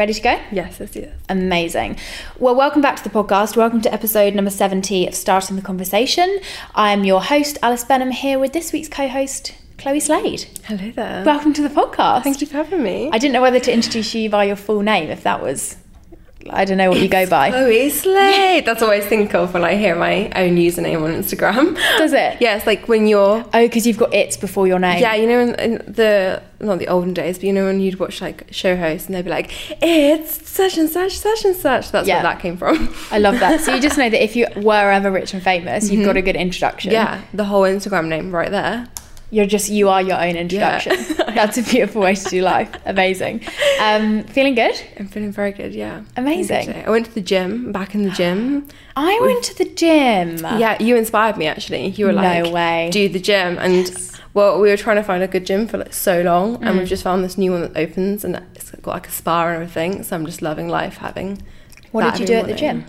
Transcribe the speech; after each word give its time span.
ready 0.00 0.14
to 0.14 0.20
go? 0.22 0.40
Yes, 0.50 0.80
let's 0.80 0.92
do 0.92 1.02
this. 1.02 1.14
Amazing. 1.28 1.98
Well, 2.38 2.54
welcome 2.54 2.80
back 2.80 2.96
to 2.96 3.04
the 3.04 3.10
podcast. 3.10 3.54
Welcome 3.54 3.82
to 3.82 3.92
episode 3.92 4.34
number 4.34 4.50
70 4.50 5.06
of 5.06 5.14
Starting 5.14 5.56
the 5.56 5.62
Conversation. 5.62 6.40
I 6.74 6.92
am 6.92 7.04
your 7.04 7.20
host, 7.20 7.58
Alice 7.62 7.84
Benham, 7.84 8.10
here 8.10 8.38
with 8.38 8.54
this 8.54 8.72
week's 8.72 8.88
co 8.88 9.08
host, 9.08 9.54
Chloe 9.76 10.00
Slade. 10.00 10.46
Hello 10.64 10.90
there. 10.90 11.22
Welcome 11.22 11.52
to 11.52 11.60
the 11.60 11.68
podcast. 11.68 12.22
Thank 12.22 12.40
you 12.40 12.46
for 12.46 12.56
having 12.56 12.82
me. 12.82 13.10
I 13.12 13.18
didn't 13.18 13.34
know 13.34 13.42
whether 13.42 13.60
to 13.60 13.70
introduce 13.70 14.14
you 14.14 14.30
by 14.30 14.44
your 14.44 14.56
full 14.56 14.80
name, 14.80 15.10
if 15.10 15.22
that 15.24 15.42
was, 15.42 15.76
I 16.48 16.64
don't 16.64 16.78
know 16.78 16.88
what 16.88 17.00
you 17.00 17.08
go 17.08 17.26
by. 17.26 17.50
Chloe 17.50 17.90
Slade. 17.90 18.64
That's 18.64 18.80
what 18.80 18.90
I 18.90 18.94
always 18.94 19.06
think 19.06 19.34
of 19.34 19.52
when 19.52 19.64
I 19.64 19.74
hear 19.76 19.94
my 19.94 20.30
own 20.30 20.56
username 20.56 21.02
on 21.02 21.10
Instagram. 21.10 21.74
Does 21.98 22.12
it? 22.12 22.38
Yeah, 22.40 22.56
it's 22.56 22.66
like 22.66 22.88
when 22.88 23.06
you're. 23.06 23.44
Oh, 23.52 23.66
because 23.66 23.86
you've 23.86 23.98
got 23.98 24.14
it's 24.14 24.36
before 24.36 24.66
your 24.66 24.78
name. 24.78 25.00
Yeah, 25.00 25.14
you 25.14 25.26
know, 25.26 25.40
in, 25.40 25.54
in 25.56 25.72
the 25.86 26.42
not 26.58 26.78
the 26.78 26.88
olden 26.88 27.12
days, 27.12 27.38
but 27.38 27.44
you 27.44 27.52
know 27.52 27.66
when 27.66 27.80
you'd 27.80 27.98
watch 27.98 28.20
like 28.20 28.46
show 28.50 28.76
hosts 28.76 29.06
and 29.06 29.14
they'd 29.14 29.24
be 29.24 29.30
like, 29.30 29.50
"It's 29.82 30.48
such 30.48 30.78
and 30.78 30.88
such, 30.88 31.18
such 31.18 31.44
and 31.44 31.54
such." 31.54 31.90
That's 31.90 32.08
Yeah. 32.08 32.16
where 32.16 32.22
that 32.32 32.40
came 32.40 32.56
from. 32.56 32.94
I 33.10 33.18
love 33.18 33.38
that. 33.40 33.60
So 33.60 33.74
you 33.74 33.80
just 33.80 33.98
know 33.98 34.08
that 34.08 34.22
if 34.22 34.36
you 34.36 34.46
were 34.56 34.90
ever 34.90 35.10
rich 35.10 35.34
and 35.34 35.42
famous, 35.42 35.90
you've 35.90 36.04
got 36.04 36.10
mm-hmm. 36.12 36.18
a 36.18 36.22
good 36.22 36.36
introduction. 36.36 36.92
yeah, 36.92 37.22
the 37.34 37.44
whole 37.44 37.62
Instagram 37.62 38.06
name 38.06 38.34
right 38.34 38.50
there. 38.50 38.88
You're 39.32 39.46
just 39.46 39.68
you 39.68 39.88
are 39.88 40.02
your 40.02 40.20
own 40.20 40.34
introduction. 40.36 40.96
That's 41.18 41.56
a 41.56 41.62
beautiful 41.62 42.02
way 42.02 42.14
to 42.16 42.24
do 42.30 42.42
life. 42.42 42.70
Amazing. 42.84 43.42
Um, 43.80 44.24
feeling 44.24 44.56
good? 44.56 44.74
I'm 44.98 45.06
feeling 45.06 45.30
very 45.30 45.52
good. 45.52 45.72
Yeah, 45.72 46.02
Amazing. 46.16 46.66
Good. 46.66 46.84
I 46.86 46.90
went 46.90 47.06
to 47.06 47.14
the 47.14 47.20
gym. 47.20 47.70
Back 47.70 47.94
in 47.94 48.02
the 48.02 48.10
gym. 48.10 48.66
I 48.96 49.18
went 49.22 49.44
to 49.44 49.54
the 49.56 49.66
gym. 49.66 50.38
Yeah, 50.58 50.82
you 50.82 50.96
inspired 50.96 51.36
me 51.36 51.46
actually. 51.46 51.86
You 51.90 52.06
were 52.06 52.12
like, 52.12 52.44
No 52.44 52.50
way. 52.50 52.90
do 52.92 53.08
the 53.08 53.20
gym, 53.20 53.56
and 53.60 53.88
well, 54.34 54.60
we 54.60 54.68
were 54.68 54.76
trying 54.76 54.96
to 54.96 55.02
find 55.04 55.22
a 55.22 55.28
good 55.28 55.46
gym 55.46 55.66
for 55.68 55.78
like 55.78 55.92
so 55.92 56.22
long, 56.22 56.56
and 56.56 56.64
Mm. 56.74 56.78
we've 56.78 56.88
just 56.88 57.02
found 57.04 57.22
this 57.24 57.38
new 57.38 57.52
one 57.52 57.62
that 57.62 57.76
opens, 57.76 58.24
and 58.24 58.36
it's 58.56 58.72
got 58.82 58.92
like 58.94 59.06
a 59.08 59.12
spa 59.12 59.46
and 59.46 59.54
everything. 59.54 60.02
So 60.02 60.16
I'm 60.16 60.26
just 60.26 60.42
loving 60.42 60.68
life 60.68 60.96
having. 60.98 61.40
What 61.92 62.10
did 62.10 62.20
you 62.20 62.26
do 62.26 62.34
at 62.34 62.46
the 62.46 62.54
gym? 62.54 62.84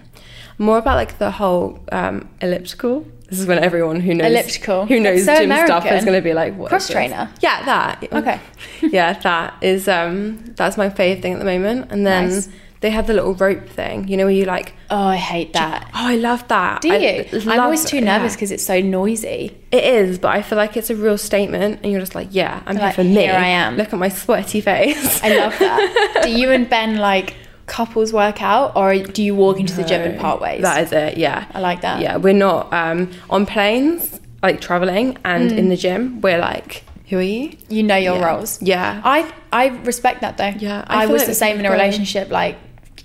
More 0.58 0.78
about 0.80 0.96
like 0.96 1.18
the 1.20 1.32
whole 1.32 1.80
um, 1.92 2.30
elliptical. 2.42 3.06
This 3.32 3.40
is 3.40 3.46
when 3.48 3.60
everyone 3.60 4.02
who 4.02 4.14
knows 4.14 4.30
Elliptical. 4.30 4.86
who 4.88 5.00
knows 5.00 5.24
so 5.24 5.38
gym 5.38 5.52
stuff 5.66 5.86
is 5.86 6.04
going 6.04 6.18
to 6.18 6.22
be 6.22 6.34
like, 6.34 6.54
what 6.58 6.68
cross 6.68 6.90
trainer? 6.90 7.30
Yeah, 7.40 7.64
that. 7.64 8.04
Okay. 8.12 8.42
yeah, 8.82 9.14
that 9.20 9.56
is 9.62 9.88
um 9.88 10.44
that's 10.58 10.76
my 10.76 10.90
favourite 10.90 11.22
thing 11.22 11.34
at 11.34 11.40
the 11.40 11.46
moment. 11.46 11.92
And 11.92 12.06
then 12.06 12.26
Nice. 12.26 12.50
they 12.82 12.90
have 12.90 13.08
the 13.08 13.14
little 13.14 13.34
rope 13.34 13.70
thing. 13.70 14.10
You 14.10 14.18
know 14.18 14.26
where 14.26 14.34
you 14.34 14.44
like. 14.44 14.74
Oh, 14.90 14.98
I 14.98 15.16
hate 15.16 15.54
that. 15.54 15.90
Oh, 15.94 16.08
I 16.08 16.18
love 16.18 16.46
that. 16.50 16.82
Do 16.82 16.90
you? 16.90 17.26
I'm 17.50 17.62
always 17.62 17.86
too 17.86 18.02
nervous 18.02 18.34
yeah. 18.34 18.36
because 18.36 18.52
it's 18.52 18.66
so 18.66 18.82
noisy. 18.82 19.58
It 19.72 19.86
is, 19.86 20.20
but 20.20 20.36
I 20.36 20.42
feel 20.42 20.58
like 20.58 20.76
it's 20.76 20.90
a 20.90 20.96
real 20.98 21.18
statement, 21.18 21.80
and 21.84 21.92
you're 21.94 22.02
just 22.02 22.16
like, 22.16 22.28
yeah, 22.32 22.62
I'm 22.66 22.76
You're 22.76 22.88
here 22.88 22.94
for 22.94 23.04
me. 23.06 23.22
"Here 23.22 23.34
I 23.34 23.48
am." 23.48 23.78
Look 23.78 23.94
at 23.94 23.98
my 24.00 24.10
sweaty 24.10 24.60
face. 24.60 25.24
I 25.24 25.38
love 25.38 25.58
that. 25.58 26.20
do 26.24 26.32
you 26.32 26.52
and 26.52 26.70
Ben 26.70 26.98
like 26.98 27.38
couples 27.78 28.12
work 28.12 28.42
out 28.42 28.76
or 28.76 28.88
do 29.18 29.22
you 29.24 29.34
walk 29.34 29.58
into 29.60 29.74
the 29.80 29.84
gym 29.84 30.02
and 30.02 30.16
No, 30.16 30.22
part 30.22 30.42
ways? 30.42 30.62
That 30.62 30.84
is 30.84 30.92
it. 30.92 31.18
Yeah, 31.18 31.46
I 31.54 31.60
like 31.70 31.80
that. 31.88 32.02
Yeah, 32.02 32.18
we're 32.18 32.34
not 32.50 32.72
um, 32.74 33.10
on 33.30 33.46
planes, 33.46 34.20
like 34.44 34.60
traveling, 34.60 35.18
and 35.24 35.52
in 35.54 35.70
the 35.70 35.78
gym, 35.86 36.20
we're 36.22 36.38
like, 36.52 36.84
who 37.10 37.18
are 37.18 37.22
you? 37.22 37.46
you 37.70 37.84
know 37.84 37.96
your 38.08 38.18
Yeah. 38.18 38.28
roles. 38.30 38.62
Yeah. 38.62 39.02
I 39.04 39.18
I 39.54 39.64
respect 39.92 40.18
that 40.22 40.34
though. 40.38 40.54
Yeah, 40.68 40.84
I 40.88 41.04
I, 41.04 41.06
was 41.06 41.22
like 41.22 41.28
the 41.30 41.42
same 41.46 41.60
in 41.60 41.66
a 41.66 41.72
relationship. 41.72 42.30
Like, 42.30 42.56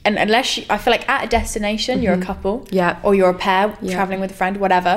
and 0.04 0.14
unless 0.18 0.48
you, 0.58 0.64
I 0.74 0.78
feel 0.78 0.92
like 0.96 1.08
at 1.08 1.24
a 1.24 1.28
destination 1.28 2.02
you're 2.02 2.14
a 2.22 2.26
couple. 2.30 2.54
Mm-hmm. 2.60 2.74
Yeah. 2.80 2.98
Or 3.04 3.14
you're 3.14 3.30
a 3.38 3.40
pair 3.48 3.64
Yeah. 3.80 3.94
traveling 3.96 4.20
with 4.20 4.30
a 4.32 4.38
friend, 4.40 4.56
whatever. 4.64 4.94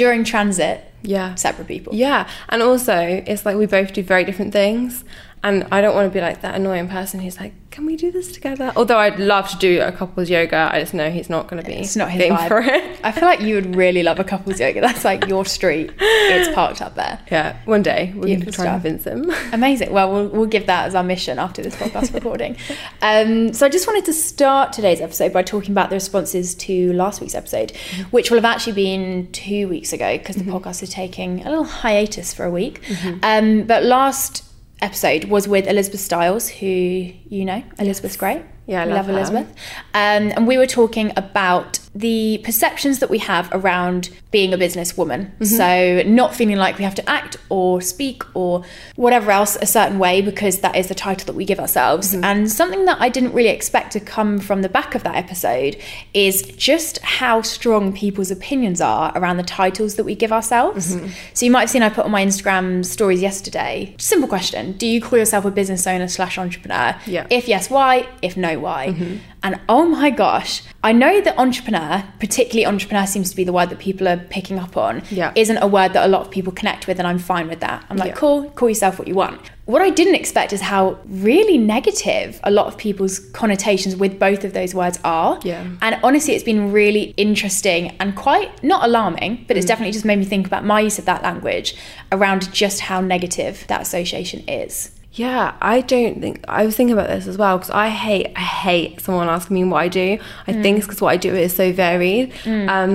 During 0.00 0.22
transit, 0.24 0.76
Yeah. 1.02 1.34
separate 1.36 1.68
people. 1.74 1.94
Yeah, 1.94 2.20
and 2.50 2.62
also 2.62 2.96
it's 3.30 3.46
like 3.46 3.56
we 3.56 3.66
both 3.78 3.90
do 3.98 4.02
very 4.02 4.24
different 4.28 4.52
things, 4.52 5.02
and 5.42 5.66
I 5.70 5.80
don't 5.80 5.94
want 5.94 6.10
to 6.10 6.14
be 6.14 6.20
like 6.20 6.40
that 6.42 6.54
annoying 6.54 6.88
person 6.88 7.20
who's 7.20 7.38
like, 7.38 7.52
"Can 7.70 7.86
we 7.86 7.96
do 7.96 8.10
this 8.10 8.32
together?" 8.32 8.72
Although 8.76 8.98
I'd 8.98 9.18
love 9.18 9.48
to 9.50 9.56
do 9.58 9.80
a 9.80 9.92
couples 9.92 10.28
yoga, 10.30 10.68
I 10.72 10.80
just 10.80 10.94
know 10.94 11.10
he's 11.10 11.30
not 11.30 11.48
going 11.48 11.62
to 11.62 11.66
be. 11.68 11.76
It's 11.76 11.96
not 11.96 12.10
his 12.10 12.24
vibe. 12.30 12.48
for 12.48 12.60
it. 12.60 13.00
I 13.04 13.12
feel 13.12 13.24
like 13.24 13.40
you 13.40 13.54
would 13.54 13.76
really 13.76 14.02
love 14.02 14.18
a 14.18 14.24
couples 14.24 14.58
yoga. 14.60 14.80
That's 14.80 15.04
like 15.04 15.26
your 15.26 15.44
street. 15.44 15.92
It's 15.98 16.54
parked 16.54 16.82
up 16.82 16.94
there. 16.94 17.20
Yeah, 17.30 17.56
one 17.64 17.82
day 17.82 18.12
we're 18.14 18.26
going 18.26 18.40
to 18.42 18.50
try 18.50 18.66
and 18.66 18.82
convince 18.82 19.04
him. 19.04 19.30
Amazing. 19.52 19.92
Well, 19.92 20.12
we'll 20.12 20.28
we'll 20.28 20.46
give 20.46 20.66
that 20.66 20.86
as 20.86 20.94
our 20.94 21.04
mission 21.04 21.38
after 21.38 21.62
this 21.62 21.74
podcast 21.76 22.12
recording. 22.14 22.56
Um, 23.02 23.52
so 23.52 23.66
I 23.66 23.68
just 23.68 23.86
wanted 23.86 24.04
to 24.06 24.12
start 24.12 24.72
today's 24.72 25.00
episode 25.00 25.32
by 25.32 25.42
talking 25.42 25.70
about 25.70 25.90
the 25.90 25.96
responses 25.96 26.54
to 26.56 26.92
last 26.94 27.20
week's 27.20 27.34
episode, 27.34 27.72
which 28.10 28.30
will 28.30 28.38
have 28.38 28.44
actually 28.44 28.72
been 28.74 29.30
two 29.32 29.68
weeks 29.68 29.92
ago 29.92 30.18
because 30.18 30.36
the 30.36 30.44
podcast 30.44 30.82
is 30.82 30.90
taking 30.90 31.42
a 31.46 31.48
little 31.48 31.64
hiatus 31.64 32.32
for 32.34 32.44
a 32.44 32.50
week. 32.50 32.80
Um, 33.22 33.64
but 33.64 33.84
last 33.84 34.44
episode 34.80 35.24
was 35.24 35.48
with 35.48 35.66
Elizabeth 35.66 36.00
Stiles, 36.00 36.48
who 36.48 36.66
you 36.66 37.44
know. 37.44 37.62
Elizabeth's 37.78 38.16
great. 38.16 38.42
Yeah, 38.66 38.82
I 38.82 38.84
love 38.84 39.06
her. 39.06 39.12
Elizabeth. 39.12 39.48
Um, 39.94 40.30
and 40.36 40.46
we 40.46 40.58
were 40.58 40.66
talking 40.66 41.12
about 41.16 41.78
the 41.94 42.40
perceptions 42.44 42.98
that 42.98 43.10
we 43.10 43.18
have 43.18 43.48
around 43.52 44.10
being 44.30 44.52
a 44.52 44.58
businesswoman. 44.58 45.30
Mm-hmm. 45.38 45.44
So, 45.44 46.02
not 46.06 46.34
feeling 46.34 46.56
like 46.56 46.78
we 46.78 46.84
have 46.84 46.94
to 46.96 47.08
act 47.08 47.36
or 47.48 47.80
speak 47.80 48.22
or 48.36 48.64
whatever 48.96 49.30
else 49.30 49.56
a 49.60 49.66
certain 49.66 49.98
way 49.98 50.20
because 50.20 50.58
that 50.58 50.76
is 50.76 50.88
the 50.88 50.94
title 50.94 51.26
that 51.26 51.34
we 51.34 51.44
give 51.44 51.58
ourselves. 51.58 52.14
Mm-hmm. 52.14 52.24
And 52.24 52.50
something 52.50 52.84
that 52.84 53.00
I 53.00 53.08
didn't 53.08 53.32
really 53.32 53.48
expect 53.48 53.92
to 53.92 54.00
come 54.00 54.38
from 54.38 54.62
the 54.62 54.68
back 54.68 54.94
of 54.94 55.02
that 55.04 55.14
episode 55.14 55.80
is 56.12 56.42
just 56.42 56.98
how 56.98 57.42
strong 57.42 57.92
people's 57.92 58.30
opinions 58.30 58.80
are 58.80 59.12
around 59.16 59.38
the 59.38 59.42
titles 59.42 59.94
that 59.94 60.04
we 60.04 60.14
give 60.14 60.32
ourselves. 60.32 60.94
Mm-hmm. 60.94 61.08
So, 61.32 61.46
you 61.46 61.52
might 61.52 61.60
have 61.60 61.70
seen 61.70 61.82
I 61.82 61.88
put 61.88 62.04
on 62.04 62.10
my 62.10 62.24
Instagram 62.24 62.84
stories 62.84 63.22
yesterday. 63.22 63.94
Simple 63.98 64.28
question 64.28 64.72
Do 64.72 64.86
you 64.86 65.00
call 65.00 65.18
yourself 65.18 65.44
a 65.46 65.50
business 65.50 65.86
owner 65.86 66.08
slash 66.08 66.36
entrepreneur? 66.38 66.98
Yeah. 67.06 67.26
If 67.30 67.48
yes, 67.48 67.70
why? 67.70 68.08
If 68.20 68.36
no, 68.36 68.58
why? 68.58 69.20
And 69.42 69.60
oh 69.68 69.84
my 69.86 70.10
gosh, 70.10 70.62
I 70.82 70.92
know 70.92 71.20
that 71.20 71.38
entrepreneur, 71.38 72.04
particularly 72.18 72.66
entrepreneur, 72.66 73.06
seems 73.06 73.30
to 73.30 73.36
be 73.36 73.44
the 73.44 73.52
word 73.52 73.70
that 73.70 73.78
people 73.78 74.08
are 74.08 74.16
picking 74.16 74.58
up 74.58 74.76
on, 74.76 75.02
Yeah. 75.10 75.30
isn't 75.36 75.56
a 75.58 75.66
word 75.66 75.92
that 75.92 76.04
a 76.04 76.08
lot 76.08 76.22
of 76.22 76.30
people 76.30 76.52
connect 76.52 76.86
with, 76.88 76.98
and 76.98 77.06
I'm 77.06 77.18
fine 77.18 77.48
with 77.48 77.60
that. 77.60 77.84
I'm 77.88 77.96
like, 77.96 78.08
Yeah. 78.10 78.14
cool, 78.16 78.50
call 78.50 78.68
yourself 78.68 78.98
what 78.98 79.06
you 79.06 79.14
want. 79.14 79.40
What 79.66 79.82
I 79.82 79.90
didn't 79.90 80.14
expect 80.16 80.52
is 80.52 80.62
how 80.62 80.96
really 81.06 81.58
negative 81.58 82.40
a 82.42 82.50
lot 82.50 82.66
of 82.66 82.76
people's 82.78 83.18
connotations 83.18 83.94
with 83.94 84.18
both 84.18 84.42
of 84.44 84.54
those 84.54 84.74
words 84.74 84.98
are. 85.04 85.38
Yeah. 85.44 85.62
And 85.82 85.98
honestly, 86.02 86.34
it's 86.34 86.44
been 86.44 86.72
really 86.72 87.12
interesting 87.16 87.94
and 88.00 88.16
quite 88.16 88.50
not 88.64 88.84
alarming, 88.84 89.44
but 89.46 89.56
it's 89.56 89.66
Mm. 89.66 89.68
definitely 89.68 89.92
just 89.92 90.04
made 90.04 90.18
me 90.18 90.24
think 90.24 90.46
about 90.46 90.64
my 90.64 90.80
use 90.80 90.98
of 90.98 91.04
that 91.04 91.22
language 91.22 91.74
around 92.10 92.52
just 92.52 92.80
how 92.80 93.00
negative 93.00 93.64
that 93.68 93.82
association 93.82 94.42
is. 94.48 94.90
Yeah, 95.18 95.54
I 95.60 95.80
don't 95.80 96.20
think 96.20 96.44
I 96.46 96.64
was 96.64 96.76
thinking 96.76 96.92
about 96.92 97.08
this 97.08 97.26
as 97.26 97.36
well 97.36 97.58
because 97.58 97.70
I 97.70 97.88
hate 97.88 98.28
I 98.36 98.40
hate 98.40 99.00
someone 99.00 99.28
asking 99.28 99.54
me 99.54 99.64
what 99.64 99.78
I 99.78 99.88
do. 99.88 100.18
I 100.46 100.52
Mm. 100.52 100.62
think 100.62 100.78
it's 100.78 100.86
because 100.86 101.00
what 101.00 101.08
I 101.10 101.16
do 101.16 101.34
is 101.34 101.54
so 101.54 101.72
varied. 101.72 102.32
Um, 102.46 102.90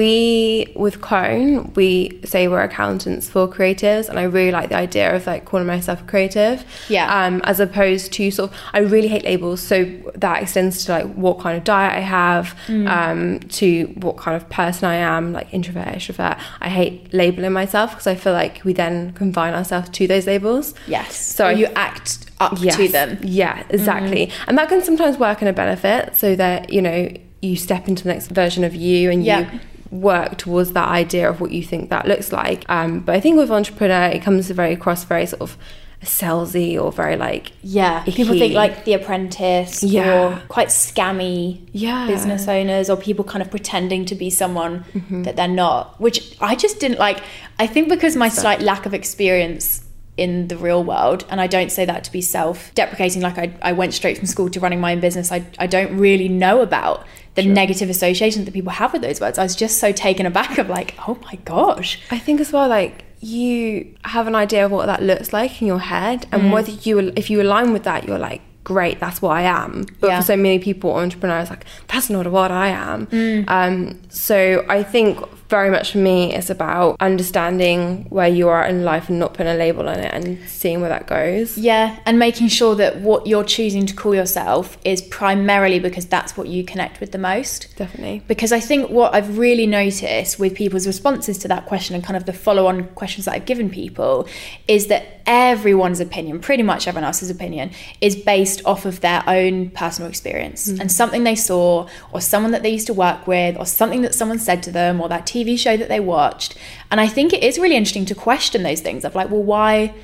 we 0.00 0.72
with 0.76 1.00
Cone 1.00 1.72
we 1.74 2.20
say 2.24 2.46
we're 2.48 2.62
accountants 2.62 3.28
for 3.28 3.48
creatives, 3.48 4.08
and 4.08 4.16
I 4.18 4.22
really 4.24 4.52
like 4.52 4.68
the 4.68 4.76
idea 4.76 5.14
of 5.16 5.26
like 5.26 5.44
calling 5.44 5.66
myself 5.66 6.02
a 6.02 6.04
creative. 6.04 6.64
Yeah. 6.88 7.06
Um, 7.24 7.40
as 7.44 7.58
opposed 7.58 8.12
to 8.14 8.30
sort 8.30 8.50
of 8.52 8.56
I 8.72 8.78
really 8.80 9.08
hate 9.08 9.24
labels, 9.24 9.60
so 9.60 9.86
that 10.14 10.42
extends 10.42 10.84
to 10.84 10.92
like 10.92 11.06
what 11.14 11.40
kind 11.40 11.56
of 11.58 11.64
diet 11.64 11.94
I 11.94 12.00
have, 12.00 12.54
Mm. 12.68 12.86
um, 12.88 13.40
to 13.60 13.86
what 14.04 14.16
kind 14.16 14.36
of 14.36 14.48
person 14.48 14.88
I 14.88 14.96
am, 14.96 15.32
like 15.32 15.48
introvert, 15.52 15.88
extrovert. 15.88 16.38
I 16.60 16.68
hate 16.68 17.12
labeling 17.12 17.52
myself 17.52 17.90
because 17.90 18.06
I 18.06 18.14
feel 18.14 18.32
like 18.32 18.60
we 18.64 18.72
then 18.72 19.12
confine 19.12 19.52
ourselves 19.54 19.88
to 19.90 20.06
those 20.06 20.26
labels. 20.26 20.74
Yes. 20.86 21.16
So 21.16 21.44
So 21.46 21.50
I- 21.50 21.55
you 21.58 21.66
act 21.76 22.26
up 22.40 22.54
Yes. 22.60 22.76
to 22.76 22.88
them. 22.88 23.18
Yeah, 23.22 23.62
exactly. 23.70 24.30
And 24.46 24.56
that 24.58 24.68
can 24.68 24.82
sometimes 24.82 25.18
work 25.18 25.42
in 25.42 25.48
a 25.48 25.52
benefit 25.52 26.14
so 26.16 26.36
that, 26.36 26.72
you 26.72 26.82
know, 26.82 27.08
you 27.42 27.56
step 27.56 27.88
into 27.88 28.02
the 28.04 28.10
next 28.10 28.28
version 28.28 28.64
of 28.64 28.74
you 28.74 29.10
and 29.10 29.24
Yeah. 29.24 29.40
you 29.52 29.60
work 29.90 30.36
towards 30.36 30.72
that 30.72 30.88
idea 30.88 31.28
of 31.30 31.40
what 31.40 31.50
you 31.52 31.62
think 31.62 31.90
that 31.90 32.06
looks 32.06 32.32
like. 32.32 32.64
Um, 32.68 33.00
but 33.00 33.14
I 33.14 33.20
think 33.20 33.36
with 33.38 33.50
entrepreneur, 33.50 34.06
it 34.06 34.22
comes 34.22 34.50
very 34.50 34.72
across 34.72 35.04
very 35.04 35.26
sort 35.26 35.40
of 35.42 35.56
salesy 36.04 36.80
or 36.80 36.92
very 36.92 37.16
like, 37.16 37.52
Yeah. 37.62 38.02
People 38.02 38.38
think 38.38 38.54
like 38.54 38.84
The 38.84 38.92
Apprentice 38.94 39.82
Yeah. 39.82 40.12
or 40.28 40.42
quite 40.48 40.68
scammy 40.68 41.60
Yeah. 41.72 42.06
business 42.06 42.46
owners 42.48 42.90
or 42.90 42.96
people 42.96 43.24
kind 43.24 43.42
of 43.42 43.50
pretending 43.50 44.04
to 44.06 44.14
be 44.14 44.28
someone 44.30 44.84
Mm-hmm. 44.94 45.22
that 45.22 45.36
they're 45.36 45.48
not, 45.48 46.00
which 46.00 46.36
I 46.40 46.54
just 46.54 46.80
didn't 46.80 46.98
like. 46.98 47.18
I 47.58 47.66
think 47.66 47.88
because 47.88 48.14
my 48.16 48.28
slight 48.28 48.60
lack 48.60 48.86
of 48.86 48.94
experience 48.94 49.82
in 50.16 50.48
the 50.48 50.56
real 50.56 50.82
world, 50.82 51.24
and 51.30 51.40
I 51.40 51.46
don't 51.46 51.70
say 51.70 51.84
that 51.84 52.04
to 52.04 52.12
be 52.12 52.20
self 52.22 52.72
deprecating, 52.74 53.22
like 53.22 53.38
I, 53.38 53.52
I 53.62 53.72
went 53.72 53.92
straight 53.94 54.16
from 54.18 54.26
school 54.26 54.48
to 54.50 54.60
running 54.60 54.80
my 54.80 54.92
own 54.92 55.00
business, 55.00 55.30
I, 55.30 55.44
I 55.58 55.66
don't 55.66 55.96
really 55.98 56.28
know 56.28 56.60
about 56.62 57.04
the 57.34 57.44
negative 57.44 57.90
associations 57.90 58.46
that 58.46 58.52
people 58.52 58.72
have 58.72 58.94
with 58.94 59.02
those 59.02 59.20
words. 59.20 59.38
I 59.38 59.42
was 59.42 59.54
just 59.54 59.76
so 59.78 59.92
taken 59.92 60.24
aback 60.24 60.56
of 60.56 60.70
like, 60.70 60.94
oh 61.06 61.18
my 61.24 61.34
gosh. 61.44 62.00
I 62.10 62.18
think 62.18 62.40
as 62.40 62.50
well, 62.50 62.66
like 62.68 63.04
you 63.20 63.94
have 64.04 64.26
an 64.26 64.34
idea 64.34 64.64
of 64.64 64.70
what 64.70 64.86
that 64.86 65.02
looks 65.02 65.32
like 65.34 65.60
in 65.60 65.66
your 65.66 65.80
head, 65.80 66.26
and 66.32 66.50
whether 66.52 66.70
you, 66.70 67.12
if 67.14 67.28
you 67.28 67.42
align 67.42 67.72
with 67.74 67.82
that, 67.84 68.04
you're 68.08 68.18
like, 68.18 68.40
great, 68.64 68.98
that's 69.00 69.20
what 69.22 69.30
I 69.36 69.42
am. 69.42 69.84
But 70.00 70.08
Yeah. 70.08 70.20
for 70.20 70.26
so 70.26 70.36
many 70.36 70.58
people, 70.58 70.92
entrepreneurs, 70.94 71.50
like 71.50 71.64
that's 71.88 72.08
not 72.10 72.26
what 72.26 72.50
I 72.50 72.68
am. 72.68 73.44
Um, 73.48 74.00
so 74.08 74.64
I 74.68 74.82
think 74.82 75.18
very 75.48 75.70
much 75.70 75.92
for 75.92 75.98
me, 75.98 76.34
it's 76.34 76.50
about 76.50 76.96
understanding 77.00 78.06
where 78.08 78.28
you 78.28 78.48
are 78.48 78.64
in 78.64 78.84
life 78.84 79.08
and 79.08 79.18
not 79.18 79.34
putting 79.34 79.52
a 79.52 79.56
label 79.56 79.88
on 79.88 79.98
it 79.98 80.12
and 80.12 80.38
seeing 80.48 80.80
where 80.80 80.88
that 80.88 81.06
goes. 81.06 81.56
Yeah, 81.56 81.98
and 82.06 82.18
making 82.18 82.48
sure 82.48 82.74
that 82.74 83.00
what 83.00 83.26
you're 83.26 83.44
choosing 83.44 83.86
to 83.86 83.94
call 83.94 84.14
yourself 84.14 84.78
is 84.84 85.02
primarily 85.02 85.78
because 85.78 86.06
that's 86.06 86.36
what 86.36 86.48
you 86.48 86.64
connect 86.64 87.00
with 87.00 87.12
the 87.12 87.18
most. 87.18 87.74
Definitely. 87.76 88.22
Because 88.26 88.52
I 88.52 88.60
think 88.60 88.90
what 88.90 89.14
I've 89.14 89.38
really 89.38 89.66
noticed 89.66 90.38
with 90.38 90.54
people's 90.54 90.86
responses 90.86 91.38
to 91.38 91.48
that 91.48 91.66
question 91.66 91.94
and 91.94 92.04
kind 92.04 92.16
of 92.16 92.26
the 92.26 92.32
follow 92.32 92.66
on 92.66 92.88
questions 92.88 93.26
that 93.26 93.34
I've 93.34 93.46
given 93.46 93.70
people 93.70 94.28
is 94.68 94.88
that 94.88 95.16
everyone's 95.26 96.00
opinion, 96.00 96.40
pretty 96.40 96.62
much 96.62 96.86
everyone 96.86 97.04
else's 97.04 97.30
opinion, 97.30 97.70
is 98.00 98.14
based 98.14 98.62
off 98.64 98.84
of 98.84 99.00
their 99.00 99.22
own 99.26 99.70
personal 99.70 100.08
experience 100.08 100.68
mm. 100.68 100.80
and 100.80 100.90
something 100.90 101.24
they 101.24 101.34
saw, 101.34 101.88
or 102.12 102.20
someone 102.20 102.52
that 102.52 102.62
they 102.62 102.70
used 102.70 102.86
to 102.86 102.94
work 102.94 103.26
with, 103.26 103.56
or 103.58 103.66
something 103.66 104.02
that 104.02 104.14
someone 104.14 104.38
said 104.38 104.62
to 104.62 104.70
them, 104.70 105.00
or 105.00 105.08
that 105.08 105.26
TV 105.44 105.58
show 105.58 105.76
that 105.76 105.88
they 105.88 106.00
watched. 106.00 106.56
And 106.90 107.00
I 107.00 107.08
think 107.08 107.32
it 107.32 107.42
is 107.42 107.58
really 107.58 107.76
interesting 107.76 108.06
to 108.06 108.14
question 108.14 108.62
those 108.62 108.80
things 108.80 109.04
of 109.04 109.14
like, 109.14 109.30
well, 109.30 109.42
why? 109.42 109.94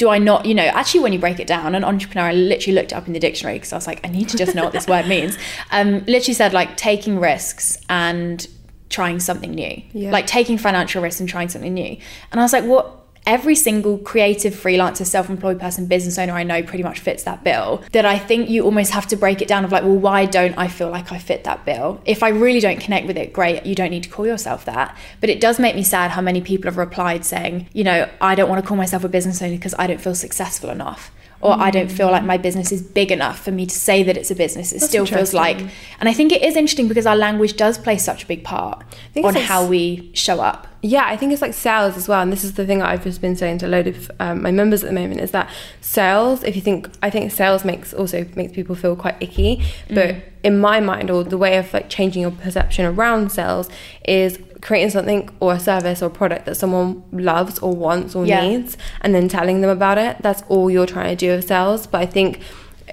do 0.00 0.08
I 0.08 0.16
not, 0.16 0.46
you 0.46 0.54
know, 0.54 0.64
actually, 0.64 1.00
when 1.00 1.12
you 1.12 1.18
break 1.18 1.38
it 1.40 1.46
down, 1.46 1.74
an 1.74 1.84
entrepreneur, 1.84 2.30
I 2.30 2.32
literally 2.32 2.74
looked 2.74 2.92
it 2.92 2.94
up 2.94 3.06
in 3.06 3.12
the 3.12 3.20
dictionary 3.20 3.56
because 3.56 3.74
I 3.74 3.76
was 3.76 3.86
like, 3.86 4.00
I 4.02 4.08
need 4.08 4.30
to 4.30 4.38
just 4.38 4.54
know 4.54 4.64
what 4.64 4.72
this 4.72 4.88
word 4.88 5.06
means. 5.06 5.36
Um, 5.72 6.04
literally 6.06 6.32
said 6.32 6.52
like 6.54 6.76
taking 6.78 7.20
risks 7.20 7.78
and 7.88 8.46
trying 8.88 9.20
something 9.20 9.52
new, 9.52 9.82
yeah. 9.92 10.10
like 10.10 10.26
taking 10.26 10.56
financial 10.58 11.02
risks 11.02 11.20
and 11.20 11.28
trying 11.28 11.48
something 11.48 11.74
new. 11.74 11.96
And 12.32 12.40
I 12.40 12.42
was 12.42 12.52
like, 12.52 12.64
what? 12.64 12.99
Every 13.26 13.54
single 13.54 13.98
creative 13.98 14.54
freelancer 14.54 15.04
self-employed 15.04 15.60
person 15.60 15.86
business 15.86 16.18
owner 16.18 16.32
i 16.32 16.42
know 16.42 16.62
pretty 16.62 16.82
much 16.82 17.00
fits 17.00 17.24
that 17.24 17.44
bill 17.44 17.82
that 17.92 18.06
i 18.06 18.18
think 18.18 18.48
you 18.48 18.64
almost 18.64 18.92
have 18.92 19.06
to 19.06 19.16
break 19.16 19.42
it 19.42 19.48
down 19.48 19.64
of 19.64 19.72
like 19.72 19.82
well 19.82 19.96
why 19.96 20.24
don't 20.24 20.56
i 20.56 20.66
feel 20.66 20.90
like 20.90 21.12
i 21.12 21.18
fit 21.18 21.44
that 21.44 21.64
bill? 21.64 22.00
If 22.04 22.22
i 22.22 22.28
really 22.28 22.60
don't 22.60 22.80
connect 22.80 23.06
with 23.06 23.16
it 23.16 23.32
great 23.32 23.66
you 23.66 23.74
don't 23.74 23.90
need 23.90 24.04
to 24.04 24.08
call 24.08 24.26
yourself 24.26 24.64
that. 24.64 24.96
But 25.20 25.30
it 25.30 25.40
does 25.40 25.58
make 25.58 25.74
me 25.74 25.82
sad 25.82 26.10
how 26.12 26.20
many 26.20 26.40
people 26.40 26.68
have 26.68 26.76
replied 26.76 27.24
saying 27.24 27.68
you 27.72 27.84
know 27.84 28.08
i 28.20 28.34
don't 28.34 28.48
want 28.48 28.62
to 28.62 28.66
call 28.66 28.76
myself 28.76 29.04
a 29.04 29.08
business 29.08 29.42
owner 29.42 29.56
because 29.56 29.74
i 29.78 29.86
don't 29.86 30.00
feel 30.00 30.14
successful 30.14 30.70
enough 30.70 31.10
or. 31.40 31.60
I 31.60 31.70
don't 31.70 31.90
feel 31.90 32.10
like 32.10 32.24
my 32.24 32.38
business 32.38 32.72
is 32.72 32.82
big 32.82 33.12
enough 33.12 33.38
for 33.44 33.50
me 33.50 33.66
to 33.66 33.74
say 33.74 34.02
that 34.02 34.16
it's 34.16 34.30
a 34.30 34.34
business. 34.34 34.72
It 34.72 34.80
That's 34.80 34.90
still 34.90 35.06
feels 35.06 35.34
like, 35.34 35.58
and 36.00 36.08
I 36.08 36.12
think 36.12 36.32
it 36.32 36.42
is 36.42 36.56
interesting 36.56 36.88
because 36.88 37.06
our 37.06 37.16
language 37.16 37.56
does 37.56 37.78
play 37.78 37.98
such 37.98 38.24
a 38.24 38.26
big 38.26 38.44
part 38.44 38.82
on 39.22 39.34
how 39.34 39.66
we 39.66 40.10
show 40.14 40.40
up. 40.40 40.66
Yeah, 40.82 41.04
I 41.04 41.16
think 41.16 41.32
it's 41.32 41.42
like 41.42 41.52
sales 41.52 41.96
as 41.98 42.08
well, 42.08 42.22
and 42.22 42.32
this 42.32 42.42
is 42.42 42.54
the 42.54 42.64
thing 42.64 42.80
I've 42.80 43.04
just 43.04 43.20
been 43.20 43.36
saying 43.36 43.58
to 43.58 43.66
a 43.66 43.68
load 43.68 43.86
of 43.86 44.10
um, 44.18 44.42
my 44.42 44.50
members 44.50 44.82
at 44.82 44.88
the 44.88 44.94
moment 44.94 45.20
is 45.20 45.30
that 45.32 45.50
sales. 45.82 46.42
If 46.42 46.56
you 46.56 46.62
think, 46.62 46.88
I 47.02 47.10
think 47.10 47.30
sales 47.30 47.64
makes 47.64 47.92
also 47.92 48.26
makes 48.34 48.52
people 48.52 48.74
feel 48.74 48.96
quite 48.96 49.16
icky, 49.20 49.62
but 49.88 50.14
mm. 50.14 50.22
in 50.42 50.58
my 50.58 50.80
mind, 50.80 51.10
or 51.10 51.22
the 51.22 51.36
way 51.36 51.58
of 51.58 51.72
like 51.74 51.90
changing 51.90 52.22
your 52.22 52.30
perception 52.30 52.86
around 52.86 53.30
sales 53.30 53.68
is 54.08 54.38
creating 54.60 54.90
something 54.90 55.28
or 55.40 55.54
a 55.54 55.60
service 55.60 56.02
or 56.02 56.06
a 56.06 56.10
product 56.10 56.46
that 56.46 56.54
someone 56.54 57.02
loves 57.12 57.58
or 57.60 57.74
wants 57.74 58.14
or 58.14 58.26
yeah. 58.26 58.46
needs 58.46 58.76
and 59.00 59.14
then 59.14 59.28
telling 59.28 59.60
them 59.60 59.70
about 59.70 59.98
it 59.98 60.16
that's 60.20 60.42
all 60.48 60.70
you're 60.70 60.86
trying 60.86 61.08
to 61.08 61.16
do 61.16 61.34
with 61.34 61.46
sales 61.46 61.86
but 61.86 62.00
i 62.00 62.06
think 62.06 62.40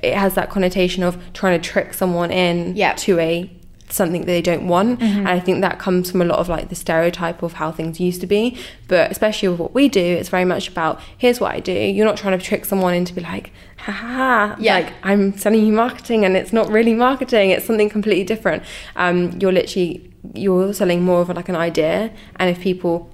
it 0.04 0.14
has 0.14 0.36
that 0.36 0.50
connotation 0.50 1.04
of 1.04 1.18
trying 1.34 1.60
to 1.60 1.70
trick 1.70 1.94
someone 1.94 2.32
in 2.32 2.76
yeah. 2.76 2.94
to 2.94 3.20
a 3.20 3.52
something 3.90 4.26
they 4.26 4.42
don't 4.42 4.68
want 4.68 5.00
mm-hmm. 5.00 5.20
and 5.20 5.30
i 5.30 5.40
think 5.40 5.62
that 5.62 5.80
comes 5.80 6.12
from 6.12 6.22
a 6.22 6.26
lot 6.26 6.40
of 6.40 6.50
like 6.50 6.68
the 6.68 6.76
stereotype 6.76 7.42
of 7.42 7.54
how 7.54 7.72
things 7.72 8.00
used 8.02 8.20
to 8.20 8.28
be 8.28 8.58
but 8.90 9.10
especially 9.10 9.48
with 9.48 9.60
what 9.60 9.74
we 9.74 9.88
do 9.88 10.02
it's 10.02 10.28
very 10.28 10.44
much 10.44 10.68
about 10.68 11.00
here's 11.18 11.40
what 11.40 11.54
i 11.54 11.60
do 11.60 11.72
you're 11.72 12.06
not 12.06 12.18
trying 12.18 12.38
to 12.38 12.44
trick 12.44 12.66
someone 12.66 12.94
into 12.94 13.14
be 13.14 13.22
like 13.22 13.52
ha 13.78 13.92
ha 13.94 14.56
yeah. 14.60 14.74
like 14.74 14.94
i'm 15.04 15.38
selling 15.38 15.66
you 15.66 15.72
marketing 15.72 16.26
and 16.26 16.36
it's 16.36 16.52
not 16.52 16.70
really 16.70 16.94
marketing 16.94 17.50
it's 17.52 17.66
something 17.66 17.90
completely 17.90 18.26
different 18.26 18.62
um, 18.98 19.32
you're 19.40 19.54
literally 19.54 20.12
you're 20.34 20.74
selling 20.74 21.04
more 21.04 21.22
of 21.22 21.30
like 21.30 21.50
an 21.50 21.56
idea 21.56 22.12
and 22.38 22.50
if 22.50 22.60
people 22.60 23.10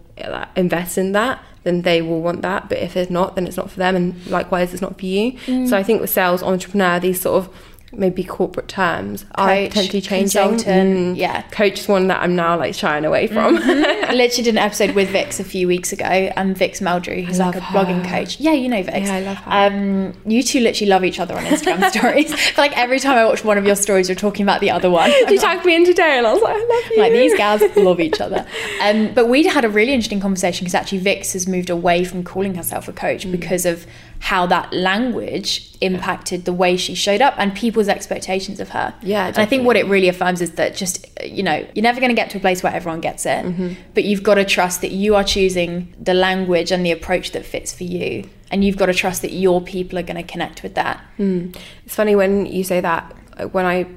invest 0.55 0.97
in 0.97 1.11
that 1.11 1.43
then 1.63 1.81
they 1.81 2.01
will 2.01 2.21
want 2.21 2.41
that 2.41 2.69
but 2.69 2.77
if 2.77 2.95
it's 2.95 3.09
not 3.09 3.35
then 3.35 3.47
it's 3.47 3.57
not 3.57 3.69
for 3.69 3.79
them 3.79 3.95
and 3.95 4.27
likewise 4.27 4.73
it's 4.73 4.81
not 4.81 4.97
for 4.99 5.05
you 5.05 5.33
mm. 5.33 5.67
so 5.67 5.75
i 5.75 5.83
think 5.83 5.99
with 6.01 6.09
sales 6.09 6.43
entrepreneur 6.43 6.99
these 6.99 7.19
sort 7.19 7.43
of 7.43 7.72
maybe 7.95 8.23
corporate 8.23 8.67
terms 8.67 9.23
Coach, 9.23 9.31
are 9.37 9.67
potentially 9.67 10.01
changing. 10.01 10.41
Mm. 10.41 11.17
Yeah. 11.17 11.41
Coach 11.43 11.79
is 11.79 11.87
one 11.87 12.07
that 12.07 12.21
I'm 12.21 12.35
now 12.35 12.57
like 12.57 12.75
shying 12.75 13.05
away 13.05 13.27
from. 13.27 13.57
Mm-hmm. 13.57 14.05
I 14.09 14.13
literally 14.13 14.43
did 14.43 14.47
an 14.47 14.57
episode 14.57 14.91
with 14.91 15.09
Vix 15.09 15.39
a 15.39 15.43
few 15.43 15.67
weeks 15.67 15.93
ago 15.93 16.05
and 16.05 16.57
Vix 16.57 16.79
Meldrew, 16.79 17.23
who's 17.23 17.39
like 17.39 17.55
a 17.55 17.59
her. 17.59 17.77
blogging 17.77 18.07
coach. 18.07 18.39
Yeah, 18.39 18.53
you 18.53 18.69
know 18.69 18.83
Vix. 18.83 19.07
Yeah, 19.07 19.15
I 19.15 19.19
love 19.21 19.37
her. 19.37 19.51
Um, 19.51 20.13
you 20.25 20.43
two 20.43 20.59
literally 20.59 20.89
love 20.89 21.03
each 21.03 21.19
other 21.19 21.35
on 21.35 21.43
Instagram 21.43 21.89
stories. 21.97 22.31
But 22.31 22.57
like 22.57 22.77
every 22.77 22.99
time 22.99 23.17
I 23.17 23.25
watch 23.25 23.43
one 23.43 23.57
of 23.57 23.65
your 23.65 23.75
stories, 23.75 24.09
you're 24.09 24.15
talking 24.15 24.43
about 24.43 24.61
the 24.61 24.71
other 24.71 24.89
one. 24.89 25.11
you 25.29 25.37
tagged 25.37 25.65
me 25.65 25.75
in 25.75 25.85
today 25.85 26.17
and 26.17 26.27
I 26.27 26.33
was 26.33 26.41
like, 26.41 26.55
I 26.55 26.59
love 26.59 26.91
you. 26.91 26.97
Like 26.99 27.13
these 27.13 27.35
gals 27.35 27.61
love 27.77 27.99
each 27.99 28.19
other. 28.19 28.45
Um, 28.81 29.13
but 29.13 29.27
we 29.29 29.45
had 29.45 29.65
a 29.65 29.69
really 29.69 29.93
interesting 29.93 30.19
conversation 30.19 30.65
because 30.65 30.75
actually 30.75 30.99
Vix 30.99 31.33
has 31.33 31.47
moved 31.47 31.69
away 31.69 32.03
from 32.03 32.23
calling 32.23 32.55
herself 32.55 32.87
a 32.87 32.93
coach 32.93 33.25
mm. 33.25 33.31
because 33.31 33.65
of 33.65 33.85
how 34.23 34.45
that 34.45 34.71
language 34.71 35.69
impacted 35.81 36.45
the 36.45 36.53
way 36.53 36.77
she 36.77 36.95
showed 36.95 37.21
up 37.21 37.33
and 37.37 37.53
people's 37.53 37.89
expectations 37.89 38.61
of 38.61 38.69
her. 38.69 38.95
Yeah. 39.01 39.25
Definitely. 39.27 39.27
And 39.27 39.37
I 39.37 39.45
think 39.49 39.65
what 39.65 39.75
it 39.75 39.85
really 39.85 40.07
affirms 40.07 40.39
is 40.39 40.51
that 40.51 40.77
just, 40.77 41.05
you 41.21 41.43
know, 41.43 41.67
you're 41.75 41.83
never 41.83 41.99
going 41.99 42.09
to 42.09 42.15
get 42.15 42.29
to 42.29 42.37
a 42.37 42.39
place 42.39 42.63
where 42.63 42.73
everyone 42.73 43.01
gets 43.01 43.25
it, 43.25 43.45
mm-hmm. 43.45 43.73
but 43.93 44.05
you've 44.05 44.23
got 44.23 44.35
to 44.35 44.45
trust 44.45 44.79
that 44.79 44.91
you 44.91 45.13
are 45.15 45.25
choosing 45.25 45.93
the 45.99 46.13
language 46.13 46.71
and 46.71 46.85
the 46.85 46.91
approach 46.91 47.33
that 47.33 47.45
fits 47.45 47.73
for 47.73 47.83
you. 47.83 48.29
And 48.49 48.63
you've 48.63 48.77
got 48.77 48.85
to 48.85 48.93
trust 48.93 49.23
that 49.23 49.33
your 49.33 49.59
people 49.59 49.99
are 49.99 50.03
going 50.03 50.15
to 50.15 50.23
connect 50.23 50.63
with 50.63 50.75
that. 50.75 51.03
Mm. 51.19 51.53
It's 51.85 51.95
funny 51.95 52.15
when 52.15 52.45
you 52.45 52.63
say 52.63 52.79
that, 52.79 53.51
when 53.51 53.65
I 53.65 53.87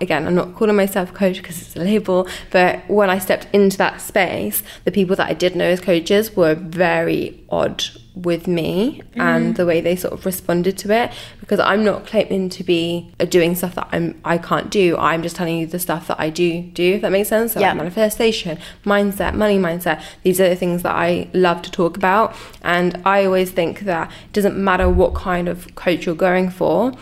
again, 0.00 0.26
I'm 0.26 0.34
not 0.34 0.56
calling 0.56 0.74
myself 0.74 1.14
coach 1.14 1.36
because 1.36 1.60
it's 1.62 1.76
a 1.76 1.78
label, 1.78 2.28
but 2.50 2.82
when 2.90 3.10
I 3.10 3.18
stepped 3.18 3.46
into 3.52 3.78
that 3.78 4.00
space, 4.00 4.62
the 4.84 4.90
people 4.90 5.14
that 5.16 5.28
I 5.28 5.34
did 5.34 5.54
know 5.54 5.66
as 5.66 5.80
coaches 5.80 6.34
were 6.34 6.54
very 6.54 7.44
odd 7.48 7.84
with 8.22 8.46
me 8.46 9.02
mm. 9.14 9.20
and 9.20 9.56
the 9.56 9.64
way 9.64 9.80
they 9.80 9.96
sort 9.96 10.12
of 10.12 10.26
responded 10.26 10.76
to 10.78 10.90
it 10.90 11.12
because 11.40 11.60
I'm 11.60 11.84
not 11.84 12.06
claiming 12.06 12.48
to 12.50 12.64
be 12.64 13.10
doing 13.28 13.54
stuff 13.54 13.74
that 13.76 13.88
I'm 13.92 14.20
I 14.24 14.38
can't 14.38 14.70
do. 14.70 14.96
I'm 14.96 15.22
just 15.22 15.36
telling 15.36 15.56
you 15.58 15.66
the 15.66 15.78
stuff 15.78 16.08
that 16.08 16.20
I 16.20 16.30
do 16.30 16.62
do. 16.62 16.94
If 16.94 17.02
that 17.02 17.12
makes 17.12 17.28
sense. 17.28 17.52
So 17.52 17.60
yeah. 17.60 17.68
Like 17.68 17.78
manifestation, 17.78 18.58
mindset, 18.84 19.34
money 19.34 19.58
mindset. 19.58 20.02
These 20.22 20.40
are 20.40 20.48
the 20.48 20.56
things 20.56 20.82
that 20.82 20.94
I 20.94 21.28
love 21.32 21.62
to 21.62 21.70
talk 21.70 21.96
about, 21.96 22.34
and 22.62 23.00
I 23.04 23.24
always 23.24 23.50
think 23.50 23.80
that 23.80 24.10
it 24.10 24.32
doesn't 24.32 24.56
matter 24.56 24.88
what 24.88 25.14
kind 25.14 25.48
of 25.48 25.74
coach 25.74 26.06
you're 26.06 26.14
going 26.14 26.50
for 26.50 26.92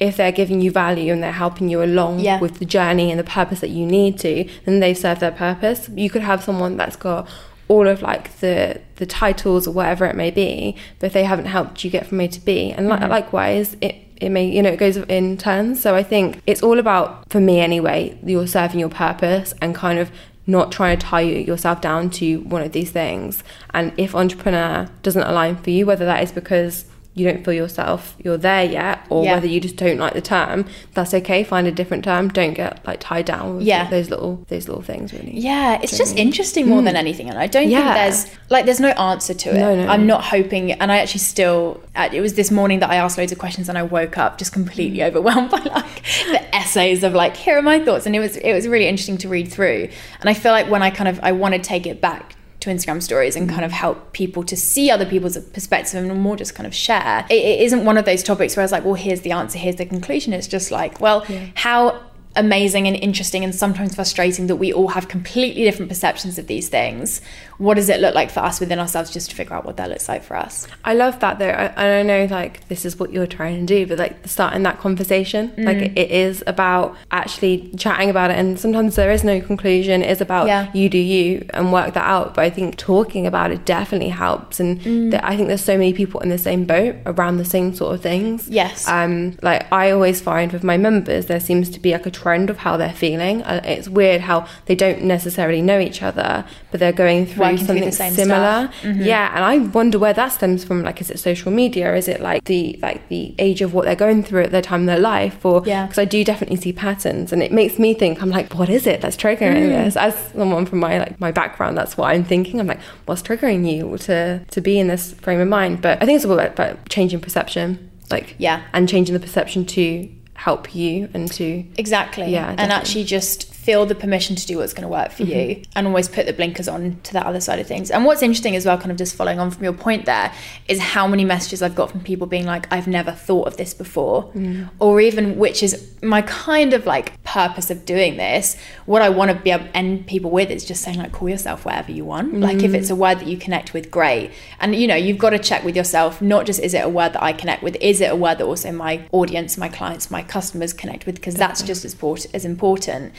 if 0.00 0.16
they're 0.16 0.32
giving 0.32 0.60
you 0.60 0.70
value 0.70 1.12
and 1.12 1.22
they're 1.22 1.30
helping 1.30 1.68
you 1.68 1.80
along 1.80 2.18
yeah. 2.18 2.40
with 2.40 2.58
the 2.58 2.64
journey 2.64 3.12
and 3.12 3.20
the 3.20 3.24
purpose 3.24 3.60
that 3.60 3.70
you 3.70 3.86
need 3.86 4.18
to, 4.18 4.48
then 4.64 4.80
they 4.80 4.92
serve 4.92 5.20
their 5.20 5.30
purpose. 5.30 5.88
You 5.94 6.10
could 6.10 6.22
have 6.22 6.42
someone 6.42 6.76
that's 6.76 6.96
got 6.96 7.28
all 7.72 7.88
of 7.88 8.02
like 8.02 8.38
the 8.40 8.78
the 8.96 9.06
titles 9.06 9.66
or 9.66 9.70
whatever 9.70 10.04
it 10.04 10.14
may 10.14 10.30
be, 10.30 10.76
but 10.98 11.06
if 11.06 11.12
they 11.14 11.24
haven't 11.24 11.46
helped 11.46 11.82
you 11.82 11.90
get 11.90 12.06
from 12.06 12.20
A 12.20 12.28
to 12.28 12.40
B, 12.40 12.70
and 12.70 12.86
mm-hmm. 12.86 13.10
likewise, 13.10 13.76
it 13.80 13.96
it 14.16 14.28
may 14.28 14.46
you 14.46 14.62
know 14.62 14.68
it 14.68 14.78
goes 14.78 14.98
in 14.98 15.38
turns. 15.38 15.80
So 15.80 15.94
I 15.94 16.02
think 16.02 16.42
it's 16.46 16.62
all 16.62 16.78
about 16.78 17.30
for 17.30 17.40
me 17.40 17.60
anyway. 17.60 18.18
You're 18.22 18.46
serving 18.46 18.78
your 18.78 18.90
purpose 18.90 19.54
and 19.62 19.74
kind 19.74 19.98
of 19.98 20.10
not 20.46 20.70
trying 20.70 20.98
to 20.98 21.06
tie 21.06 21.22
yourself 21.22 21.80
down 21.80 22.10
to 22.10 22.40
one 22.40 22.62
of 22.62 22.72
these 22.72 22.90
things. 22.90 23.42
And 23.72 23.92
if 23.96 24.14
entrepreneur 24.14 24.88
doesn't 25.02 25.22
align 25.22 25.56
for 25.56 25.70
you, 25.70 25.86
whether 25.86 26.04
that 26.04 26.22
is 26.22 26.32
because 26.32 26.84
you 27.14 27.30
don't 27.30 27.44
feel 27.44 27.52
yourself 27.52 28.16
you're 28.24 28.38
there 28.38 28.64
yet 28.64 29.04
or 29.10 29.24
yeah. 29.24 29.34
whether 29.34 29.46
you 29.46 29.60
just 29.60 29.76
don't 29.76 29.98
like 29.98 30.14
the 30.14 30.20
term 30.20 30.64
that's 30.94 31.12
okay 31.12 31.44
find 31.44 31.66
a 31.66 31.72
different 31.72 32.02
term 32.04 32.28
don't 32.28 32.54
get 32.54 32.84
like 32.86 33.00
tied 33.00 33.26
down 33.26 33.56
with 33.56 33.66
yeah. 33.66 33.88
those 33.90 34.08
little 34.08 34.36
those 34.48 34.66
little 34.66 34.82
things 34.82 35.12
really 35.12 35.38
yeah 35.38 35.78
it's 35.82 35.96
just 35.98 36.16
interesting 36.16 36.66
more 36.68 36.80
mm. 36.80 36.84
than 36.84 36.96
anything 36.96 37.28
and 37.28 37.38
i 37.38 37.46
don't 37.46 37.68
yeah. 37.68 37.82
think 37.82 37.94
there's 37.94 38.38
like 38.50 38.64
there's 38.64 38.80
no 38.80 38.90
answer 38.90 39.34
to 39.34 39.50
it 39.50 39.58
no, 39.58 39.76
no, 39.76 39.86
i'm 39.88 40.06
not 40.06 40.24
hoping 40.24 40.72
and 40.72 40.90
i 40.90 40.98
actually 40.98 41.20
still 41.20 41.82
it 41.96 42.20
was 42.20 42.34
this 42.34 42.50
morning 42.50 42.80
that 42.80 42.88
i 42.88 42.96
asked 42.96 43.18
loads 43.18 43.32
of 43.32 43.38
questions 43.38 43.68
and 43.68 43.76
i 43.76 43.82
woke 43.82 44.16
up 44.16 44.38
just 44.38 44.52
completely 44.52 45.00
mm. 45.00 45.06
overwhelmed 45.06 45.50
by 45.50 45.58
like 45.58 46.02
the 46.30 46.54
essays 46.54 47.02
of 47.02 47.12
like 47.12 47.36
here 47.36 47.58
are 47.58 47.62
my 47.62 47.78
thoughts 47.84 48.06
and 48.06 48.16
it 48.16 48.20
was 48.20 48.36
it 48.38 48.54
was 48.54 48.66
really 48.66 48.86
interesting 48.86 49.18
to 49.18 49.28
read 49.28 49.52
through 49.52 49.88
and 50.20 50.30
i 50.30 50.34
feel 50.34 50.52
like 50.52 50.68
when 50.70 50.82
i 50.82 50.88
kind 50.88 51.08
of 51.08 51.20
i 51.22 51.30
want 51.30 51.54
to 51.54 51.60
take 51.60 51.86
it 51.86 52.00
back 52.00 52.36
to 52.62 52.70
Instagram 52.70 53.02
stories 53.02 53.36
and 53.36 53.48
kind 53.48 53.64
of 53.64 53.72
help 53.72 54.12
people 54.12 54.42
to 54.44 54.56
see 54.56 54.90
other 54.90 55.04
people's 55.04 55.36
perspective 55.38 56.02
and 56.02 56.20
more 56.20 56.36
just 56.36 56.54
kind 56.54 56.66
of 56.66 56.74
share. 56.74 57.26
It, 57.28 57.34
it 57.34 57.60
isn't 57.62 57.84
one 57.84 57.98
of 57.98 58.04
those 58.04 58.22
topics 58.22 58.56
where 58.56 58.62
I 58.62 58.64
was 58.64 58.72
like, 58.72 58.84
well, 58.84 58.94
here's 58.94 59.22
the 59.22 59.32
answer, 59.32 59.58
here's 59.58 59.76
the 59.76 59.86
conclusion. 59.86 60.32
It's 60.32 60.46
just 60.46 60.70
like, 60.70 61.00
well, 61.00 61.24
yeah. 61.28 61.46
how 61.54 62.00
amazing 62.34 62.86
and 62.86 62.96
interesting 62.96 63.44
and 63.44 63.54
sometimes 63.54 63.94
frustrating 63.94 64.46
that 64.46 64.56
we 64.56 64.72
all 64.72 64.88
have 64.88 65.08
completely 65.08 65.64
different 65.64 65.88
perceptions 65.88 66.38
of 66.38 66.46
these 66.46 66.68
things. 66.68 67.20
What 67.58 67.74
does 67.74 67.88
it 67.88 68.00
look 68.00 68.14
like 68.14 68.30
for 68.30 68.40
us 68.40 68.58
within 68.58 68.78
ourselves 68.78 69.10
just 69.10 69.30
to 69.30 69.36
figure 69.36 69.54
out 69.54 69.64
what 69.64 69.76
that 69.76 69.88
looks 69.88 70.08
like 70.08 70.22
for 70.22 70.36
us? 70.36 70.66
I 70.84 70.94
love 70.94 71.20
that 71.20 71.38
though. 71.38 71.50
I, 71.50 71.98
I 71.98 72.02
know 72.02 72.26
like 72.30 72.66
this 72.68 72.84
is 72.84 72.98
what 72.98 73.12
you're 73.12 73.26
trying 73.26 73.66
to 73.66 73.74
do, 73.74 73.86
but 73.86 73.98
like 73.98 74.26
starting 74.26 74.62
that 74.62 74.78
conversation, 74.78 75.50
mm. 75.50 75.64
like 75.64 75.96
it 75.96 76.10
is 76.10 76.42
about 76.46 76.96
actually 77.10 77.70
chatting 77.76 78.10
about 78.10 78.30
it. 78.30 78.38
And 78.38 78.58
sometimes 78.58 78.96
there 78.96 79.12
is 79.12 79.22
no 79.22 79.40
conclusion. 79.40 80.02
It's 80.02 80.20
about 80.20 80.46
yeah. 80.46 80.72
you 80.72 80.88
do 80.88 80.98
you 80.98 81.46
and 81.50 81.72
work 81.72 81.94
that 81.94 82.04
out. 82.04 82.34
But 82.34 82.44
I 82.44 82.50
think 82.50 82.76
talking 82.76 83.26
about 83.26 83.50
it 83.52 83.64
definitely 83.64 84.08
helps. 84.08 84.58
And 84.58 84.80
mm. 84.80 85.10
th- 85.10 85.22
I 85.22 85.36
think 85.36 85.48
there's 85.48 85.64
so 85.64 85.76
many 85.76 85.92
people 85.92 86.20
in 86.20 86.30
the 86.30 86.38
same 86.38 86.64
boat 86.64 86.96
around 87.06 87.36
the 87.36 87.44
same 87.44 87.74
sort 87.74 87.94
of 87.94 88.00
things. 88.00 88.48
Yes. 88.48 88.88
Um, 88.88 89.36
like 89.42 89.70
I 89.72 89.90
always 89.90 90.20
find 90.20 90.52
with 90.52 90.64
my 90.64 90.78
members, 90.78 91.26
there 91.26 91.40
seems 91.40 91.68
to 91.70 91.80
be 91.80 91.92
like 91.92 92.06
a 92.06 92.10
trend 92.22 92.50
of 92.50 92.58
how 92.58 92.76
they're 92.76 92.92
feeling. 92.92 93.42
Uh, 93.42 93.60
it's 93.64 93.88
weird 93.88 94.20
how 94.22 94.46
they 94.66 94.74
don't 94.74 95.02
necessarily 95.02 95.60
know 95.62 95.78
each 95.78 96.02
other, 96.02 96.44
but 96.70 96.78
they're 96.80 96.92
going 96.92 97.26
through 97.26 97.44
Working 97.44 97.66
something 97.66 97.90
same 97.92 98.12
similar. 98.14 98.70
Mhm. 98.82 99.04
Yeah, 99.04 99.30
and 99.34 99.44
I 99.44 99.58
wonder 99.58 99.98
where 99.98 100.12
that 100.12 100.32
stems 100.32 100.64
from. 100.64 100.82
Like, 100.82 101.00
is 101.00 101.10
it 101.10 101.18
social 101.18 101.50
media? 101.50 101.94
Is 101.96 102.08
it 102.08 102.20
like 102.20 102.44
the 102.44 102.78
like 102.82 103.08
the 103.08 103.34
age 103.38 103.60
of 103.62 103.74
what 103.74 103.84
they're 103.86 103.96
going 104.06 104.22
through 104.22 104.42
at 104.44 104.50
their 104.52 104.62
time 104.62 104.80
in 104.80 104.86
their 104.86 104.98
life? 105.14 105.44
Or 105.44 105.62
Yeah. 105.66 105.86
because 105.86 105.98
I 105.98 106.04
do 106.04 106.24
definitely 106.24 106.56
see 106.56 106.72
patterns, 106.72 107.32
and 107.32 107.42
it 107.42 107.52
makes 107.52 107.78
me 107.78 107.94
think. 107.94 108.22
I'm 108.22 108.30
like, 108.30 108.54
what 108.54 108.68
is 108.68 108.86
it 108.86 109.00
that's 109.00 109.16
triggering 109.16 109.66
Mm. 109.68 109.84
this? 109.84 109.96
As 109.96 110.14
someone 110.36 110.66
from 110.66 110.78
my 110.80 110.98
like 110.98 111.20
my 111.20 111.32
background, 111.32 111.76
that's 111.76 111.96
what 111.96 112.06
I'm 112.12 112.24
thinking. 112.24 112.60
I'm 112.60 112.66
like, 112.66 112.80
what's 113.06 113.22
triggering 113.22 113.60
you 113.70 113.96
to 113.98 114.40
to 114.54 114.60
be 114.60 114.78
in 114.78 114.86
this 114.88 115.12
frame 115.24 115.40
of 115.40 115.48
mind? 115.48 115.80
But 115.82 116.00
I 116.02 116.06
think 116.06 116.16
it's 116.16 116.24
all 116.24 116.32
about, 116.38 116.52
about 116.58 116.88
changing 116.88 117.20
perception, 117.20 117.78
like 118.10 118.34
Yeah. 118.38 118.60
and 118.72 118.88
changing 118.88 119.12
the 119.14 119.20
perception 119.28 119.64
to 119.76 120.08
help 120.42 120.74
you 120.74 121.08
and 121.14 121.30
to 121.30 121.64
Exactly. 121.78 122.32
Yeah, 122.32 122.52
And 122.58 122.72
actually 122.72 123.04
just 123.04 123.51
feel 123.62 123.86
the 123.86 123.94
permission 123.94 124.34
to 124.34 124.44
do 124.46 124.58
what's 124.58 124.72
going 124.74 124.82
to 124.82 124.88
work 124.88 125.12
for 125.12 125.22
you 125.22 125.32
Mm-hmm. 125.32 125.62
and 125.76 125.86
always 125.86 126.08
put 126.08 126.26
the 126.26 126.32
blinkers 126.32 126.66
on 126.68 126.98
to 127.04 127.12
that 127.12 127.26
other 127.26 127.40
side 127.40 127.58
of 127.60 127.66
things. 127.66 127.90
And 127.92 128.04
what's 128.04 128.22
interesting 128.22 128.56
as 128.56 128.66
well, 128.66 128.76
kind 128.76 128.90
of 128.90 128.96
just 128.96 129.14
following 129.14 129.38
on 129.38 129.50
from 129.52 129.62
your 129.64 129.72
point 129.72 130.04
there, 130.04 130.32
is 130.68 130.78
how 130.80 131.06
many 131.06 131.24
messages 131.24 131.62
I've 131.62 131.74
got 131.76 131.90
from 131.90 132.00
people 132.00 132.26
being 132.26 132.44
like, 132.44 132.66
I've 132.72 132.88
never 132.88 133.12
thought 133.12 133.46
of 133.46 133.56
this 133.56 133.72
before. 133.72 134.24
Mm. 134.32 134.68
Or 134.80 135.00
even, 135.00 135.38
which 135.38 135.62
is 135.62 135.88
my 136.02 136.22
kind 136.22 136.74
of 136.74 136.86
like 136.86 137.22
purpose 137.22 137.70
of 137.70 137.84
doing 137.86 138.16
this, 138.16 138.56
what 138.86 139.00
I 139.00 139.08
want 139.08 139.30
to 139.30 139.36
be 139.36 139.50
able 139.52 139.64
to 139.66 139.76
end 139.76 140.06
people 140.08 140.30
with 140.32 140.50
is 140.50 140.64
just 140.64 140.82
saying, 140.82 140.98
like, 140.98 141.12
call 141.12 141.28
yourself 141.28 141.64
whatever 141.64 141.92
you 141.92 142.04
want. 142.04 142.34
Like, 142.40 142.58
Mm. 142.58 142.64
if 142.64 142.74
it's 142.74 142.90
a 142.90 142.96
word 142.96 143.20
that 143.20 143.28
you 143.28 143.36
connect 143.36 143.72
with, 143.72 143.90
great. 143.90 144.32
And, 144.60 144.74
you 144.74 144.86
know, 144.88 144.96
you've 144.96 145.18
got 145.18 145.30
to 145.30 145.38
check 145.38 145.62
with 145.64 145.76
yourself, 145.76 146.20
not 146.20 146.46
just 146.46 146.58
is 146.60 146.74
it 146.74 146.84
a 146.84 146.88
word 146.88 147.12
that 147.14 147.22
I 147.22 147.32
connect 147.32 147.62
with, 147.62 147.76
is 147.80 148.00
it 148.00 148.10
a 148.10 148.16
word 148.16 148.38
that 148.38 148.44
also 148.44 148.72
my 148.72 149.04
audience, 149.12 149.56
my 149.56 149.68
clients, 149.68 150.10
my 150.10 150.22
customers 150.22 150.72
connect 150.72 151.06
with? 151.06 151.14
Because 151.14 151.34
that's 151.36 151.62
just 151.62 151.84
as, 151.84 151.94
port- 151.94 152.26
as 152.34 152.44
important. 152.44 153.12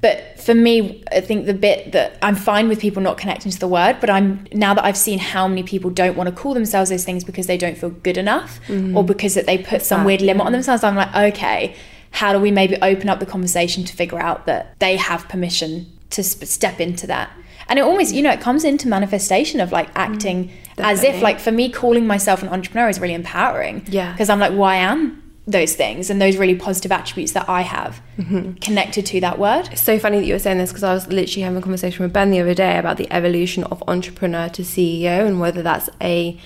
But 0.00 0.38
for 0.38 0.54
me, 0.54 1.02
I 1.10 1.20
think 1.20 1.46
the 1.46 1.54
bit 1.54 1.92
that 1.92 2.18
I'm 2.22 2.36
fine 2.36 2.68
with 2.68 2.78
people 2.78 3.02
not 3.02 3.18
connecting 3.18 3.50
to 3.50 3.58
the 3.58 3.66
word, 3.66 3.96
but 4.00 4.08
I'm 4.08 4.46
now 4.52 4.72
that 4.74 4.84
I've 4.84 4.96
seen 4.96 5.18
how 5.18 5.48
many 5.48 5.64
people 5.64 5.90
don't 5.90 6.16
want 6.16 6.28
to 6.28 6.34
call 6.34 6.54
themselves 6.54 6.90
those 6.90 7.04
things 7.04 7.24
because 7.24 7.48
they 7.48 7.58
don't 7.58 7.76
feel 7.76 7.90
good 7.90 8.16
enough 8.16 8.60
or 8.70 9.02
because 9.02 9.34
that 9.34 9.46
they 9.46 9.58
put 9.58 9.82
some 9.82 10.00
that, 10.00 10.06
weird 10.06 10.22
limit 10.22 10.46
on 10.46 10.52
themselves, 10.52 10.84
I'm 10.84 10.94
like, 10.94 11.14
okay, 11.34 11.74
how 12.12 12.32
do 12.32 12.38
we 12.38 12.52
maybe 12.52 12.76
open 12.80 13.08
up 13.08 13.18
the 13.18 13.26
conversation 13.26 13.84
to 13.84 13.92
figure 13.94 14.20
out 14.20 14.46
that 14.46 14.78
they 14.78 14.96
have 14.96 15.28
permission 15.28 15.86
to 16.10 16.22
sp- 16.22 16.46
step 16.46 16.78
into 16.78 17.06
that? 17.08 17.30
And 17.68 17.78
it 17.78 17.82
always 17.82 18.12
you 18.12 18.22
know, 18.22 18.30
it 18.30 18.40
comes 18.40 18.64
into 18.64 18.86
manifestation 18.88 19.60
of 19.60 19.72
like 19.72 19.90
acting 19.96 20.52
as 20.78 21.02
if, 21.02 21.20
like, 21.22 21.40
for 21.40 21.50
me, 21.50 21.70
calling 21.70 22.06
myself 22.06 22.42
an 22.42 22.48
entrepreneur 22.48 22.88
is 22.88 23.00
really 23.00 23.14
empowering. 23.14 23.84
Yeah. 23.88 24.12
Because 24.12 24.30
I'm 24.30 24.38
like, 24.38 24.52
well, 24.52 24.64
I 24.64 24.76
am 24.76 25.22
those 25.48 25.74
things 25.74 26.10
and 26.10 26.20
those 26.20 26.36
really 26.36 26.54
positive 26.54 26.92
attributes 26.92 27.32
that 27.32 27.48
I 27.48 27.62
have 27.62 28.00
Mm-hmm. 28.18 28.54
connected 28.54 29.06
to 29.06 29.20
that 29.20 29.38
word. 29.38 29.68
It's 29.72 29.80
so 29.80 29.96
funny 29.98 30.18
that 30.18 30.26
you 30.26 30.32
were 30.34 30.38
saying 30.40 30.58
this 30.58 30.70
because 30.70 30.82
I 30.82 30.92
was 30.92 31.06
literally 31.06 31.42
having 31.42 31.56
a 31.58 31.62
conversation 31.62 32.02
with 32.04 32.12
Ben 32.12 32.30
the 32.32 32.40
other 32.40 32.52
day 32.52 32.76
about 32.76 32.96
the 32.96 33.10
evolution 33.12 33.62
of 33.64 33.82
entrepreneur 33.86 34.48
to 34.50 34.62
CEO 34.62 35.24
and 35.26 35.38
whether 35.40 35.62
that's 35.62 35.88
a 36.02 36.36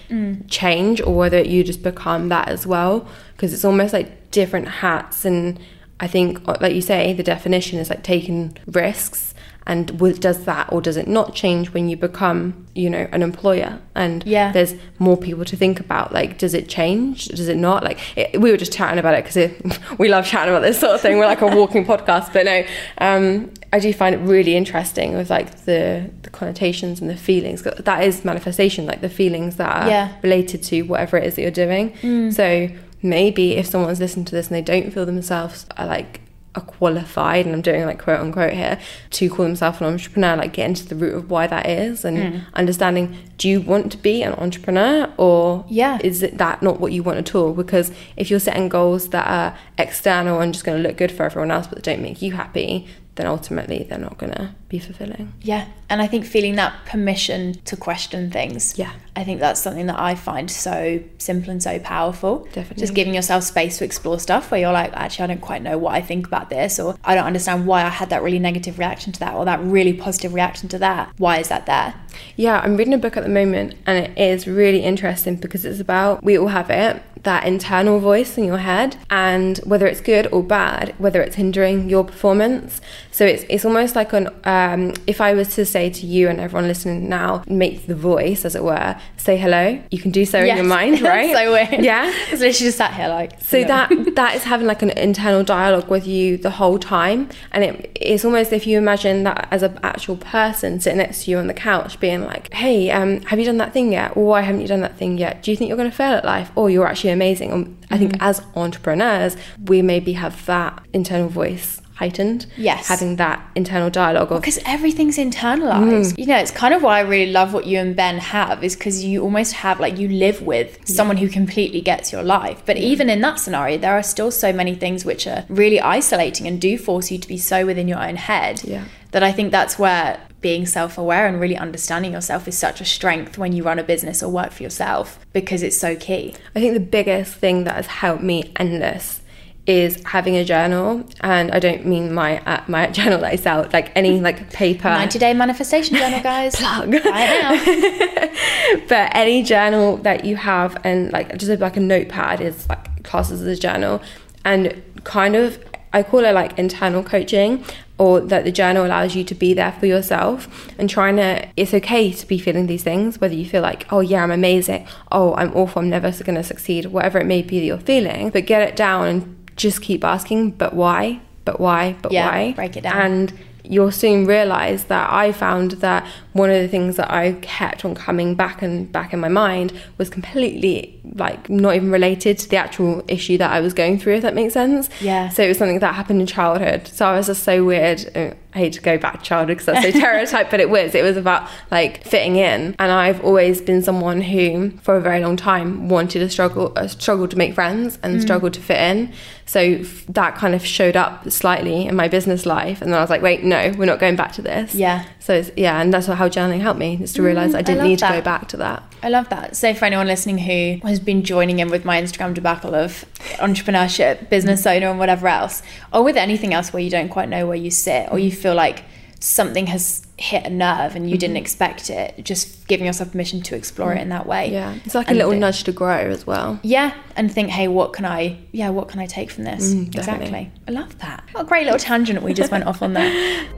change 0.48 1.00
or 1.00 1.14
whether 1.16 1.40
you 1.42 1.64
just 1.64 1.82
become 1.82 2.28
that 2.28 2.48
as 2.48 2.66
well. 2.66 3.08
Because 3.34 3.52
it's 3.54 3.64
almost 3.64 3.92
like 3.94 4.30
different 4.30 4.68
hats. 4.68 5.24
And 5.24 5.58
I 5.98 6.06
think, 6.08 6.46
like 6.46 6.74
you 6.74 6.82
say, 6.82 7.12
the 7.14 7.22
definition 7.22 7.78
is 7.78 7.88
like 7.90 8.02
taking 8.04 8.56
risks. 8.66 9.31
And 9.66 9.96
does 10.20 10.44
that 10.44 10.72
or 10.72 10.80
does 10.80 10.96
it 10.96 11.06
not 11.06 11.34
change 11.34 11.72
when 11.72 11.88
you 11.88 11.96
become, 11.96 12.66
you 12.74 12.90
know, 12.90 13.06
an 13.12 13.22
employer? 13.22 13.78
And 13.94 14.24
Yeah. 14.26 14.50
there's 14.50 14.74
more 14.98 15.16
people 15.16 15.44
to 15.44 15.56
think 15.56 15.78
about. 15.78 16.12
Like, 16.12 16.36
does 16.38 16.52
it 16.54 16.68
change? 16.68 17.26
Does 17.26 17.48
it 17.48 17.56
not? 17.56 17.84
Like, 17.84 17.98
it, 18.16 18.40
we 18.40 18.50
were 18.50 18.56
just 18.56 18.72
chatting 18.72 18.98
about 18.98 19.14
it 19.14 19.24
because 19.24 19.78
we 19.98 20.08
love 20.08 20.26
chatting 20.26 20.52
about 20.52 20.62
this 20.62 20.80
sort 20.80 20.94
of 20.96 21.00
thing. 21.00 21.16
We're 21.18 21.26
like 21.26 21.42
a 21.42 21.46
walking 21.46 21.84
podcast. 21.84 22.32
But 22.32 22.44
no, 22.46 22.64
um, 22.98 23.52
I 23.72 23.78
do 23.78 23.92
find 23.92 24.14
it 24.14 24.18
really 24.18 24.56
interesting 24.56 25.16
with 25.16 25.30
like 25.30 25.64
the, 25.64 26.10
the 26.22 26.30
connotations 26.30 27.00
and 27.00 27.08
the 27.08 27.16
feelings. 27.16 27.62
That 27.62 28.02
is 28.02 28.24
manifestation, 28.24 28.86
like 28.86 29.00
the 29.00 29.08
feelings 29.08 29.56
that 29.56 29.84
are 29.84 29.88
Yeah. 29.88 30.12
related 30.22 30.62
to 30.64 30.82
whatever 30.82 31.16
it 31.18 31.24
is 31.24 31.36
that 31.36 31.42
you're 31.42 31.50
doing. 31.52 32.30
So 32.32 32.68
maybe 33.00 33.56
if 33.56 33.66
someone's 33.66 34.00
listening 34.00 34.24
to 34.24 34.32
this 34.34 34.48
and 34.48 34.56
they 34.56 34.62
don't 34.62 34.92
feel 34.92 35.06
themselves 35.06 35.66
are 35.76 35.86
like 35.86 36.20
are 36.54 36.62
qualified 36.62 37.46
and 37.46 37.54
I'm 37.54 37.62
doing 37.62 37.86
like 37.86 38.02
quote 38.02 38.20
unquote 38.20 38.52
here 38.52 38.78
to 39.10 39.30
call 39.30 39.46
themselves 39.46 39.80
an 39.80 39.86
entrepreneur 39.86 40.36
like 40.36 40.52
get 40.52 40.66
into 40.68 40.86
the 40.86 40.94
root 40.94 41.14
of 41.14 41.30
why 41.30 41.46
that 41.46 41.66
is 41.66 42.04
and 42.04 42.18
mm. 42.18 42.42
understanding 42.52 43.16
do 43.38 43.48
you 43.48 43.60
want 43.60 43.90
to 43.92 43.98
be 43.98 44.22
an 44.22 44.34
entrepreneur 44.34 45.10
or 45.16 45.64
Yeah. 45.68 45.98
is 46.04 46.22
it 46.22 46.36
that 46.38 46.62
not 46.62 46.78
what 46.78 46.92
you 46.92 47.02
want 47.02 47.18
at 47.18 47.34
all 47.34 47.54
because 47.54 47.90
if 48.16 48.30
you're 48.30 48.38
setting 48.38 48.68
goals 48.68 49.08
that 49.10 49.26
are 49.26 49.56
external 49.78 50.40
and 50.40 50.52
just 50.52 50.64
going 50.66 50.82
to 50.82 50.86
look 50.86 50.98
good 50.98 51.10
for 51.10 51.22
everyone 51.24 51.50
else 51.50 51.66
but 51.66 51.82
don't 51.82 52.02
make 52.02 52.20
you 52.20 52.32
happy 52.32 52.86
then 53.16 53.26
ultimately 53.26 53.86
they're 53.88 53.98
not 53.98 54.16
going 54.18 54.32
to 54.32 54.54
be 54.68 54.78
fulfilling 54.78 55.32
Yeah. 55.42 55.66
And 55.90 56.00
I 56.00 56.06
think 56.06 56.24
feeling 56.24 56.56
that 56.56 56.74
permission 56.86 57.60
to 57.66 57.76
question 57.76 58.30
things. 58.30 58.78
Yeah. 58.78 58.92
I 59.14 59.24
think 59.24 59.40
that's 59.40 59.60
something 59.60 59.86
that 59.86 59.98
I 59.98 60.14
find 60.14 60.50
so 60.50 61.02
simple 61.18 61.50
and 61.50 61.62
so 61.62 61.78
powerful. 61.78 62.48
Definitely. 62.52 62.80
Just 62.80 62.94
giving 62.94 63.14
yourself 63.14 63.44
space 63.44 63.76
to 63.78 63.84
explore 63.84 64.18
stuff 64.18 64.50
where 64.50 64.60
you're 64.60 64.72
like, 64.72 64.90
actually, 64.94 65.24
I 65.24 65.26
don't 65.26 65.42
quite 65.42 65.60
know 65.60 65.76
what 65.76 65.94
I 65.94 66.00
think 66.00 66.26
about 66.26 66.48
this, 66.48 66.80
or 66.80 66.96
I 67.04 67.14
don't 67.14 67.26
understand 67.26 67.66
why 67.66 67.82
I 67.84 67.90
had 67.90 68.08
that 68.08 68.22
really 68.22 68.38
negative 68.38 68.78
reaction 68.78 69.12
to 69.12 69.20
that, 69.20 69.34
or 69.34 69.44
that 69.44 69.60
really 69.60 69.92
positive 69.92 70.32
reaction 70.32 70.70
to 70.70 70.78
that. 70.78 71.12
Why 71.18 71.38
is 71.38 71.48
that 71.48 71.66
there? 71.66 71.94
Yeah, 72.36 72.60
I'm 72.60 72.78
reading 72.78 72.94
a 72.94 72.98
book 72.98 73.18
at 73.18 73.22
the 73.22 73.28
moment 73.28 73.74
and 73.86 73.98
it 74.06 74.18
is 74.18 74.46
really 74.46 74.80
interesting 74.80 75.36
because 75.36 75.64
it's 75.64 75.80
about 75.80 76.22
we 76.22 76.38
all 76.38 76.48
have 76.48 76.70
it 76.70 77.02
that 77.22 77.44
internal 77.44 78.00
voice 78.00 78.36
in 78.36 78.44
your 78.44 78.58
head 78.58 78.96
and 79.10 79.58
whether 79.58 79.86
it's 79.86 80.00
good 80.00 80.26
or 80.32 80.42
bad, 80.42 80.94
whether 80.98 81.22
it's 81.22 81.36
hindering 81.36 81.88
your 81.88 82.04
performance. 82.04 82.80
So 83.12 83.26
it's 83.26 83.44
it's 83.48 83.64
almost 83.64 83.94
like 83.94 84.12
an 84.14 84.28
um, 84.44 84.94
if 85.06 85.20
I 85.20 85.34
was 85.34 85.54
to 85.56 85.64
say 85.66 85.90
to 85.90 86.06
you 86.06 86.28
and 86.28 86.40
everyone 86.40 86.66
listening 86.66 87.08
now, 87.08 87.44
make 87.46 87.86
the 87.86 87.94
voice 87.94 88.44
as 88.44 88.54
it 88.56 88.64
were, 88.64 88.96
say 89.18 89.36
hello. 89.36 89.80
You 89.90 89.98
can 89.98 90.10
do 90.10 90.24
so 90.24 90.38
in 90.40 90.56
your 90.56 90.64
mind, 90.64 91.00
right? 91.12 91.32
so 91.32 91.52
weird. 91.52 91.84
Yeah. 91.84 92.10
It's 92.32 92.40
literally 92.40 92.52
just 92.52 92.78
sat 92.78 92.94
here 92.94 93.08
like. 93.08 93.40
So 93.42 93.62
that 93.64 93.90
that 94.16 94.34
is 94.34 94.44
having 94.44 94.66
like 94.66 94.80
an 94.82 94.90
internal 94.90 95.44
dialogue 95.44 95.88
with 95.90 96.06
you 96.06 96.38
the 96.38 96.50
whole 96.50 96.78
time, 96.78 97.28
and 97.52 97.62
it, 97.64 97.92
it's 98.00 98.24
almost 98.24 98.52
if 98.52 98.66
you 98.66 98.78
imagine 98.78 99.24
that 99.24 99.46
as 99.50 99.62
an 99.62 99.78
actual 99.82 100.16
person 100.16 100.80
sitting 100.80 100.96
next 100.98 101.24
to 101.24 101.30
you 101.30 101.36
on 101.36 101.48
the 101.48 101.54
couch, 101.54 102.00
being 102.00 102.22
like, 102.24 102.50
"Hey, 102.54 102.90
um, 102.90 103.20
have 103.22 103.38
you 103.38 103.44
done 103.44 103.58
that 103.58 103.74
thing 103.74 103.92
yet? 103.92 104.16
Or 104.16 104.26
why 104.26 104.40
haven't 104.40 104.62
you 104.62 104.68
done 104.68 104.80
that 104.80 104.96
thing 104.96 105.18
yet? 105.18 105.42
Do 105.42 105.50
you 105.50 105.56
think 105.56 105.68
you're 105.68 105.76
going 105.76 105.90
to 105.90 105.96
fail 105.96 106.14
at 106.14 106.24
life? 106.24 106.50
Or 106.56 106.70
you're 106.70 106.86
actually 106.86 107.10
amazing?" 107.10 107.52
Um, 107.52 107.76
I 107.90 107.98
think 107.98 108.12
Mm-hmm. 108.14 108.22
as 108.22 108.40
entrepreneurs, 108.56 109.36
we 109.66 109.82
maybe 109.82 110.14
have 110.14 110.46
that 110.46 110.82
internal 110.94 111.28
voice 111.28 111.81
heightened. 112.02 112.46
Yes. 112.56 112.88
having 112.88 113.16
that 113.16 113.38
internal 113.54 113.90
dialogue 113.90 114.32
of 114.32 114.40
because 114.40 114.58
everything's 114.66 115.18
internalized. 115.18 116.12
Mm. 116.12 116.18
You 116.18 116.26
know, 116.26 116.38
it's 116.38 116.50
kind 116.50 116.74
of 116.74 116.82
why 116.82 116.98
I 116.98 117.02
really 117.02 117.30
love 117.30 117.52
what 117.52 117.66
you 117.66 117.78
and 117.78 117.94
Ben 117.94 118.18
have 118.18 118.64
is 118.64 118.74
because 118.74 119.04
you 119.04 119.22
almost 119.22 119.52
have 119.54 119.78
like 119.78 119.98
you 119.98 120.08
live 120.08 120.42
with 120.42 120.68
someone 120.88 121.16
who 121.16 121.28
completely 121.28 121.80
gets 121.80 122.12
your 122.12 122.24
life. 122.24 122.62
But 122.66 122.76
even 122.76 123.08
in 123.08 123.20
that 123.20 123.38
scenario, 123.38 123.78
there 123.78 123.96
are 123.96 124.02
still 124.02 124.30
so 124.30 124.52
many 124.52 124.74
things 124.74 125.04
which 125.04 125.26
are 125.26 125.44
really 125.48 125.80
isolating 125.80 126.46
and 126.48 126.60
do 126.60 126.76
force 126.76 127.10
you 127.10 127.18
to 127.18 127.28
be 127.28 127.38
so 127.38 127.64
within 127.64 127.86
your 127.86 128.02
own 128.02 128.16
head. 128.16 128.62
Yeah. 128.64 128.84
That 129.12 129.22
I 129.22 129.30
think 129.30 129.52
that's 129.52 129.78
where 129.78 130.18
being 130.40 130.66
self 130.66 130.98
aware 130.98 131.26
and 131.26 131.40
really 131.40 131.56
understanding 131.56 132.12
yourself 132.12 132.48
is 132.48 132.58
such 132.58 132.80
a 132.80 132.84
strength 132.84 133.38
when 133.38 133.52
you 133.52 133.62
run 133.62 133.78
a 133.78 133.84
business 133.84 134.22
or 134.22 134.30
work 134.30 134.50
for 134.52 134.62
yourself 134.62 135.18
because 135.32 135.62
it's 135.62 135.76
so 135.76 135.94
key. 135.94 136.34
I 136.54 136.60
think 136.60 136.74
the 136.74 136.80
biggest 136.80 137.34
thing 137.34 137.64
that 137.64 137.76
has 137.76 137.86
helped 137.86 138.22
me 138.22 138.52
endless 138.56 139.21
is 139.66 140.02
having 140.04 140.36
a 140.36 140.44
journal, 140.44 141.04
and 141.20 141.52
I 141.52 141.60
don't 141.60 141.86
mean 141.86 142.12
my 142.12 142.40
uh, 142.40 142.64
my 142.66 142.86
journal 142.90 143.20
that 143.20 143.32
I 143.32 143.36
sell, 143.36 143.68
like 143.72 143.92
any 143.96 144.20
like 144.20 144.52
paper. 144.52 144.88
90 144.88 145.18
day 145.18 145.34
manifestation 145.34 145.96
journal, 145.96 146.20
guys. 146.22 146.56
Plug. 146.56 146.92
Right 146.92 147.02
now. 147.04 148.78
but 148.88 149.14
any 149.14 149.42
journal 149.42 149.98
that 149.98 150.24
you 150.24 150.36
have 150.36 150.76
and 150.84 151.12
like 151.12 151.36
just 151.38 151.60
like 151.60 151.76
a 151.76 151.80
notepad 151.80 152.40
is 152.40 152.68
like 152.68 153.04
classes 153.04 153.42
as 153.42 153.58
a 153.58 153.60
journal 153.60 154.02
and 154.44 154.82
kind 155.04 155.36
of 155.36 155.62
I 155.92 156.02
call 156.02 156.24
it 156.24 156.32
like 156.32 156.58
internal 156.58 157.02
coaching 157.02 157.64
or 157.98 158.20
that 158.20 158.44
the 158.44 158.52
journal 158.52 158.86
allows 158.86 159.14
you 159.14 159.24
to 159.24 159.34
be 159.34 159.52
there 159.52 159.72
for 159.72 159.86
yourself 159.86 160.70
and 160.78 160.88
trying 160.88 161.16
to 161.16 161.46
it's 161.56 161.74
okay 161.74 162.12
to 162.12 162.26
be 162.26 162.38
feeling 162.38 162.66
these 162.66 162.82
things 162.82 163.20
whether 163.20 163.34
you 163.34 163.44
feel 163.44 163.62
like 163.62 163.86
oh 163.92 164.00
yeah 164.00 164.22
I'm 164.22 164.30
amazing 164.30 164.86
oh 165.10 165.34
I'm 165.34 165.54
awful 165.54 165.82
I'm 165.82 165.90
never 165.90 166.10
going 166.10 166.36
to 166.36 166.42
succeed 166.42 166.86
whatever 166.86 167.18
it 167.18 167.26
may 167.26 167.42
be 167.42 167.58
that 167.58 167.66
you're 167.66 167.78
feeling 167.78 168.30
but 168.30 168.46
get 168.46 168.66
it 168.66 168.74
down 168.74 169.06
and 169.06 169.41
just 169.56 169.82
keep 169.82 170.04
asking 170.04 170.50
but 170.52 170.74
why 170.74 171.20
but 171.44 171.60
why 171.60 171.96
but 172.02 172.12
Yeah, 172.12 172.28
why 172.30 172.52
break 172.52 172.76
it 172.76 172.82
down. 172.82 172.96
and 172.96 173.32
you'll 173.64 173.92
soon 173.92 174.26
realize 174.26 174.84
that 174.84 175.08
I 175.12 175.30
found 175.30 175.72
that 175.82 176.04
one 176.32 176.50
of 176.50 176.60
the 176.60 176.66
things 176.66 176.96
that 176.96 177.12
I 177.12 177.34
kept 177.42 177.84
on 177.84 177.94
coming 177.94 178.34
back 178.34 178.60
and 178.60 178.90
back 178.90 179.12
in 179.12 179.20
my 179.20 179.28
mind 179.28 179.72
was 179.98 180.10
completely 180.10 181.00
like 181.14 181.48
not 181.48 181.76
even 181.76 181.92
related 181.92 182.38
to 182.40 182.48
the 182.48 182.56
actual 182.56 183.04
issue 183.06 183.38
that 183.38 183.52
I 183.52 183.60
was 183.60 183.72
going 183.72 184.00
through, 184.00 184.14
if 184.16 184.22
that 184.22 184.34
makes 184.34 184.54
sense. 184.54 184.88
Yeah. 185.00 185.28
So 185.28 185.44
it 185.44 185.48
was 185.48 185.58
something 185.58 185.78
that 185.78 185.94
happened 185.94 186.20
in 186.20 186.26
childhood. 186.26 186.88
So 186.88 187.06
I 187.06 187.16
was 187.16 187.26
just 187.28 187.44
so 187.44 187.64
weird. 187.64 188.10
Uh, 188.16 188.34
I 188.54 188.58
hate 188.58 188.74
to 188.74 188.82
go 188.82 188.98
back 188.98 189.20
to 189.20 189.24
childhood 189.24 189.58
because 189.58 189.66
that's 189.66 189.82
so 189.94 189.98
stereotype, 189.98 190.50
but 190.50 190.60
it 190.60 190.68
was. 190.68 190.94
It 190.94 191.02
was 191.02 191.16
about 191.16 191.48
like 191.70 192.04
fitting 192.04 192.36
in, 192.36 192.76
and 192.78 192.92
I've 192.92 193.24
always 193.24 193.60
been 193.62 193.82
someone 193.82 194.20
who, 194.20 194.70
for 194.82 194.96
a 194.96 195.00
very 195.00 195.20
long 195.20 195.36
time, 195.36 195.88
wanted 195.88 196.18
to 196.18 196.28
struggle, 196.28 196.72
uh, 196.76 196.86
struggled 196.86 197.30
to 197.30 197.38
make 197.38 197.54
friends 197.54 197.98
and 198.02 198.16
Mm. 198.18 198.22
struggled 198.22 198.52
to 198.54 198.60
fit 198.60 198.78
in. 198.78 199.10
So 199.46 199.60
f- 199.60 200.04
that 200.08 200.34
kind 200.36 200.54
of 200.54 200.64
showed 200.64 200.96
up 200.96 201.30
slightly 201.30 201.86
in 201.86 201.94
my 201.96 202.08
business 202.08 202.44
life, 202.46 202.80
and 202.82 202.90
then 202.92 202.98
I 202.98 203.02
was 203.02 203.10
like, 203.10 203.22
wait, 203.22 203.42
no, 203.42 203.72
we're 203.76 203.86
not 203.86 203.98
going 204.00 204.16
back 204.16 204.32
to 204.32 204.42
this. 204.42 204.74
Yeah. 204.74 205.04
So 205.18 205.34
it's, 205.34 205.50
yeah, 205.56 205.80
and 205.80 205.92
that's 205.92 206.06
how 206.06 206.28
journaling 206.28 206.60
helped 206.60 206.78
me 206.78 206.98
is 207.02 207.12
to 207.14 207.22
realize 207.22 207.52
Mm, 207.52 207.56
I 207.56 207.58
I 207.58 207.62
didn't 207.62 207.78
love 207.78 207.88
need 207.88 207.98
to 208.00 208.08
go 208.08 208.20
back 208.20 208.48
to 208.48 208.56
that. 208.58 208.82
I 209.02 209.08
love 209.08 209.28
that. 209.30 209.56
So, 209.56 209.74
for 209.74 209.84
anyone 209.86 210.06
listening 210.06 210.38
who 210.38 210.86
has 210.86 211.00
been 211.00 211.24
joining 211.24 211.58
in 211.58 211.68
with 211.70 211.84
my 211.84 212.00
Instagram 212.00 212.34
debacle 212.34 212.74
of 212.74 213.04
entrepreneurship, 213.52 214.28
business 214.30 214.66
owner, 214.66 214.88
and 214.88 214.98
whatever 214.98 215.26
else, 215.28 215.62
or 215.92 216.02
with 216.02 216.16
anything 216.16 216.54
else 216.54 216.72
where 216.72 216.82
you 216.82 216.90
don't 216.90 217.08
quite 217.08 217.28
know 217.28 217.46
where 217.46 217.56
you 217.56 217.70
sit, 217.70 218.08
or 218.12 218.18
you 218.18 218.30
feel 218.42 218.54
like 218.54 218.84
something 219.20 219.68
has 219.68 220.04
hit 220.18 220.44
a 220.44 220.50
nerve 220.50 220.96
and 220.96 221.08
you 221.08 221.16
didn't 221.16 221.36
expect 221.36 221.88
it, 221.90 222.24
just 222.24 222.66
giving 222.66 222.86
yourself 222.86 223.12
permission 223.12 223.40
to 223.42 223.54
explore 223.54 223.92
it 223.92 224.00
in 224.00 224.08
that 224.08 224.26
way. 224.26 224.50
Yeah, 224.52 224.74
it's 224.84 224.94
like 224.94 225.10
a 225.10 225.14
little 225.14 225.32
it- 225.32 225.38
nudge 225.38 225.64
to 225.64 225.72
grow 225.72 226.10
as 226.10 226.26
well. 226.26 226.58
Yeah, 226.62 226.94
and 227.16 227.32
think, 227.32 227.50
hey, 227.50 227.68
what 227.68 227.92
can 227.92 228.04
I? 228.04 228.38
Yeah, 228.50 228.70
what 228.70 228.88
can 228.88 229.00
I 229.00 229.06
take 229.06 229.30
from 229.30 229.44
this? 229.44 229.74
Mm, 229.74 229.94
exactly. 229.94 230.50
I 230.68 230.70
love 230.70 230.98
that. 230.98 231.24
What 231.32 231.42
a 231.42 231.44
great 231.46 231.64
little 231.64 231.78
tangent 231.78 232.22
we 232.22 232.34
just 232.34 232.50
went 232.50 232.64
off 232.64 232.82
on 232.82 232.92
there. 232.94 233.48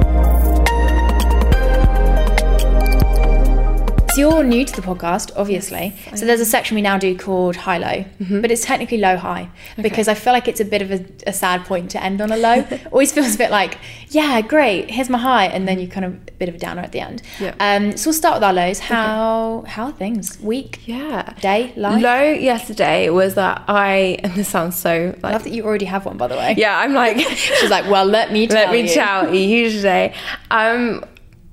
So 4.14 4.20
you're 4.20 4.44
new 4.44 4.64
to 4.64 4.76
the 4.76 4.82
podcast, 4.82 5.32
obviously. 5.34 5.92
so 6.14 6.24
there's 6.24 6.38
a 6.40 6.44
section 6.44 6.76
we 6.76 6.82
now 6.82 6.98
do 6.98 7.18
called 7.18 7.56
high 7.56 7.78
low, 7.78 8.04
but 8.40 8.52
it's 8.52 8.64
technically 8.64 8.98
low 8.98 9.16
high 9.16 9.50
because 9.82 10.06
I 10.06 10.14
feel 10.14 10.32
like 10.32 10.46
it's 10.46 10.60
a 10.60 10.64
bit 10.64 10.82
of 10.82 10.92
a, 10.92 11.04
a 11.26 11.32
sad 11.32 11.64
point 11.64 11.90
to 11.92 12.02
end 12.02 12.20
on 12.20 12.30
a 12.30 12.36
low. 12.36 12.64
Always 12.92 13.10
feels 13.10 13.34
a 13.34 13.38
bit 13.38 13.50
like, 13.50 13.76
yeah, 14.10 14.40
great, 14.40 14.88
here's 14.88 15.08
my 15.10 15.18
high, 15.18 15.46
and 15.46 15.66
then 15.66 15.80
you 15.80 15.88
kind 15.88 16.06
of 16.06 16.12
a 16.14 16.32
bit 16.38 16.48
of 16.48 16.54
a 16.54 16.58
downer 16.58 16.82
at 16.82 16.92
the 16.92 17.00
end. 17.00 17.22
Yeah. 17.40 17.56
Um, 17.58 17.96
so 17.96 18.10
we'll 18.10 18.14
start 18.14 18.36
with 18.36 18.44
our 18.44 18.52
lows. 18.52 18.78
How 18.78 19.64
how 19.66 19.86
are 19.86 19.92
things? 19.92 20.38
Week, 20.40 20.86
Yeah. 20.86 21.32
day, 21.40 21.72
life. 21.74 22.00
Low 22.00 22.22
yesterday 22.22 23.10
was 23.10 23.34
that 23.34 23.64
I, 23.66 24.18
and 24.22 24.32
this 24.34 24.46
sounds 24.48 24.76
so 24.76 24.92
I 24.92 25.26
like, 25.26 25.32
love 25.32 25.42
that 25.42 25.52
you 25.52 25.64
already 25.64 25.86
have 25.86 26.06
one, 26.06 26.18
by 26.18 26.28
the 26.28 26.36
way. 26.36 26.54
yeah, 26.56 26.78
I'm 26.78 26.94
like, 26.94 27.18
She's 27.58 27.70
like, 27.70 27.90
well, 27.90 28.04
let 28.04 28.30
me 28.32 28.46
tell 28.46 28.56
let 28.66 28.70
me 28.72 28.82
you. 28.82 28.94
tell 28.94 29.34
you 29.34 29.70
today. 29.70 30.14
Um, 30.52 31.04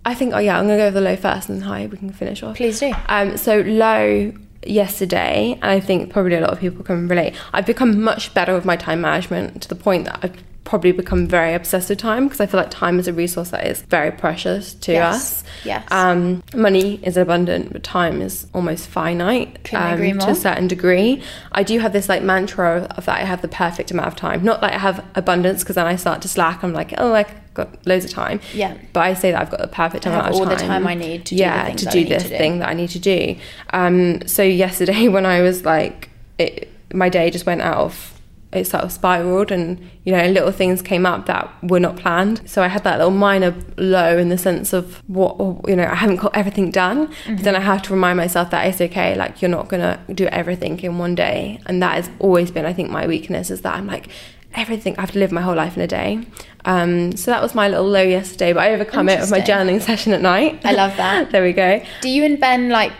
I 0.05 0.13
think, 0.15 0.33
oh 0.33 0.39
yeah, 0.39 0.57
I'm 0.57 0.65
gonna 0.65 0.77
go 0.77 0.85
with 0.85 0.93
the 0.95 1.01
low 1.01 1.15
first 1.15 1.49
and 1.49 1.63
high. 1.63 1.85
We 1.85 1.97
can 1.97 2.11
finish 2.11 2.41
off. 2.43 2.57
Please 2.57 2.79
do. 2.79 2.91
Um, 3.07 3.37
so 3.37 3.59
low 3.61 4.33
yesterday, 4.65 5.53
and 5.61 5.65
I 5.71 5.79
think 5.79 6.11
probably 6.11 6.35
a 6.35 6.41
lot 6.41 6.51
of 6.51 6.59
people 6.59 6.83
can 6.83 7.07
relate. 7.07 7.35
I've 7.53 7.65
become 7.65 8.01
much 8.01 8.33
better 8.33 8.53
with 8.53 8.65
my 8.65 8.75
time 8.75 9.01
management 9.01 9.61
to 9.63 9.67
the 9.69 9.75
point 9.75 10.05
that 10.05 10.19
I've 10.23 10.43
probably 10.63 10.91
become 10.91 11.25
very 11.27 11.53
obsessed 11.55 11.89
with 11.89 11.97
time 11.97 12.25
because 12.25 12.39
I 12.39 12.45
feel 12.45 12.59
like 12.59 12.69
time 12.69 12.99
is 12.99 13.07
a 13.07 13.13
resource 13.13 13.49
that 13.49 13.65
is 13.65 13.81
very 13.81 14.11
precious 14.11 14.73
to 14.75 14.93
Yes. 14.93 15.15
us. 15.15 15.43
Yes. 15.65 15.87
Um, 15.91 16.43
money 16.53 16.99
is 17.03 17.17
abundant, 17.17 17.73
but 17.73 17.83
time 17.83 18.21
is 18.21 18.45
almost 18.53 18.87
finite 18.87 19.73
um, 19.73 19.99
to 20.19 20.29
a 20.29 20.35
certain 20.35 20.67
degree. 20.67 21.21
I 21.51 21.63
do 21.63 21.79
have 21.79 21.93
this 21.93 22.07
like 22.07 22.21
mantra 22.21 22.87
of 22.95 23.05
that 23.05 23.17
I 23.19 23.23
have 23.25 23.41
the 23.41 23.47
perfect 23.47 23.89
amount 23.91 24.07
of 24.09 24.15
time. 24.15 24.43
Not 24.43 24.61
like 24.61 24.73
I 24.73 24.77
have 24.77 25.03
abundance 25.15 25.63
because 25.63 25.75
then 25.75 25.87
I 25.87 25.95
start 25.95 26.21
to 26.21 26.27
slack. 26.27 26.63
I'm 26.63 26.73
like, 26.73 26.93
oh, 26.99 27.13
I've 27.15 27.33
got 27.53 27.85
loads 27.85 28.05
of 28.05 28.11
time. 28.11 28.39
Yeah. 28.53 28.77
But 28.93 29.01
I 29.01 29.13
say 29.13 29.31
that 29.31 29.41
I've 29.41 29.49
got 29.49 29.59
the 29.59 29.67
perfect 29.67 30.05
amount 30.05 30.27
of 30.27 30.35
all 30.35 30.45
the 30.45 30.55
time. 30.55 30.67
time 30.67 30.87
I 30.87 30.93
need 30.93 31.25
to 31.25 31.35
do 31.35 31.37
the 31.37 31.41
yeah, 31.41 31.65
things 31.65 31.83
to 31.83 31.89
do 31.89 32.05
this 32.05 32.23
to 32.23 32.29
do. 32.29 32.37
thing 32.37 32.59
that 32.59 32.69
I 32.69 32.73
need 32.73 32.89
to 32.91 32.99
do. 32.99 33.35
Um, 33.71 34.25
so 34.27 34.43
yesterday 34.43 35.07
when 35.15 35.25
I 35.25 35.41
was 35.41 35.65
like, 35.65 36.09
it, 36.37 36.69
my 36.93 37.09
day 37.09 37.29
just 37.29 37.45
went 37.45 37.61
out 37.61 37.77
of. 37.77 38.17
It 38.53 38.67
sort 38.67 38.83
of 38.83 38.91
spiraled, 38.91 39.49
and 39.49 39.79
you 40.03 40.11
know, 40.11 40.27
little 40.27 40.51
things 40.51 40.81
came 40.81 41.05
up 41.05 41.25
that 41.27 41.49
were 41.63 41.79
not 41.79 41.95
planned. 41.95 42.41
So 42.49 42.61
I 42.61 42.67
had 42.67 42.83
that 42.83 42.97
little 42.97 43.09
minor 43.09 43.55
low 43.77 44.17
in 44.17 44.27
the 44.27 44.37
sense 44.37 44.73
of 44.73 45.01
what 45.07 45.37
you 45.69 45.75
know, 45.77 45.85
I 45.85 45.95
haven't 45.95 46.17
got 46.17 46.35
everything 46.35 46.69
done. 46.69 47.13
But 47.25 47.43
then 47.43 47.55
I 47.55 47.61
have 47.61 47.81
to 47.83 47.93
remind 47.93 48.17
myself 48.17 48.49
that 48.49 48.67
it's 48.67 48.81
okay. 48.81 49.15
Like 49.15 49.41
you're 49.41 49.47
not 49.47 49.69
gonna 49.69 50.01
do 50.13 50.25
everything 50.25 50.77
in 50.81 50.97
one 50.97 51.15
day, 51.15 51.61
and 51.65 51.81
that 51.81 51.95
has 51.95 52.09
always 52.19 52.51
been, 52.51 52.65
I 52.65 52.73
think, 52.73 52.89
my 52.89 53.07
weakness 53.07 53.51
is 53.51 53.61
that 53.61 53.73
I'm 53.73 53.87
like 53.87 54.09
everything. 54.55 54.95
I 54.97 55.01
have 55.01 55.11
to 55.11 55.19
live 55.19 55.31
my 55.31 55.41
whole 55.41 55.55
life 55.55 55.75
in 55.75 55.81
a 55.83 55.87
day. 55.87 56.21
Um, 56.65 57.15
so 57.15 57.31
that 57.31 57.41
was 57.41 57.55
my 57.55 57.67
little 57.67 57.87
low 57.87 58.01
yesterday, 58.01 58.53
but 58.53 58.61
I 58.63 58.73
overcome 58.73 59.09
it 59.09 59.19
with 59.19 59.31
my 59.31 59.41
journaling 59.41 59.81
session 59.81 60.13
at 60.13 60.21
night. 60.21 60.61
I 60.63 60.73
love 60.73 60.95
that. 60.97 61.31
there 61.31 61.43
we 61.43 61.53
go. 61.53 61.81
Do 62.01 62.09
you 62.09 62.23
and 62.23 62.39
Ben 62.39 62.69
like 62.69 62.91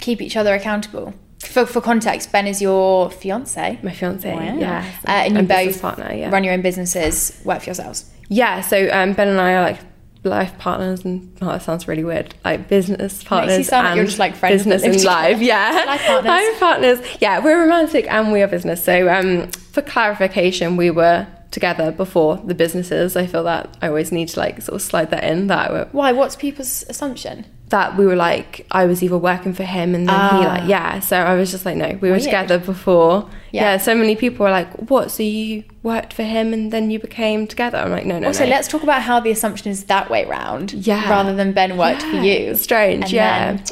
keep 0.00 0.20
each 0.20 0.36
other 0.36 0.54
accountable? 0.54 1.14
For, 1.40 1.64
for 1.66 1.80
context, 1.80 2.32
Ben 2.32 2.46
is 2.46 2.60
your 2.60 3.10
fiance. 3.10 3.78
My 3.82 3.92
fiance, 3.92 4.32
Wow. 4.34 4.56
yeah, 4.58 4.84
Uh, 5.06 5.10
and 5.10 5.32
you 5.34 5.38
And 5.40 5.48
both 5.48 5.80
partner, 5.80 6.12
yeah. 6.12 6.30
run 6.30 6.44
your 6.44 6.52
own 6.54 6.62
businesses, 6.62 7.40
work 7.44 7.60
for 7.60 7.66
yourselves. 7.66 8.10
Yeah, 8.28 8.60
so 8.62 8.88
um, 8.90 9.12
Ben 9.12 9.28
and 9.28 9.40
I 9.40 9.52
are 9.54 9.62
like 9.62 9.78
life 10.24 10.58
partners, 10.58 11.04
and 11.04 11.30
oh, 11.40 11.46
that 11.46 11.62
sounds 11.62 11.86
really 11.86 12.02
weird. 12.04 12.34
Like 12.44 12.68
business 12.68 13.22
partners 13.22 13.68
sound 13.68 13.84
like 13.84 13.90
and 13.92 13.96
you're 13.98 14.06
just, 14.06 14.18
like, 14.18 14.34
friends 14.34 14.64
business 14.64 14.82
live 14.82 14.94
and 14.94 15.04
life. 15.04 15.40
Yeah, 15.40 15.84
Life 15.86 16.00
partners. 16.06 16.30
Life 16.30 16.58
partners. 16.58 16.98
Yeah, 17.20 17.38
we're 17.38 17.60
romantic 17.60 18.10
and 18.10 18.32
we 18.32 18.42
are 18.42 18.48
business. 18.48 18.82
So 18.82 19.08
um, 19.08 19.50
for 19.76 19.82
clarification, 19.82 20.76
we 20.76 20.90
were 20.90 21.26
together 21.50 21.92
before 21.92 22.36
the 22.50 22.54
businesses. 22.54 23.16
I 23.16 23.26
feel 23.26 23.44
that 23.44 23.64
I 23.82 23.88
always 23.88 24.10
need 24.12 24.28
to 24.28 24.40
like 24.40 24.60
sort 24.62 24.74
of 24.76 24.82
slide 24.82 25.10
that 25.10 25.22
in 25.24 25.46
that 25.46 25.70
we're, 25.72 25.88
Why? 25.92 26.12
What's 26.12 26.36
people's 26.36 26.84
assumption? 26.88 27.44
that 27.68 27.96
we 27.98 28.06
were 28.06 28.14
like 28.14 28.64
I 28.70 28.86
was 28.86 29.02
either 29.02 29.18
working 29.18 29.52
for 29.52 29.64
him 29.64 29.88
and 29.96 30.08
then 30.08 30.14
he 30.14 30.36
Ah. 30.46 30.54
like 30.54 30.68
yeah. 30.68 31.00
So 31.00 31.16
I 31.16 31.34
was 31.34 31.50
just 31.50 31.64
like 31.66 31.76
no, 31.76 31.88
we 32.00 32.08
were 32.10 32.20
Weird. 32.22 32.22
together 32.22 32.58
before. 32.60 33.28
Yeah. 33.50 33.62
Yeah. 33.72 33.76
So 33.78 33.92
many 34.02 34.14
people 34.14 34.44
were 34.46 34.52
like, 34.52 34.70
what? 34.88 35.10
So 35.10 35.24
you 35.24 35.64
worked 35.82 36.12
for 36.12 36.22
him 36.22 36.52
and 36.52 36.72
then 36.72 36.92
you 36.92 37.00
became 37.00 37.48
together? 37.48 37.78
I'm 37.78 37.90
like 37.90 38.06
no 38.06 38.20
no 38.20 38.28
Also, 38.28 38.44
no. 38.44 38.50
let's 38.50 38.68
talk 38.68 38.84
about 38.84 39.02
how 39.02 39.18
the 39.18 39.32
assumption 39.32 39.72
is 39.72 39.82
that 39.86 40.08
way 40.14 40.24
round. 40.26 40.74
Yeah. 40.74 41.10
Rather 41.10 41.34
than 41.34 41.48
Ben 41.58 41.76
worked 41.76 42.02
for 42.02 42.18
you. 42.28 42.54
strange, 42.54 43.02
And 43.06 43.12
yeah. 43.12 43.52
then 43.56 43.64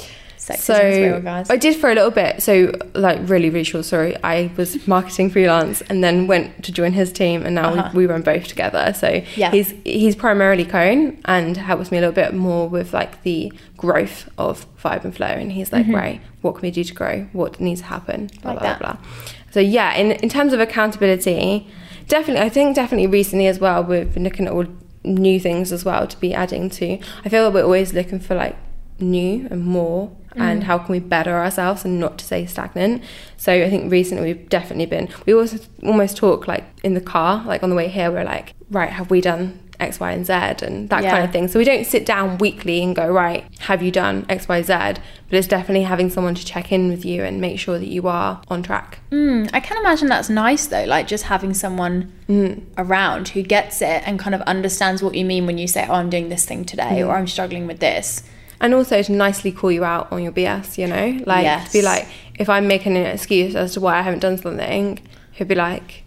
Sexism 0.46 0.58
so 0.60 0.82
real, 0.82 1.20
guys. 1.20 1.48
I 1.48 1.56
did 1.56 1.74
for 1.76 1.90
a 1.90 1.94
little 1.94 2.10
bit. 2.10 2.42
So 2.42 2.70
like 2.94 3.18
really, 3.28 3.48
really 3.48 3.64
short 3.64 3.84
story. 3.86 4.14
I 4.22 4.50
was 4.56 4.86
marketing 4.94 5.30
freelance 5.30 5.80
and 5.82 6.04
then 6.04 6.26
went 6.26 6.64
to 6.64 6.72
join 6.72 6.92
his 6.92 7.12
team, 7.12 7.44
and 7.46 7.54
now 7.54 7.70
Uh-huh. 7.72 7.90
we, 7.94 8.06
we 8.06 8.12
run 8.12 8.22
both 8.22 8.46
together. 8.46 8.92
So 8.94 9.22
Yeah. 9.36 9.50
he's 9.50 9.72
he's 9.84 10.14
primarily 10.14 10.64
Cone 10.66 11.18
and 11.24 11.56
helps 11.56 11.90
me 11.90 11.96
a 11.98 12.00
little 12.02 12.14
bit 12.14 12.34
more 12.34 12.68
with 12.68 12.92
like 12.92 13.22
the 13.22 13.52
growth 13.78 14.28
of 14.36 14.66
Vibe 14.82 15.04
and 15.04 15.16
Flow. 15.16 15.26
And 15.28 15.50
he's 15.52 15.72
like, 15.72 15.86
right, 15.88 16.20
what 16.42 16.52
can 16.56 16.62
we 16.62 16.70
do 16.70 16.84
to 16.84 16.94
grow? 16.94 17.26
What 17.32 17.58
needs 17.60 17.80
to 17.80 17.86
happen? 17.86 18.26
Blah 18.26 18.36
Mm-hmm. 18.36 18.48
Like 18.48 18.58
blah 18.58 18.68
that. 18.68 18.78
blah. 18.80 18.92
blah. 18.92 19.00
So 19.50 19.60
yeah, 19.60 19.94
in 19.94 20.12
in 20.12 20.28
terms 20.28 20.52
of 20.52 20.60
accountability, 20.60 21.66
definitely. 22.08 22.42
I 22.44 22.48
think 22.50 22.76
definitely 22.76 23.06
recently 23.06 23.46
as 23.46 23.58
well. 23.58 23.82
We've 23.82 24.12
been 24.12 24.24
looking 24.24 24.46
at 24.46 24.52
all 24.52 24.66
new 25.04 25.38
things 25.40 25.72
as 25.72 25.84
well 25.84 26.06
to 26.06 26.18
be 26.20 26.34
adding 26.34 26.70
to. 26.70 26.98
I 27.24 27.28
feel 27.28 27.44
that 27.44 27.52
we're 27.54 27.64
always 27.64 27.92
looking 27.94 28.20
for 28.20 28.34
like 28.34 28.56
new 29.00 29.46
and 29.50 29.64
more 29.64 30.10
and 30.36 30.64
how 30.64 30.78
can 30.78 30.90
we 30.92 30.98
better 30.98 31.32
ourselves 31.36 31.84
and 31.84 32.00
not 32.00 32.18
to 32.18 32.24
say 32.24 32.44
stagnant 32.46 33.02
so 33.36 33.52
i 33.52 33.70
think 33.70 33.90
recently 33.90 34.32
we've 34.32 34.48
definitely 34.48 34.86
been 34.86 35.08
we 35.26 35.32
also 35.34 35.58
almost 35.82 36.16
talk 36.16 36.48
like 36.48 36.64
in 36.82 36.94
the 36.94 37.00
car 37.00 37.44
like 37.46 37.62
on 37.62 37.70
the 37.70 37.76
way 37.76 37.88
here 37.88 38.10
we're 38.10 38.24
like 38.24 38.54
right 38.70 38.90
have 38.90 39.10
we 39.10 39.20
done 39.20 39.58
x 39.80 39.98
y 39.98 40.12
and 40.12 40.24
z 40.26 40.32
and 40.32 40.88
that 40.88 41.02
Yeah. 41.02 41.10
kind 41.10 41.24
of 41.24 41.32
thing 41.32 41.48
so 41.48 41.58
we 41.58 41.64
don't 41.64 41.84
sit 41.84 42.06
down 42.06 42.38
weekly 42.38 42.80
and 42.82 42.94
go 42.94 43.08
right 43.08 43.44
have 43.60 43.82
you 43.82 43.90
done 43.90 44.24
x 44.28 44.46
y 44.48 44.62
z 44.62 44.72
but 44.72 45.36
it's 45.38 45.48
definitely 45.48 45.82
having 45.82 46.10
someone 46.10 46.34
to 46.36 46.44
check 46.44 46.70
in 46.70 46.88
with 46.88 47.04
you 47.04 47.24
and 47.24 47.40
make 47.40 47.58
sure 47.58 47.78
that 47.78 47.88
you 47.88 48.06
are 48.08 48.40
on 48.48 48.62
track 48.62 49.00
Mm, 49.10 49.50
I 49.52 49.60
can 49.60 49.76
imagine 49.78 50.08
that's 50.08 50.28
nice 50.28 50.66
though, 50.66 50.84
like 50.84 51.06
just 51.06 51.24
having 51.24 51.54
someone 51.54 52.12
Mm. 52.28 52.62
around 52.78 53.28
who 53.28 53.42
gets 53.42 53.80
it 53.82 54.02
and 54.06 54.18
kind 54.18 54.34
of 54.34 54.40
understands 54.42 55.02
what 55.04 55.14
you 55.14 55.24
mean 55.24 55.46
when 55.46 55.56
you 55.58 55.68
say, 55.68 55.86
"Oh, 55.88 55.94
I'm 55.94 56.10
doing 56.10 56.30
this 56.30 56.44
thing 56.44 56.64
today," 56.64 56.96
Mm. 57.00 57.06
or 57.08 57.12
"I'm 57.16 57.26
struggling 57.28 57.66
with 57.68 57.78
this." 57.80 58.22
And 58.64 58.72
also 58.72 59.02
to 59.02 59.12
nicely 59.12 59.52
call 59.52 59.70
you 59.70 59.84
out 59.84 60.10
on 60.10 60.22
your 60.22 60.32
BS, 60.32 60.78
you 60.78 60.86
know, 60.86 61.22
like 61.26 61.44
Yes. 61.44 61.70
be 61.70 61.82
like, 61.82 62.08
if 62.38 62.48
I'm 62.48 62.66
making 62.66 62.96
an 62.96 63.04
excuse 63.04 63.54
as 63.54 63.74
to 63.74 63.80
why 63.80 63.98
I 63.98 64.00
haven't 64.00 64.20
done 64.20 64.38
something, 64.38 64.98
he'll 65.32 65.46
be 65.46 65.54
like, 65.54 66.03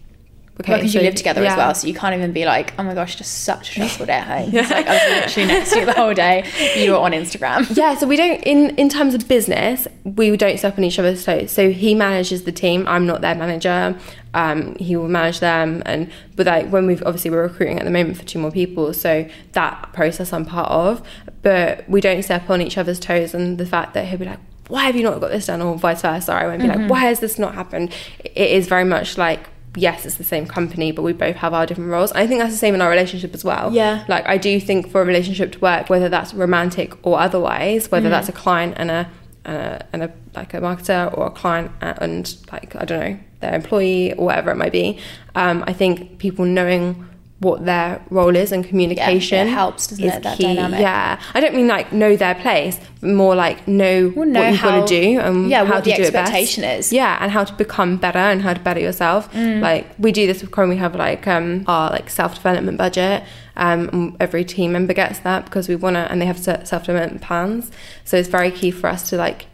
okay, 0.60 0.76
because 0.76 0.94
you 0.94 1.00
live 1.00 1.14
together 1.14 1.44
as 1.44 1.56
well, 1.56 1.74
so 1.74 1.86
you 1.86 1.94
can't 1.94 2.14
even 2.14 2.32
be 2.32 2.44
like, 2.44 2.72
"Oh 2.78 2.82
my 2.82 2.94
gosh, 2.94 3.16
just 3.16 3.42
such 3.44 3.68
a 3.68 3.72
stressful 3.72 4.06
day 4.06 4.12
at 4.14 4.26
home." 4.26 4.50
It's 4.54 4.70
like 4.70 4.86
I 4.86 4.94
was 4.94 5.24
literally 5.26 5.48
next 5.54 5.72
to 5.72 5.80
you 5.80 5.86
the 5.86 5.92
whole 5.92 6.14
day. 6.14 6.44
You 6.76 6.92
were 6.92 6.98
on 6.98 7.12
Instagram. 7.12 7.66
Yeah, 7.76 7.96
so 7.96 8.06
we 8.06 8.16
don't 8.16 8.42
in 8.42 8.70
in 8.76 8.88
terms 8.88 9.14
of 9.14 9.28
business, 9.28 9.86
we 10.04 10.36
don't 10.36 10.58
step 10.58 10.76
on 10.78 10.84
each 10.84 10.98
other's 10.98 11.24
toes. 11.24 11.50
So 11.52 11.70
he 11.70 11.94
manages 11.94 12.42
the 12.44 12.52
team. 12.52 12.86
I'm 12.88 13.06
not 13.06 13.20
their 13.20 13.34
manager. 13.34 13.96
Um, 14.34 14.74
he 14.76 14.94
will 14.96 15.08
manage 15.08 15.40
them, 15.40 15.82
and 15.86 16.10
but 16.36 16.46
like 16.46 16.68
when 16.70 16.86
we've 16.86 17.02
obviously 17.06 17.30
we're 17.30 17.42
recruiting 17.42 17.78
at 17.78 17.84
the 17.84 17.90
moment 17.90 18.16
for 18.16 18.24
two 18.24 18.38
more 18.38 18.50
people, 18.50 18.92
so 18.92 19.28
that 19.52 19.92
process 19.92 20.32
I'm 20.32 20.44
part 20.44 20.70
of. 20.70 21.02
But 21.42 21.88
we 21.88 22.00
don't 22.00 22.22
step 22.22 22.50
on 22.50 22.60
each 22.60 22.76
other's 22.76 23.00
toes, 23.00 23.32
and 23.32 23.58
the 23.58 23.66
fact 23.66 23.94
that 23.94 24.06
he'll 24.06 24.18
be 24.18 24.26
like, 24.26 24.40
"Why 24.68 24.84
have 24.84 24.96
you 24.96 25.02
not 25.02 25.20
got 25.20 25.30
this 25.30 25.46
done?" 25.46 25.62
or 25.62 25.76
vice 25.76 26.02
versa. 26.02 26.32
I 26.32 26.46
won't 26.46 26.60
be 26.60 26.68
like, 26.68 26.90
"Why 26.90 27.00
has 27.00 27.20
this 27.20 27.38
not 27.38 27.54
happened?" 27.54 27.94
It 28.24 28.50
is 28.50 28.66
very 28.68 28.84
much 28.84 29.16
like. 29.16 29.48
Yes, 29.76 30.06
it's 30.06 30.16
the 30.16 30.24
same 30.24 30.46
company, 30.46 30.92
but 30.92 31.02
we 31.02 31.12
both 31.12 31.36
have 31.36 31.54
our 31.54 31.66
different 31.66 31.90
roles. 31.90 32.10
I 32.12 32.26
think 32.26 32.40
that's 32.40 32.52
the 32.52 32.58
same 32.58 32.74
in 32.74 32.80
our 32.80 32.90
relationship 32.90 33.34
as 33.34 33.44
well. 33.44 33.72
Yeah. 33.72 34.04
Like 34.08 34.26
I 34.26 34.36
do 34.38 34.58
think 34.60 34.90
for 34.90 35.02
a 35.02 35.04
relationship 35.04 35.52
to 35.52 35.58
work, 35.60 35.88
whether 35.88 36.08
that's 36.08 36.34
romantic 36.34 36.94
or 37.06 37.20
otherwise, 37.20 37.90
whether 37.90 38.08
that's 38.08 38.28
a 38.28 38.32
client 38.32 38.74
and 38.76 38.90
a, 38.90 39.10
and 39.44 39.56
a 39.56 39.86
and 39.92 40.02
a 40.02 40.12
like 40.34 40.54
a 40.54 40.60
marketer 40.60 41.16
or 41.16 41.26
a 41.26 41.30
client 41.30 41.70
and 41.80 42.36
like 42.52 42.74
I 42.76 42.84
don't 42.84 43.00
know 43.00 43.18
their 43.40 43.54
employee 43.54 44.12
or 44.14 44.26
whatever 44.26 44.50
it 44.50 44.56
might 44.56 44.72
be, 44.72 44.98
um, 45.34 45.62
I 45.66 45.72
think 45.72 46.18
people 46.18 46.44
knowing 46.44 47.08
what 47.40 47.64
their 47.64 48.02
role 48.10 48.34
is 48.34 48.50
and 48.50 48.64
communication 48.64 49.46
it 49.46 49.50
helps, 49.50 49.86
doesn't 49.86 50.04
is 50.04 50.14
it, 50.16 50.22
that 50.24 50.36
key. 50.38 50.42
dynamic? 50.42 50.80
Yeah, 50.80 51.20
I 51.34 51.40
don't 51.40 51.54
mean 51.54 51.68
like 51.68 51.92
know 51.92 52.16
their 52.16 52.34
place, 52.34 52.80
but 53.00 53.10
more 53.10 53.36
like 53.36 53.68
know, 53.68 54.12
Well, 54.16 54.26
know 54.26 54.40
what 54.40 54.50
you've 54.52 54.62
got 54.62 54.86
to 54.88 55.00
do 55.00 55.20
and 55.20 55.48
yeah, 55.48 55.64
how 55.64 55.74
what 55.74 55.84
to 55.84 55.90
the 55.90 55.96
do 55.96 56.02
it 56.02 56.12
best. 56.12 56.32
expectation 56.32 56.64
is. 56.64 56.92
Yeah, 56.92 57.16
and 57.20 57.30
how 57.30 57.44
to 57.44 57.52
become 57.54 57.96
better 57.96 58.18
and 58.18 58.42
how 58.42 58.54
to 58.54 58.60
better 58.60 58.80
yourself. 58.80 59.32
Mm. 59.32 59.60
Like 59.60 59.86
we 59.98 60.10
do 60.10 60.26
this 60.26 60.40
with 60.42 60.50
Chrome. 60.50 60.68
We 60.68 60.76
have 60.78 60.96
like 60.96 61.28
um 61.28 61.64
our 61.68 61.90
like 61.90 62.10
self 62.10 62.34
development 62.34 62.76
budget. 62.78 63.22
Um, 63.56 63.88
and 63.92 64.16
every 64.20 64.44
team 64.44 64.70
member 64.70 64.94
gets 64.94 65.18
that 65.20 65.44
because 65.44 65.68
we 65.68 65.74
want 65.74 65.94
to, 65.94 66.00
and 66.12 66.20
they 66.22 66.26
have 66.26 66.38
self 66.38 66.84
development 66.84 67.22
plans. 67.22 67.70
So 68.04 68.16
it's 68.16 68.28
very 68.28 68.52
key 68.52 68.70
for 68.70 68.86
us 68.88 69.08
to 69.10 69.16
like 69.16 69.46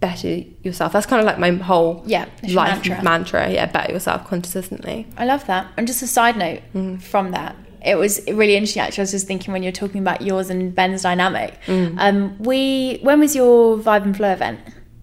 better 0.00 0.42
yourself. 0.62 0.92
That's 0.92 1.06
kind 1.06 1.20
of 1.20 1.26
like 1.26 1.38
my 1.38 1.50
whole 1.52 2.02
Yeah, 2.06 2.26
life 2.44 2.84
mantra. 2.86 3.02
mantra. 3.02 3.50
Yeah, 3.50 3.66
better 3.66 3.92
yourself 3.92 4.26
consistently. 4.28 5.06
I 5.16 5.24
love 5.24 5.46
that. 5.46 5.66
And 5.76 5.86
just 5.86 6.02
a 6.02 6.06
side 6.06 6.36
note 6.36 6.60
Mm. 6.74 7.02
from 7.02 7.32
that, 7.32 7.56
it 7.84 7.96
was 7.96 8.20
really 8.28 8.54
interesting. 8.56 8.82
Actually, 8.82 9.02
I 9.02 9.04
was 9.04 9.10
just 9.12 9.26
thinking 9.26 9.52
when 9.52 9.62
you're 9.62 9.72
talking 9.72 10.00
about 10.00 10.22
yours 10.22 10.50
and 10.50 10.74
Ben's 10.74 11.02
dynamic. 11.02 11.54
Mm. 11.66 11.94
Um, 11.98 12.38
we 12.38 12.98
when 13.02 13.18
was 13.20 13.34
your 13.34 13.76
Vibe 13.76 14.04
and 14.04 14.16
Flow 14.16 14.30
event? 14.32 14.60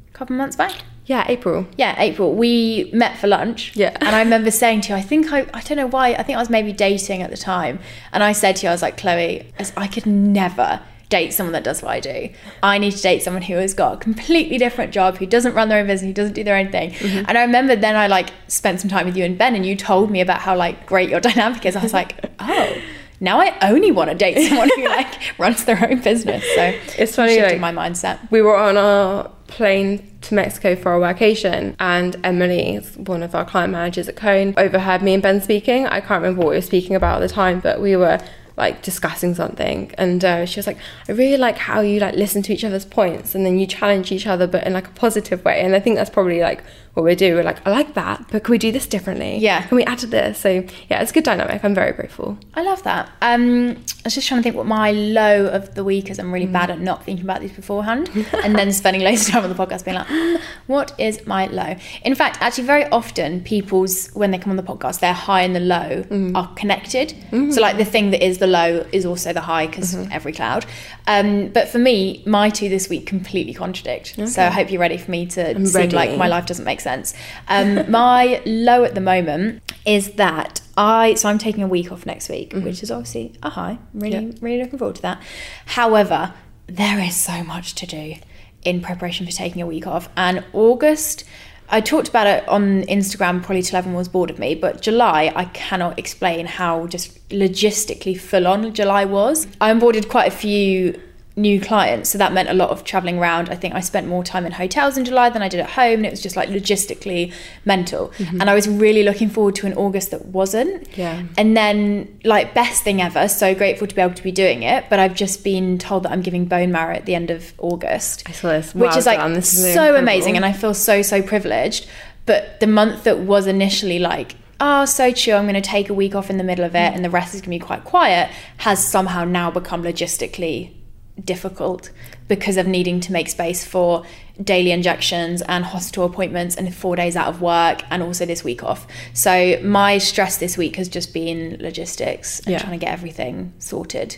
A 0.10 0.17
couple 0.17 0.36
months 0.36 0.55
back. 0.55 0.71
Yeah, 1.08 1.23
April. 1.27 1.67
Yeah, 1.77 1.93
April. 1.99 2.34
We 2.34 2.89
met 2.93 3.17
for 3.17 3.27
lunch. 3.27 3.73
Yeah. 3.75 3.95
And 4.01 4.15
I 4.15 4.19
remember 4.23 4.49
saying 4.49 4.81
to 4.81 4.89
you, 4.89 4.95
I 4.95 5.01
think 5.01 5.31
I, 5.31 5.45
I 5.53 5.62
don't 5.62 5.77
know 5.77 5.86
why, 5.86 6.13
I 6.13 6.23
think 6.23 6.36
I 6.38 6.41
was 6.41 6.49
maybe 6.49 6.73
dating 6.73 7.21
at 7.21 7.29
the 7.29 7.38
time. 7.38 7.77
And 8.12 8.23
I 8.23 8.31
said 8.31 8.55
to 8.55 8.63
you, 8.65 8.69
I 8.69 8.71
was 8.73 8.81
like, 8.81 8.97
Chloe, 8.97 9.51
as- 9.60 9.71
I 9.77 9.86
could 9.88 10.08
never 10.08 10.79
date 11.10 11.34
someone 11.34 11.54
that 11.54 11.63
does 11.63 11.82
what 11.82 11.91
I 11.91 12.00
do. 12.00 12.30
I 12.63 12.78
need 12.78 12.91
to 12.91 13.02
date 13.02 13.22
someone 13.22 13.44
who 13.44 13.56
has 13.56 13.74
got 13.74 13.94
a 13.94 13.98
completely 13.98 14.58
different 14.58 14.91
job, 14.91 15.18
who 15.18 15.26
doesn't 15.26 15.54
run 15.54 15.70
their 15.70 15.80
own 15.80 15.88
business, 15.88 16.08
who 16.10 16.13
doesn't 16.13 16.34
do 16.34 16.44
their 16.44 16.58
own 16.58 16.72
thing. 16.72 16.91
Mm-hmm. 16.91 17.26
And 17.28 17.38
I 17.38 17.41
remember 17.44 17.76
then 17.76 17.96
I 17.96 18.08
like 18.08 18.30
spent 18.48 18.82
some 18.82 18.89
time 18.89 19.06
with 19.06 19.15
you 19.15 19.24
and 19.24 19.38
Ben 19.38 19.56
and 19.56 19.65
you 19.65 19.76
told 19.76 20.10
me 20.12 20.22
about 20.22 20.39
how 20.41 20.56
like 20.56 20.86
great 20.86 21.10
your 21.10 21.20
dynamic 21.30 21.65
is. 21.65 21.76
I 21.76 21.84
was 21.84 21.94
like, 21.94 22.15
oh, 22.39 22.78
now 23.20 23.39
I 23.39 23.56
only 23.70 23.91
want 23.91 24.10
to 24.10 24.15
date 24.15 24.48
someone 24.50 24.70
who 24.76 24.86
like 24.86 25.13
runs 25.39 25.63
their 25.65 25.82
own 25.89 26.02
business. 26.02 26.44
So 26.56 26.74
It's 26.98 27.15
funny, 27.15 27.36
shifted 27.36 27.62
like- 27.62 27.76
my 27.76 27.88
mindset. 27.89 28.20
we 28.32 28.41
were 28.41 28.58
on 28.58 28.76
our 28.78 29.32
plane 29.48 30.12
to 30.22 30.34
Mexico 30.34 30.76
for 30.76 30.91
our 30.94 31.00
vacation, 31.13 31.76
and 31.80 32.15
Emily, 32.24 32.78
one 32.98 33.22
of 33.22 33.36
our 33.36 33.46
client 33.46 33.72
managers 33.72 34.10
at 34.10 34.15
Cone, 34.15 34.56
overheard 34.58 35.04
me 35.04 35.13
and 35.13 35.22
Ben 35.22 35.39
speaking. 35.39 35.86
I 35.86 36.00
can't 36.02 36.24
remember 36.24 36.39
what 36.41 36.50
we 36.50 36.56
were 36.56 36.62
speaking 36.62 36.96
about 36.96 37.22
at 37.22 37.28
the 37.28 37.34
time, 37.34 37.60
but 37.60 37.80
we 37.80 37.96
were 37.96 38.20
like 38.58 38.82
discussing 38.82 39.36
something, 39.36 39.91
and 39.98 40.24
uh, 40.24 40.46
she 40.46 40.60
was 40.60 40.68
like, 40.68 40.78
"I 41.10 41.12
really 41.12 41.38
like 41.38 41.58
how 41.58 41.82
you 41.82 42.00
like 42.00 42.15
listen 42.15 42.41
to 42.44 42.54
each 42.54 42.63
other's 42.63 42.86
points, 42.86 43.36
and 43.36 43.46
then 43.46 43.60
you 43.60 43.68
challenge 43.68 44.12
each 44.12 44.28
other, 44.28 44.48
but 44.48 44.65
in 44.65 44.74
like 44.74 44.88
a 44.88 44.91
positive 44.91 45.44
way." 45.44 45.62
And 45.62 45.76
I 45.76 45.80
think 45.80 45.96
that's 45.96 46.10
probably 46.10 46.41
like 46.41 46.63
what 46.95 47.03
we 47.03 47.13
do. 47.15 47.36
We're 47.36 47.43
like, 47.43 47.65
"I 47.67 47.69
like 47.69 47.93
that, 47.93 48.25
but 48.31 48.43
can 48.43 48.51
we 48.51 48.58
do 48.58 48.71
this 48.71 48.88
differently? 48.88 49.38
Yeah. 49.38 49.62
can 49.62 49.75
we 49.75 49.84
add 49.84 49.99
to 49.99 50.08
this?" 50.08 50.39
So 50.39 50.49
yeah, 50.89 51.01
it's 51.01 51.12
a 51.12 51.13
good 51.13 51.23
dynamic. 51.23 51.63
I'm 51.63 51.75
very 51.75 51.91
grateful. 51.91 52.38
I 52.55 52.63
love 52.63 52.81
that. 52.84 53.10
Um, 53.21 53.71
I 53.71 54.08
was 54.08 54.15
just 54.15 54.27
trying 54.27 54.39
to 54.39 54.43
think 54.43 54.55
what 54.55 54.65
my 54.65 54.91
low 54.91 55.45
of 55.47 55.75
the 55.75 55.84
week 55.84 56.10
is. 56.10 56.19
I'm 56.19 56.27
Mm. 56.29 56.34
really 56.34 56.45
bad 56.47 56.69
at 56.71 56.79
not 56.79 57.03
thinking 57.05 57.25
about 57.25 57.41
these 57.41 57.51
beforehand 57.51 58.10
and 58.43 58.55
then 58.55 58.71
spending 58.81 59.03
loads 59.03 59.27
of 59.27 59.34
time 59.34 59.43
on 59.43 59.49
the 59.49 59.55
podcast 59.55 59.86
being 59.86 59.97
like, 59.97 60.08
"Mm, 60.08 60.39
what 60.67 60.93
is 60.97 61.25
my 61.27 61.45
low? 61.47 61.75
In 62.03 62.15
fact, 62.15 62.38
actually, 62.41 62.63
very 62.65 62.86
often 62.89 63.41
people's, 63.41 64.10
when 64.13 64.31
they 64.31 64.38
come 64.38 64.49
on 64.51 64.55
the 64.58 64.63
podcast, 64.63 64.99
their 65.01 65.13
high 65.13 65.41
and 65.41 65.55
the 65.55 65.60
low 65.60 66.03
Mm. 66.10 66.36
are 66.36 66.47
connected. 66.55 67.13
So, 67.31 67.60
like, 67.62 67.77
the 67.77 67.86
thing 67.86 68.12
that 68.12 68.23
is 68.25 68.38
the 68.38 68.47
low 68.47 68.86
is 68.91 69.05
also 69.05 69.34
the 69.34 69.41
high 69.41 69.67
because 69.67 69.93
Mm-hmm. 69.95 70.12
every 70.12 70.31
cloud. 70.31 70.65
Um, 71.08 71.49
but 71.49 71.67
for 71.67 71.77
me, 71.77 72.23
my 72.25 72.49
two 72.49 72.69
this 72.69 72.89
week 72.89 73.05
completely 73.05 73.53
contradict. 73.53 74.15
So, 74.29 74.41
I 74.43 74.49
hope 74.49 74.71
you're 74.71 74.79
ready 74.79 74.97
for 74.97 75.12
me 75.12 75.25
to 75.27 75.51
I'm 75.55 75.65
seem 75.65 75.89
like 75.89 76.17
my 76.17 76.27
life 76.27 76.45
doesn't 76.45 76.65
make 76.65 76.79
sense. 76.79 76.85
Um, 76.86 77.89
my 77.91 78.41
low 78.45 78.84
at 78.84 78.95
the 78.95 79.02
moment 79.02 79.62
is 79.86 80.12
that 80.13 80.62
I 80.78 81.13
so 81.15 81.30
I'm 81.30 81.38
taking 81.38 81.63
a 81.63 81.67
week 81.67 81.91
off 81.91 82.06
next 82.06 82.30
week, 82.30 82.54
which 82.54 82.84
is 82.84 82.91
obviously 82.91 83.34
a 83.43 83.50
high. 83.50 83.78
Really, 83.93 84.15
Mm-hmm. 84.17 84.30
Yeah. 84.32 84.38
really 84.41 84.63
looking 84.63 84.80
forward 84.80 84.95
to 84.98 85.02
that. 85.04 85.21
However, 85.65 86.34
there 86.67 87.00
is 87.00 87.15
so 87.15 87.43
much 87.43 87.76
to 87.76 87.86
do 87.86 88.15
in 88.63 88.82
preparation 88.82 89.26
for 89.26 89.32
taking 89.32 89.62
a 89.62 89.65
week 89.67 89.86
off, 89.88 90.10
and 90.17 90.43
August. 90.54 91.24
I 91.67 91.82
talked 91.82 92.08
about 92.08 92.28
it 92.28 92.48
on 92.48 92.84
Instagram 92.84 93.41
probably 93.41 93.63
till 93.63 93.78
everyone 93.78 93.98
was 93.98 94.08
bored 94.08 94.30
of 94.30 94.38
me, 94.38 94.54
but 94.54 94.82
July, 94.84 95.34
I 95.36 95.45
cannot 95.45 95.98
explain 95.98 96.45
how 96.45 96.86
just 96.86 97.28
logistically 97.30 98.19
full 98.19 98.45
on 98.45 98.71
July 98.71 99.06
was. 99.06 99.48
I 99.60 99.74
onboarded 99.74 100.08
quite 100.08 100.28
a 100.28 100.36
few 100.36 101.02
new 101.38 101.60
clients, 101.60 102.10
so 102.10 102.17
that 102.17 102.34
meant 102.34 102.50
a 102.50 102.54
lot 102.54 102.69
of 102.69 102.84
traveling 102.84 103.19
around. 103.19 103.50
I 103.50 103.56
think 103.56 103.74
I 103.74 103.82
spent 103.82 104.08
more 104.08 104.24
time 104.24 104.45
in 104.45 104.54
hotels 104.54 104.98
in 104.98 105.06
July 105.06 105.30
than 105.30 105.41
I 105.41 105.50
did 105.50 105.60
at 105.60 105.71
home, 105.71 105.98
and 105.98 106.06
it 106.06 106.12
was 106.12 106.21
just 106.21 106.36
like 106.36 106.50
logistically 106.50 107.34
mental. 107.65 108.10
Mm-hmm. 108.17 108.41
And 108.41 108.50
I 108.50 108.56
was 108.56 108.67
really 108.67 109.04
looking 109.04 109.30
forward 109.30 109.56
to 109.56 109.67
an 109.67 109.74
August 109.74 110.12
that 110.12 110.26
wasn't. 110.26 110.88
Yeah. 110.98 111.24
And 111.38 111.56
then, 111.56 112.19
like, 112.24 112.54
best 112.54 112.84
thing 112.84 113.02
ever, 113.02 113.28
so 113.28 113.54
grateful 113.54 113.88
to 113.88 113.95
be 113.95 114.02
able 114.02 114.13
to 114.13 114.24
be 114.24 114.32
doing 114.32 114.63
it. 114.63 114.86
But 114.89 115.00
I've 115.00 115.15
just 115.15 115.43
been 115.43 115.78
told 115.78 116.04
that 116.04 116.12
I'm 116.12 116.21
giving 116.21 116.45
bone 116.45 116.71
marrow 116.71 116.95
at 116.95 117.06
the 117.06 117.15
end 117.15 117.32
of 117.32 117.54
August 117.58 118.24
I 118.28 118.32
saw 118.32 118.50
this. 118.50 118.74
which 118.76 118.95
is 118.95 119.06
like 119.06 119.19
is 119.38 119.50
so 119.50 119.67
incredible. 119.67 120.00
amazing 120.00 120.36
and 120.36 120.45
i 120.45 120.52
feel 120.52 120.74
so 120.74 121.02
so 121.02 121.21
privileged 121.21 121.88
but 122.26 122.60
the 122.60 122.67
month 122.67 123.04
that 123.04 123.19
was 123.19 123.48
initially 123.48 124.00
like 124.00 124.36
oh 124.60 124.86
so 124.86 125.12
chill 125.12 125.38
i'm 125.38 125.45
going 125.45 125.56
to 125.56 125.62
take 125.62 125.89
a 125.89 125.93
week 125.93 126.15
off 126.15 126.30
in 126.30 126.38
the 126.38 126.43
middle 126.43 126.65
of 126.65 126.76
it 126.76 126.91
mm. 126.91 126.95
and 126.95 127.04
the 127.04 127.10
rest 127.10 127.34
is 127.34 127.41
going 127.41 127.58
to 127.58 127.63
be 127.63 127.65
quite 127.65 127.84
quiet 127.84 128.30
has 128.58 128.86
somehow 128.86 129.24
now 129.24 129.50
become 129.52 129.84
logistically 129.84 130.74
difficult 131.23 131.91
because 132.28 132.58
of 132.58 132.67
needing 132.67 132.99
to 132.99 133.12
make 133.12 133.30
space 133.30 133.63
for 133.65 134.04
daily 134.43 134.71
injections 134.71 135.41
and 135.43 135.63
hospital 135.63 136.04
appointments 136.06 136.56
and 136.56 136.73
four 136.75 136.95
days 136.95 137.15
out 137.15 137.28
of 137.28 137.41
work 137.41 137.82
and 137.89 138.04
also 138.04 138.25
this 138.25 138.43
week 138.43 138.62
off 138.63 138.86
so 139.13 139.58
my 139.63 139.97
stress 139.97 140.38
this 140.39 140.58
week 140.58 140.75
has 140.75 140.89
just 140.89 141.13
been 141.13 141.58
logistics 141.62 142.39
and 142.39 142.49
Yeah. 142.49 142.60
trying 142.60 142.78
to 142.78 142.86
get 142.86 142.91
everything 142.91 143.54
sorted 143.60 144.17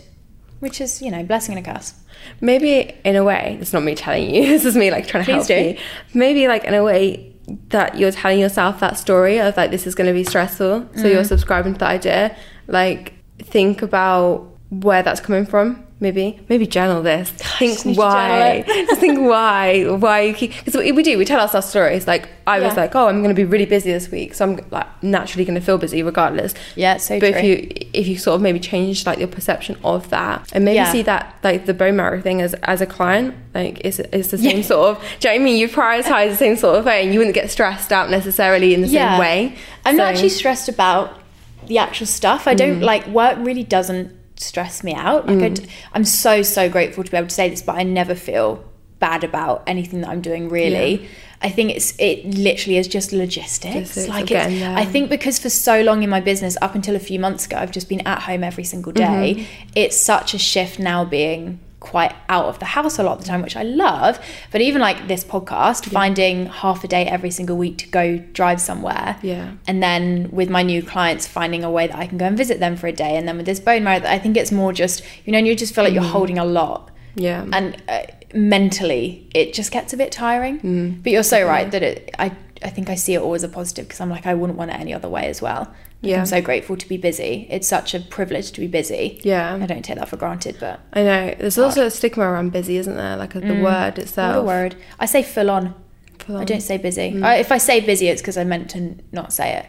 which 0.60 0.82
is 0.82 1.02
you 1.04 1.12
know 1.12 1.22
blessing 1.24 1.56
and 1.56 1.66
a 1.68 1.72
curse 1.72 1.94
maybe 2.42 2.96
in 3.06 3.16
a 3.16 3.24
way 3.24 3.60
it's 3.62 3.74
not 3.74 3.84
me 3.84 3.94
telling 3.94 4.34
you 4.34 4.42
this 4.48 4.66
is 4.66 4.76
me 4.76 4.90
like 4.90 5.06
trying 5.08 5.24
to 5.24 5.32
Please 5.32 5.48
help 5.48 5.64
do. 5.64 5.70
you 5.70 5.78
maybe 6.16 6.48
like 6.48 6.64
in 6.64 6.74
a 6.74 6.84
way 6.84 7.32
that 7.70 7.96
you're 7.98 8.12
telling 8.12 8.40
yourself 8.40 8.80
that 8.80 8.98
story 8.98 9.40
of 9.40 9.56
like 9.56 9.70
this 9.70 9.86
is 9.86 9.94
going 9.94 10.08
to 10.08 10.14
be 10.14 10.24
stressful 10.24 10.90
so 10.96 11.04
Mm. 11.04 11.12
you're 11.14 11.24
subscribing 11.24 11.74
to 11.74 11.80
the 11.80 11.86
idea 11.86 12.36
like 12.66 13.14
think 13.38 13.84
about 13.84 14.48
where 14.70 15.04
that's 15.04 15.22
coming 15.22 15.46
from 15.46 15.84
maybe 16.00 16.40
maybe 16.48 16.68
journal 16.68 17.02
this 17.02 17.30
think 17.58 17.80
why 17.98 18.64
just 18.68 19.02
think 19.02 19.18
why 19.20 19.84
why 19.90 20.22
you 20.22 20.34
keep 20.34 20.52
because 20.58 20.76
we, 20.76 20.92
we 20.92 21.02
do 21.02 21.18
we 21.18 21.26
tell 21.26 21.40
ourselves 21.40 21.68
stories 21.68 22.06
like 22.06 22.30
i 22.46 22.60
was 22.60 22.78
like 22.78 22.96
oh 22.96 23.08
i'm 23.08 23.24
going 23.24 23.34
to 23.36 23.40
be 23.42 23.44
really 23.44 23.66
busy 23.66 23.92
this 23.92 24.12
week 24.12 24.36
so 24.36 24.46
i'm 24.46 24.60
like 24.70 24.86
naturally 25.02 25.44
going 25.44 25.56
to 25.60 25.66
feel 25.66 25.78
busy 25.80 26.04
regardless 26.04 26.54
yeah 26.76 26.98
so 26.98 27.20
but 27.20 27.32
true 27.32 27.40
if 27.40 27.44
you 27.44 27.88
if 27.94 28.08
you 28.08 28.16
sort 28.16 28.36
of 28.36 28.42
maybe 28.42 28.60
change 28.60 29.06
like 29.08 29.18
your 29.18 29.28
perception 29.28 29.76
of 29.84 30.08
that 30.12 30.48
and 30.54 30.64
maybe 30.64 30.76
Yeah. 30.76 30.92
see 30.92 31.02
that 31.02 31.36
like 31.44 31.66
the 31.66 31.74
bone 31.74 31.96
marrow 31.96 32.22
thing 32.22 32.42
as 32.44 32.54
as 32.64 32.80
a 32.80 32.86
client 32.86 33.34
like 33.56 33.82
it's, 33.84 33.98
it's 33.98 34.28
the 34.30 34.38
same 34.38 34.58
Yeah. 34.58 34.64
sort 34.64 34.98
of 34.98 35.04
do 35.20 35.28
you 35.30 35.34
know 35.34 35.38
what 35.38 35.42
I 35.42 35.44
mean 35.46 35.58
you 35.58 35.68
prioritize 35.68 36.30
the 36.30 36.36
same 36.36 36.58
sort 36.58 36.78
of 36.78 36.86
way 36.86 37.04
and 37.04 37.12
you 37.12 37.20
wouldn't 37.20 37.34
get 37.34 37.50
stressed 37.50 37.92
out 37.92 38.12
necessarily 38.12 38.76
in 38.76 38.82
the 38.82 38.88
Yeah. 38.88 39.14
same 39.14 39.20
way 39.20 39.56
I'm 39.84 39.98
not 39.98 40.10
actually 40.14 40.30
stressed 40.30 40.70
about 40.70 41.22
the 41.66 41.80
actual 41.80 42.06
stuff. 42.06 42.48
I 42.48 42.54
Mm. 42.54 42.58
don't 42.58 42.80
like 42.82 43.08
work 43.08 43.38
really 43.42 43.64
doesn't 43.64 44.12
stress 44.40 44.84
me 44.84 44.94
out. 44.94 45.28
Like 45.28 45.40
I 45.40 45.50
d- 45.50 45.68
I'm 45.94 46.06
so 46.06 46.42
so 46.42 46.70
grateful 46.70 47.04
to 47.04 47.12
be 47.12 47.18
able 47.18 47.28
to 47.28 47.34
say 47.34 47.50
this, 47.50 47.62
but 47.62 47.76
I 47.76 47.84
never 47.84 48.16
feel 48.16 48.64
bad 49.00 49.24
about 49.24 49.64
anything 49.68 50.02
that 50.02 50.10
I'm 50.10 50.22
doing 50.22 50.50
really. 50.50 51.08
I 51.42 51.50
think 51.50 51.72
it's 51.72 51.94
it 52.00 52.26
literally 52.26 52.78
is 52.78 52.88
just 52.88 53.12
logistics. 53.12 53.76
Logistics 53.76 54.08
like 54.08 54.32
it's. 54.32 54.64
I 54.64 54.86
think 54.86 55.10
because 55.10 55.38
for 55.38 55.50
so 55.50 55.82
long 55.82 56.02
in 56.04 56.10
my 56.10 56.20
business 56.20 56.58
up 56.62 56.74
until 56.74 56.96
a 56.96 57.00
few 57.00 57.20
months 57.20 57.46
ago 57.46 57.58
I've 57.58 57.72
just 57.72 57.90
been 57.90 58.06
at 58.08 58.24
home 58.24 58.44
every 58.44 58.64
single 58.64 58.92
day. 58.92 59.36
Mm-hmm. 59.36 59.70
It's 59.76 59.98
such 59.98 60.34
a 60.34 60.40
shift 60.40 60.80
now 60.80 61.06
being 61.06 61.60
quite 61.80 62.14
out 62.28 62.46
of 62.46 62.58
the 62.60 62.66
house 62.66 62.98
a 62.98 63.04
lot 63.04 63.14
of 63.14 63.20
the 63.24 63.28
time 63.28 63.42
which 63.44 63.56
I 63.56 63.62
love 63.64 64.20
but 64.52 64.62
even 64.62 64.82
like 64.82 65.08
this 65.08 65.24
podcast 65.24 65.86
finding 65.86 66.48
half 66.48 66.84
a 66.84 66.88
day 66.88 67.06
every 67.06 67.30
single 67.30 67.56
week 67.56 67.78
to 67.78 67.88
go 67.88 68.18
drive 68.18 68.60
somewhere 68.60 69.18
Yeah. 69.22 69.52
and 69.68 69.82
then 69.84 70.30
with 70.32 70.50
my 70.50 70.64
new 70.64 70.82
clients 70.82 71.28
finding 71.28 71.64
a 71.64 71.70
way 71.70 71.86
that 71.88 71.96
I 71.96 72.08
can 72.08 72.18
go 72.18 72.26
and 72.26 72.36
visit 72.36 72.60
them 72.60 72.76
for 72.78 72.88
a 72.88 72.92
day 72.92 73.16
and 73.16 73.28
then 73.28 73.38
with 73.38 73.46
this 73.46 73.60
bone 73.60 73.84
marrow 73.84 74.02
I 74.08 74.18
think 74.18 74.38
it's 74.38 74.52
more 74.52 74.74
just 74.74 75.04
you 75.26 75.32
know 75.32 75.38
and 75.38 75.46
you 75.48 75.56
just 75.56 75.76
feel 75.76 75.84
like 75.84 75.94
you're 75.94 76.04
holding 76.04 76.40
a 76.40 76.46
lot. 76.46 76.90
Yeah. 77.16 77.46
And 77.54 77.82
uh, 77.88 78.04
mentally 78.34 79.28
it 79.34 79.54
just 79.54 79.72
gets 79.72 79.94
a 79.94 79.98
bit 79.98 80.12
tiring. 80.12 80.60
Mm. 80.62 81.04
but 81.04 81.12
you're 81.12 81.24
so 81.24 81.46
right 81.48 81.70
that 81.72 81.84
it 81.84 82.10
I 82.18 82.32
I 82.64 82.70
think 82.72 82.90
I 82.90 82.96
see 82.96 83.14
it 83.14 83.22
always 83.22 83.44
a 83.44 83.50
positive 83.50 83.86
because 83.88 84.02
I'm 84.02 84.10
like 84.10 84.26
I 84.26 84.34
wouldn't 84.34 84.58
want 84.58 84.72
it 84.72 84.80
any 84.80 84.94
other 84.94 85.10
way 85.10 85.28
as 85.28 85.42
well 85.42 85.72
Yeah. 86.02 86.20
I'm 86.20 86.26
so 86.26 86.42
grateful 86.42 86.78
to 86.78 86.88
be 86.88 86.98
busy. 86.98 87.48
It's 87.50 87.68
such 87.68 87.94
a 87.94 88.00
privilege 88.00 88.52
to 88.52 88.60
be 88.60 88.68
busy. 88.68 89.20
Yeah. 89.24 89.56
I 89.56 89.66
don't 89.66 89.84
take 89.84 89.98
that 89.98 90.10
for 90.10 90.18
granted 90.18 90.58
but 90.60 90.80
I 90.94 91.04
know. 91.04 91.36
There's 91.38 91.58
also 91.58 91.86
a 91.86 91.92
stigma 91.92 92.24
around 92.24 92.52
busy 92.52 92.78
isn't 92.78 92.96
there? 92.96 93.18
Like 93.18 93.34
the 93.34 93.42
word 93.42 93.62
what 93.62 94.00
itself. 94.00 94.36
a 94.36 94.44
word. 94.44 94.76
I 95.00 95.06
say 95.06 95.24
full 95.24 95.50
on. 95.50 95.74
Full 96.20 96.38
I 96.38 96.44
don't 96.44 96.62
say 96.62 96.78
busy. 96.78 97.14
Mm. 97.14 97.26
I, 97.26 97.38
if 97.38 97.52
I 97.52 97.58
say 97.58 97.80
busy, 97.80 98.08
it's 98.08 98.22
because 98.22 98.38
I 98.38 98.44
meant 98.44 98.70
to 98.72 98.96
not 99.12 99.34
say 99.34 99.58
it. 99.58 99.66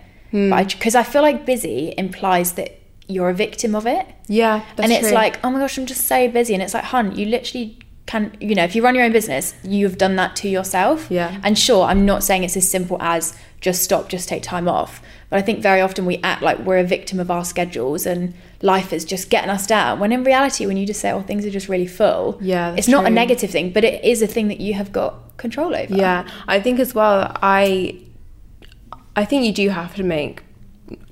But 0.50 0.68
because 0.68 0.94
I, 0.94 1.02
feel 1.04 1.22
like 1.22 1.46
busy 1.46 1.94
implies 1.96 2.52
that 2.52 2.78
you're 3.06 3.30
a 3.30 3.34
victim 3.34 3.74
of 3.74 3.86
it, 3.86 4.06
yeah 4.26 4.62
that's 4.76 4.80
and 4.84 4.92
it's 4.92 5.08
true. 5.08 5.14
like, 5.14 5.38
oh 5.42 5.50
my 5.50 5.58
gosh, 5.58 5.78
I'm 5.78 5.86
just 5.86 6.04
so 6.04 6.28
busy, 6.28 6.52
and 6.52 6.62
it's 6.62 6.74
like, 6.74 6.84
hun, 6.84 7.16
you 7.16 7.26
literally 7.26 7.78
can 8.08 8.32
you 8.40 8.54
know 8.56 8.64
if 8.64 8.74
you 8.74 8.82
run 8.82 8.94
your 8.96 9.04
own 9.04 9.12
business 9.12 9.54
you've 9.62 9.96
done 9.98 10.16
that 10.16 10.34
to 10.34 10.48
yourself 10.48 11.06
Yeah. 11.10 11.38
and 11.44 11.56
sure 11.58 11.84
i'm 11.84 12.04
not 12.06 12.24
saying 12.24 12.42
it's 12.42 12.56
as 12.56 12.68
simple 12.68 12.96
as 13.00 13.36
just 13.60 13.82
stop 13.82 14.08
just 14.08 14.28
take 14.28 14.42
time 14.42 14.66
off 14.66 15.02
but 15.30 15.38
i 15.38 15.42
think 15.42 15.60
very 15.62 15.80
often 15.80 16.06
we 16.06 16.16
act 16.22 16.40
like 16.42 16.58
we're 16.60 16.78
a 16.78 16.84
victim 16.96 17.20
of 17.20 17.30
our 17.30 17.44
schedules 17.44 18.06
and 18.06 18.32
life 18.62 18.92
is 18.92 19.04
just 19.04 19.28
getting 19.30 19.50
us 19.50 19.66
down 19.66 20.00
when 20.00 20.10
in 20.10 20.24
reality 20.24 20.64
when 20.66 20.76
you 20.78 20.86
just 20.86 21.00
say 21.00 21.10
oh 21.12 21.20
things 21.22 21.44
are 21.46 21.50
just 21.50 21.68
really 21.68 21.86
full 21.86 22.38
Yeah, 22.40 22.74
it's 22.78 22.88
not 22.88 23.04
a 23.06 23.10
negative 23.10 23.50
thing 23.50 23.72
but 23.72 23.84
it 23.84 24.02
is 24.02 24.22
a 24.22 24.26
thing 24.26 24.48
that 24.48 24.60
you 24.60 24.72
have 24.74 24.90
got 24.90 25.36
control 25.36 25.74
over 25.76 25.94
Yeah, 25.94 26.26
I 26.48 26.60
think 26.60 26.80
as 26.80 26.94
well. 26.94 27.30
I 27.42 28.00
I 29.14 29.24
think 29.24 29.44
you 29.44 29.52
do 29.52 29.68
have 29.70 29.94
to 29.96 30.02
make. 30.02 30.42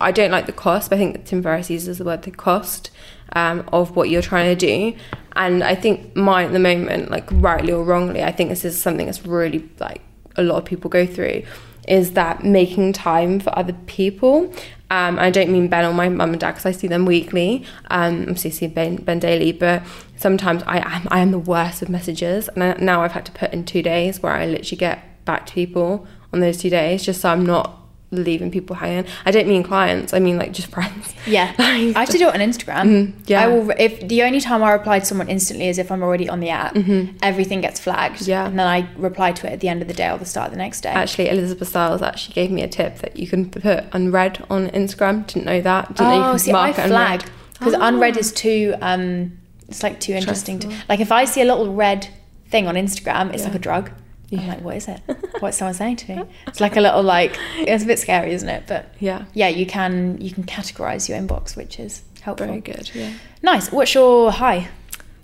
I 0.01 0.11
don't 0.13 0.31
like 0.31 0.47
the 0.47 0.53
cost, 0.67 0.91
but 0.91 0.97
I 0.97 0.99
think 0.99 1.25
Tim 1.27 1.43
Ferriss 1.43 1.69
uses 1.71 1.99
the 1.99 2.05
word 2.05 2.23
the 2.23 2.31
cost 2.31 2.91
um, 3.33 3.69
of 3.73 3.97
what 3.97 4.09
you're 4.09 4.23
trying 4.23 4.57
to 4.57 4.67
do, 4.67 4.99
and 5.37 5.63
I 5.63 5.75
think 5.75 6.17
mine 6.17 6.47
at 6.47 6.53
the 6.53 6.59
moment, 6.59 7.11
like 7.11 7.29
rightly 7.31 7.73
or 7.73 7.85
wrongly, 7.85 8.23
I 8.23 8.33
think 8.33 8.51
this 8.51 8.65
is 8.65 8.81
something 8.81 9.07
that's 9.07 9.27
really 9.27 9.69
like 9.79 10.01
a 10.37 10.43
lot 10.43 10.57
of 10.57 10.65
people 10.65 10.89
go 10.91 11.07
through, 11.07 11.43
is 11.89 12.13
that 12.13 12.45
making 12.45 12.93
time 12.93 13.41
for 13.41 13.57
other 13.59 13.75
people. 13.87 14.53
Um, 14.89 15.19
I 15.19 15.31
don't 15.31 15.51
mean 15.51 15.69
Ben 15.69 15.85
or 15.85 15.93
my 15.93 16.09
mum 16.09 16.31
and 16.31 16.41
dad 16.41 16.53
because 16.53 16.67
I 16.67 16.71
see 16.71 16.87
them 16.87 17.07
weekly. 17.07 17.65
Um, 17.91 18.23
obviously 18.23 18.51
see 18.53 18.67
Ben, 18.69 18.97
ben 18.97 19.19
daily, 19.19 19.53
but 19.53 19.83
sometimes 20.17 20.63
I 20.67 20.79
am 20.79 21.09
I 21.11 21.21
am 21.21 21.33
the 21.33 21.39
worst 21.39 21.83
of 21.83 21.89
messages, 21.89 22.49
and 22.49 22.63
I, 22.63 22.73
now 22.75 23.03
I've 23.03 23.13
had 23.13 23.27
to 23.27 23.33
put 23.33 23.53
in 23.53 23.65
two 23.65 23.83
days 23.83 24.23
where 24.23 24.33
I 24.33 24.47
literally 24.47 24.79
get 24.79 25.25
back 25.25 25.47
to 25.47 25.53
people 25.53 26.07
on 26.33 26.41
those 26.41 26.59
two 26.59 26.71
days, 26.71 27.05
just 27.05 27.21
so 27.21 27.31
I'm 27.31 27.45
not 27.45 27.79
leaving 28.23 28.51
people 28.51 28.77
hanging. 28.77 29.05
I 29.25 29.31
don't 29.31 29.47
mean 29.49 29.63
clients, 29.63 30.13
I 30.15 30.19
mean 30.19 30.39
like 30.39 30.53
just 30.53 30.69
friends. 30.69 31.15
Yeah, 31.27 31.53
Like, 31.59 31.97
I 31.97 32.01
have 32.01 32.09
to 32.11 32.19
do 32.19 32.29
it 32.29 32.35
on 32.35 32.41
Instagram. 32.41 32.85
Mhm, 32.87 33.13
yeah. 33.27 33.43
I 33.43 33.49
will. 33.49 33.71
If 33.79 34.07
the 34.07 34.23
only 34.23 34.41
time 34.41 34.63
I 34.63 34.71
reply 34.71 35.01
to 35.01 35.05
someone 35.05 35.29
instantly 35.29 35.67
is 35.69 35.77
if 35.79 35.91
I'm 35.91 36.03
already 36.05 36.29
on 36.29 36.39
the 36.41 36.51
app, 36.51 36.77
everything 37.23 37.61
gets 37.61 37.81
flagged. 37.81 38.17
Mm-hmm. 38.21 38.31
Yeah. 38.31 38.47
and 38.47 38.59
then 38.59 38.67
I 38.67 38.87
reply 38.97 39.33
to 39.33 39.47
it 39.49 39.53
at 39.55 39.61
the 39.61 39.69
end 39.69 39.83
of 39.83 39.89
the 39.89 39.95
day 39.95 40.09
or 40.09 40.19
the 40.19 40.25
start 40.25 40.47
of 40.47 40.53
the 40.53 40.59
next 40.59 40.83
day. 40.83 40.91
Actually, 40.91 41.29
Elizabeth 41.31 41.69
Styles 41.69 42.01
actually 42.03 42.35
gave 42.35 42.51
me 42.53 42.63
a 42.63 42.69
tip 42.69 42.99
that 42.99 43.17
you 43.17 43.27
can 43.27 43.51
put 43.51 43.65
unread 43.93 44.45
on 44.51 44.69
Instagram. 44.69 45.27
Didn't 45.27 45.47
know 45.47 45.61
that. 45.61 45.89
Didn't 45.89 46.11
know 46.11 46.27
you 46.29 46.33
oh, 46.35 46.37
see, 46.37 46.51
I 46.51 46.53
mark 46.53 46.79
unread. 46.79 46.89
flag 47.23 47.31
because 47.59 47.75
Oh. 47.75 47.81
unread 47.83 48.17
is 48.17 48.31
too. 48.33 48.75
Um, 48.81 49.39
it's 49.69 49.83
like 49.83 49.99
too 49.99 50.13
interesting 50.13 50.61
to 50.61 50.69
like. 50.89 51.01
If 51.01 51.11
I 51.11 51.25
see 51.25 51.41
a 51.43 51.45
little 51.45 51.75
red 51.75 52.09
thing 52.51 52.69
on 52.69 52.77
Instagram, 52.77 53.33
it's 53.35 53.43
Yeah. 53.43 53.49
like 53.49 53.57
a 53.57 53.59
drug. 53.59 53.91
I'm 54.33 54.49
like, 54.49 54.61
what 54.63 54.77
is 54.77 54.89
it? 54.89 55.01
What's 55.41 55.57
someone 55.59 55.75
saying 55.75 55.97
to 55.97 56.17
me? 56.17 56.23
It's 56.47 56.61
like 56.61 56.77
a 56.77 56.81
little 56.81 57.03
like. 57.03 57.39
It's 57.59 57.85
a 57.85 57.87
bit 57.87 57.99
scary, 57.99 58.33
isn't 58.33 58.49
it? 58.49 58.65
But 58.67 58.87
Yeah, 58.99 59.27
yeah, 59.35 59.49
you 59.49 59.67
can 59.67 60.21
you 60.21 60.31
can 60.33 60.45
categorize 60.45 61.09
your 61.09 61.19
inbox, 61.19 61.57
which 61.57 61.79
is 61.79 62.03
helpful. 62.21 62.47
very 62.47 62.61
good. 62.61 62.91
Yeah. 62.95 63.13
Nice. 63.43 63.71
What's 63.71 63.95
your 63.95 64.33
high? 64.33 64.69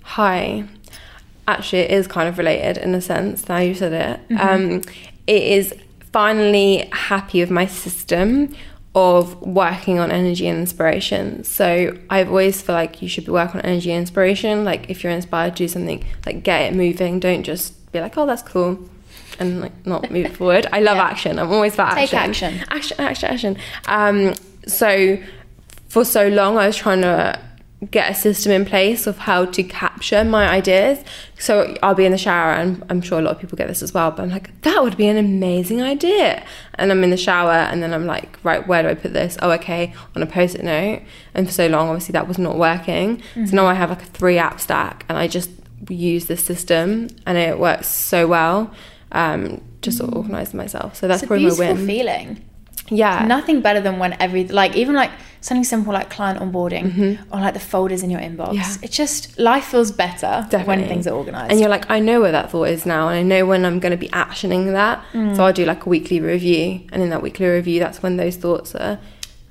Hi. 0.03 0.65
Actually, 1.49 1.81
it 1.83 1.91
is 1.91 2.07
kind 2.07 2.29
of 2.29 2.38
related 2.38 2.79
in 2.79 2.95
a 2.95 3.01
sense. 3.01 3.49
Now 3.49 3.59
you 3.59 3.75
said 3.75 3.93
it. 3.93 4.29
Mm-hmm. 4.29 4.49
Um, 4.49 4.83
it 5.27 5.43
is 5.43 5.75
finally 6.12 6.88
happy 6.93 7.41
with 7.41 7.51
my 7.51 7.67
system 7.67 8.55
of 8.95 9.41
working 9.41 9.99
on 9.99 10.11
energy 10.12 10.47
and 10.47 10.59
inspiration. 10.59 11.43
So 11.45 11.97
I've 12.11 12.29
always 12.29 12.61
feel 12.61 12.75
like 12.75 13.01
you 13.01 13.09
should 13.09 13.25
be 13.25 13.33
working 13.33 13.61
on 13.61 13.67
energy 13.67 13.91
and 13.91 14.01
inspiration. 14.01 14.65
Like 14.65 14.91
if 14.91 15.03
you're 15.03 15.12
inspired 15.12 15.57
to 15.57 15.65
do 15.65 15.69
something, 15.69 16.05
like 16.27 16.43
get 16.43 16.73
it 16.73 16.77
moving. 16.77 17.19
Don't 17.19 17.43
just 17.43 17.91
be 17.93 18.01
like, 18.01 18.17
oh, 18.19 18.27
that's 18.27 18.43
cool, 18.43 18.79
and 19.40 19.61
like 19.61 19.73
not 19.87 20.11
move 20.11 20.37
forward. 20.37 20.66
I 20.73 20.81
love 20.81 20.97
Yeah. 20.97 21.05
action. 21.05 21.38
I'm 21.38 21.53
always 21.53 21.75
for 21.75 21.85
Take 21.95 22.12
action. 22.14 22.55
action. 22.59 22.64
Action, 22.71 22.97
action, 23.01 23.29
action. 23.31 23.57
Um, 23.87 24.35
so 24.66 25.18
for 25.88 26.05
so 26.05 26.29
long, 26.29 26.59
I 26.59 26.66
was 26.66 26.77
trying 26.77 27.03
to 27.03 27.38
get 27.90 28.09
a 28.09 28.14
system 28.14 28.53
in 28.53 28.64
place 28.64 29.09
of 29.09 29.18
how 29.18 29.45
to 29.45 29.61
capture 29.64 30.23
my 30.23 30.49
ideas. 30.49 31.01
So 31.40 31.75
I'll 31.83 31.97
be 31.97 32.05
in 32.05 32.12
the 32.12 32.18
shower, 32.18 32.53
and 32.53 32.81
I'm 32.88 33.01
sure 33.03 33.18
a 33.18 33.23
lot 33.23 33.33
of 33.35 33.40
people 33.40 33.59
get 33.59 33.66
this 33.66 33.83
as 33.83 33.92
well. 33.92 34.12
But 34.12 34.23
I'm 34.23 34.31
like, 34.31 34.61
that 34.62 34.81
would 34.85 34.97
be 34.97 35.09
an 35.09 35.16
amazing 35.16 35.83
idea. 35.83 36.45
And 36.77 36.92
I'm 36.92 37.03
in 37.03 37.11
the 37.11 37.16
shower, 37.16 37.51
and 37.51 37.83
then 37.83 37.92
I'm 37.92 38.07
like, 38.07 38.38
right, 38.45 38.64
where 38.68 38.85
do 38.85 38.88
I 38.88 38.95
put 38.95 39.12
this? 39.12 39.37
Oh, 39.42 39.51
okay, 39.53 39.92
on 40.14 40.23
a 40.23 40.27
post-it 40.27 40.62
note. 40.62 41.03
And 41.35 41.49
for 41.49 41.53
so 41.53 41.66
long, 41.66 41.88
obviously, 41.88 42.12
that 42.12 42.29
was 42.29 42.38
not 42.38 42.57
working. 42.57 43.21
So 43.35 43.57
now 43.57 43.66
I 43.66 43.75
have 43.75 43.90
like 43.90 44.03
a 44.03 44.07
three-app 44.07 44.61
stack, 44.61 45.05
and 45.09 45.18
I 45.18 45.27
just 45.27 45.51
use 45.88 46.27
this 46.27 46.45
system, 46.45 47.09
and 47.27 47.37
it 47.37 47.59
works 47.59 47.88
so 47.88 48.29
well. 48.29 48.73
Um, 49.12 49.61
just 49.83 49.98
sort 49.98 50.11
of 50.11 50.16
organize 50.16 50.55
myself. 50.55 50.96
So 50.96 51.09
that's 51.09 51.22
It's 51.22 51.25
a 51.25 51.27
probably 51.29 51.51
my 51.51 51.72
win. 51.72 51.87
feeling. 51.87 52.44
Yeah. 52.88 53.27
Nothing 53.27 53.61
better 53.61 53.81
than 53.81 53.98
when 53.98 54.14
every 54.20 54.46
like 54.48 54.77
even 54.77 54.94
like 54.94 55.11
something 55.40 55.64
simple 55.64 55.92
like 55.92 56.09
client 56.11 56.38
onboarding 56.38 57.18
or 57.33 57.40
like 57.40 57.55
the 57.55 57.61
folders 57.61 58.03
in 58.03 58.11
your 58.11 58.20
inbox. 58.20 58.48
Mm-hmm. 58.48 58.55
Yeah. 58.55 58.77
It's 58.83 58.96
just 58.96 59.38
life 59.38 59.64
feels 59.64 59.90
better 59.90 60.46
Definitely. 60.51 60.66
when 60.66 60.88
things 60.88 61.07
are 61.07 61.14
organized. 61.14 61.51
And 61.51 61.61
you're 61.61 61.68
like, 61.68 61.90
I 61.90 61.98
know 62.01 62.20
where 62.20 62.33
that 62.33 62.51
thought 62.51 62.68
is 62.68 62.87
now, 62.87 63.09
and 63.09 63.18
I 63.18 63.22
know 63.22 63.46
when 63.46 63.64
I'm 63.64 63.81
going 63.81 63.92
to 63.92 63.96
be 63.96 64.09
actioning 64.11 64.72
that. 64.72 65.03
Mm. 65.12 65.35
So 65.37 65.44
I'll 65.44 65.53
do 65.53 65.64
like 65.64 65.85
a 65.87 65.88
weekly 65.88 66.20
review, 66.20 66.81
and 66.92 67.03
in 67.03 67.11
that 67.11 67.22
weekly 67.22 67.46
review, 67.46 67.81
that's 67.81 68.03
when 68.03 68.16
those 68.18 68.37
thoughts 68.37 68.75
are. 68.75 68.98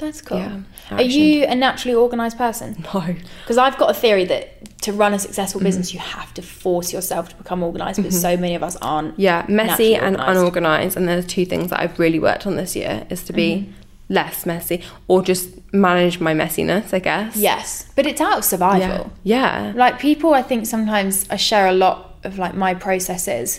That's 0.01 0.21
cool. 0.21 0.37
Yeah, 0.39 0.59
are 0.91 1.01
you 1.01 1.45
a 1.45 1.55
naturally 1.55 1.95
organized 1.95 2.37
person? 2.37 2.69
No. 2.93 3.15
Because 3.43 3.57
I've 3.57 3.77
got 3.77 3.89
a 3.91 3.93
theory 3.93 4.25
that 4.25 4.45
to 4.81 4.91
run 4.91 5.13
a 5.13 5.19
successful 5.19 5.59
Mm-hmm. 5.59 5.67
business, 5.67 5.93
you 5.93 5.99
have 5.99 6.33
to 6.33 6.41
force 6.41 6.91
yourself 6.91 7.29
to 7.29 7.35
become 7.35 7.61
organized, 7.63 8.01
but 8.03 8.11
so 8.11 8.35
many 8.35 8.55
of 8.55 8.63
us 8.63 8.75
aren't. 8.81 9.17
Yeah, 9.19 9.45
messy 9.47 9.95
and 9.95 10.15
unorganized. 10.19 10.97
And 10.97 11.07
there's 11.07 11.25
two 11.25 11.45
things 11.45 11.69
that 11.69 11.79
I've 11.79 11.97
really 11.99 12.19
worked 12.19 12.45
on 12.47 12.55
this 12.57 12.75
year: 12.75 13.05
is 13.09 13.23
to 13.25 13.33
be 13.33 13.49
Mm-hmm. 13.55 13.71
less 14.19 14.45
messy, 14.45 14.77
or 15.07 15.21
just 15.21 15.47
manage 15.73 16.19
my 16.19 16.33
messiness. 16.33 16.93
I 16.93 16.99
guess. 16.99 17.35
Yes, 17.37 17.67
but 17.95 18.05
it's 18.05 18.19
out 18.21 18.37
of 18.39 18.43
survival. 18.43 19.11
Yeah. 19.23 19.67
Yeah. 19.69 19.73
Like 19.75 19.99
people, 19.99 20.33
I 20.33 20.41
think 20.41 20.65
sometimes 20.65 21.25
I 21.29 21.37
share 21.37 21.67
a 21.67 21.73
lot 21.85 21.97
of 22.23 22.37
like 22.37 22.53
my 22.53 22.73
processes 22.75 23.49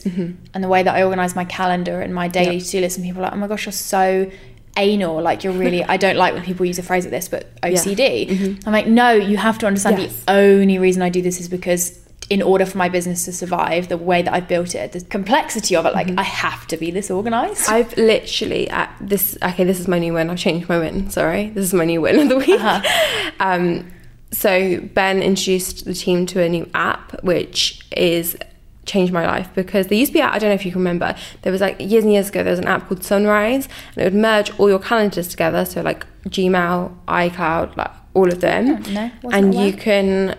and 0.55 0.63
the 0.65 0.69
way 0.69 0.83
that 0.85 0.95
I 0.95 1.03
organize 1.03 1.35
my 1.35 1.45
calendar 1.45 2.01
and 2.01 2.15
my 2.15 2.29
daily 2.29 2.57
Yep. 2.59 2.65
to-do 2.67 2.81
list. 2.81 2.97
And 2.97 3.05
people 3.07 3.21
are 3.23 3.27
like, 3.27 3.33
oh 3.33 3.37
my 3.45 3.49
gosh, 3.49 3.65
you're 3.67 3.73
so 3.99 4.31
anal. 4.77 5.21
Like 5.23 5.45
you're 5.45 5.53
really. 5.53 5.83
I 5.95 5.97
don't 5.97 6.17
like 6.17 6.35
when 6.35 6.43
people 6.43 6.67
use 6.67 6.79
a 6.79 6.83
phrase 6.83 7.05
like 7.05 7.11
this, 7.13 7.29
but 7.29 7.55
OCD. 7.63 8.65
I'm 8.67 8.73
like, 8.73 8.87
no, 8.87 9.13
you 9.13 9.37
have 9.37 9.59
to 9.59 9.67
understand 9.67 9.99
Yes. 9.99 10.25
the 10.25 10.33
only 10.33 10.79
reason 10.79 11.03
I 11.03 11.09
do 11.09 11.23
this 11.23 11.41
is 11.41 11.49
because. 11.49 11.99
In 12.31 12.41
order 12.41 12.65
for 12.65 12.79
my 12.79 12.89
business 12.89 13.27
to 13.27 13.33
survive, 13.33 13.89
the 13.89 13.99
way 13.99 14.23
that 14.23 14.33
I've 14.33 14.49
built 14.49 14.75
it, 14.75 14.93
the 14.93 15.03
complexity 15.03 15.77
of 15.77 15.85
it, 15.85 15.93
like 15.93 16.17
I 16.17 16.23
have 16.23 16.67
to 16.69 16.79
be 16.79 16.91
this 16.91 17.11
organized. 17.11 17.69
I've 17.69 17.95
literally 17.99 18.71
at 18.71 18.97
this. 19.03 19.37
Okay, 19.43 19.65
this 19.65 19.79
is 19.81 19.87
my 19.87 19.99
new 19.99 20.15
win. 20.15 20.31
I've 20.31 20.39
changed 20.39 20.67
my 20.67 20.79
win. 20.79 21.11
Sorry, 21.11 21.51
this 21.51 21.65
is 21.65 21.75
my 21.75 21.85
new 21.85 22.01
win 22.01 22.21
of 22.21 22.29
the 22.31 22.37
week. 22.39 22.61
Uh-huh. 22.61 23.31
Um, 23.41 23.91
so 24.31 24.81
Ben 24.95 25.21
introduced 25.21 25.85
the 25.85 25.93
team 25.93 26.25
to 26.27 26.41
a 26.41 26.49
new 26.49 26.71
app, 26.73 27.23
which 27.23 27.81
is 27.95 28.37
changed 28.85 29.13
my 29.13 29.27
life 29.27 29.49
because 29.55 29.87
there 29.87 29.99
used 29.99 30.11
to 30.13 30.19
be. 30.19 30.23
I 30.23 30.39
don't 30.39 30.51
know 30.51 30.55
if 30.55 30.65
you 30.65 30.73
can 30.73 30.81
remember. 30.81 31.15
There 31.43 31.53
was 31.53 31.61
like 31.61 31.81
years 31.81 32.05
and 32.05 32.13
years 32.13 32.29
ago. 32.29 32.43
There 32.43 32.53
was 32.53 32.59
an 32.59 32.69
app 32.69 32.89
called 32.89 33.05
Sunrise, 33.05 33.69
and 33.95 33.99
it 33.99 34.05
would 34.05 34.21
merge 34.21 34.51
all 34.59 34.69
your 34.69 34.79
calendars 34.79 35.29
together. 35.29 35.65
So 35.65 35.83
like 35.83 36.07
Gmail, 36.29 36.97
iCloud, 37.07 37.77
like 37.77 37.91
all 38.15 38.31
of 38.31 38.41
them, 38.41 38.83
no, 38.93 39.11
and 39.31 39.55
you 39.55 39.73
can 39.73 40.37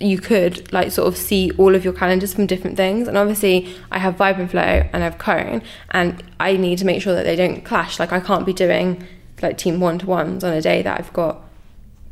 you 0.00 0.18
could 0.18 0.70
like 0.72 0.90
sort 0.90 1.08
of 1.08 1.16
see 1.16 1.50
all 1.56 1.74
of 1.74 1.84
your 1.84 1.92
calendars 1.92 2.34
from 2.34 2.46
different 2.46 2.76
things 2.76 3.06
and 3.06 3.16
obviously 3.16 3.74
i 3.92 3.98
have 3.98 4.16
vibe 4.16 4.38
and 4.38 4.50
flow 4.50 4.60
and 4.60 4.96
i 4.96 4.98
have 4.98 5.18
cone 5.18 5.62
and 5.90 6.22
i 6.40 6.56
need 6.56 6.78
to 6.78 6.84
make 6.84 7.00
sure 7.00 7.14
that 7.14 7.24
they 7.24 7.36
don't 7.36 7.64
clash 7.64 8.00
like 8.00 8.12
i 8.12 8.18
can't 8.18 8.44
be 8.44 8.52
doing 8.52 9.06
like 9.40 9.56
team 9.56 9.78
one-to-ones 9.78 10.42
on 10.42 10.52
a 10.52 10.60
day 10.60 10.82
that 10.82 10.98
i've 10.98 11.12
got 11.12 11.42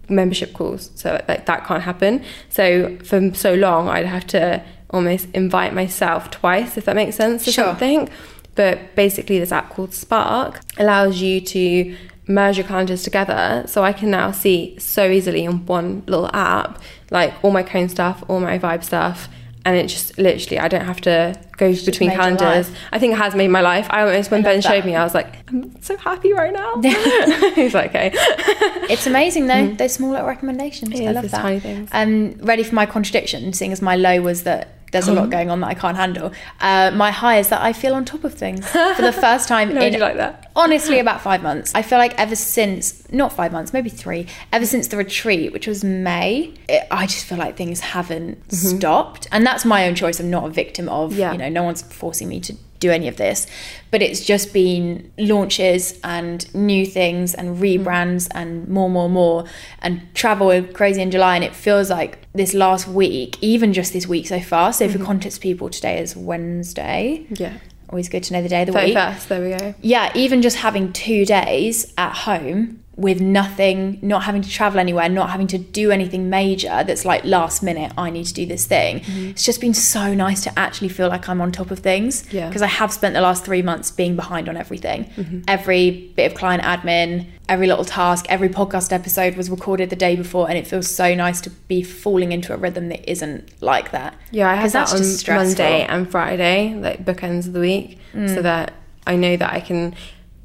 membership 0.08 0.52
calls 0.52 0.90
so 0.94 1.20
like 1.28 1.46
that 1.46 1.64
can't 1.66 1.82
happen 1.82 2.24
so 2.48 2.96
for 2.98 3.34
so 3.34 3.52
long 3.54 3.88
i'd 3.88 4.06
have 4.06 4.26
to 4.26 4.62
almost 4.92 5.26
invite 5.34 5.72
myself 5.74 6.30
twice 6.30 6.76
if 6.76 6.84
that 6.84 6.94
makes 6.96 7.16
sense 7.16 7.46
or 7.48 7.52
Sure. 7.52 7.64
something 7.66 8.08
but 8.54 8.94
basically 8.94 9.38
this 9.38 9.52
app 9.52 9.70
called 9.70 9.94
spark 9.94 10.60
allows 10.78 11.20
you 11.22 11.40
to 11.40 11.96
merge 12.28 12.56
your 12.58 12.66
calendars 12.66 13.02
together 13.02 13.64
so 13.66 13.82
i 13.82 13.92
can 13.92 14.10
now 14.10 14.30
see 14.30 14.78
so 14.78 15.08
easily 15.10 15.44
in 15.44 15.64
one 15.66 16.02
little 16.06 16.30
app 16.34 16.80
like 17.10 17.32
all 17.42 17.50
my 17.50 17.62
cone 17.62 17.88
stuff 17.88 18.22
all 18.28 18.40
my 18.40 18.58
vibe 18.58 18.84
stuff 18.84 19.28
and 19.64 19.76
it 19.76 19.86
just 19.86 20.18
literally 20.18 20.58
i 20.58 20.68
don't 20.68 20.84
have 20.84 21.00
to 21.00 21.34
go 21.56 21.72
between 21.84 22.10
calendars 22.10 22.70
i 22.92 22.98
think 22.98 23.12
it 23.14 23.16
has 23.16 23.34
made 23.34 23.48
my 23.48 23.60
life 23.60 23.86
i 23.90 24.02
almost 24.02 24.30
when 24.30 24.40
I 24.40 24.44
ben 24.44 24.60
showed 24.60 24.82
that. 24.82 24.86
me 24.86 24.94
i 24.96 25.02
was 25.04 25.14
like 25.14 25.34
i'm 25.48 25.80
so 25.82 25.96
happy 25.96 26.32
right 26.32 26.52
now 26.52 26.80
he's 27.54 27.74
like 27.74 27.90
okay 27.94 28.12
It's 28.90 29.06
amazing 29.06 29.46
though, 29.46 29.68
those 29.68 29.94
small 29.94 30.10
little 30.10 30.26
recommendations. 30.26 30.90
Mm-hmm. 30.90 31.02
It 31.02 31.08
I 31.08 31.12
love 31.12 31.24
it's 31.24 31.32
that. 31.32 31.40
tiny 31.42 31.60
things. 31.60 31.88
Um, 31.92 32.32
ready 32.44 32.62
for 32.64 32.74
my 32.74 32.84
contradiction, 32.84 33.52
seeing 33.52 33.72
as 33.72 33.80
my 33.80 33.94
low 33.96 34.20
was 34.20 34.42
that 34.42 34.81
there's 34.92 35.08
a 35.08 35.12
lot 35.12 35.30
going 35.30 35.50
on 35.50 35.60
that 35.60 35.66
I 35.66 35.74
can't 35.74 35.96
handle. 35.96 36.32
Uh, 36.60 36.92
my 36.94 37.10
high 37.10 37.38
is 37.38 37.48
that 37.48 37.60
I 37.60 37.72
feel 37.72 37.94
on 37.94 38.04
top 38.04 38.22
of 38.24 38.34
things 38.34 38.66
for 38.70 39.02
the 39.02 39.12
first 39.12 39.48
time 39.54 39.74
No, 39.74 39.80
in 39.80 39.98
like 39.98 40.16
that? 40.16 40.50
honestly 40.54 40.98
about 41.00 41.20
five 41.28 41.42
months. 41.42 41.72
I 41.74 41.82
feel 41.82 41.98
like 41.98 42.16
ever 42.18 42.36
since 42.36 43.10
not 43.12 43.32
five 43.32 43.52
months, 43.52 43.72
maybe 43.72 43.88
three, 43.90 44.26
ever 44.52 44.64
since 44.66 44.86
the 44.88 44.96
retreat, 44.96 45.52
which 45.52 45.66
was 45.66 45.82
May, 45.82 46.54
it, 46.68 46.86
I 46.90 47.06
just 47.06 47.24
feel 47.24 47.38
like 47.38 47.56
things 47.56 47.80
haven't 47.80 48.52
stopped, 48.52 49.26
and 49.32 49.44
that's 49.46 49.64
my 49.64 49.86
own 49.88 49.94
choice. 49.94 50.20
I'm 50.20 50.30
not 50.30 50.44
a 50.44 50.50
victim 50.50 50.88
of 50.88 51.10
Mm-hmm. 51.10 51.18
Yeah. 51.20 51.32
you 51.32 51.38
know, 51.38 51.48
no 51.48 51.62
one's 51.64 51.82
forcing 51.82 52.28
me 52.28 52.38
to 52.40 52.54
do 52.82 52.90
any 52.90 53.08
of 53.08 53.16
this. 53.16 53.46
But 53.90 54.02
it's 54.02 54.24
just 54.24 54.52
been 54.52 55.10
launches 55.16 55.98
and 56.04 56.52
new 56.54 56.84
things 56.84 57.34
and 57.34 57.56
mm-hmm. 57.56 57.62
rebrands 57.62 58.28
and 58.34 58.68
more, 58.68 58.90
more, 58.90 59.08
more, 59.08 59.44
and 59.80 60.02
travel 60.14 60.62
crazy 60.62 61.00
in 61.00 61.10
July. 61.10 61.36
And 61.36 61.44
it 61.44 61.54
feels 61.54 61.88
like 61.90 62.18
this 62.32 62.52
last 62.52 62.86
week, 62.86 63.38
even 63.40 63.72
just 63.72 63.92
this 63.92 64.06
week 64.06 64.26
so 64.26 64.40
far. 64.40 64.72
So 64.72 64.88
for 64.88 64.98
mm-hmm. 64.98 65.06
context 65.06 65.40
people, 65.40 65.70
today 65.70 66.00
is 66.00 66.14
Wednesday. 66.14 67.26
Yeah. 67.30 67.58
Always 67.88 68.08
good 68.08 68.22
to 68.24 68.32
know 68.32 68.42
the 68.42 68.48
day 68.48 68.62
of 68.62 68.68
the 68.68 68.72
week. 68.72 68.96
31st, 68.96 69.28
there 69.28 69.42
we 69.42 69.56
go. 69.56 69.74
Yeah, 69.82 70.10
even 70.14 70.40
just 70.40 70.56
having 70.56 70.92
two 70.92 71.26
days 71.26 71.92
at 71.98 72.14
home 72.14 72.81
with 73.02 73.20
nothing, 73.20 73.98
not 74.00 74.22
having 74.22 74.40
to 74.40 74.48
travel 74.48 74.78
anywhere, 74.78 75.08
not 75.08 75.28
having 75.28 75.48
to 75.48 75.58
do 75.58 75.90
anything 75.90 76.30
major 76.30 76.84
that's 76.86 77.04
like 77.04 77.24
last 77.24 77.62
minute, 77.62 77.92
I 77.98 78.10
need 78.10 78.24
to 78.26 78.34
do 78.34 78.46
this 78.46 78.64
thing. 78.64 79.00
Mm-hmm. 79.00 79.30
It's 79.30 79.44
just 79.44 79.60
been 79.60 79.74
so 79.74 80.14
nice 80.14 80.44
to 80.44 80.58
actually 80.58 80.88
feel 80.88 81.08
like 81.08 81.28
I'm 81.28 81.40
on 81.40 81.50
top 81.52 81.70
of 81.72 81.80
things. 81.80 82.32
Yeah. 82.32 82.48
Because 82.48 82.62
I 82.62 82.68
have 82.68 82.92
spent 82.92 83.14
the 83.14 83.20
last 83.20 83.44
three 83.44 83.60
months 83.60 83.90
being 83.90 84.16
behind 84.16 84.48
on 84.48 84.56
everything. 84.56 85.06
Mm-hmm. 85.16 85.40
Every 85.48 86.12
bit 86.14 86.30
of 86.30 86.38
client 86.38 86.62
admin, 86.62 87.26
every 87.48 87.66
little 87.66 87.84
task, 87.84 88.24
every 88.28 88.48
podcast 88.48 88.92
episode 88.92 89.36
was 89.36 89.50
recorded 89.50 89.90
the 89.90 89.96
day 89.96 90.14
before, 90.14 90.48
and 90.48 90.56
it 90.56 90.66
feels 90.66 90.88
so 90.88 91.14
nice 91.14 91.40
to 91.42 91.50
be 91.50 91.82
falling 91.82 92.30
into 92.30 92.54
a 92.54 92.56
rhythm 92.56 92.88
that 92.88 93.10
isn't 93.10 93.60
like 93.60 93.90
that. 93.90 94.14
Yeah, 94.30 94.48
I 94.48 94.54
have 94.54 94.72
that 94.72 94.80
that's 94.80 94.92
on 94.92 94.98
just 94.98 95.18
stressful. 95.18 95.48
Monday 95.48 95.84
and 95.86 96.08
Friday, 96.08 96.74
like 96.74 97.04
bookends 97.04 97.48
of 97.48 97.52
the 97.52 97.60
week, 97.60 97.98
so 98.12 98.40
that 98.42 98.74
I 99.06 99.16
know 99.16 99.36
that 99.36 99.52
I 99.52 99.60
can 99.60 99.96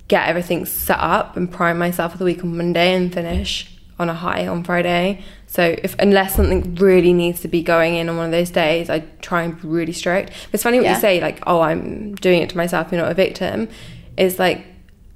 get 0.07 0.27
everything 0.27 0.65
set 0.65 0.99
up 0.99 1.35
and 1.35 1.51
prime 1.51 1.77
myself 1.77 2.13
for 2.13 2.17
the 2.17 2.25
week 2.25 2.43
on 2.43 2.55
Monday 2.55 2.93
and 2.95 3.13
finish 3.13 3.71
on 3.99 4.09
a 4.09 4.13
high 4.13 4.47
on 4.47 4.63
Friday. 4.63 5.23
So 5.47 5.75
if 5.81 5.95
unless 5.99 6.35
something 6.35 6.75
really 6.75 7.13
needs 7.13 7.41
to 7.41 7.47
be 7.47 7.63
going 7.63 7.95
in 7.95 8.09
on 8.09 8.17
one 8.17 8.25
of 8.27 8.31
those 8.31 8.51
days, 8.51 8.89
I 8.89 8.99
try 9.21 9.41
and 9.43 9.59
be 9.59 9.67
really 9.67 9.91
strict. 9.93 10.31
It's 10.53 10.63
funny 10.63 10.77
what 10.77 10.85
Yeah. 10.85 10.95
you 10.95 11.01
say, 11.01 11.19
like, 11.21 11.41
oh, 11.47 11.61
I'm 11.61 12.15
doing 12.15 12.41
it 12.41 12.49
to 12.51 12.57
myself, 12.57 12.91
you're 12.91 13.01
not 13.01 13.11
a 13.11 13.15
victim. 13.15 13.67
Is 14.17 14.39
like 14.39 14.65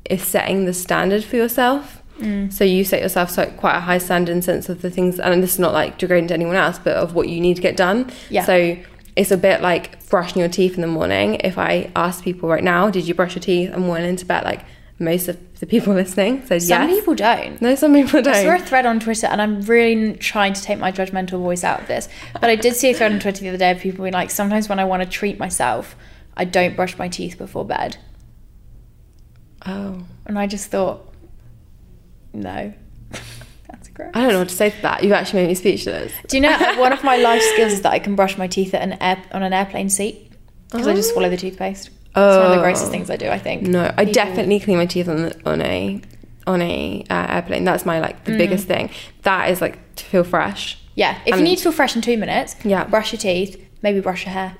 is 0.10 0.24
setting 0.24 0.66
the 0.66 0.74
standard 0.74 1.24
for 1.24 1.36
yourself. 1.36 2.02
Mm. 2.20 2.52
So 2.52 2.64
you 2.64 2.84
set 2.84 3.02
yourself 3.02 3.30
so 3.30 3.46
quite 3.58 3.76
a 3.78 3.80
high 3.80 3.98
standard 3.98 4.32
in 4.32 4.42
sense 4.42 4.68
of 4.68 4.82
the 4.82 4.90
things, 4.90 5.20
and 5.20 5.42
this 5.42 5.54
is 5.54 5.60
not 5.60 5.74
like 5.74 5.98
degrading 5.98 6.28
to 6.30 6.34
anyone 6.34 6.56
else, 6.56 6.80
but 6.80 6.96
of 6.98 7.16
what 7.16 7.30
you 7.30 7.40
need 7.40 7.56
to 7.56 7.62
get 7.62 7.78
done. 7.78 8.12
Yeah. 8.30 8.44
So 8.46 8.78
it's 9.16 9.32
a 9.32 9.38
bit 9.38 9.62
like 9.62 10.08
brushing 10.10 10.40
your 10.40 10.50
teeth 10.50 10.76
in 10.76 10.82
the 10.82 10.88
morning. 10.88 11.36
If 11.36 11.58
I 11.58 11.92
ask 11.96 12.24
people 12.24 12.50
right 12.50 12.64
now, 12.64 12.90
did 12.90 13.08
you 13.08 13.14
brush 13.14 13.36
your 13.36 13.42
teeth 13.44 13.72
and 13.74 13.88
went 13.88 14.06
into 14.06 14.26
bed? 14.26 14.44
Like 14.44 14.62
most 15.02 15.28
of 15.28 15.60
the 15.60 15.66
people 15.66 15.94
listening 15.96 16.46
said 16.46 16.62
Some 16.62 16.90
yes. 16.90 17.00
people 17.00 17.16
don't. 17.16 17.62
no, 17.62 17.76
some 17.76 17.94
people 17.94 18.22
don't. 18.22 18.36
I 18.36 18.44
saw 18.44 18.56
a 18.56 18.60
thread 18.60 18.86
on 18.86 19.00
Twitter, 19.00 19.28
and 19.28 19.42
I'm 19.42 19.62
really 19.64 20.16
trying 20.18 20.54
to 20.54 20.62
take 20.62 20.80
my 20.80 20.92
judgmental 20.92 21.40
voice 21.40 21.64
out 21.64 21.82
of 21.82 21.88
this. 21.88 22.08
But 22.34 22.50
I 22.50 22.56
did 22.56 22.76
see 22.76 22.92
a 22.92 22.94
thread 22.94 23.12
on 23.12 23.20
Twitter 23.20 23.42
the 23.42 23.50
other 23.50 23.58
day 23.58 23.72
of 23.72 23.80
people 23.80 24.04
being 24.04 24.14
like, 24.14 24.32
sometimes 24.32 24.70
when 24.70 24.80
I 24.80 24.86
want 24.86 25.04
to 25.04 25.10
treat 25.10 25.40
myself, 25.40 25.96
I 26.38 26.46
don't 26.46 26.76
brush 26.76 26.98
my 26.98 27.08
teeth 27.08 27.38
before 27.38 27.66
bed. 27.66 27.98
Oh, 29.66 30.06
And 30.26 30.40
I 30.40 30.48
just 30.48 30.72
thought, 30.72 31.14
no, 32.34 32.74
that's 33.68 33.90
gross. 33.90 34.12
I 34.14 34.22
don't 34.22 34.32
know 34.32 34.40
what 34.40 34.50
to 34.50 34.56
say 34.56 34.70
to 34.70 34.82
that. 34.82 35.04
You've 35.04 35.12
actually 35.12 35.44
made 35.44 35.50
me 35.50 35.56
speechless. 35.56 36.14
Do 36.28 36.38
you 36.38 36.42
know 36.42 36.58
one 36.80 36.94
of 36.94 37.04
my 37.04 37.18
life 37.18 37.42
skills 37.54 37.74
is 37.74 37.82
that 37.82 37.92
I 37.92 38.00
can 38.00 38.16
brush 38.16 38.38
my 38.38 38.48
teeth 38.48 38.74
at 38.74 38.82
an 38.82 38.94
air, 39.02 39.24
on 39.32 39.44
an 39.44 39.54
airplane 39.54 39.90
seat 39.90 40.32
because 40.70 40.88
I 40.88 40.96
just 40.96 41.10
oh. 41.10 41.14
swallow 41.14 41.30
the 41.30 41.38
toothpaste. 41.38 41.90
It's 42.12 42.38
one 42.38 42.52
of 42.52 42.58
the 42.58 42.62
grossest 42.62 42.88
Oh. 42.88 42.92
things 42.92 43.10
I 43.10 43.16
do. 43.16 43.30
I 43.30 43.40
think. 43.40 43.64
No, 43.64 43.86
I 43.86 44.06
People- 44.06 44.14
definitely 44.14 44.60
clean 44.60 44.78
my 44.78 44.86
teeth 44.86 45.08
on 45.08 45.18
the, 45.24 45.36
on 45.50 45.62
a 45.62 46.02
on 46.48 46.62
a 46.62 47.04
uh, 47.10 47.28
airplane. 47.30 47.64
That's 47.64 47.86
my 47.86 48.00
like 48.00 48.24
the 48.26 48.38
biggest 48.38 48.68
thing. 48.68 48.90
That 49.24 49.50
is 49.50 49.62
like 49.62 49.78
to 49.96 50.04
feel 50.06 50.24
fresh. 50.24 50.78
Yeah, 50.96 51.18
if 51.26 51.36
you 51.38 51.42
need 51.44 51.56
to 51.58 51.64
feel 51.64 51.72
fresh 51.72 51.96
in 51.96 52.02
two 52.02 52.18
minutes, 52.18 52.56
Yeah. 52.66 52.84
brush 52.86 53.14
your 53.14 53.20
teeth, 53.20 53.64
maybe 53.82 54.02
brush 54.02 54.26
your 54.26 54.34
hair, 54.34 54.56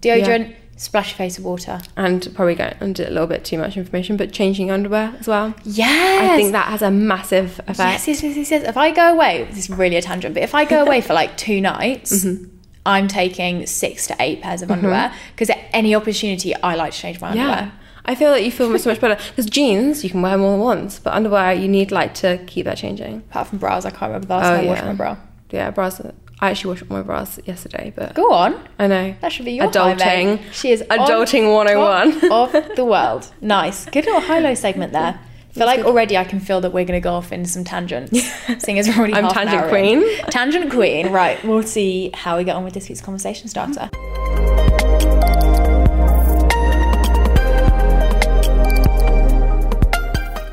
deodorant, 0.00 0.54
splash 0.76 1.10
your 1.10 1.16
face 1.18 1.36
with 1.38 1.44
water. 1.44 1.80
and 1.96 2.26
probably 2.34 2.54
going 2.54 2.74
into 2.80 3.06
a 3.06 3.10
little 3.10 3.26
bit 3.26 3.44
too 3.44 3.58
much 3.58 3.76
information, 3.76 4.16
but 4.16 4.32
changing 4.32 4.70
underwear 4.70 5.14
as 5.20 5.28
well. 5.28 5.54
Yes. 5.64 6.22
I 6.32 6.36
think 6.36 6.52
that 6.52 6.66
has 6.68 6.80
a 6.82 6.90
massive 6.90 7.60
effect. 7.68 7.78
Yes, 7.78 8.08
yes, 8.08 8.22
yes, 8.22 8.36
yes, 8.36 8.50
yes. 8.50 8.62
If 8.68 8.76
I 8.78 8.90
go 8.92 9.12
away, 9.12 9.44
this 9.50 9.58
is 9.58 9.70
really 9.70 9.96
a 9.96 10.02
tangent, 10.02 10.34
but 10.34 10.42
if 10.42 10.54
I 10.54 10.64
go 10.64 10.82
away 10.82 11.00
for 11.06 11.12
like 11.12 11.36
two 11.36 11.60
nights, 11.60 12.24
Mm-hmm. 12.24 12.50
I'm 12.86 13.08
taking 13.08 13.66
six 13.66 14.06
to 14.08 14.16
eight 14.20 14.42
pairs 14.42 14.62
of 14.62 14.68
mm-hmm. 14.68 14.78
underwear 14.78 15.12
because 15.32 15.50
at 15.50 15.58
any 15.72 15.94
opportunity, 15.94 16.54
I 16.56 16.74
like 16.74 16.92
to 16.92 16.98
change 16.98 17.20
my 17.20 17.34
Yeah. 17.34 17.42
underwear. 17.50 17.72
I 18.06 18.14
feel 18.14 18.30
that 18.32 18.44
you 18.44 18.50
feel 18.52 18.78
so 18.78 18.90
much 18.90 19.00
better 19.00 19.16
because 19.30 19.46
jeans 19.46 20.04
you 20.04 20.10
can 20.10 20.20
wear 20.20 20.36
more 20.36 20.52
than 20.52 20.60
once, 20.60 20.98
but 20.98 21.14
underwear 21.14 21.54
you 21.54 21.68
need 21.68 21.90
like 21.90 22.12
to 22.16 22.38
keep 22.46 22.66
that 22.66 22.76
changing. 22.76 23.18
Apart 23.30 23.48
from 23.48 23.58
bras, 23.58 23.86
I 23.86 23.90
can't 23.90 24.02
remember 24.12 24.26
the 24.26 24.34
last 24.34 24.46
Oh, 24.46 24.56
time 24.56 24.64
I 24.64 24.68
washed 24.68 24.84
my 24.84 24.92
bra. 24.92 25.16
Yeah, 25.50 25.70
bras. 25.70 26.00
I 26.40 26.50
actually 26.50 26.70
washed 26.74 26.90
my 26.90 27.00
bras 27.00 27.38
yesterday, 27.46 27.92
but 27.96 28.12
Go 28.14 28.30
on. 28.32 28.68
I 28.78 28.88
know 28.88 29.14
That 29.22 29.32
should 29.32 29.46
be 29.46 29.52
your 29.52 29.68
adulting. 29.70 30.38
high. 30.38 30.50
She 30.52 30.70
is 30.72 30.82
on 30.90 30.98
adulting 30.98 31.54
101. 31.54 32.20
top 32.28 32.54
oh 32.54 32.58
of 32.58 32.76
the 32.76 32.84
world. 32.84 33.32
Nice. 33.40 33.86
Good 33.86 34.04
little 34.04 34.20
high-low 34.20 34.54
segment 34.54 34.92
there. 34.92 35.18
I 35.54 35.56
feel 35.56 35.66
like 35.68 35.80
already 35.86 36.18
I 36.18 36.24
can 36.24 36.40
feel 36.40 36.60
that 36.62 36.72
we're 36.72 36.84
going 36.84 37.00
to 37.00 37.04
go 37.04 37.12
off 37.12 37.30
into 37.30 37.48
some 37.48 37.62
tangents. 37.62 38.20
Seeing 38.58 38.76
as 38.80 38.88
we're 38.88 38.96
already 38.96 39.14
I'm 39.14 39.28
tangent 39.28 39.68
queen. 39.68 40.02
in. 40.02 40.24
Tangent 40.26 40.68
queen. 40.68 41.12
Right. 41.12 41.42
We'll 41.44 41.62
see 41.62 42.10
how 42.12 42.38
we 42.38 42.42
get 42.42 42.56
on 42.56 42.64
with 42.64 42.74
this 42.74 42.88
week's 42.88 43.00
conversation 43.00 43.46
starter. 43.46 43.88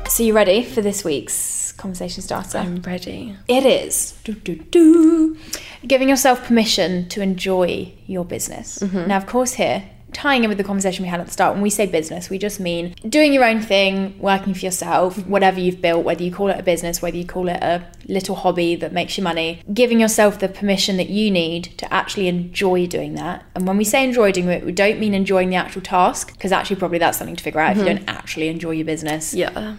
So 0.08 0.22
you 0.22 0.34
ready 0.34 0.62
for 0.62 0.82
this 0.82 1.02
week's 1.04 1.72
conversation 1.72 2.22
starter? 2.22 2.58
I'm 2.58 2.80
ready. 2.82 3.36
It 3.48 3.66
is 3.66 4.12
do, 4.22 4.34
do, 4.34 4.54
do. 4.54 5.36
giving 5.84 6.08
yourself 6.08 6.44
permission 6.44 7.08
to 7.08 7.22
enjoy 7.22 7.92
your 8.06 8.24
business. 8.24 8.78
Mm-hmm. 8.78 9.08
Now, 9.08 9.16
of 9.16 9.26
course, 9.26 9.54
here, 9.54 9.82
tying 10.12 10.44
in 10.44 10.48
with 10.48 10.58
the 10.58 10.64
conversation 10.64 11.02
we 11.04 11.08
had 11.08 11.20
at 11.20 11.26
the 11.26 11.32
start, 11.32 11.54
when 11.54 11.62
we 11.62 11.70
say 11.70 11.86
business, 11.86 12.28
we 12.30 12.38
just 12.38 12.60
mean 12.60 12.94
doing 13.08 13.32
your 13.32 13.44
own 13.44 13.60
thing, 13.60 14.18
working 14.18 14.54
for 14.54 14.60
yourself, 14.64 15.16
Mm-hmm. 15.16 15.30
whatever 15.30 15.58
you've 15.60 15.80
built, 15.80 16.04
whether 16.04 16.22
you 16.22 16.32
call 16.32 16.48
it 16.50 16.58
a 16.58 16.62
business, 16.62 17.00
whether 17.02 17.16
you 17.16 17.26
call 17.26 17.48
it 17.48 17.62
a 17.62 17.84
little 18.08 18.34
hobby 18.34 18.74
that 18.76 18.92
makes 18.92 19.16
you 19.18 19.24
money, 19.24 19.62
giving 19.72 19.98
yourself 20.00 20.38
the 20.38 20.48
permission 20.48 20.96
that 20.96 21.08
you 21.08 21.30
need 21.30 21.64
to 21.78 21.92
actually 21.92 22.28
enjoy 22.28 22.86
doing 22.86 23.14
that. 23.14 23.44
And 23.54 23.66
when 23.66 23.76
we 23.76 23.84
say 23.84 24.04
enjoy 24.04 24.32
doing 24.32 24.48
it, 24.48 24.64
we 24.64 24.72
don't 24.72 24.98
mean 25.00 25.14
enjoying 25.14 25.50
the 25.50 25.56
actual 25.56 25.82
task, 25.82 26.32
because 26.32 26.52
actually, 26.52 26.76
probably 26.76 26.98
that's 26.98 27.18
something 27.18 27.36
to 27.36 27.42
figure 27.44 27.60
out 27.60 27.72
if 27.72 27.78
you 27.78 27.84
don't 27.84 28.08
actually 28.08 28.48
enjoy 28.48 28.72
your 28.72 28.84
business 28.86 29.34
Mm-hmm. 29.34 29.38
Yeah. 29.56 29.76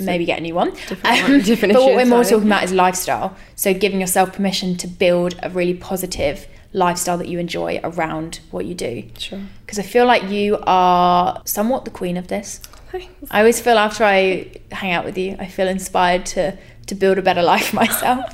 maybe 0.00 0.24
get 0.24 0.38
a 0.38 0.42
new 0.42 0.54
one. 0.54 0.70
Different 0.88 1.02
one- 1.28 1.40
different 1.44 1.74
but 1.74 1.82
what 1.82 1.94
we're 1.94 2.04
more 2.06 2.24
talking 2.24 2.46
about 2.46 2.64
is 2.64 2.72
lifestyle. 2.72 3.36
So 3.54 3.72
giving 3.74 4.00
yourself 4.00 4.32
permission 4.32 4.76
to 4.78 4.88
build 4.88 5.36
a 5.42 5.50
really 5.50 5.74
positive 5.74 6.46
lifestyle 6.74 7.16
that 7.16 7.28
you 7.28 7.38
enjoy 7.38 7.80
around 7.82 8.40
what 8.50 8.66
you 8.66 8.74
do. 8.74 9.04
Sure. 9.16 9.40
Because 9.64 9.78
I 9.78 9.82
feel 9.82 10.04
like 10.04 10.24
you 10.24 10.58
are 10.66 11.40
somewhat 11.46 11.86
the 11.86 11.90
queen 11.90 12.18
of 12.18 12.28
this. 12.28 12.60
Thanks. 12.90 13.30
I 13.30 13.38
always 13.38 13.60
feel 13.60 13.78
after 13.78 14.04
I 14.04 14.52
hang 14.70 14.92
out 14.92 15.04
with 15.04 15.16
you, 15.16 15.36
I 15.38 15.46
feel 15.46 15.68
inspired 15.68 16.26
to 16.26 16.58
to 16.86 16.94
build 16.94 17.18
a 17.18 17.22
better 17.22 17.42
life 17.54 17.72
myself. 17.72 18.24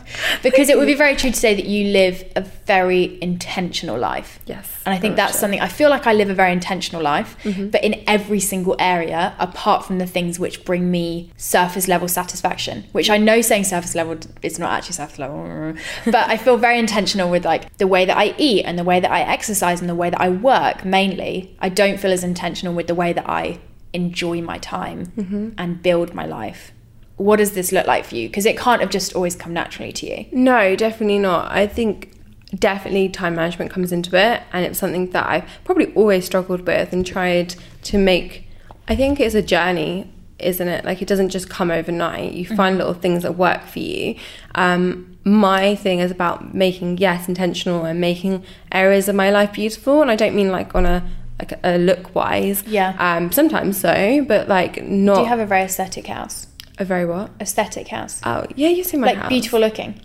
because 0.42 0.68
it 0.68 0.76
would 0.78 0.86
be 0.86 0.94
very 0.94 1.16
true 1.16 1.30
to 1.30 1.36
say 1.36 1.54
that 1.54 1.66
you 1.66 1.92
live 1.92 2.24
a 2.36 2.40
very 2.40 3.18
intentional 3.22 3.98
life. 3.98 4.38
Yes. 4.46 4.66
And 4.86 4.94
I 4.94 4.98
think 4.98 5.16
that's 5.16 5.34
so. 5.34 5.40
something 5.40 5.60
I 5.60 5.68
feel 5.68 5.90
like 5.90 6.06
I 6.06 6.12
live 6.12 6.30
a 6.30 6.34
very 6.34 6.52
intentional 6.52 7.02
life, 7.02 7.36
Mm-hmm. 7.44 7.68
but 7.68 7.82
in 7.84 8.02
every 8.06 8.40
single 8.40 8.76
area, 8.78 9.34
apart 9.38 9.84
from 9.84 9.98
the 9.98 10.06
things 10.06 10.38
which 10.38 10.64
bring 10.64 10.90
me 10.90 11.30
surface 11.36 11.86
level 11.88 12.08
satisfaction, 12.08 12.84
which 12.92 13.08
I 13.10 13.18
know 13.18 13.40
saying 13.40 13.64
surface 13.64 13.94
level 13.94 14.18
is 14.42 14.58
not 14.58 14.72
actually 14.72 14.94
surface 14.94 15.18
level, 15.18 15.74
but 16.06 16.28
I 16.28 16.36
feel 16.36 16.56
very 16.56 16.78
intentional 16.78 17.30
with 17.30 17.44
like 17.44 17.76
the 17.78 17.86
way 17.86 18.04
that 18.04 18.16
I 18.16 18.34
eat 18.38 18.64
and 18.64 18.78
the 18.78 18.84
way 18.84 19.00
that 19.00 19.10
I 19.10 19.20
exercise 19.20 19.80
and 19.80 19.88
the 19.88 19.94
way 19.94 20.10
that 20.10 20.20
I 20.20 20.28
work 20.28 20.84
mainly. 20.84 21.56
I 21.60 21.68
don't 21.68 21.98
feel 22.00 22.10
as 22.12 22.24
intentional 22.24 22.74
with 22.74 22.86
the 22.86 22.94
way 22.94 23.12
that 23.12 23.28
I 23.28 23.58
enjoy 23.92 24.40
my 24.40 24.58
time 24.58 25.06
Mm-hmm. 25.16 25.48
and 25.58 25.82
build 25.82 26.14
my 26.14 26.24
life. 26.26 26.72
What 27.20 27.36
does 27.36 27.52
this 27.52 27.70
look 27.70 27.86
like 27.86 28.06
for 28.06 28.14
you? 28.14 28.28
Because 28.30 28.46
it 28.46 28.56
can't 28.56 28.80
have 28.80 28.88
just 28.88 29.14
always 29.14 29.36
come 29.36 29.52
naturally 29.52 29.92
to 29.92 30.06
you. 30.06 30.24
No, 30.32 30.74
definitely 30.74 31.18
not. 31.18 31.52
I 31.52 31.66
think 31.66 32.16
definitely 32.58 33.10
time 33.10 33.34
management 33.34 33.70
comes 33.70 33.92
into 33.92 34.16
it, 34.16 34.42
and 34.54 34.64
it's 34.64 34.78
something 34.78 35.10
that 35.10 35.26
I've 35.26 35.44
probably 35.64 35.92
always 35.92 36.24
struggled 36.24 36.66
with 36.66 36.94
and 36.94 37.04
tried 37.06 37.56
to 37.82 37.98
make. 37.98 38.48
I 38.88 38.96
think 38.96 39.20
it's 39.20 39.34
a 39.34 39.42
journey, 39.42 40.10
isn't 40.38 40.66
it? 40.66 40.86
Like 40.86 41.02
it 41.02 41.08
doesn't 41.08 41.28
just 41.28 41.50
come 41.50 41.70
overnight. 41.70 42.32
You 42.32 42.46
find 42.46 42.78
little 42.78 42.94
things 42.94 43.22
that 43.24 43.36
work 43.36 43.64
for 43.64 43.80
you. 43.80 44.14
Um, 44.54 45.18
my 45.22 45.74
thing 45.74 45.98
is 45.98 46.10
about 46.10 46.54
making 46.54 46.96
yes 46.96 47.28
intentional 47.28 47.84
and 47.84 48.00
making 48.00 48.42
areas 48.72 49.10
of 49.10 49.14
my 49.14 49.30
life 49.30 49.52
beautiful, 49.52 50.00
and 50.00 50.10
I 50.10 50.16
don't 50.16 50.34
mean 50.34 50.50
like 50.50 50.74
on 50.74 50.86
a 50.86 51.06
like 51.38 51.52
a 51.62 51.76
look 51.76 52.14
wise. 52.14 52.62
Yeah. 52.66 52.96
Um, 52.98 53.30
sometimes 53.30 53.78
so, 53.78 54.24
but 54.26 54.48
like 54.48 54.82
not 54.82 55.16
Do 55.16 55.20
you 55.20 55.26
have 55.26 55.38
a 55.38 55.44
very 55.44 55.64
aesthetic 55.64 56.06
house? 56.06 56.46
A 56.80 56.84
very 56.84 57.06
what? 57.06 57.30
Aesthetic 57.40 57.88
house. 57.88 58.20
Oh 58.24 58.46
yeah, 58.56 58.68
you 58.68 58.82
see 58.82 58.96
my 58.96 59.08
house. 59.08 59.14
like 59.14 59.22
house. 59.22 59.28
beautiful 59.28 59.60
looking. 59.60 60.00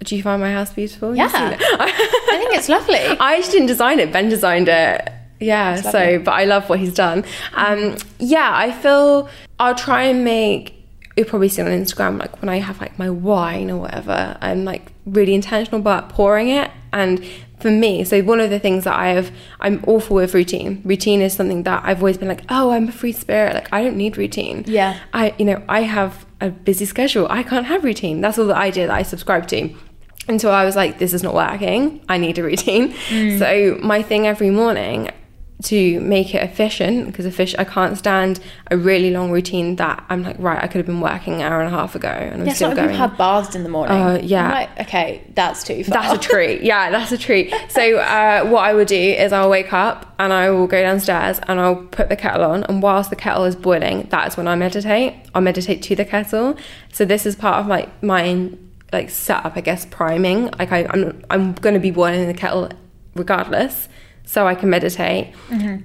Do 0.00 0.16
you 0.16 0.22
find 0.22 0.42
my 0.42 0.52
house 0.52 0.72
beautiful? 0.72 1.16
Yeah. 1.16 1.30
I 1.32 2.38
think 2.38 2.54
it's 2.54 2.68
lovely. 2.68 2.98
I 3.20 3.36
actually 3.36 3.52
didn't 3.52 3.66
design 3.68 4.00
it. 4.00 4.12
Ben 4.12 4.28
designed 4.28 4.68
it. 4.68 5.12
Yeah. 5.40 5.76
So, 5.76 6.18
but 6.18 6.32
I 6.32 6.44
love 6.44 6.68
what 6.68 6.78
he's 6.78 6.94
done. 6.94 7.24
Um, 7.54 7.96
yeah, 8.18 8.50
I 8.54 8.72
feel 8.72 9.28
I'll 9.58 9.74
try 9.74 10.02
and 10.02 10.24
make. 10.24 10.74
You'll 11.16 11.26
probably 11.26 11.48
see 11.48 11.62
on 11.62 11.68
Instagram, 11.68 12.18
like 12.18 12.42
when 12.42 12.50
I 12.50 12.58
have 12.58 12.78
like 12.78 12.98
my 12.98 13.08
wine 13.08 13.70
or 13.70 13.78
whatever, 13.78 14.36
I'm 14.42 14.64
like 14.66 14.92
really 15.06 15.34
intentional 15.34 15.80
about 15.80 16.10
pouring 16.10 16.48
it 16.48 16.70
And 16.92 17.24
for 17.58 17.70
me, 17.70 18.04
so 18.04 18.22
one 18.22 18.40
of 18.40 18.50
the 18.50 18.58
things 18.58 18.84
that 18.84 18.94
I 18.94 19.08
have, 19.08 19.32
I'm 19.60 19.82
awful 19.86 20.16
with 20.16 20.34
routine. 20.34 20.82
Routine 20.84 21.22
is 21.22 21.32
something 21.32 21.62
that 21.62 21.82
I've 21.84 21.98
always 21.98 22.18
been 22.18 22.28
like, 22.28 22.42
oh, 22.50 22.70
I'm 22.70 22.88
a 22.88 22.92
free 22.92 23.12
spirit. 23.12 23.54
Like, 23.54 23.72
I 23.72 23.82
don't 23.82 23.96
need 23.96 24.18
routine. 24.18 24.64
Yeah. 24.66 24.98
I, 25.14 25.34
you 25.38 25.46
know, 25.46 25.62
I 25.68 25.82
have 25.82 26.26
a 26.40 26.50
busy 26.50 26.84
schedule. 26.84 27.26
I 27.30 27.42
can't 27.42 27.66
have 27.66 27.82
routine. 27.82 28.20
That's 28.20 28.38
all 28.38 28.46
the 28.46 28.56
idea 28.56 28.86
that 28.86 28.94
I 28.94 29.02
subscribe 29.02 29.46
to. 29.48 29.74
And 30.28 30.40
so 30.40 30.50
I 30.50 30.64
was 30.64 30.76
like, 30.76 30.98
this 30.98 31.14
is 31.14 31.22
not 31.22 31.34
working. 31.34 32.04
I 32.08 32.18
need 32.18 32.38
a 32.38 32.42
routine. 32.42 32.92
Mm. 33.08 33.38
So 33.38 33.78
my 33.80 34.02
thing 34.02 34.26
every 34.26 34.50
morning 34.50 35.10
to 35.64 36.00
make 36.00 36.34
it 36.34 36.42
efficient 36.42 37.06
because 37.06 37.24
efficient 37.24 37.58
I 37.58 37.64
can't 37.64 37.96
stand 37.96 38.40
a 38.70 38.76
really 38.76 39.10
long 39.10 39.30
routine 39.30 39.76
that 39.76 40.04
I'm 40.10 40.22
like 40.22 40.36
right 40.38 40.62
I 40.62 40.66
could 40.66 40.76
have 40.80 40.86
been 40.86 41.00
working 41.00 41.36
an 41.36 41.40
hour 41.50 41.60
and 41.62 41.72
a 41.72 41.76
half 41.76 41.94
ago 41.94 42.08
and 42.08 42.42
I'm 42.42 42.46
Yeah, 42.46 42.52
still 42.52 42.70
so 42.70 42.76
going 42.76 42.88
people 42.90 42.98
have 43.08 43.16
baths 43.16 43.54
in 43.54 43.62
the 43.62 43.70
morning. 43.70 43.96
Uh, 43.96 44.20
yeah. 44.22 44.50
Like, 44.52 44.80
okay, 44.80 45.24
that's 45.34 45.64
too 45.64 45.82
far. 45.82 46.02
that's 46.02 46.26
a 46.26 46.28
treat. 46.28 46.60
Yeah 46.62 46.90
that's 46.90 47.10
a 47.12 47.18
treat. 47.18 47.54
So 47.70 47.96
uh, 47.96 48.44
what 48.48 48.64
I 48.64 48.74
would 48.74 48.88
do 48.88 48.94
is 48.96 49.32
I'll 49.32 49.48
wake 49.50 49.72
up 49.72 50.14
and 50.18 50.32
I 50.32 50.50
will 50.50 50.66
go 50.66 50.80
downstairs 50.82 51.40
and 51.48 51.58
I'll 51.58 51.76
put 51.76 52.10
the 52.10 52.16
kettle 52.16 52.44
on 52.50 52.64
and 52.64 52.82
whilst 52.82 53.08
the 53.10 53.16
kettle 53.16 53.44
is 53.44 53.56
boiling 53.56 54.08
that's 54.10 54.36
when 54.36 54.46
I 54.48 54.56
meditate. 54.56 55.14
I'll 55.34 55.42
meditate 55.42 55.82
to 55.84 55.96
the 55.96 56.04
kettle. 56.04 56.56
So 56.92 57.04
this 57.06 57.24
is 57.24 57.34
part 57.34 57.60
of 57.60 57.66
my 57.66 57.88
my 58.02 58.50
like 58.92 59.08
setup 59.08 59.56
I 59.56 59.62
guess 59.62 59.86
priming. 59.86 60.50
Like 60.58 60.70
I, 60.70 60.84
I'm, 60.90 61.24
I'm 61.30 61.52
going 61.54 61.74
to 61.74 61.80
be 61.80 61.90
boiling 61.90 62.26
the 62.26 62.34
kettle 62.34 62.68
regardless 63.14 63.88
so 64.28 64.46
I 64.46 64.54
can 64.56 64.68
meditate 64.68 65.32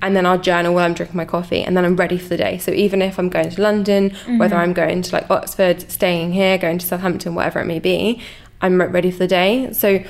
and 0.02 0.16
then 0.16 0.26
I'll 0.26 0.40
journal 0.40 0.74
while 0.74 0.84
I'm 0.84 0.94
drinking 0.96 1.16
my 1.16 1.26
coffee 1.26 1.62
and 1.64 1.78
then 1.78 1.86
I'm 1.86 1.96
ready 1.96 2.18
for 2.18 2.30
the 2.30 2.38
day. 2.38 2.58
So 2.58 2.72
even 2.72 3.02
if 3.02 3.18
I'm 3.20 3.30
going 3.30 3.50
to 3.52 3.62
London, 3.62 4.10
whether 4.40 4.56
I'm 4.58 4.74
going 4.74 5.04
to 5.04 5.12
like 5.16 5.30
Oxford, 5.30 5.90
staying 5.90 6.34
here, 6.34 6.58
going 6.58 6.80
to 6.80 6.86
Southampton, 6.86 7.36
whatever 7.36 7.60
it 7.60 7.66
may 7.66 7.80
be, 7.80 8.20
I'm 8.62 8.82
ready 8.82 9.12
for 9.12 9.20
the 9.20 9.28
day. 9.28 9.72
So 9.74 10.04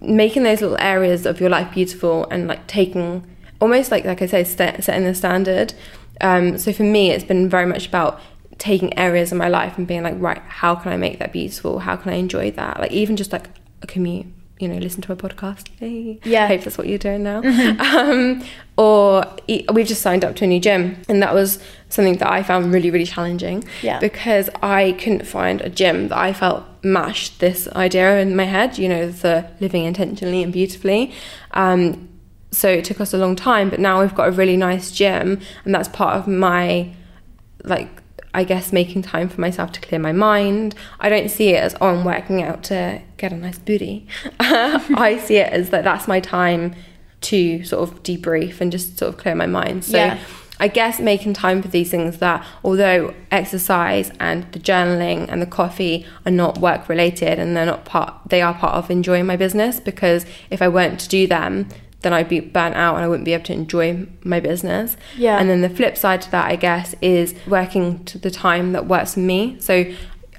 making 0.00 0.42
those 0.44 0.60
little 0.60 0.78
areas 0.78 1.26
of 1.26 1.40
your 1.40 1.50
life 1.50 1.72
beautiful 1.74 2.26
and 2.30 2.46
like 2.46 2.66
taking 2.66 3.24
almost 3.60 3.90
like 3.90 4.04
like 4.04 4.22
I 4.22 4.26
say 4.26 4.44
st- 4.44 4.84
setting 4.84 5.04
the 5.04 5.14
standard. 5.14 5.72
Um, 6.20 6.58
so 6.58 6.72
for 6.72 6.84
me, 6.84 7.10
it's 7.10 7.24
been 7.24 7.48
very 7.48 7.66
much 7.66 7.86
about 7.88 8.20
taking 8.58 8.96
areas 8.98 9.32
of 9.32 9.38
my 9.38 9.48
life 9.48 9.78
and 9.78 9.86
being 9.86 10.02
like, 10.02 10.16
right, 10.18 10.42
how 10.46 10.74
can 10.74 10.92
I 10.92 10.96
make 10.96 11.18
that 11.20 11.32
beautiful? 11.32 11.78
How 11.80 11.96
can 11.96 12.12
I 12.12 12.16
enjoy 12.16 12.50
that? 12.52 12.80
Like 12.80 12.92
even 12.92 13.16
just 13.16 13.32
like 13.32 13.48
a 13.82 13.86
commute 13.86 14.26
you 14.58 14.68
know, 14.68 14.78
listen 14.78 15.02
to 15.02 15.12
a 15.12 15.16
podcast. 15.16 15.68
Hey. 15.78 16.18
Yeah. 16.24 16.44
I 16.44 16.46
hope 16.48 16.62
that's 16.62 16.78
what 16.78 16.88
you're 16.88 16.98
doing 16.98 17.22
now. 17.22 17.42
Um, 17.98 18.44
or 18.76 19.24
we've 19.72 19.86
just 19.86 20.02
signed 20.02 20.24
up 20.24 20.36
to 20.36 20.44
a 20.44 20.46
new 20.46 20.60
gym, 20.60 21.02
and 21.08 21.22
that 21.22 21.34
was 21.34 21.58
something 21.88 22.16
that 22.18 22.30
I 22.30 22.42
found 22.42 22.72
really, 22.72 22.90
really 22.90 23.06
challenging. 23.06 23.64
Yeah. 23.82 23.98
Because 23.98 24.48
I 24.62 24.92
couldn't 24.92 25.26
find 25.26 25.60
a 25.60 25.68
gym 25.68 26.08
that 26.08 26.18
I 26.18 26.32
felt 26.32 26.64
matched 26.84 27.40
this 27.40 27.66
idea 27.68 28.20
in 28.20 28.36
my 28.36 28.44
head. 28.44 28.78
You 28.78 28.88
know, 28.88 29.10
the 29.10 29.48
living 29.60 29.84
intentionally 29.84 30.42
and 30.42 30.52
beautifully. 30.52 31.12
Um, 31.52 32.08
so 32.50 32.68
it 32.68 32.84
took 32.84 33.00
us 33.00 33.12
a 33.12 33.18
long 33.18 33.36
time, 33.36 33.68
but 33.68 33.80
now 33.80 34.00
we've 34.00 34.14
got 34.14 34.28
a 34.28 34.32
really 34.32 34.56
nice 34.56 34.90
gym, 34.90 35.40
and 35.64 35.74
that's 35.74 35.88
part 35.88 36.16
of 36.16 36.28
my 36.28 36.94
like 37.64 38.02
I 38.34 38.44
guess 38.44 38.72
making 38.72 39.02
time 39.02 39.28
for 39.28 39.40
myself 39.40 39.72
to 39.72 39.80
clear 39.80 39.98
my 40.00 40.12
mind. 40.12 40.74
I 41.00 41.08
don't 41.08 41.30
see 41.30 41.50
it 41.50 41.62
as 41.62 41.74
oh 41.80 41.88
I'm 41.88 42.04
working 42.04 42.42
out 42.42 42.62
to 42.64 43.00
get 43.16 43.32
a 43.32 43.36
nice 43.36 43.58
booty. 43.58 44.06
I 44.40 45.18
see 45.22 45.36
it 45.36 45.52
as 45.52 45.70
that 45.70 45.84
that's 45.84 46.06
my 46.06 46.20
time 46.20 46.74
to 47.20 47.64
sort 47.64 47.88
of 47.88 48.02
debrief 48.02 48.60
and 48.60 48.70
just 48.70 48.98
sort 48.98 49.08
of 49.08 49.16
clear 49.18 49.34
my 49.34 49.46
mind. 49.46 49.84
So 49.84 49.96
Yeah. 49.96 50.18
I 50.60 50.66
guess 50.68 50.98
making 50.98 51.34
time 51.34 51.62
for 51.62 51.68
these 51.68 51.90
things 51.90 52.18
that 52.18 52.44
although 52.64 53.14
exercise 53.30 54.10
and 54.18 54.50
the 54.52 54.58
journaling 54.58 55.28
and 55.28 55.40
the 55.40 55.46
coffee 55.46 56.04
are 56.26 56.32
not 56.32 56.58
work 56.58 56.88
related 56.88 57.38
and 57.38 57.56
they're 57.56 57.64
not 57.64 57.84
part 57.84 58.12
they 58.26 58.42
are 58.42 58.54
part 58.54 58.74
of 58.74 58.90
enjoying 58.90 59.24
my 59.26 59.36
business 59.36 59.78
because 59.78 60.26
if 60.50 60.60
I 60.60 60.68
weren't 60.68 60.98
to 61.00 61.08
do 61.08 61.26
them 61.28 61.68
then 62.02 62.12
I'd 62.12 62.28
be 62.28 62.40
burnt 62.40 62.76
out 62.76 62.94
and 62.94 63.04
I 63.04 63.08
wouldn't 63.08 63.24
be 63.24 63.32
able 63.32 63.44
to 63.44 63.52
enjoy 63.52 64.06
my 64.22 64.38
business. 64.40 64.96
Yeah. 65.16 65.38
And 65.38 65.50
then 65.50 65.62
the 65.62 65.68
flip 65.68 65.96
side 65.96 66.22
to 66.22 66.30
that, 66.30 66.46
I 66.46 66.56
guess, 66.56 66.94
is 67.00 67.34
working 67.46 68.04
to 68.04 68.18
the 68.18 68.30
time 68.30 68.72
that 68.72 68.86
works 68.86 69.14
for 69.14 69.20
me. 69.20 69.56
So 69.60 69.84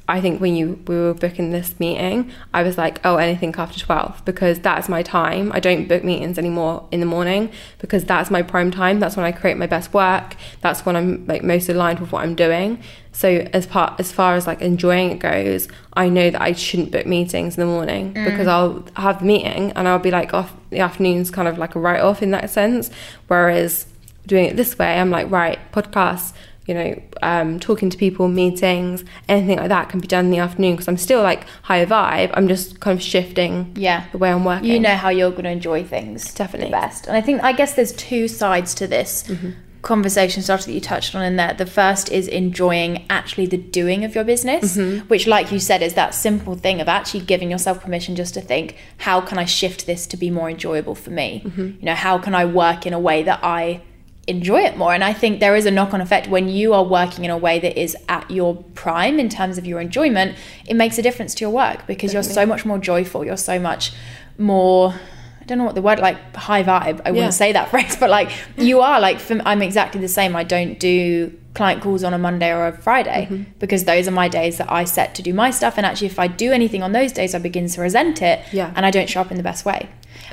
I 0.09 0.21
think 0.21 0.41
when 0.41 0.55
you 0.55 0.81
we 0.87 0.95
were 0.95 1.13
booking 1.13 1.51
this 1.51 1.79
meeting, 1.79 2.31
I 2.53 2.63
was 2.63 2.77
like, 2.77 2.99
oh, 3.05 3.17
anything 3.17 3.53
after 3.57 3.79
twelve 3.79 4.23
because 4.25 4.59
that's 4.59 4.89
my 4.89 5.03
time. 5.03 5.51
I 5.53 5.59
don't 5.59 5.87
book 5.87 6.03
meetings 6.03 6.37
anymore 6.37 6.87
in 6.91 6.99
the 6.99 7.05
morning 7.05 7.51
because 7.77 8.03
that's 8.05 8.31
my 8.31 8.41
prime 8.41 8.71
time. 8.71 8.99
That's 8.99 9.15
when 9.15 9.25
I 9.25 9.31
create 9.31 9.57
my 9.57 9.67
best 9.67 9.93
work. 9.93 10.35
That's 10.61 10.85
when 10.85 10.95
I'm 10.95 11.25
like 11.27 11.43
most 11.43 11.69
aligned 11.69 11.99
with 11.99 12.11
what 12.11 12.23
I'm 12.23 12.35
doing. 12.35 12.81
So 13.11 13.47
as 13.53 13.65
part 13.67 13.99
as 13.99 14.11
far 14.11 14.35
as 14.35 14.47
like 14.47 14.61
enjoying 14.61 15.11
it 15.11 15.19
goes, 15.19 15.67
I 15.93 16.09
know 16.09 16.29
that 16.29 16.41
I 16.41 16.53
shouldn't 16.53 16.91
book 16.91 17.05
meetings 17.05 17.57
in 17.57 17.61
the 17.61 17.71
morning 17.71 18.13
mm. 18.13 18.25
because 18.25 18.47
I'll 18.47 18.85
have 18.95 19.19
the 19.19 19.25
meeting 19.25 19.71
and 19.73 19.87
I'll 19.87 19.99
be 19.99 20.11
like 20.11 20.33
off 20.33 20.53
the 20.69 20.79
afternoon's 20.79 21.29
kind 21.29 21.47
of 21.47 21.57
like 21.57 21.75
a 21.75 21.79
write 21.79 22.01
off 22.01 22.21
in 22.21 22.31
that 22.31 22.49
sense. 22.49 22.89
Whereas 23.27 23.85
doing 24.25 24.45
it 24.45 24.55
this 24.55 24.77
way, 24.77 24.99
I'm 24.99 25.09
like, 25.09 25.29
right, 25.29 25.59
podcasts, 25.71 26.33
you 26.69 26.75
know, 26.75 27.01
um, 27.23 27.59
talking 27.59 27.89
to 27.89 27.97
people, 27.97 28.27
meetings, 28.27 29.03
anything 29.27 29.57
like 29.57 29.69
that 29.69 29.89
can 29.89 29.99
be 29.99 30.07
done 30.07 30.25
in 30.25 30.31
the 30.31 30.37
afternoon 30.37 30.73
because 30.75 30.87
I'm 30.87 30.97
still 30.97 31.23
like 31.23 31.41
high 31.63 31.83
vibe. 31.85 32.29
I'm 32.35 32.47
just 32.47 32.79
kind 32.79 32.95
of 32.97 33.03
shifting 33.03 33.71
Yeah. 33.75 34.05
the 34.11 34.19
way 34.19 34.31
I'm 34.31 34.45
working. 34.45 34.69
You 34.71 34.79
know 34.79 34.95
how 34.95 35.09
you're 35.09 35.31
going 35.31 35.45
to 35.45 35.49
enjoy 35.49 35.83
things 35.83 36.33
Definitely. 36.33 36.67
the 36.69 36.77
best. 36.81 37.07
And 37.07 37.17
I 37.17 37.21
think, 37.21 37.43
I 37.43 37.53
guess 37.53 37.73
there's 37.73 37.93
two 37.93 38.27
sides 38.27 38.73
to 38.75 38.85
this 38.87 39.23
Mm-hmm. 39.27 39.49
conversation 39.81 40.43
starter 40.43 40.65
that 40.65 40.73
you 40.73 40.81
touched 40.81 41.15
on 41.15 41.23
in 41.23 41.37
there. 41.37 41.53
The 41.53 41.65
first 41.65 42.11
is 42.11 42.27
enjoying 42.27 43.05
actually 43.09 43.47
the 43.47 43.57
doing 43.57 44.03
of 44.03 44.13
your 44.13 44.23
business, 44.25 44.77
Mm-hmm. 44.77 45.07
which, 45.07 45.25
like 45.25 45.51
you 45.53 45.59
said, 45.59 45.81
is 45.81 45.93
that 45.95 46.13
simple 46.13 46.55
thing 46.55 46.81
of 46.81 46.87
actually 46.87 47.21
giving 47.21 47.49
yourself 47.49 47.81
permission 47.81 48.15
just 48.15 48.33
to 48.35 48.41
think, 48.41 48.75
how 48.97 49.21
can 49.21 49.37
I 49.39 49.45
shift 49.45 49.85
this 49.87 50.05
to 50.07 50.17
be 50.17 50.29
more 50.29 50.49
enjoyable 50.49 50.95
for 50.95 51.09
me? 51.11 51.43
Mm-hmm. 51.45 51.61
You 51.79 51.85
know, 51.89 51.95
how 51.95 52.17
can 52.19 52.35
I 52.35 52.45
work 52.45 52.85
in 52.85 52.93
a 52.93 52.99
way 52.99 53.23
that 53.23 53.39
I 53.41 53.81
enjoy 54.27 54.59
it 54.61 54.77
more 54.77 54.93
and 54.93 55.03
i 55.03 55.11
think 55.11 55.39
there 55.39 55.55
is 55.55 55.65
a 55.65 55.71
knock-on 55.71 56.01
effect 56.01 56.27
when 56.27 56.47
you 56.47 56.73
are 56.73 56.83
working 56.83 57.25
in 57.25 57.31
a 57.31 57.37
way 57.37 57.57
that 57.59 57.79
is 57.81 57.95
at 58.07 58.29
your 58.29 58.55
prime 58.75 59.19
in 59.19 59.27
terms 59.27 59.57
of 59.57 59.65
your 59.65 59.79
enjoyment 59.81 60.35
it 60.67 60.75
makes 60.75 60.97
a 60.99 61.01
difference 61.01 61.33
to 61.33 61.41
your 61.41 61.49
work 61.49 61.87
because 61.87 62.13
you're 62.13 62.21
so 62.21 62.45
much 62.45 62.63
more 62.65 62.77
joyful 62.77 63.25
you're 63.25 63.37
so 63.37 63.57
much 63.59 63.91
more 64.37 64.93
I 65.41 65.45
don't 65.45 65.57
know 65.57 65.63
what 65.63 65.73
the 65.73 65.81
word 65.81 65.97
like 65.97 66.35
high 66.35 66.61
vibe. 66.63 67.01
I 67.03 67.09
Yeah. 67.09 67.11
wouldn't 67.11 67.33
say 67.33 67.53
that 67.53 67.69
phrase, 67.71 67.95
but 67.99 68.11
like 68.11 68.29
you 68.55 68.81
are 68.81 68.99
like 68.99 69.19
for, 69.19 69.41
I'm 69.47 69.63
exactly 69.63 69.99
the 69.99 70.07
same. 70.07 70.35
I 70.35 70.43
don't 70.43 70.79
do 70.79 71.33
client 71.55 71.81
calls 71.81 72.03
on 72.03 72.13
a 72.13 72.19
Monday 72.19 72.51
or 72.53 72.67
a 72.67 72.71
Friday 72.71 73.27
Mm-hmm. 73.31 73.43
because 73.57 73.85
those 73.85 74.07
are 74.07 74.11
my 74.11 74.27
days 74.27 74.59
that 74.59 74.71
I 74.71 74.83
set 74.83 75.15
to 75.15 75.23
do 75.23 75.33
my 75.33 75.49
stuff. 75.49 75.73
And 75.77 75.87
actually, 75.87 76.05
if 76.05 76.19
I 76.19 76.27
do 76.27 76.51
anything 76.51 76.83
on 76.83 76.91
those 76.91 77.11
days, 77.11 77.33
I 77.33 77.39
begin 77.39 77.67
to 77.67 77.81
resent 77.81 78.21
it, 78.21 78.41
Yeah. 78.53 78.71
and 78.75 78.85
I 78.85 78.91
don't 78.91 79.09
show 79.09 79.21
up 79.21 79.31
in 79.31 79.37
the 79.37 79.43
best 79.43 79.65
way. 79.65 79.89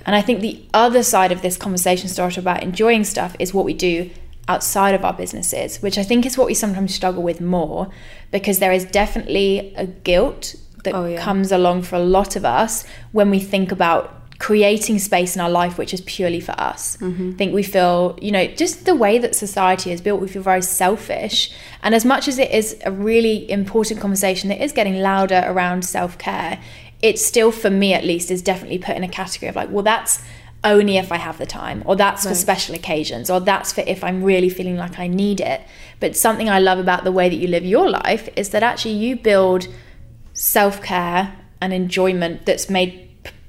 And 0.07 0.15
I 0.17 0.23
think 0.23 0.41
the 0.41 0.63
other 0.73 1.03
side 1.03 1.33
of 1.33 1.43
this 1.43 1.57
conversation 1.57 2.09
started 2.09 2.39
about 2.39 2.63
enjoying 2.63 3.05
stuff 3.05 3.37
is 3.39 3.53
what 3.53 3.65
we 3.65 3.75
do 3.75 4.11
outside 4.49 4.95
of 4.95 5.05
our 5.05 5.13
businesses, 5.13 5.83
which 5.83 5.99
I 5.99 6.05
think 6.05 6.25
is 6.25 6.39
what 6.39 6.47
we 6.47 6.55
sometimes 6.55 6.95
struggle 6.95 7.23
with 7.23 7.41
more 7.41 7.91
because 8.31 8.61
there 8.61 8.73
is 8.73 8.85
definitely 8.85 9.75
a 9.77 9.87
guilt 9.87 10.55
that 10.85 10.95
Oh, 10.95 11.05
yeah. 11.07 11.21
comes 11.21 11.51
along 11.51 11.83
for 11.83 11.97
a 11.97 12.01
lot 12.01 12.37
of 12.37 12.45
us 12.45 12.85
when 13.11 13.29
we 13.31 13.41
think 13.41 13.73
about 13.73 14.13
creating 14.39 14.99
space 14.99 15.35
in 15.35 15.41
our 15.41 15.49
life 15.49 15.79
which 15.79 15.95
is 15.95 16.03
purely 16.03 16.41
for 16.41 16.53
us. 16.61 16.99
Mm-hmm. 16.99 17.31
I 17.31 17.37
think 17.37 17.55
we 17.55 17.63
feel, 17.63 18.19
you 18.21 18.31
know, 18.31 18.47
just 18.47 18.85
the 18.85 18.95
way 18.95 19.19
that 19.19 19.35
society 19.35 19.91
is 19.91 20.01
built, 20.01 20.21
we 20.21 20.29
feel 20.29 20.43
very 20.43 20.63
selfish. 20.63 21.51
And 21.83 21.95
as 21.95 22.05
much 22.05 22.29
as 22.29 22.39
it 22.39 22.51
is 22.51 22.77
a 22.85 22.93
really 22.93 23.51
important 23.51 23.99
conversation 23.99 24.49
that 24.51 24.63
is 24.63 24.73
getting 24.73 25.01
louder 25.01 25.43
around 25.47 25.85
self 25.85 26.19
care, 26.19 26.61
it 27.03 27.19
still, 27.19 27.53
for 27.53 27.71
me 27.71 27.93
at 27.95 28.05
least, 28.05 28.31
is 28.31 28.43
definitely 28.43 28.79
put 28.79 28.97
in 28.97 29.05
a 29.05 29.09
category 29.09 29.49
of 29.49 29.57
like, 29.57 29.71
well, 29.71 29.83
that's 29.83 30.23
only 30.65 30.97
if 30.97 31.13
I 31.13 31.17
have 31.19 31.39
the 31.39 31.47
time, 31.47 31.83
or 31.87 31.95
that's 31.95 32.27
for 32.27 32.35
special 32.35 32.75
occasions, 32.75 33.31
or 33.31 33.39
that's 33.41 33.73
for 33.73 33.83
if 33.87 34.03
I'm 34.03 34.25
really 34.25 34.49
feeling 34.49 34.77
like 34.77 34.99
I 34.99 35.07
need 35.07 35.41
it. 35.41 35.61
But 36.01 36.17
something 36.17 36.49
I 36.49 36.59
love 36.59 36.79
about 36.79 37.05
the 37.05 37.13
way 37.13 37.29
that 37.29 37.37
you 37.37 37.47
live 37.49 37.65
your 37.65 37.89
life 37.89 38.29
is 38.37 38.51
that 38.51 38.63
actually 38.63 38.95
you 38.95 39.17
build 39.17 39.69
self 40.33 40.83
care 40.83 41.35
and 41.61 41.73
enjoyment 41.73 42.47
that's 42.47 42.69
made 42.69 43.03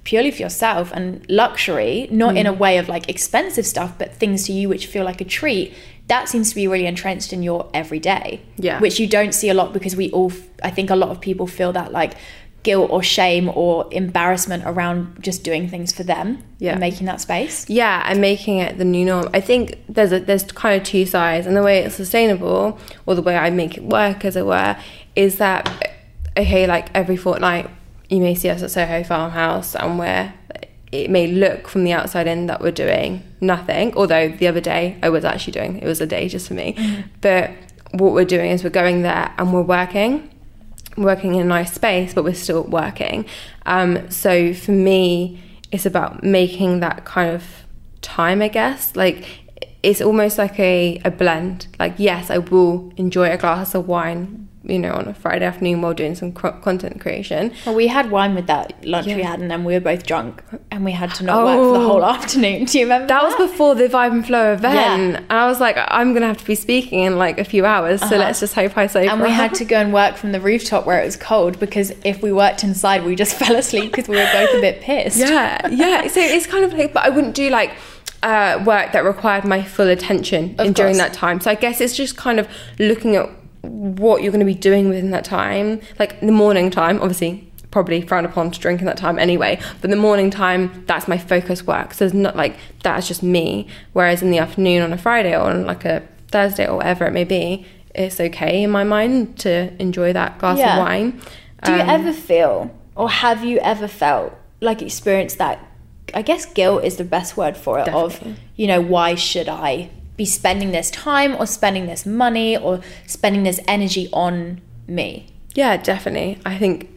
purely 0.04 0.32
for 0.32 0.42
yourself 0.42 0.92
and 0.94 1.26
luxury, 1.30 2.08
not 2.12 2.38
in 2.38 2.46
a 2.46 2.54
Mm. 2.54 2.58
way 2.60 2.78
of 2.78 2.88
like 2.88 3.10
expensive 3.10 3.66
stuff, 3.66 3.94
but 3.98 4.14
things 4.14 4.46
to 4.46 4.54
you 4.54 4.70
which 4.70 4.86
feel 4.86 5.04
like 5.04 5.20
a 5.20 5.26
treat. 5.26 5.74
That 6.08 6.30
seems 6.30 6.50
to 6.50 6.56
be 6.56 6.68
really 6.68 6.86
entrenched 6.86 7.34
in 7.34 7.44
your 7.44 7.70
everyday. 7.74 8.40
Yeah. 8.58 8.80
Which 8.80 9.00
you 9.02 9.08
don't 9.08 9.34
see 9.34 9.50
a 9.50 9.54
lot 9.54 9.74
because 9.74 9.98
we 9.98 10.10
all, 10.12 10.32
f- 10.32 10.40
I 10.64 10.70
think 10.70 10.90
a 10.90 10.96
lot 10.96 11.10
of 11.10 11.20
people 11.20 11.46
feel 11.48 11.74
that 11.74 11.92
like 11.92 12.14
guilt 12.68 12.92
or 12.92 13.02
shame 13.02 13.50
or 13.56 13.88
embarrassment 13.92 14.62
around 14.66 15.18
just 15.22 15.42
doing 15.42 15.70
things 15.70 15.94
for 15.94 16.04
them 16.04 16.44
Yeah. 16.60 16.72
and 16.72 16.82
making 16.82 17.06
that 17.08 17.22
space. 17.22 17.66
yeah 17.70 18.04
and 18.10 18.20
making 18.20 18.58
it 18.58 18.78
the 18.78 18.84
new 18.84 19.06
norm 19.06 19.30
i 19.34 19.40
think 19.40 19.62
there's 19.88 20.12
a 20.12 20.20
there's 20.20 20.44
kind 20.44 20.76
of 20.80 20.86
two 20.86 21.06
sides 21.06 21.48
and 21.48 21.56
the 21.56 21.64
way 21.64 21.76
it's 21.80 21.96
sustainable 21.96 22.78
or 23.06 23.16
the 23.16 23.22
way 23.22 23.38
i 23.38 23.50
make 23.50 23.78
it 23.78 23.84
work 23.86 24.26
as 24.26 24.36
it 24.36 24.46
were 24.46 24.76
is 25.16 25.38
that 25.38 25.62
okay 26.36 26.68
like 26.68 26.86
every 26.94 27.16
fortnight 27.16 27.70
you 28.10 28.20
may 28.20 28.36
see 28.36 28.50
us 28.50 28.62
at 28.62 28.70
soho 28.70 29.02
farmhouse 29.02 29.74
and 29.74 29.98
where 29.98 30.34
it 30.92 31.10
may 31.10 31.26
look 31.28 31.70
from 31.70 31.86
the 31.86 31.94
outside 31.94 32.28
in 32.28 32.48
that 32.48 32.60
we're 32.60 32.80
doing 32.88 33.24
nothing 33.40 33.94
although 33.96 34.28
the 34.42 34.48
other 34.52 34.62
day 34.74 34.84
i 35.02 35.08
was 35.08 35.24
actually 35.24 35.54
doing 35.54 35.80
it 35.82 35.86
was 35.86 36.02
a 36.02 36.06
day 36.06 36.28
just 36.28 36.50
for 36.50 36.54
me 36.64 36.74
mm-hmm. 36.74 37.02
but 37.22 37.50
what 37.92 38.12
we're 38.12 38.32
doing 38.38 38.52
is 38.52 38.62
we're 38.66 38.80
going 38.84 39.04
there 39.04 39.34
and 39.38 39.54
we're 39.54 39.62
working 39.80 40.30
working 40.98 41.36
in 41.36 41.42
a 41.42 41.46
nice 41.46 41.74
space, 41.74 42.14
but 42.14 42.24
we're 42.24 42.34
still 42.34 42.64
working. 42.64 43.26
Um, 43.66 44.10
so 44.10 44.54
for 44.54 44.72
me, 44.72 45.44
it's 45.72 45.86
about 45.86 46.24
making 46.24 46.80
that 46.80 47.06
kind 47.06 47.34
of 47.34 47.44
time, 48.02 48.42
I 48.42 48.48
guess. 48.48 48.96
Like 48.96 49.26
it's 49.84 50.02
almost 50.02 50.38
like 50.38 50.60
a, 50.60 51.02
a 51.06 51.12
blend. 51.12 51.68
Like, 51.80 51.96
yes, 51.98 52.30
I 52.30 52.40
will 52.40 52.92
enjoy 52.98 53.32
a 53.32 53.38
glass 53.38 53.76
of 53.76 53.88
wine, 53.88 54.50
you 54.68 54.78
know, 54.80 54.94
on 54.94 55.08
a 55.08 55.14
Friday 55.14 55.46
afternoon 55.46 55.82
while 55.82 55.94
doing 55.94 56.14
some 56.14 56.32
content 56.32 57.00
creation. 57.02 57.54
Well, 57.66 57.74
we 57.76 57.88
had 57.88 58.12
wine 58.12 58.36
with 58.36 58.48
that 58.48 58.84
lunch 58.86 59.08
we 59.08 59.22
had, 59.24 59.40
and 59.40 59.50
then 59.50 59.64
we 59.64 59.74
were 59.74 59.80
both 59.80 60.06
drunk, 60.06 60.44
and 60.72 60.84
we 60.86 60.92
had 60.92 61.14
to 61.16 61.24
not 61.24 61.44
work 61.46 61.58
for 61.58 61.80
the 61.80 61.86
Oh. 61.86 61.88
whole 61.88 62.06
afternoon. 62.16 62.66
Do 62.66 62.80
you 62.80 62.86
remember 62.86 63.08
That 63.08 63.24
was 63.24 63.36
before 63.36 63.76
the 63.76 63.88
Vibe 63.88 64.12
and 64.12 64.26
Flow 64.26 64.54
event. 64.54 64.76
Yeah. 64.76 64.96
And 64.96 65.26
I 65.32 65.48
was 65.48 65.60
like, 65.60 65.78
I'm 65.88 66.12
going 66.12 66.22
to 66.22 66.28
have 66.28 66.38
to 66.38 66.46
be 66.46 66.56
speaking 66.56 67.00
in 67.00 67.18
like 67.18 67.40
a 67.40 67.46
few 67.46 67.66
hours. 67.66 68.02
So 68.02 68.08
Uh-huh. 68.08 68.18
let's 68.18 68.40
just 68.42 68.54
hope 68.56 68.78
I 68.78 68.88
say 68.88 69.08
and 69.08 69.22
we 69.22 69.30
had 69.30 69.54
to 69.56 69.66
go 69.74 69.78
and 69.78 69.94
work 69.94 70.16
from 70.18 70.32
the 70.34 70.42
rooftop 70.42 70.86
where 70.86 71.02
it 71.02 71.06
was 71.06 71.16
cold 71.16 71.60
because 71.60 71.92
if 72.04 72.22
we 72.22 72.32
worked 72.34 72.64
inside, 72.64 73.06
we 73.06 73.16
just 73.16 73.36
fell 73.42 73.56
asleep 73.56 73.92
because 73.92 74.08
we 74.10 74.18
were 74.18 74.30
both 74.34 74.50
a 74.54 74.62
bit 74.62 74.82
pissed. 74.82 75.18
Yeah, 75.20 75.66
yeah. 75.70 76.08
So 76.08 76.20
it's 76.20 76.46
kind 76.48 76.66
of 76.66 76.74
like, 76.74 76.94
but 76.94 77.04
I 77.06 77.10
wouldn't 77.10 77.36
do 77.36 77.50
like 77.50 77.72
uh, 78.24 78.62
work 78.66 78.92
that 78.94 79.06
required 79.06 79.46
my 79.46 79.62
full 79.64 79.88
attention 79.88 80.56
in, 80.60 80.74
during 80.74 80.98
that 80.98 81.14
time. 81.14 81.40
So 81.40 81.52
I 81.52 81.56
guess 81.56 81.80
it's 81.80 81.96
just 81.96 82.18
kind 82.18 82.40
of 82.40 82.48
looking 82.80 83.16
at 83.16 83.30
what 83.68 84.22
you're 84.24 84.32
going 84.32 84.40
to 84.40 84.46
be 84.46 84.54
doing 84.54 84.90
within 84.90 85.12
that 85.12 85.26
time. 85.26 85.82
Like 86.00 86.20
the 86.20 86.32
morning 86.32 86.70
time, 86.70 87.02
obviously, 87.02 87.52
probably 87.72 88.02
frowned 88.02 88.26
upon 88.26 88.50
to 88.52 88.60
drink 88.60 88.80
in 88.80 88.86
that 88.86 88.98
time 88.98 89.20
anyway. 89.20 89.60
But 89.82 89.90
the 89.90 89.96
morning 89.98 90.30
time, 90.30 90.84
that's 90.88 91.08
my 91.08 91.18
focus 91.18 91.66
work. 91.68 91.94
So 91.94 92.06
it's 92.06 92.14
not 92.14 92.36
like 92.36 92.56
that's 92.84 93.08
just 93.08 93.22
me. 93.24 93.68
Whereas 93.94 94.22
in 94.22 94.32
the 94.32 94.40
afternoon 94.40 94.82
on 94.82 94.94
a 94.94 94.98
Friday 94.98 95.36
or 95.36 95.50
on 95.50 95.66
like 95.66 95.86
a 95.86 96.02
Thursday 96.30 96.68
or 96.68 96.78
whatever 96.78 97.06
it 97.06 97.12
may 97.14 97.24
be, 97.24 97.66
it's 97.94 98.20
okay 98.20 98.64
in 98.64 98.70
my 98.72 98.84
mind 98.84 99.38
to 99.40 99.74
enjoy 99.82 100.14
that 100.14 100.38
glass 100.40 100.60
Yeah. 100.60 100.78
of 100.78 100.80
wine. 100.86 101.22
Do 101.64 101.74
you 101.74 101.82
Um, 101.82 101.90
ever 101.90 102.14
feel, 102.14 102.72
or 102.96 103.10
have 103.10 103.44
you 103.44 103.58
ever 103.60 103.88
felt, 103.88 104.34
like 104.62 104.82
experienced 104.82 105.38
that? 105.40 105.60
I 106.14 106.22
guess 106.22 106.46
guilt 106.46 106.84
is 106.86 106.96
the 106.98 107.04
best 107.04 107.36
word 107.36 107.58
for 107.58 107.80
it. 107.80 107.86
Definitely. 107.86 108.32
Of 108.32 108.38
you 108.56 108.68
know, 108.68 108.80
why 108.82 109.16
should 109.16 109.50
I 109.50 109.90
be 110.18 110.26
spending 110.26 110.72
this 110.72 110.90
time 110.92 111.36
or 111.36 111.46
spending 111.46 111.86
this 111.86 112.06
money 112.06 112.58
or 112.58 112.82
spending 113.06 113.44
this 113.44 113.60
energy 113.68 114.10
on 114.12 114.60
me? 114.88 115.28
Yeah, 115.54 115.78
definitely. 115.78 116.40
I 116.46 116.58
think 116.58 116.90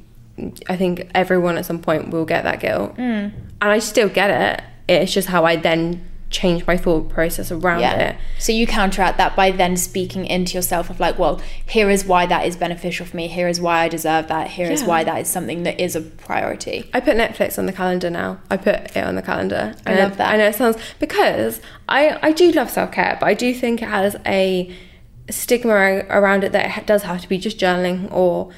I 0.69 0.77
think 0.77 1.11
everyone 1.15 1.59
at 1.59 1.67
some 1.67 1.81
point 1.81 2.11
will 2.11 2.25
get 2.25 2.45
that 2.45 2.61
guilt, 2.61 2.93
Hmm. 2.97 3.03
and 3.03 3.35
I 3.61 3.79
still 3.79 4.09
get 4.09 4.31
it. 4.31 4.65
It's 4.89 5.13
just 5.13 5.29
how 5.29 5.45
I 5.45 5.57
then 5.57 6.03
change 6.31 6.65
my 6.67 6.77
thought 6.77 7.09
process 7.09 7.51
around 7.51 7.81
Yeah. 7.81 7.95
it. 8.11 8.17
So 8.39 8.53
you 8.53 8.67
counteract 8.67 9.19
that 9.19 9.35
by 9.35 9.51
then 9.51 9.77
speaking 9.77 10.25
into 10.27 10.55
yourself 10.55 10.89
of 10.89 11.01
like, 11.01 11.19
well, 11.19 11.41
here 11.67 11.91
is 11.91 12.05
why 12.05 12.25
that 12.27 12.47
is 12.47 12.55
beneficial 12.57 13.05
for 13.05 13.17
me. 13.17 13.27
Here 13.27 13.49
is 13.49 13.61
why 13.61 13.81
I 13.81 13.89
deserve 13.89 14.29
that. 14.29 14.49
Here 14.49 14.71
is 14.71 14.83
Yeah. 14.83 14.89
why 14.89 15.05
that 15.05 15.21
is 15.21 15.29
something 15.29 15.65
that 15.65 15.81
is 15.81 15.97
a 15.97 16.01
priority. 16.01 16.89
I 16.95 17.01
put 17.01 17.17
Netflix 17.17 17.59
on 17.59 17.67
the 17.67 17.73
calendar 17.73 18.11
now. 18.11 18.39
I 18.51 18.57
put 18.57 18.75
it 18.97 18.97
on 18.97 19.17
the 19.17 19.23
calendar. 19.23 19.75
I 19.85 19.91
And 19.91 20.01
love 20.01 20.17
that. 20.19 20.33
I 20.33 20.37
know 20.37 20.47
it 20.47 20.55
sounds 20.55 20.77
because 21.01 21.61
I 21.89 22.17
I 22.23 22.31
do 22.33 22.53
love 22.53 22.71
self 22.71 22.93
care, 22.93 23.17
but 23.21 23.27
I 23.27 23.35
do 23.35 23.53
think 23.53 23.83
it 23.83 23.89
has 23.89 24.15
a 24.25 24.71
stigma 25.33 26.05
around 26.09 26.45
it 26.45 26.53
that 26.53 26.79
it 26.79 26.87
does 26.87 27.03
have 27.03 27.21
to 27.21 27.29
be 27.29 27.39
just 27.39 27.59
journaling 27.59 28.11
or 28.13 28.51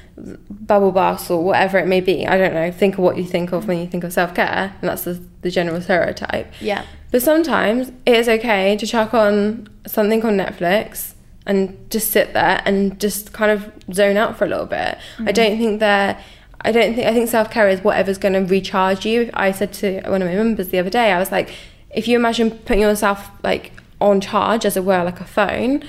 bubble 0.50 0.92
baths 0.92 1.30
or 1.30 1.42
whatever 1.42 1.78
it 1.78 1.86
may 1.86 2.00
be. 2.00 2.26
I 2.26 2.38
don't 2.38 2.54
know. 2.54 2.70
Think 2.70 2.94
of 2.94 3.00
what 3.00 3.16
you 3.16 3.24
think 3.24 3.52
of 3.52 3.68
when 3.68 3.78
you 3.78 3.86
think 3.86 4.04
of 4.04 4.12
self 4.12 4.34
care, 4.34 4.74
and 4.80 4.88
that's 4.88 5.02
the, 5.02 5.22
the 5.42 5.50
general 5.50 5.80
stereotype. 5.80 6.52
Yeah. 6.60 6.84
But 7.10 7.22
sometimes 7.22 7.90
it 8.06 8.16
is 8.16 8.28
okay 8.28 8.76
to 8.76 8.86
chuck 8.86 9.12
on 9.14 9.68
something 9.86 10.24
on 10.24 10.36
Netflix 10.36 11.14
and 11.46 11.90
just 11.90 12.10
sit 12.10 12.32
there 12.32 12.62
and 12.64 12.98
just 13.00 13.32
kind 13.32 13.50
of 13.50 13.70
zone 13.92 14.16
out 14.16 14.38
for 14.38 14.44
a 14.44 14.48
little 14.48 14.66
bit. 14.66 14.96
I 15.18 15.22
mm-hmm. 15.22 15.26
don't 15.26 15.58
think 15.58 15.80
that. 15.80 16.22
I 16.64 16.70
don't 16.70 16.94
think. 16.94 17.06
I 17.06 17.12
think 17.12 17.28
self 17.28 17.50
care 17.50 17.68
is 17.68 17.82
whatever's 17.82 18.18
going 18.18 18.34
to 18.34 18.40
recharge 18.40 19.04
you. 19.04 19.30
I 19.34 19.52
said 19.52 19.72
to 19.74 20.00
one 20.06 20.22
of 20.22 20.28
my 20.28 20.34
members 20.34 20.68
the 20.68 20.78
other 20.78 20.90
day, 20.90 21.12
I 21.12 21.18
was 21.18 21.32
like, 21.32 21.52
if 21.90 22.08
you 22.08 22.16
imagine 22.16 22.50
putting 22.50 22.82
yourself 22.82 23.30
like 23.42 23.72
on 24.00 24.20
charge, 24.20 24.64
as 24.64 24.76
it 24.76 24.84
were, 24.84 25.02
like 25.04 25.20
a 25.20 25.24
phone, 25.24 25.82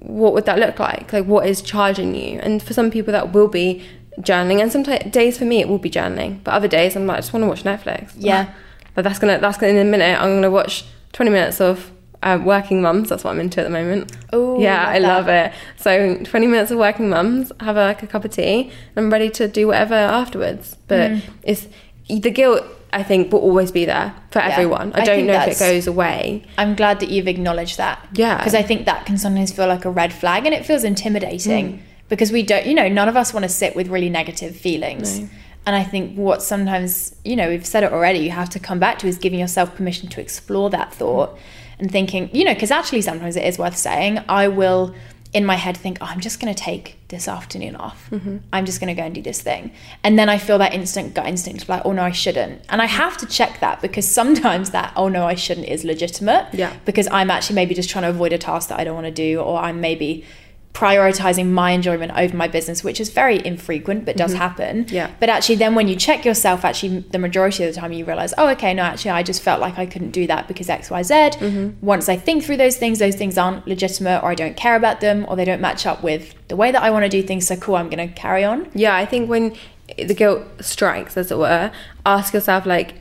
what 0.00 0.32
would 0.34 0.46
that 0.46 0.58
look 0.58 0.78
like? 0.78 1.12
Like, 1.12 1.26
what 1.26 1.46
is 1.46 1.62
charging 1.62 2.14
you? 2.14 2.38
And 2.40 2.62
for 2.62 2.72
some 2.72 2.90
people, 2.90 3.12
that 3.12 3.32
will 3.32 3.48
be 3.48 3.84
journaling. 4.20 4.60
And 4.60 4.72
sometimes 4.72 5.10
days 5.12 5.38
for 5.38 5.44
me, 5.44 5.60
it 5.60 5.68
will 5.68 5.78
be 5.78 5.90
journaling. 5.90 6.42
But 6.44 6.52
other 6.54 6.68
days, 6.68 6.96
I'm 6.96 7.06
like, 7.06 7.18
I 7.18 7.20
just 7.20 7.32
want 7.32 7.42
to 7.44 7.48
watch 7.48 7.62
Netflix. 7.64 8.12
Yeah. 8.16 8.52
But 8.94 9.04
that's 9.04 9.18
gonna 9.18 9.38
that's 9.38 9.56
gonna 9.58 9.72
in 9.74 9.86
a 9.86 9.90
minute. 9.90 10.20
I'm 10.20 10.34
gonna 10.36 10.50
watch 10.50 10.84
20 11.12 11.30
minutes 11.30 11.60
of 11.60 11.90
uh, 12.22 12.38
Working 12.44 12.82
Mums. 12.82 13.08
That's 13.08 13.24
what 13.24 13.30
I'm 13.30 13.40
into 13.40 13.60
at 13.60 13.64
the 13.64 13.70
moment. 13.70 14.12
Ooh, 14.34 14.58
yeah, 14.60 14.84
love 14.86 14.94
I 14.94 14.98
love 14.98 15.28
it. 15.28 15.52
So 15.76 16.16
20 16.24 16.46
minutes 16.48 16.70
of 16.70 16.78
Working 16.78 17.08
Mums. 17.08 17.52
Have 17.60 17.76
a, 17.76 17.84
like 17.84 18.02
a 18.02 18.06
cup 18.06 18.24
of 18.24 18.32
tea. 18.32 18.70
And 18.94 19.04
I'm 19.06 19.10
ready 19.10 19.30
to 19.30 19.48
do 19.48 19.68
whatever 19.68 19.94
afterwards. 19.94 20.76
But 20.88 21.10
Mm. 21.12 21.22
it's 21.44 21.68
the 22.08 22.30
guilt. 22.30 22.64
I 22.92 23.02
think 23.02 23.32
will 23.32 23.40
always 23.40 23.70
be 23.70 23.84
there 23.84 24.14
for 24.30 24.40
Yeah. 24.40 24.48
everyone. 24.48 24.92
I, 24.94 25.02
I 25.02 25.04
don't 25.04 25.26
know 25.26 25.34
if 25.42 25.48
it 25.48 25.58
goes 25.58 25.86
away. 25.86 26.42
I'm 26.58 26.74
glad 26.74 27.00
that 27.00 27.08
you've 27.10 27.28
acknowledged 27.28 27.76
that. 27.78 28.04
Yeah. 28.14 28.38
Because 28.38 28.54
I 28.54 28.62
think 28.62 28.86
that 28.86 29.06
can 29.06 29.16
sometimes 29.18 29.52
feel 29.52 29.66
like 29.68 29.84
a 29.84 29.90
red 29.90 30.12
flag 30.12 30.46
and 30.46 30.54
it 30.54 30.66
feels 30.66 30.82
intimidating 30.84 31.72
Mm. 31.74 31.78
because 32.08 32.32
we 32.32 32.42
don't, 32.42 32.66
you 32.66 32.74
know, 32.74 32.88
none 32.88 33.08
of 33.08 33.16
us 33.16 33.32
want 33.32 33.44
to 33.44 33.48
sit 33.48 33.76
with 33.76 33.88
really 33.88 34.08
negative 34.10 34.56
feelings. 34.56 35.20
No. 35.20 35.28
And 35.66 35.76
I 35.76 35.84
think 35.84 36.16
what 36.16 36.42
sometimes, 36.42 37.14
you 37.24 37.36
know, 37.36 37.48
we've 37.48 37.66
said 37.66 37.84
it 37.84 37.92
already, 37.92 38.20
you 38.20 38.30
have 38.30 38.48
to 38.50 38.58
come 38.58 38.78
back 38.78 38.98
to 39.00 39.06
is 39.06 39.18
giving 39.18 39.38
yourself 39.38 39.74
permission 39.76 40.08
to 40.08 40.20
explore 40.20 40.70
that 40.70 40.92
thought 40.92 41.38
and 41.78 41.90
thinking, 41.90 42.30
you 42.32 42.44
know, 42.44 42.54
because 42.54 42.70
actually 42.70 43.02
sometimes 43.02 43.36
it 43.36 43.44
is 43.44 43.58
worth 43.58 43.76
saying, 43.76 44.20
I 44.28 44.48
will 44.48 44.94
in 45.32 45.44
my 45.44 45.54
head 45.54 45.76
think, 45.76 45.98
oh, 46.00 46.06
I'm 46.06 46.20
just 46.20 46.40
going 46.40 46.52
to 46.52 46.60
take 46.60 46.96
this 47.08 47.28
afternoon 47.28 47.76
off. 47.76 48.08
Mm-hmm. 48.10 48.38
I'm 48.52 48.66
just 48.66 48.80
going 48.80 48.94
to 48.94 49.00
go 49.00 49.04
and 49.06 49.14
do 49.14 49.22
this 49.22 49.40
thing. 49.40 49.72
And 50.02 50.18
then 50.18 50.28
I 50.28 50.38
feel 50.38 50.58
that 50.58 50.74
instant 50.74 51.14
gut 51.14 51.26
instinct 51.26 51.62
of 51.62 51.68
like, 51.68 51.82
oh 51.84 51.92
no, 51.92 52.02
I 52.02 52.10
shouldn't. 52.10 52.62
And 52.68 52.82
I 52.82 52.86
have 52.86 53.16
to 53.18 53.26
check 53.26 53.60
that 53.60 53.80
because 53.80 54.10
sometimes 54.20 54.70
that, 54.70 54.92
oh 54.96 55.08
no, 55.08 55.26
I 55.26 55.34
shouldn't 55.34 55.68
is 55.68 55.84
legitimate. 55.84 56.48
Yeah. 56.52 56.74
Because 56.84 57.06
I'm 57.08 57.30
actually 57.30 57.56
maybe 57.56 57.74
just 57.74 57.90
trying 57.90 58.02
to 58.02 58.10
avoid 58.10 58.32
a 58.32 58.38
task 58.38 58.68
that 58.70 58.80
I 58.80 58.84
don't 58.84 58.94
want 58.94 59.06
to 59.06 59.12
do, 59.12 59.40
or 59.40 59.58
I'm 59.58 59.80
maybe 59.80 60.24
prioritizing 60.72 61.50
my 61.50 61.72
enjoyment 61.72 62.12
over 62.16 62.36
my 62.36 62.46
business, 62.46 62.84
which 62.84 63.00
is 63.00 63.10
very 63.10 63.44
infrequent 63.44 64.04
but 64.04 64.16
does 64.16 64.32
happen. 64.32 64.84
Mm-hmm. 64.84 64.94
Yeah. 64.94 65.10
But 65.18 65.28
actually, 65.28 65.56
then 65.56 65.74
when 65.74 65.88
you 65.88 65.96
check 65.96 66.24
yourself, 66.24 66.64
actually, 66.64 67.00
the 67.00 67.18
majority 67.18 67.64
of 67.64 67.74
the 67.74 67.80
time 67.80 67.92
you 67.92 68.04
realize, 68.04 68.32
oh, 68.38 68.48
okay, 68.50 68.72
no, 68.72 68.82
actually, 68.82 69.10
I 69.10 69.22
just 69.22 69.42
felt 69.42 69.60
like 69.60 69.78
I 69.78 69.86
couldn't 69.86 70.12
do 70.12 70.26
that 70.28 70.46
because 70.46 70.68
X, 70.68 70.88
Y, 70.88 71.02
Z. 71.02 71.14
Mm-hmm. 71.14 71.84
Once 71.84 72.08
I 72.08 72.16
think 72.16 72.44
through 72.44 72.58
those 72.58 72.76
things, 72.76 73.00
those 73.00 73.16
things 73.16 73.36
aren't 73.36 73.66
legitimate, 73.66 74.22
or 74.22 74.30
I 74.30 74.34
don't 74.34 74.56
care 74.56 74.76
about 74.76 75.00
them, 75.00 75.26
or 75.28 75.36
they 75.36 75.44
don't 75.44 75.60
match 75.60 75.86
up 75.86 76.02
with 76.02 76.34
the 76.48 76.56
way 76.56 76.70
that 76.70 76.82
I 76.82 76.90
want 76.90 77.04
to 77.04 77.08
do 77.08 77.22
things. 77.22 77.46
So 77.46 77.56
cool, 77.56 77.74
I'm 77.76 77.90
going 77.90 78.08
to 78.08 78.14
carry 78.14 78.44
on. 78.44 78.70
Yeah, 78.72 78.94
I 78.94 79.06
think 79.06 79.28
when 79.28 79.56
the 79.98 80.14
guilt 80.14 80.44
strikes, 80.60 81.16
as 81.16 81.32
it 81.32 81.38
were, 81.38 81.72
ask 82.06 82.32
yourself 82.32 82.64
like, 82.64 82.94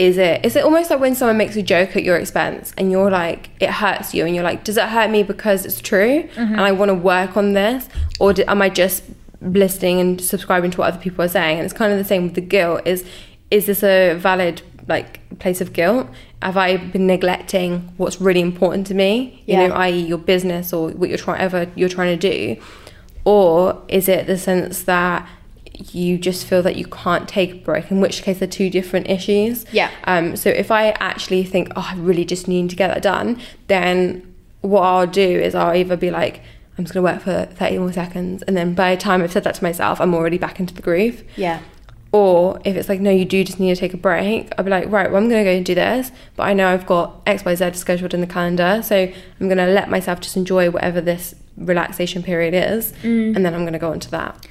is 0.00 0.16
it 0.16 0.42
is 0.46 0.56
it 0.56 0.64
almost 0.64 0.88
like 0.88 0.98
when 0.98 1.14
someone 1.14 1.36
makes 1.36 1.56
a 1.56 1.62
joke 1.62 1.94
at 1.94 2.02
your 2.02 2.16
expense 2.16 2.72
and 2.78 2.90
you're 2.90 3.10
like 3.10 3.50
it 3.60 3.68
hurts 3.68 4.14
you 4.14 4.24
and 4.24 4.34
you're 4.34 4.42
like 4.42 4.64
does 4.64 4.78
it 4.78 4.88
hurt 4.88 5.10
me 5.10 5.22
because 5.22 5.66
it's 5.66 5.78
true 5.78 6.22
mm-hmm. 6.22 6.40
and 6.40 6.60
I 6.62 6.72
want 6.72 6.88
to 6.88 6.94
work 6.94 7.36
on 7.36 7.52
this? 7.52 7.86
Or 8.18 8.32
do, 8.32 8.42
am 8.48 8.62
I 8.62 8.70
just 8.70 9.04
listening 9.42 10.00
and 10.00 10.18
subscribing 10.18 10.70
to 10.70 10.78
what 10.78 10.88
other 10.94 11.02
people 11.02 11.22
are 11.22 11.28
saying? 11.28 11.58
And 11.58 11.66
it's 11.66 11.74
kind 11.74 11.92
of 11.92 11.98
the 11.98 12.04
same 12.06 12.22
with 12.24 12.34
the 12.34 12.40
guilt 12.40 12.80
is 12.86 13.04
is 13.50 13.66
this 13.66 13.82
a 13.82 14.14
valid 14.14 14.62
like 14.88 15.20
place 15.38 15.60
of 15.60 15.74
guilt? 15.74 16.08
Have 16.40 16.56
I 16.56 16.78
been 16.78 17.06
neglecting 17.06 17.92
what's 17.98 18.22
really 18.22 18.40
important 18.40 18.86
to 18.86 18.94
me? 18.94 19.42
You 19.44 19.58
Yeah. 19.58 19.66
know 19.66 19.74
i.e. 19.74 20.00
your 20.00 20.16
business 20.16 20.72
or 20.72 20.88
what 20.92 21.10
you're 21.10 21.18
trying 21.18 21.42
ever 21.42 21.66
you're 21.74 21.90
trying 21.90 22.18
to 22.18 22.30
do? 22.30 22.62
Or 23.26 23.82
is 23.88 24.08
it 24.08 24.26
the 24.26 24.38
sense 24.38 24.84
that 24.84 25.28
you 25.94 26.18
just 26.18 26.46
feel 26.46 26.62
that 26.62 26.76
you 26.76 26.84
can't 26.86 27.28
take 27.28 27.52
a 27.52 27.54
break 27.56 27.90
in 27.90 28.00
which 28.00 28.22
case 28.22 28.38
they're 28.38 28.48
two 28.48 28.70
different 28.70 29.08
issues 29.08 29.64
Yeah. 29.72 29.90
um 30.04 30.36
so 30.36 30.50
if 30.50 30.70
i 30.70 30.90
actually 31.00 31.44
think 31.44 31.72
oh 31.76 31.88
i 31.92 31.96
really 31.96 32.24
just 32.24 32.46
need 32.48 32.70
to 32.70 32.76
get 32.76 32.88
that 32.88 33.02
done 33.02 33.40
then 33.68 34.34
what 34.60 34.82
i'll 34.82 35.06
do 35.06 35.22
is 35.46 35.54
i'll 35.54 35.74
either 35.74 35.96
be 35.96 36.10
like 36.10 36.42
i'm 36.76 36.84
just 36.84 36.94
going 36.94 37.04
to 37.06 37.12
work 37.12 37.22
for 37.22 37.52
30 37.54 37.78
more 37.78 37.92
seconds 37.92 38.42
and 38.42 38.56
then 38.56 38.74
by 38.74 38.94
the 38.94 39.00
time 39.00 39.22
i've 39.22 39.32
said 39.32 39.44
that 39.44 39.54
to 39.54 39.62
myself 39.62 40.00
i'm 40.00 40.14
already 40.14 40.38
back 40.38 40.60
into 40.60 40.74
the 40.74 40.82
groove 40.82 41.24
Yeah. 41.36 41.60
or 42.12 42.60
if 42.64 42.74
it's 42.76 42.88
like, 42.88 43.00
no, 43.00 43.10
you 43.10 43.24
do 43.24 43.44
just 43.44 43.60
need 43.60 43.72
to 43.72 43.80
take 43.80 43.94
a 43.94 43.96
break, 43.96 44.50
I'll 44.58 44.64
be 44.64 44.70
like, 44.70 44.90
right, 44.90 45.08
well, 45.10 45.22
I'm 45.22 45.28
going 45.28 45.44
to 45.44 45.48
go 45.50 45.56
and 45.56 45.64
do 45.64 45.76
this, 45.76 46.10
but 46.34 46.42
I 46.42 46.52
know 46.54 46.66
I've 46.68 46.84
got 46.84 47.22
X, 47.24 47.44
Y, 47.44 47.54
Z 47.54 47.74
scheduled 47.74 48.12
in 48.14 48.20
the 48.20 48.26
calendar. 48.26 48.82
So 48.82 48.96
I'm 49.40 49.46
going 49.46 49.58
to 49.58 49.66
let 49.66 49.88
myself 49.88 50.18
just 50.20 50.36
enjoy 50.36 50.70
whatever 50.70 51.00
this 51.00 51.36
relaxation 51.56 52.24
period 52.24 52.52
is. 52.52 52.92
And 53.04 53.36
then 53.46 53.54
I'm 53.54 53.60
going 53.60 53.74
to 53.74 53.78
go 53.78 53.92
into 53.92 54.10
that. 54.10 54.44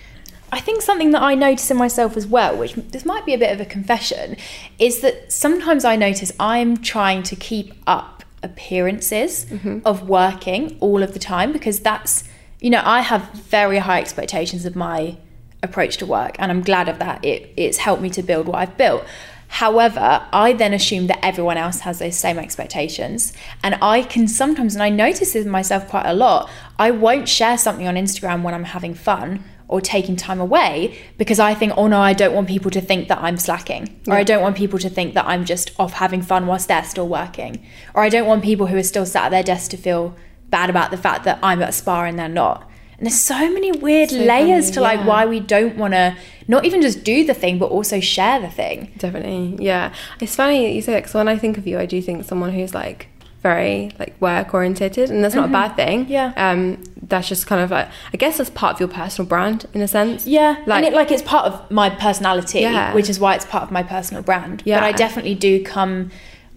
I 0.52 0.60
think 0.60 0.82
something 0.82 1.12
that 1.12 1.22
I 1.22 1.36
notice 1.36 1.70
in 1.70 1.78
myself 1.78 2.18
as 2.18 2.26
well, 2.26 2.58
which 2.58 2.74
this 2.74 3.06
might 3.06 3.26
be 3.26 3.34
a 3.34 3.38
bit 3.38 3.54
of 3.54 3.62
a 3.62 3.66
confession, 3.66 4.36
is 4.80 5.02
that 5.02 5.32
sometimes 5.32 5.86
I 5.86 5.96
notice 5.96 6.32
I'm 6.40 6.78
trying 6.78 7.24
to 7.24 7.36
keep 7.36 7.74
up 7.86 8.24
appearances 8.42 9.46
mm-hmm. 9.46 9.80
of 9.86 10.08
working 10.08 10.78
all 10.80 11.04
of 11.04 11.14
the 11.14 11.20
time 11.20 11.52
because 11.52 11.80
that's, 11.82 12.24
you 12.60 12.70
know, 12.70 12.82
I 12.84 13.02
have 13.02 13.30
very 13.32 13.80
high 13.80 14.00
expectations 14.00 14.66
of 14.66 14.76
my 14.76 15.18
approach 15.62 15.98
to 15.98 16.06
work 16.06 16.36
and 16.40 16.52
I'm 16.52 16.62
glad 16.62 16.90
of 16.90 17.00
that. 17.00 17.24
It, 17.24 17.52
it's 17.58 17.78
helped 17.78 18.02
me 18.02 18.10
to 18.12 18.24
build 18.24 18.48
what 18.48 18.58
I've 18.58 18.78
built. 18.78 19.06
However, 19.50 20.26
I 20.32 20.54
then 20.54 20.74
assume 20.74 21.08
that 21.08 21.20
everyone 21.26 21.58
else 21.58 21.80
has 21.80 22.00
those 22.00 22.16
same 22.16 22.38
expectations. 22.38 23.34
And 23.64 23.78
I 23.82 24.04
can 24.04 24.28
sometimes, 24.28 24.76
and 24.76 24.84
I 24.84 24.90
notice 24.90 25.34
this 25.34 25.44
in 25.44 25.50
myself 25.50 25.88
quite 25.88 26.06
a 26.06 26.14
lot, 26.14 26.50
I 26.78 26.92
won't 26.92 27.28
share 27.28 27.58
something 27.58 27.88
on 27.88 27.96
Instagram 27.96 28.44
when 28.44 28.54
I'm 28.54 28.66
having 28.66 28.94
fun 28.94 29.44
or 29.70 29.80
taking 29.80 30.16
time 30.16 30.42
away 30.42 30.98
because 31.18 31.40
I 31.40 31.54
think, 31.54 31.72
oh 31.78 31.88
no, 31.88 32.02
I 32.02 32.12
don't 32.14 32.34
want 32.34 32.48
people 32.48 32.72
to 32.72 32.82
think 32.82 33.08
that 33.08 33.20
I'm 33.20 33.38
slacking, 33.38 34.02
or 34.08 34.16
I 34.16 34.24
don't 34.24 34.42
want 34.42 34.58
people 34.58 34.80
to 34.80 34.90
think 34.90 35.14
that 35.14 35.26
I'm 35.26 35.46
just 35.46 35.72
off 35.80 35.94
having 35.94 36.22
fun 36.22 36.48
whilst 36.48 36.68
they're 36.68 36.84
still 36.84 37.08
working, 37.08 37.66
or 37.94 38.04
I 38.04 38.10
don't 38.10 38.28
want 38.28 38.44
people 38.44 38.68
who 38.68 38.78
are 38.78 38.84
still 38.84 39.06
sat 39.06 39.26
at 39.26 39.30
their 39.30 39.44
desk 39.44 39.72
to 39.72 39.78
feel 39.78 40.16
bad 40.50 40.70
about 40.70 40.90
the 40.90 40.98
fact 40.98 41.24
that 41.26 41.40
I'm 41.44 41.62
at 41.62 41.70
a 41.70 41.72
spa 41.72 42.04
and 42.04 42.18
they're 42.18 42.28
not. 42.28 42.68
And 42.98 43.06
there's 43.06 43.20
so 43.20 43.50
many 43.54 43.72
weird 43.72 44.10
So 44.10 44.18
layers 44.18 44.66
funny, 44.66 44.74
to 44.74 44.82
like 44.82 45.00
yeah. 45.00 45.06
why 45.06 45.26
we 45.28 45.40
don't 45.40 45.78
want 45.78 45.94
to 45.94 46.18
not 46.48 46.66
even 46.66 46.82
just 46.82 47.04
do 47.04 47.24
the 47.24 47.36
thing, 47.36 47.60
but 47.60 47.68
also 47.68 48.00
share 48.00 48.42
the 48.42 48.50
thing. 48.50 48.92
Definitely, 48.98 49.64
yeah. 49.64 49.94
It's 50.20 50.36
funny 50.36 50.66
that 50.66 50.74
you 50.74 50.82
say 50.82 50.94
that 50.94 51.02
because 51.02 51.14
when 51.14 51.28
I 51.28 51.38
think 51.38 51.60
of 51.60 51.68
you, 51.68 51.78
I 51.78 51.86
do 51.86 52.02
think 52.02 52.26
someone 52.26 52.52
who's 52.52 52.74
like 52.74 53.08
very 53.42 53.92
like 54.00 54.20
work 54.20 54.54
orientated, 54.54 55.10
and 55.10 55.24
that's 55.24 55.36
not 55.36 55.46
a 55.50 55.52
bad 55.52 55.76
thing. 55.76 56.04
Mm-hmm. 56.04 56.12
Yeah. 56.12 56.34
Um, 56.36 56.84
that's 57.02 57.28
just 57.28 57.48
kind 57.48 57.62
of 57.62 57.72
like 57.72 57.88
I 58.14 58.18
guess 58.18 58.38
that's 58.38 58.50
part 58.50 58.74
of 58.76 58.80
your 58.80 58.90
personal 58.90 59.28
brand 59.28 59.66
in 59.74 59.82
a 59.82 59.88
sense. 59.88 60.28
Yeah, 60.28 60.58
Like- 60.66 60.84
and 60.84 60.86
it 60.86 60.94
like 60.96 61.12
it's 61.12 61.22
part 61.24 61.46
of 61.46 61.72
my 61.72 61.90
personality, 61.90 62.60
Yeah. 62.62 62.94
which 62.94 63.10
is 63.10 63.20
why 63.20 63.36
it's 63.36 63.46
part 63.46 63.64
of 63.64 63.72
my 63.72 63.84
personal 63.84 64.22
brand. 64.24 64.62
Yeah. 64.66 64.80
But 64.80 64.84
I 64.86 64.92
definitely 64.92 65.36
do 65.36 65.64
come. 65.64 66.12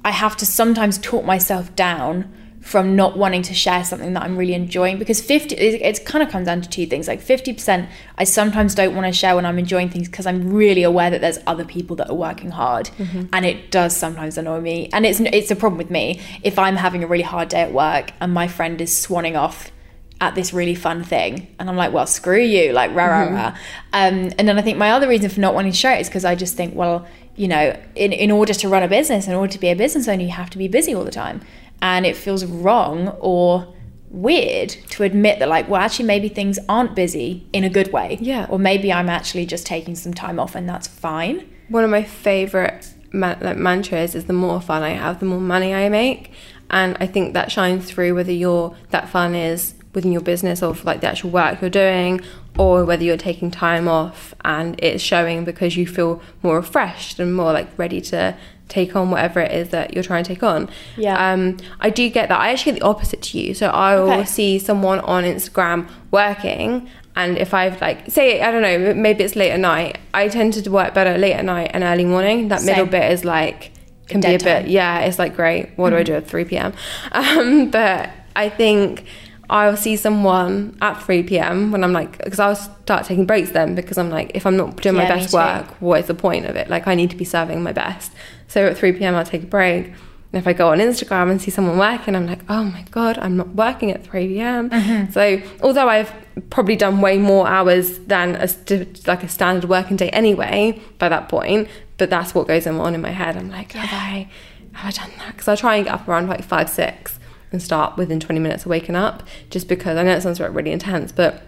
I 0.04 0.10
have 0.10 0.36
to 0.38 0.46
sometimes 0.46 0.98
talk 0.98 1.24
myself 1.24 1.74
down 1.76 2.28
from 2.62 2.94
not 2.94 3.18
wanting 3.18 3.42
to 3.42 3.52
share 3.52 3.84
something 3.84 4.12
that 4.12 4.22
I'm 4.22 4.36
really 4.36 4.54
enjoying 4.54 4.96
because 4.96 5.20
50 5.20 5.56
it, 5.56 5.82
it 5.82 6.06
kind 6.06 6.22
of 6.22 6.30
comes 6.30 6.46
down 6.46 6.62
to 6.62 6.68
two 6.68 6.86
things. 6.86 7.08
Like 7.08 7.20
50% 7.20 7.88
I 8.16 8.24
sometimes 8.24 8.74
don't 8.76 8.94
want 8.94 9.06
to 9.06 9.12
share 9.12 9.34
when 9.34 9.44
I'm 9.44 9.58
enjoying 9.58 9.90
things 9.90 10.08
because 10.08 10.26
I'm 10.26 10.52
really 10.52 10.84
aware 10.84 11.10
that 11.10 11.20
there's 11.20 11.40
other 11.46 11.64
people 11.64 11.96
that 11.96 12.08
are 12.08 12.14
working 12.14 12.50
hard 12.52 12.88
and 13.32 13.44
it 13.44 13.72
does 13.72 13.96
sometimes 13.96 14.38
annoy 14.38 14.60
me. 14.60 14.88
And 14.92 15.04
it's 15.04 15.18
it's 15.20 15.50
a 15.50 15.56
problem 15.56 15.76
with 15.76 15.90
me. 15.90 16.20
If 16.42 16.56
I'm 16.58 16.76
having 16.76 17.02
a 17.02 17.06
really 17.08 17.24
hard 17.24 17.48
day 17.48 17.62
at 17.62 17.72
work 17.72 18.12
and 18.20 18.32
my 18.32 18.46
friend 18.46 18.80
is 18.80 18.90
swanning 18.92 19.36
off 19.36 19.72
at 20.20 20.36
this 20.36 20.52
really 20.52 20.76
fun 20.76 21.02
thing 21.02 21.52
and 21.58 21.68
i'm 21.68 21.76
like 21.76 21.92
well 21.92 22.06
screw 22.06 22.40
you 22.40 22.72
like 22.72 22.94
rah 22.94 23.06
rah 23.06 23.24
rah. 23.24 23.48
Um, 23.92 24.30
and 24.38 24.46
then 24.46 24.56
i 24.56 24.62
think 24.62 24.78
my 24.78 24.92
other 24.92 25.08
reason 25.08 25.28
for 25.30 25.40
not 25.40 25.52
wanting 25.52 25.72
to 25.72 25.76
share 25.76 25.96
it 25.96 26.00
is 26.00 26.08
because 26.08 26.24
i 26.24 26.36
just 26.36 26.54
think 26.54 26.76
well 26.76 27.04
you 27.34 27.48
know 27.48 27.76
in, 27.96 28.12
in 28.12 28.30
order 28.30 28.54
to 28.54 28.68
run 28.68 28.84
a 28.84 28.88
business 28.88 29.26
in 29.26 29.34
order 29.34 29.52
to 29.52 29.58
be 29.58 29.68
a 29.68 29.74
business 29.74 30.06
owner 30.06 30.22
you 30.22 30.30
have 30.30 30.48
to 30.50 30.58
be 30.58 30.68
busy 30.68 30.94
all 30.94 31.02
the 31.02 31.10
time 31.10 31.40
and 31.82 32.06
it 32.06 32.16
feels 32.16 32.46
wrong 32.46 33.08
or 33.20 33.74
weird 34.08 34.68
to 34.90 35.02
admit 35.02 35.38
that 35.38 35.48
like 35.48 35.68
well 35.68 35.80
actually 35.80 36.04
maybe 36.04 36.28
things 36.28 36.58
aren't 36.68 36.94
busy 36.94 37.46
in 37.52 37.64
a 37.64 37.70
good 37.70 37.92
way. 37.92 38.18
Yeah. 38.20 38.46
or 38.50 38.58
maybe 38.58 38.92
i'm 38.92 39.08
actually 39.08 39.46
just 39.46 39.66
taking 39.66 39.94
some 39.94 40.14
time 40.14 40.38
off 40.38 40.54
and 40.54 40.68
that's 40.68 40.86
fine. 40.86 41.48
One 41.68 41.84
of 41.84 41.90
my 41.90 42.02
favorite 42.02 42.94
ma- 43.12 43.36
like 43.40 43.56
mantras 43.56 44.14
is 44.14 44.26
the 44.26 44.32
more 44.32 44.60
fun 44.60 44.82
I 44.82 44.90
have, 44.90 45.20
the 45.20 45.26
more 45.26 45.40
money 45.40 45.74
I 45.74 45.88
make, 45.88 46.32
and 46.70 46.96
I 47.00 47.06
think 47.06 47.34
that 47.34 47.50
shines 47.50 47.90
through 47.90 48.14
whether 48.14 48.32
you're 48.32 48.76
that 48.90 49.08
fun 49.08 49.34
is 49.34 49.74
within 49.94 50.12
your 50.12 50.22
business 50.22 50.62
or 50.62 50.74
for 50.74 50.84
like 50.84 51.00
the 51.00 51.08
actual 51.08 51.30
work 51.30 51.60
you're 51.60 51.70
doing, 51.70 52.20
or 52.58 52.84
whether 52.84 53.02
you're 53.04 53.16
taking 53.16 53.50
time 53.50 53.88
off 53.88 54.34
and 54.44 54.78
it's 54.82 55.02
showing 55.02 55.44
because 55.44 55.76
you 55.76 55.86
feel 55.86 56.20
more 56.42 56.56
refreshed 56.56 57.18
and 57.18 57.34
more 57.34 57.52
like 57.52 57.68
ready 57.78 58.00
to 58.00 58.36
take 58.72 58.96
on 58.96 59.10
whatever 59.10 59.38
it 59.40 59.52
is 59.52 59.68
that 59.70 59.92
you're 59.94 60.02
trying 60.04 60.24
to 60.24 60.28
take 60.34 60.42
on. 60.42 60.68
Yeah. 60.96 61.16
Um, 61.32 61.58
I 61.80 61.90
do 61.90 62.08
get 62.08 62.28
that. 62.30 62.40
I 62.40 62.50
actually 62.52 62.72
get 62.72 62.80
the 62.80 62.86
opposite 62.86 63.20
to 63.28 63.38
you. 63.38 63.54
So 63.54 63.66
I 63.68 63.96
will 64.00 64.10
Okay. 64.10 64.24
see 64.24 64.58
someone 64.58 65.00
on 65.00 65.24
Instagram 65.24 65.88
working, 66.10 66.88
and 67.14 67.36
if 67.36 67.52
I've 67.54 67.80
like 67.80 68.10
say 68.10 68.40
I 68.40 68.50
don't 68.50 68.62
know, 68.62 68.94
maybe 68.94 69.24
it's 69.24 69.36
late 69.36 69.50
at 69.50 69.60
night. 69.60 69.98
I 70.14 70.28
tend 70.28 70.54
to 70.54 70.70
work 70.70 70.94
better 70.94 71.18
late 71.18 71.34
at 71.34 71.44
night 71.44 71.70
and 71.74 71.84
early 71.84 72.04
morning. 72.04 72.48
That 72.48 72.62
middle 72.64 72.86
bit 72.86 73.10
is 73.12 73.24
like 73.24 73.70
can 74.08 74.20
be 74.20 74.28
a 74.28 74.30
bit 74.32 74.40
time. 74.40 74.62
Mm-hmm. 74.62 74.70
yeah. 74.70 75.00
It's 75.00 75.18
like 75.18 75.36
great. 75.36 75.70
What 75.76 75.90
do 75.90 75.96
I 75.96 76.02
do 76.02 76.14
at 76.14 76.26
three 76.26 76.44
p.m. 76.44 76.72
Um, 77.12 77.70
but 77.70 78.10
I 78.34 78.48
think. 78.48 79.04
I'll 79.52 79.76
see 79.76 79.96
someone 79.96 80.78
at 80.80 81.02
3 81.02 81.24
p.m. 81.24 81.72
when 81.72 81.84
I'm 81.84 81.92
like, 81.92 82.16
because 82.16 82.38
I'll 82.38 82.56
start 82.56 83.04
taking 83.04 83.26
breaks 83.26 83.50
then 83.50 83.74
because 83.74 83.98
I'm 83.98 84.08
like, 84.08 84.30
if 84.34 84.46
I'm 84.46 84.56
not 84.56 84.76
doing 84.76 84.96
my 84.96 85.02
Yeah, 85.02 85.14
me 85.14 85.20
best 85.20 85.34
work, 85.34 85.66
what 85.82 86.00
is 86.00 86.06
the 86.06 86.14
point 86.14 86.46
of 86.46 86.56
it? 86.56 86.70
Like, 86.70 86.86
I 86.86 86.94
need 86.94 87.10
to 87.10 87.16
be 87.16 87.26
serving 87.26 87.62
my 87.62 87.72
best. 87.72 88.12
So 88.48 88.66
at 88.66 88.78
3 88.78 88.92
p.m., 88.92 89.14
I'll 89.14 89.26
take 89.26 89.42
a 89.42 89.46
break. 89.46 89.86
And 89.86 90.40
if 90.40 90.46
I 90.46 90.54
go 90.54 90.68
on 90.68 90.78
Instagram 90.78 91.30
and 91.30 91.38
see 91.38 91.50
someone 91.50 91.76
working, 91.76 92.16
I'm 92.16 92.26
like, 92.26 92.40
oh 92.48 92.64
my 92.64 92.82
God, 92.90 93.18
I'm 93.18 93.36
not 93.36 93.48
working 93.48 93.90
at 93.90 94.02
3 94.02 94.26
p.m. 94.28 94.70
Mm-hmm. 94.70 95.12
So 95.12 95.42
although 95.62 95.86
I've 95.86 96.10
probably 96.48 96.76
done 96.76 97.02
way 97.02 97.18
more 97.18 97.46
hours 97.46 97.98
than 97.98 98.36
a 98.36 98.48
st- 98.48 99.06
like 99.06 99.22
a 99.22 99.28
standard 99.28 99.68
working 99.68 99.98
day 99.98 100.08
anyway 100.10 100.80
by 100.98 101.10
that 101.10 101.28
point, 101.28 101.68
but 101.98 102.08
that's 102.08 102.34
what 102.34 102.48
goes 102.48 102.66
on 102.66 102.94
in 102.94 103.02
my 103.02 103.10
head. 103.10 103.36
I'm 103.36 103.50
like, 103.50 103.72
have 103.72 103.92
I, 103.92 104.30
have 104.72 104.94
I 104.94 104.96
done 104.96 105.10
that? 105.18 105.32
Because 105.32 105.48
I 105.48 105.56
try 105.56 105.76
and 105.76 105.84
get 105.84 105.92
up 105.92 106.08
around 106.08 106.28
like 106.28 106.42
five, 106.42 106.70
six 106.70 107.18
and 107.52 107.62
start 107.62 107.96
within 107.96 108.18
20 108.20 108.40
minutes 108.40 108.64
of 108.64 108.70
waking 108.70 108.96
up 108.96 109.22
just 109.50 109.68
because 109.68 109.96
I 109.96 110.02
know 110.02 110.12
it 110.12 110.20
sounds 110.22 110.40
like 110.40 110.54
really 110.54 110.72
intense, 110.72 111.12
but 111.12 111.42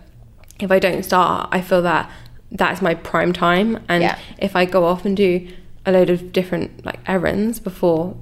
if 0.60 0.70
I 0.70 0.78
don't 0.78 1.02
start, 1.04 1.48
I 1.52 1.60
feel 1.60 1.82
that 1.82 2.10
that's 2.52 2.80
my 2.80 2.94
prime 2.94 3.32
time. 3.32 3.82
And 3.88 4.02
Yeah. 4.02 4.18
if 4.38 4.54
I 4.54 4.64
go 4.64 4.84
off 4.84 5.04
and 5.04 5.16
do 5.16 5.48
a 5.86 5.92
load 5.92 6.10
of 6.10 6.32
different 6.32 6.84
like 6.86 7.00
errands 7.06 7.58
before 7.60 8.16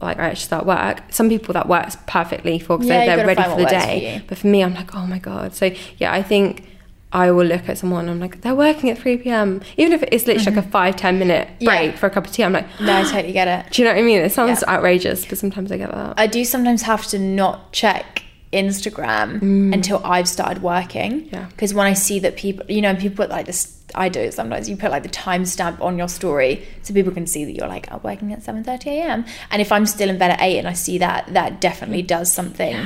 like 0.00 0.16
I 0.18 0.26
actually 0.28 0.44
start 0.44 0.64
work, 0.66 1.02
some 1.10 1.28
people 1.28 1.52
that 1.54 1.66
works 1.68 1.96
perfectly 2.06 2.58
for 2.60 2.76
because 2.78 2.88
Yeah, 2.88 3.04
they're, 3.04 3.16
they're 3.16 3.26
ready 3.26 3.42
for 3.42 3.56
the 3.56 3.62
works 3.64 3.72
for 3.72 3.78
day. 3.80 4.22
but 4.28 4.38
for 4.38 4.46
me, 4.46 4.62
I'm 4.62 4.74
like, 4.74 4.94
oh 4.94 5.06
my 5.06 5.18
god. 5.18 5.54
So 5.54 5.72
yeah, 5.98 6.12
I 6.12 6.22
think. 6.22 6.64
I 7.12 7.30
will 7.30 7.46
look 7.46 7.68
at 7.70 7.78
someone. 7.78 8.08
I'm 8.08 8.20
like, 8.20 8.42
they're 8.42 8.54
working 8.54 8.90
at 8.90 8.98
3 8.98 9.16
p.m. 9.18 9.62
Even 9.78 9.92
if 9.94 10.02
it's 10.04 10.26
literally 10.26 10.54
like 10.56 10.64
a 10.66 10.68
five 10.68 10.94
ten 10.96 11.18
minute 11.18 11.48
Mm-hmm. 11.48 11.64
Yeah. 11.64 11.70
break 11.86 11.96
for 11.96 12.06
a 12.06 12.10
cup 12.10 12.26
of 12.26 12.32
tea, 12.32 12.44
I'm 12.44 12.52
like, 12.52 12.66
no 12.80 12.96
i 12.98 13.02
totally 13.10 13.32
get 13.32 13.48
it 13.48 13.72
do 13.72 13.80
you 13.82 13.88
know 13.88 13.94
what 13.94 14.00
I 14.00 14.02
mean? 14.02 14.18
It 14.20 14.30
sounds 14.32 14.62
Yeah. 14.66 14.74
outrageous, 14.74 15.24
but 15.24 15.38
sometimes 15.38 15.72
I 15.72 15.78
get 15.78 15.90
that. 15.90 16.14
I 16.18 16.26
do 16.26 16.44
sometimes 16.44 16.82
have 16.82 17.06
to 17.08 17.18
not 17.18 17.72
check 17.72 18.22
Instagram 18.52 19.72
until 19.74 20.00
I've 20.04 20.28
started 20.28 20.62
working. 20.62 21.22
Mm. 21.22 21.32
Yeah. 21.32 21.46
Because 21.46 21.72
when 21.74 21.86
I 21.86 21.92
see 21.94 22.18
that 22.20 22.36
people, 22.36 22.64
you 22.68 22.82
know, 22.82 22.94
people 22.94 23.16
put 23.24 23.30
like 23.30 23.46
this, 23.46 23.74
I 23.94 24.08
do 24.08 24.20
it 24.20 24.34
sometimes. 24.34 24.68
You 24.68 24.76
put 24.76 24.90
like 24.90 25.02
the 25.02 25.08
timestamp 25.08 25.80
on 25.80 25.96
your 25.98 26.08
story 26.08 26.66
so 26.82 26.92
people 26.94 27.12
can 27.12 27.26
see 27.26 27.44
that 27.44 27.52
you're 27.52 27.68
like 27.68 27.88
oh, 27.90 28.00
working 28.02 28.32
at 28.32 28.42
seven 28.42 28.64
thirty 28.64 28.90
a.m. 28.90 29.24
And 29.50 29.62
if 29.62 29.72
I'm 29.72 29.86
still 29.86 30.10
in 30.10 30.18
bed 30.18 30.30
at 30.32 30.40
eight 30.42 30.58
and 30.58 30.68
I 30.68 30.72
see 30.74 30.98
that, 30.98 31.32
that 31.32 31.60
definitely 31.60 32.02
does 32.02 32.30
something 32.32 32.76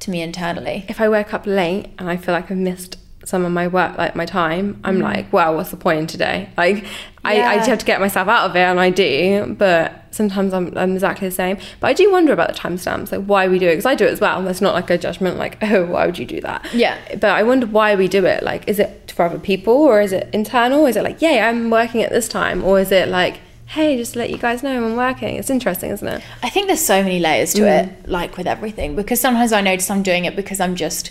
to 0.00 0.10
me 0.10 0.20
internally. 0.22 0.84
if 0.88 1.00
I 1.00 1.08
wake 1.08 1.32
up 1.34 1.46
late 1.46 1.88
and 1.98 2.08
I 2.10 2.16
feel 2.16 2.34
like 2.34 2.50
I've 2.50 2.58
missed 2.58 2.96
some 3.26 3.44
of 3.44 3.50
my 3.52 3.66
work, 3.66 3.98
like 3.98 4.14
my 4.16 4.24
time, 4.24 4.80
I'm 4.84 5.00
like, 5.00 5.30
well, 5.32 5.54
what's 5.56 5.70
the 5.72 5.76
point 5.76 5.98
in 5.98 6.06
today? 6.06 6.48
Like, 6.56 6.84
I, 7.24 7.32
I 7.32 7.34
Mm. 7.34 7.38
Yeah. 7.38 7.56
just 7.56 7.68
have 7.68 7.78
to 7.80 7.84
get 7.84 8.00
myself 8.00 8.28
out 8.28 8.48
of 8.48 8.54
it, 8.56 8.60
and 8.60 8.78
I 8.80 8.88
do. 8.90 9.54
But 9.58 10.04
sometimes 10.12 10.54
I'm, 10.54 10.72
I'm 10.78 10.92
exactly 10.92 11.26
the 11.28 11.34
same. 11.34 11.58
But 11.80 11.88
I 11.88 11.92
do 11.92 12.10
wonder 12.12 12.32
about 12.32 12.48
the 12.54 12.58
timestamps, 12.58 13.10
like 13.10 13.24
why 13.26 13.48
we 13.48 13.58
do 13.58 13.66
it, 13.66 13.72
because 13.72 13.84
I 13.84 13.96
do 13.96 14.04
it 14.06 14.12
as 14.12 14.20
well. 14.20 14.42
That's 14.44 14.60
not 14.60 14.74
like 14.74 14.88
a 14.90 14.96
judgment, 14.96 15.36
like, 15.38 15.58
oh, 15.62 15.86
why 15.86 16.06
would 16.06 16.18
you 16.18 16.24
do 16.24 16.40
that? 16.42 16.64
Yeah. 16.72 16.96
But 17.14 17.24
I 17.30 17.42
wonder 17.42 17.66
why 17.66 17.96
we 17.96 18.06
do 18.08 18.24
it. 18.24 18.44
Like, 18.44 18.68
is 18.68 18.78
it 18.78 19.12
for 19.14 19.24
other 19.24 19.40
people, 19.40 19.74
or 19.74 20.00
is 20.00 20.12
it 20.12 20.30
internal? 20.32 20.86
Is 20.86 20.94
it 20.96 21.02
like, 21.02 21.20
yeah, 21.20 21.48
I'm 21.50 21.68
working 21.68 22.02
at 22.02 22.10
this 22.10 22.28
time, 22.28 22.62
or 22.62 22.78
is 22.78 22.92
it 22.92 23.08
like, 23.08 23.40
hey, 23.66 23.96
just 23.96 24.12
to 24.12 24.20
let 24.20 24.30
you 24.30 24.38
guys 24.38 24.62
know 24.62 24.86
I'm 24.86 24.94
working? 24.96 25.34
It's 25.34 25.50
interesting, 25.50 25.90
isn't 25.90 26.06
it? 26.06 26.22
I 26.44 26.48
think 26.48 26.68
there's 26.68 26.80
so 26.86 27.02
many 27.02 27.18
layers 27.18 27.52
to 27.54 27.62
Mm. 27.62 27.88
it, 27.88 28.08
like 28.08 28.36
with 28.36 28.46
everything, 28.46 28.94
because 28.94 29.20
sometimes 29.20 29.52
I 29.52 29.62
notice 29.62 29.90
I'm 29.90 30.04
doing 30.04 30.26
it 30.26 30.36
because 30.36 30.60
I'm 30.60 30.76
just. 30.76 31.10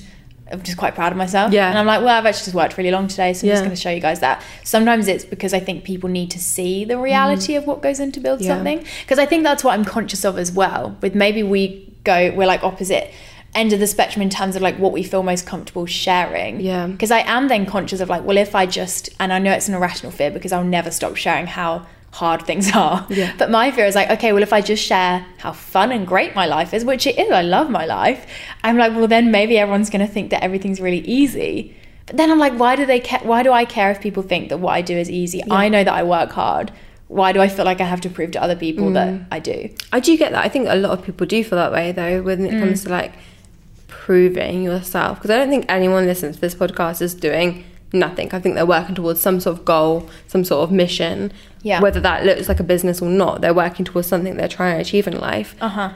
I'm 0.52 0.62
just 0.62 0.78
quite 0.78 0.94
proud 0.94 1.12
of 1.12 1.18
myself. 1.18 1.52
Yeah. 1.52 1.70
And 1.70 1.78
I'm 1.78 1.86
like, 1.88 2.02
well, 2.02 2.10
I've 2.18 2.26
actually 2.26 2.46
just 2.46 2.56
worked 2.56 2.78
really 2.78 2.92
long 2.92 3.08
today, 3.08 3.34
so 3.34 3.48
I'm 3.48 3.52
just 3.52 3.64
going 3.64 3.76
to 3.76 3.82
show 3.82 3.90
you 3.90 4.00
guys 4.00 4.20
that. 4.20 4.44
Sometimes 4.64 5.08
it's 5.08 5.26
because 5.26 5.54
I 5.54 5.60
think 5.60 5.84
people 5.84 6.10
need 6.10 6.30
to 6.32 6.40
see 6.40 6.86
the 6.86 6.98
reality 7.00 7.56
of 7.56 7.66
what 7.66 7.82
goes 7.82 8.00
into 8.00 8.20
build 8.20 8.40
Mm. 8.40 8.44
Yeah. 8.44 8.56
something. 8.56 8.86
Because 9.02 9.18
I 9.18 9.26
think 9.26 9.44
that's 9.44 9.64
what 9.64 9.74
I'm 9.74 9.86
conscious 9.86 10.24
of 10.24 10.38
as 10.38 10.52
well. 10.52 10.98
With 11.02 11.16
maybe 11.16 11.42
we 11.42 11.92
go, 12.04 12.32
we're 12.36 12.46
like 12.48 12.64
opposite 12.64 13.12
end 13.56 13.72
of 13.74 13.80
the 13.80 13.88
spectrum 13.88 14.22
in 14.22 14.30
terms 14.30 14.56
of 14.56 14.62
like 14.62 14.78
what 14.78 14.92
we 14.92 15.02
feel 15.02 15.24
most 15.24 15.48
comfortable 15.48 15.86
sharing. 15.86 16.60
Yeah. 16.60 16.88
Because 16.88 17.10
I 17.10 17.20
am 17.20 17.48
then 17.48 17.66
conscious 17.66 18.00
of 18.02 18.10
like, 18.10 18.24
well, 18.24 18.38
if 18.38 18.54
I 18.54 18.66
just, 18.66 19.10
and 19.20 19.32
I 19.34 19.40
know 19.40 19.52
it's 19.52 19.68
an 19.70 19.74
irrational 19.74 20.12
fear 20.12 20.30
because 20.30 20.52
I'll 20.52 20.64
never 20.64 20.92
stop 20.92 21.16
sharing 21.16 21.48
how 21.48 21.86
hard 22.22 22.42
things 22.50 22.72
are. 22.84 23.06
Yeah. 23.10 23.34
But 23.38 23.52
my 23.52 23.72
fear 23.72 23.86
is 23.86 23.96
like, 23.96 24.10
okay, 24.16 24.32
well, 24.34 24.44
if 24.44 24.54
I 24.54 24.62
just 24.62 24.84
share 24.84 25.26
how 25.38 25.52
fun 25.52 25.92
and 25.92 26.08
great 26.08 26.34
my 26.36 26.46
life 26.46 26.74
is, 26.74 26.84
which 26.86 27.06
it 27.08 27.18
is, 27.20 27.30
I 27.32 27.42
love 27.42 27.70
my 27.70 27.86
life, 27.86 28.26
I'm 28.64 28.78
like, 28.78 28.94
well, 28.96 29.08
then 29.08 29.32
maybe 29.32 29.58
everyone's 29.58 29.90
going 29.90 30.06
to 30.08 30.12
think 30.12 30.30
that 30.32 30.44
everything's 30.44 30.80
really 30.80 31.00
easy. 31.20 31.76
But 32.08 32.18
then 32.18 32.32
I'm 32.32 32.40
like, 32.40 32.54
why 32.54 32.76
do 32.76 32.86
they 32.86 33.00
care? 33.00 33.20
Why 33.24 33.44
do 33.44 33.52
I 33.52 33.66
care 33.66 33.90
if 33.92 34.00
people 34.00 34.24
think 34.24 34.50
that 34.50 34.60
what 34.60 34.74
I 34.74 34.82
do 34.82 34.96
is 34.98 35.10
easy? 35.10 35.42
I 35.52 35.70
know 35.70 35.84
that 35.84 35.94
I 35.94 36.04
work 36.04 36.32
hard. 36.32 36.72
Why 37.08 37.32
do 37.34 37.40
I 37.42 37.48
feel 37.48 37.66
like 37.66 37.82
I 37.82 37.86
have 37.86 38.02
to 38.02 38.10
prove 38.10 38.32
to 38.32 38.42
other 38.42 38.56
people 38.56 38.92
that 38.94 39.10
I 39.32 39.40
do? 39.40 39.70
I 39.92 40.00
do 40.00 40.16
get 40.18 40.32
that. 40.32 40.44
I 40.44 40.50
think 40.50 40.68
a 40.70 40.76
lot 40.76 40.92
of 40.98 41.06
people 41.06 41.26
do 41.28 41.44
feel 41.44 41.58
that 41.64 41.72
way 41.72 41.92
though 41.92 42.22
when 42.22 42.46
it 42.46 42.54
Mm. 42.54 42.60
comes 42.62 42.84
to 42.86 42.90
like 42.90 43.14
proving 43.88 44.64
yourself. 44.64 45.18
Because 45.18 45.32
I 45.32 45.38
don't 45.38 45.50
think 45.50 45.66
anyone 45.70 46.06
listening 46.06 46.34
to 46.34 46.42
this 46.42 46.56
podcast 46.56 47.02
is 47.02 47.14
doing 47.14 47.64
nothing. 47.96 48.30
I 48.34 48.40
think 48.40 48.56
they're 48.56 48.66
working 48.66 48.96
towards 48.96 49.22
some 49.22 49.40
sort 49.40 49.58
of 49.58 49.66
goal, 49.66 50.10
some 50.28 50.44
sort 50.44 50.64
of 50.64 50.72
mission. 50.72 51.32
Yeah. 51.64 51.82
Whether 51.82 52.00
that 52.02 52.26
looks 52.26 52.48
like 52.48 52.60
a 52.60 52.64
business 52.64 53.02
or 53.02 53.10
not, 53.10 53.42
they're 53.42 53.54
working 53.54 53.86
towards 53.86 54.08
something 54.08 54.38
they're 54.38 54.48
trying 54.48 54.76
to 54.76 54.82
achieve 54.82 55.08
in 55.08 55.20
life. 55.20 55.56
Uh 55.60 55.70
huh. 55.70 55.94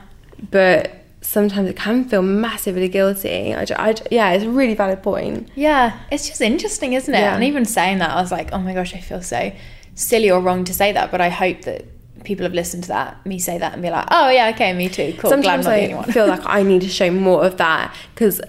But 0.50 1.00
sometimes 1.22 1.70
it 1.70 1.76
can 1.76 2.06
feel 2.06 2.22
massively 2.22 2.88
guilty. 2.88 3.54
I, 3.54 3.66
I 3.78 3.96
yeah, 4.10 4.32
it's 4.32 4.46
a 4.46 4.50
really 4.50 4.74
valid 4.74 5.04
point. 5.04 5.50
Yeah, 5.56 6.00
it's 6.12 6.28
just 6.28 6.42
interesting, 6.42 6.94
isn't 6.94 7.14
it? 7.14 7.20
Yeah. 7.20 7.36
And 7.36 7.44
even 7.44 7.66
saying 7.66 8.00
that, 8.00 8.12
I 8.12 8.22
was 8.22 8.32
like, 8.32 8.52
oh 8.52 8.60
my 8.60 8.74
gosh, 8.74 8.94
I 8.94 9.00
feel 9.00 9.22
so 9.22 9.52
silly 9.96 10.32
or 10.32 10.40
wrong 10.40 10.64
to 10.66 10.74
say 10.74 10.92
that. 10.92 11.12
But 11.12 11.22
I 11.22 11.30
hope 11.30 11.62
that 11.64 11.86
people 12.24 12.44
have 12.44 12.54
listened 12.54 12.84
to 12.84 12.90
that, 12.90 13.26
me 13.26 13.40
say 13.40 13.58
that, 13.58 13.74
and 13.74 13.82
be 13.82 13.90
like, 13.90 14.08
oh 14.12 14.30
yeah, 14.30 14.50
okay, 14.50 14.74
me 14.74 14.90
too. 14.90 15.14
Cool. 15.18 15.30
Glad 15.30 15.34
I'm 15.34 15.44
Sometimes 15.44 15.66
not 15.66 15.72
the 15.72 15.78
I 15.78 15.84
only 15.84 15.96
one. 15.96 16.12
feel 16.12 16.28
like 16.28 16.42
I 16.46 16.64
need 16.64 16.82
to 16.82 16.90
show 16.90 17.12
more 17.12 17.46
of 17.46 17.58
that 17.58 17.94
because 18.14 18.42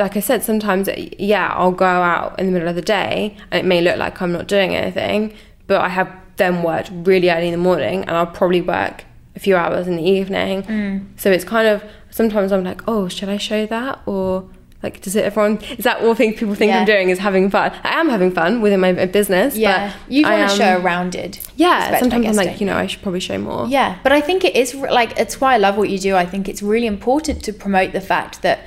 like 0.00 0.16
I 0.16 0.20
said, 0.20 0.42
sometimes 0.42 0.88
yeah, 1.18 1.52
I'll 1.54 1.72
go 1.72 1.84
out 1.84 2.38
in 2.38 2.46
the 2.46 2.52
middle 2.52 2.68
of 2.68 2.74
the 2.74 2.82
day 2.82 3.36
and 3.50 3.60
it 3.60 3.64
may 3.64 3.80
look 3.80 3.96
like 3.96 4.20
I'm 4.20 4.32
not 4.32 4.48
doing 4.48 4.74
anything, 4.74 5.34
but 5.66 5.80
I 5.80 5.88
have 5.88 6.12
then 6.36 6.62
worked 6.62 6.90
really 6.92 7.30
early 7.30 7.46
in 7.46 7.52
the 7.52 7.58
morning 7.58 8.00
and 8.00 8.10
I'll 8.10 8.26
probably 8.26 8.62
work 8.62 9.04
a 9.36 9.40
few 9.40 9.56
hours 9.56 9.86
in 9.86 9.96
the 9.96 10.02
evening. 10.02 10.62
Mm. 10.62 11.06
So 11.16 11.30
it's 11.30 11.44
kind 11.44 11.68
of 11.68 11.84
sometimes 12.10 12.50
I'm 12.52 12.64
like, 12.64 12.82
oh, 12.88 13.08
should 13.08 13.28
I 13.28 13.36
show 13.36 13.66
that 13.66 14.00
or 14.06 14.48
like 14.82 15.02
does 15.02 15.14
it 15.14 15.24
everyone 15.24 15.58
is 15.76 15.84
that 15.84 16.00
all 16.00 16.14
things 16.14 16.38
people 16.38 16.54
think 16.54 16.70
Yeah. 16.70 16.80
I'm 16.80 16.86
doing 16.86 17.10
is 17.10 17.18
having 17.18 17.50
fun? 17.50 17.72
I 17.84 18.00
am 18.00 18.08
having 18.08 18.30
fun 18.30 18.62
within 18.62 18.80
my 18.80 18.92
business. 19.06 19.56
Yeah, 19.56 19.92
but 19.92 20.12
you 20.12 20.22
want 20.22 20.50
to 20.50 20.56
show 20.56 20.76
a 20.78 20.80
rounded. 20.80 21.38
Yeah, 21.56 21.98
sometimes 21.98 22.26
I'm 22.26 22.36
like, 22.36 22.60
you 22.60 22.66
know, 22.66 22.76
I 22.76 22.86
should 22.86 23.02
probably 23.02 23.20
show 23.20 23.38
more. 23.38 23.66
Yeah, 23.66 23.98
but 24.02 24.12
I 24.12 24.20
think 24.22 24.44
it 24.44 24.56
is 24.56 24.74
like 24.74 25.18
it's 25.18 25.40
why 25.40 25.54
I 25.54 25.58
love 25.58 25.76
what 25.76 25.90
you 25.90 25.98
do. 25.98 26.16
I 26.16 26.24
think 26.24 26.48
it's 26.48 26.62
really 26.62 26.86
important 26.86 27.44
to 27.44 27.52
promote 27.52 27.92
the 27.92 28.00
fact 28.00 28.40
that 28.42 28.60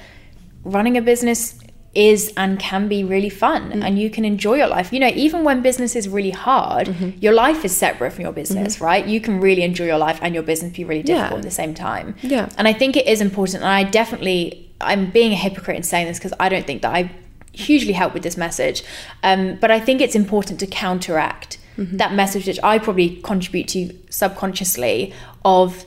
running 0.63 0.97
a 0.97 1.01
business 1.01 1.59
is 1.95 2.33
and 2.37 2.57
can 2.57 2.87
be 2.87 3.03
really 3.03 3.29
fun 3.29 3.71
Mm. 3.71 3.83
and 3.85 3.99
you 3.99 4.09
can 4.09 4.25
enjoy 4.25 4.55
your 4.55 4.67
life. 4.67 4.91
You 4.91 4.99
know, 4.99 5.11
even 5.13 5.43
when 5.43 5.61
business 5.61 5.95
is 5.95 6.09
really 6.09 6.31
hard, 6.31 6.87
Mm-hmm. 6.87 7.09
your 7.19 7.33
life 7.33 7.63
is 7.63 7.75
separate 7.77 8.13
from 8.13 8.23
your 8.23 8.33
business, 8.33 8.81
right? 8.81 9.05
You 9.05 9.21
can 9.21 9.39
really 9.39 9.61
enjoy 9.61 9.85
your 9.85 9.99
life 9.99 10.17
and 10.23 10.33
your 10.33 10.43
business 10.43 10.73
be 10.73 10.83
really 10.85 11.03
difficult 11.03 11.31
Yeah. 11.33 11.37
at 11.37 11.43
the 11.43 11.51
same 11.51 11.73
time. 11.75 12.15
Yeah. 12.23 12.49
And 12.57 12.67
I 12.67 12.73
think 12.73 12.97
it 12.97 13.05
is 13.07 13.21
important 13.21 13.57
and 13.63 13.65
I 13.71 13.83
definitely 13.83 14.59
I'm 14.81 15.11
being 15.11 15.31
a 15.33 15.35
hypocrite 15.35 15.77
in 15.77 15.83
saying 15.83 16.07
this 16.07 16.17
because 16.17 16.33
I 16.39 16.49
don't 16.49 16.65
think 16.65 16.81
that 16.81 16.93
I 16.93 17.11
hugely 17.53 17.93
help 17.93 18.13
with 18.15 18.23
this 18.23 18.37
message. 18.37 18.83
Um, 19.21 19.57
but 19.61 19.69
I 19.69 19.79
think 19.79 20.01
it's 20.01 20.15
important 20.15 20.59
to 20.61 20.67
counteract 20.67 21.57
Mm-hmm. 21.77 21.97
that 21.97 22.13
message 22.13 22.45
which 22.45 22.59
I 22.63 22.77
probably 22.77 23.09
contribute 23.23 23.67
to 23.69 23.79
subconsciously 24.09 25.13
of, 25.43 25.85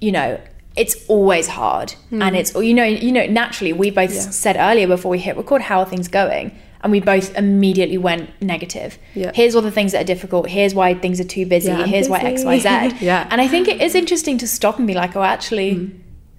you 0.00 0.12
know, 0.12 0.40
it's 0.76 0.94
always 1.08 1.48
hard 1.48 1.94
and 2.10 2.36
it's 2.36 2.54
you 2.54 2.74
know 2.74 2.84
you 2.84 3.10
know 3.12 3.26
naturally 3.26 3.72
we 3.72 3.90
both 3.90 4.10
Mm. 4.10 4.14
Yeah. 4.14 4.30
said 4.30 4.56
earlier 4.58 4.86
before 4.86 5.10
we 5.10 5.18
hit 5.18 5.36
record 5.36 5.62
how 5.62 5.78
are 5.80 5.86
things 5.86 6.08
going 6.08 6.52
and 6.82 6.92
we 6.92 7.00
both 7.00 7.34
immediately 7.36 7.98
went 7.98 8.30
negative 8.42 8.98
Yeah. 9.14 9.32
here's 9.34 9.54
all 9.56 9.62
the 9.62 9.70
things 9.78 9.92
that 9.92 10.00
are 10.02 10.10
difficult 10.14 10.48
here's 10.50 10.74
why 10.74 10.92
things 10.94 11.18
are 11.20 11.24
too 11.36 11.46
busy 11.46 11.68
Yeah, 11.70 11.86
here's 11.86 12.08
why 12.08 12.18
x 12.20 12.44
busy. 12.44 12.46
y 12.46 12.58
z 12.90 12.96
Yeah. 13.10 13.26
and 13.30 13.40
i 13.40 13.48
think 13.48 13.68
it 13.68 13.80
is 13.80 13.94
interesting 13.94 14.36
to 14.38 14.46
stop 14.46 14.78
and 14.78 14.86
be 14.86 14.94
like 15.02 15.16
oh 15.16 15.22
actually 15.22 15.90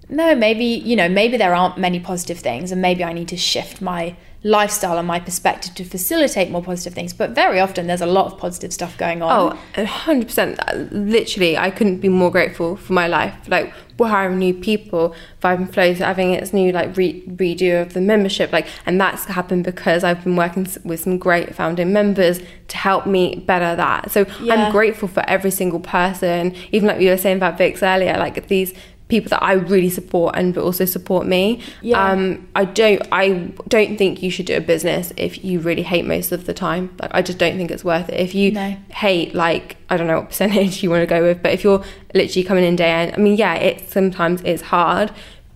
no 0.08 0.34
maybe 0.34 0.64
you 0.64 0.96
know 1.00 1.08
maybe 1.08 1.36
there 1.36 1.54
aren't 1.54 1.76
many 1.76 1.98
positive 2.00 2.38
things 2.38 2.70
and 2.72 2.80
maybe 2.80 3.02
i 3.04 3.12
need 3.12 3.28
to 3.28 3.36
shift 3.36 3.82
my 3.82 4.14
lifestyle 4.44 4.98
and 4.98 5.06
my 5.08 5.18
perspective 5.18 5.74
to 5.74 5.84
facilitate 5.84 6.48
more 6.48 6.62
positive 6.62 6.94
things 6.94 7.12
but 7.12 7.30
very 7.30 7.58
often 7.58 7.88
there's 7.88 8.00
a 8.00 8.06
lot 8.06 8.26
of 8.26 8.38
positive 8.38 8.72
stuff 8.72 8.96
going 8.96 9.20
on 9.20 9.54
Oh, 9.56 9.58
a 9.82 9.84
100%. 9.84 10.58
Uh, 10.60 10.76
literally, 10.94 11.56
I 11.58 11.70
couldn't 11.70 11.96
be 11.98 12.08
more 12.08 12.30
grateful 12.30 12.76
for 12.76 12.92
my 12.92 13.08
life. 13.08 13.34
Like, 13.48 13.72
we're 13.98 14.08
hiring 14.08 14.38
new 14.38 14.54
people, 14.54 15.12
Vibe 15.42 15.56
and 15.56 15.74
Flow's 15.74 15.98
having 15.98 16.32
its 16.34 16.52
new, 16.52 16.70
like, 16.70 16.96
re- 16.96 17.20
redo 17.26 17.82
of 17.82 17.94
the 17.94 18.00
membership. 18.00 18.52
Like, 18.52 18.68
and 18.86 19.00
that's 19.00 19.24
happened 19.24 19.64
because 19.64 20.04
I've 20.04 20.22
been 20.22 20.36
working 20.36 20.68
with 20.84 21.00
some 21.00 21.18
great 21.18 21.54
founding 21.54 21.92
members 21.92 22.40
to 22.68 22.76
help 22.76 23.06
me 23.06 23.42
better 23.46 23.74
that. 23.74 24.12
So 24.12 24.24
Yeah. 24.40 24.54
I'm 24.54 24.72
grateful 24.72 25.08
for 25.08 25.24
every 25.28 25.50
single 25.50 25.80
person. 25.80 26.54
Even 26.70 26.86
like 26.88 27.00
you 27.00 27.10
were 27.10 27.16
saying 27.16 27.38
about 27.38 27.58
Vix 27.58 27.82
earlier, 27.82 28.16
like, 28.16 28.46
these 28.48 28.72
people 29.08 29.30
that 29.30 29.42
I 29.42 29.54
really 29.54 29.88
support 29.88 30.36
and 30.36 30.52
but 30.54 30.62
also 30.62 30.84
support 30.84 31.26
me. 31.26 31.60
Yeah. 31.80 32.10
Um, 32.10 32.46
I 32.54 32.64
don't 32.66 33.00
I 33.10 33.50
don't 33.66 33.96
think 33.96 34.22
you 34.22 34.30
should 34.30 34.46
do 34.46 34.56
a 34.56 34.60
business 34.60 35.12
if 35.16 35.42
you 35.44 35.60
really 35.60 35.82
hate 35.82 36.04
most 36.04 36.30
of 36.30 36.44
the 36.46 36.52
time. 36.54 36.94
Like 37.00 37.10
I 37.14 37.22
just 37.22 37.38
don't 37.38 37.56
think 37.56 37.70
it's 37.70 37.84
worth 37.84 38.08
it. 38.10 38.20
If 38.20 38.34
you 38.34 38.52
No. 38.52 38.76
hate 38.90 39.34
like 39.34 39.76
I 39.88 39.96
don't 39.96 40.06
know 40.08 40.18
what 40.20 40.28
percentage 40.28 40.82
you 40.82 40.90
want 40.90 41.02
to 41.02 41.06
go 41.06 41.22
with, 41.22 41.42
but 41.42 41.52
if 41.52 41.64
you're 41.64 41.82
literally 42.14 42.44
coming 42.44 42.64
in 42.64 42.76
day 42.76 43.04
in, 43.08 43.14
I 43.14 43.16
mean 43.16 43.36
yeah, 43.36 43.54
it 43.54 43.88
sometimes 43.90 44.42
is 44.42 44.60
hard. 44.62 45.10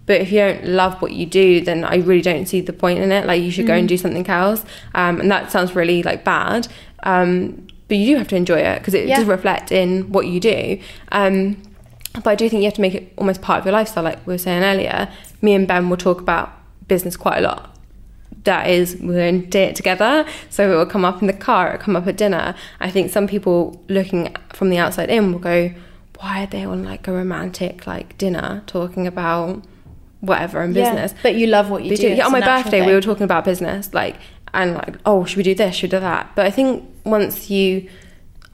But 0.07 0.21
if 0.21 0.33
you 0.33 0.39
don't 0.39 0.65
love 0.67 1.01
what 1.01 1.13
you 1.13 1.27
do, 1.27 1.61
then 1.61 1.85
I 1.85 1.97
really 1.97 2.23
don't 2.23 2.47
see 2.47 2.61
the 2.61 2.73
point 2.73 2.99
in 2.99 3.13
it. 3.13 3.25
Like 3.27 3.41
you 3.41 3.51
should 3.53 3.67
go 3.69 3.75
and 3.75 3.89
do 3.89 3.97
something 3.97 4.27
else. 4.29 4.65
Um, 4.95 5.21
and 5.21 5.31
that 5.31 5.53
sounds 5.53 5.77
really 5.77 6.03
like 6.03 6.25
bad. 6.25 6.67
Um, 7.05 7.67
but 7.87 7.97
you 7.99 8.07
do 8.07 8.17
have 8.17 8.29
to 8.29 8.37
enjoy 8.37 8.59
it 8.61 8.79
because 8.81 8.95
it 8.95 9.07
Yeah. 9.07 9.19
does 9.19 9.27
reflect 9.27 9.71
in 9.71 10.11
what 10.11 10.27
you 10.27 10.41
do. 10.41 10.79
Um, 11.13 11.63
but 12.15 12.27
I 12.27 12.35
do 12.35 12.49
think 12.49 12.61
you 12.61 12.67
have 12.67 12.75
to 12.75 12.81
make 12.81 12.95
it 12.95 13.13
almost 13.17 13.41
part 13.41 13.61
of 13.61 13.65
your 13.65 13.73
lifestyle, 13.73 14.05
like 14.05 14.27
we 14.27 14.35
were 14.35 14.39
saying 14.39 14.63
earlier. 14.63 15.09
Me 15.41 15.55
and 15.55 15.67
Ben 15.67 15.89
will 15.89 15.97
talk 15.97 16.21
about 16.21 16.53
business 16.89 17.17
quite 17.17 17.39
a 17.39 17.41
lot. 17.43 17.77
That 18.45 18.69
is, 18.69 18.97
we're 19.01 19.25
in 19.25 19.49
it 19.53 19.77
together, 19.77 20.27
so 20.51 20.71
it 20.71 20.77
will 20.77 20.87
come 20.87 21.05
up 21.05 21.21
in 21.21 21.27
the 21.27 21.33
car, 21.33 21.69
it 21.69 21.73
will 21.73 21.79
come 21.79 21.97
up 21.97 22.07
at 22.07 22.17
dinner. 22.17 22.55
I 22.81 22.91
think 22.91 23.11
some 23.11 23.27
people 23.27 23.83
looking 23.89 24.35
from 24.53 24.71
the 24.71 24.79
outside 24.79 25.11
in 25.11 25.33
will 25.33 25.39
go, 25.39 25.71
"Why 26.19 26.43
are 26.43 26.47
they 26.47 26.65
on 26.65 26.83
like 26.85 27.07
a 27.07 27.13
romantic 27.13 27.87
like 27.87 28.19
dinner 28.19 28.63
talking 28.67 29.07
about 29.07 29.63
whatever 30.21 30.63
in 30.63 30.75
Yeah, 30.75 30.91
business?" 30.91 31.15
but 31.23 31.37
you 31.37 31.47
love 31.47 31.71
what 31.71 31.85
you 31.85 31.91
We 31.91 31.97
do. 31.97 32.09
Yeah, 32.09 32.27
on 32.27 32.33
my 32.33 32.41
birthday, 32.41 32.85
we 32.85 32.93
were 32.93 33.01
talking 33.01 33.25
about 33.25 33.45
business, 33.45 33.95
like, 33.95 34.17
and 34.53 34.75
like, 34.75 34.97
oh, 35.07 35.25
should 35.25 35.37
we 35.37 35.45
do 35.45 35.55
this? 35.55 35.77
Should 35.77 35.93
we 35.93 35.99
do 35.99 36.01
that? 36.01 36.33
But 36.35 36.47
I 36.47 36.51
think 36.51 36.85
once 37.05 37.49
you 37.49 37.89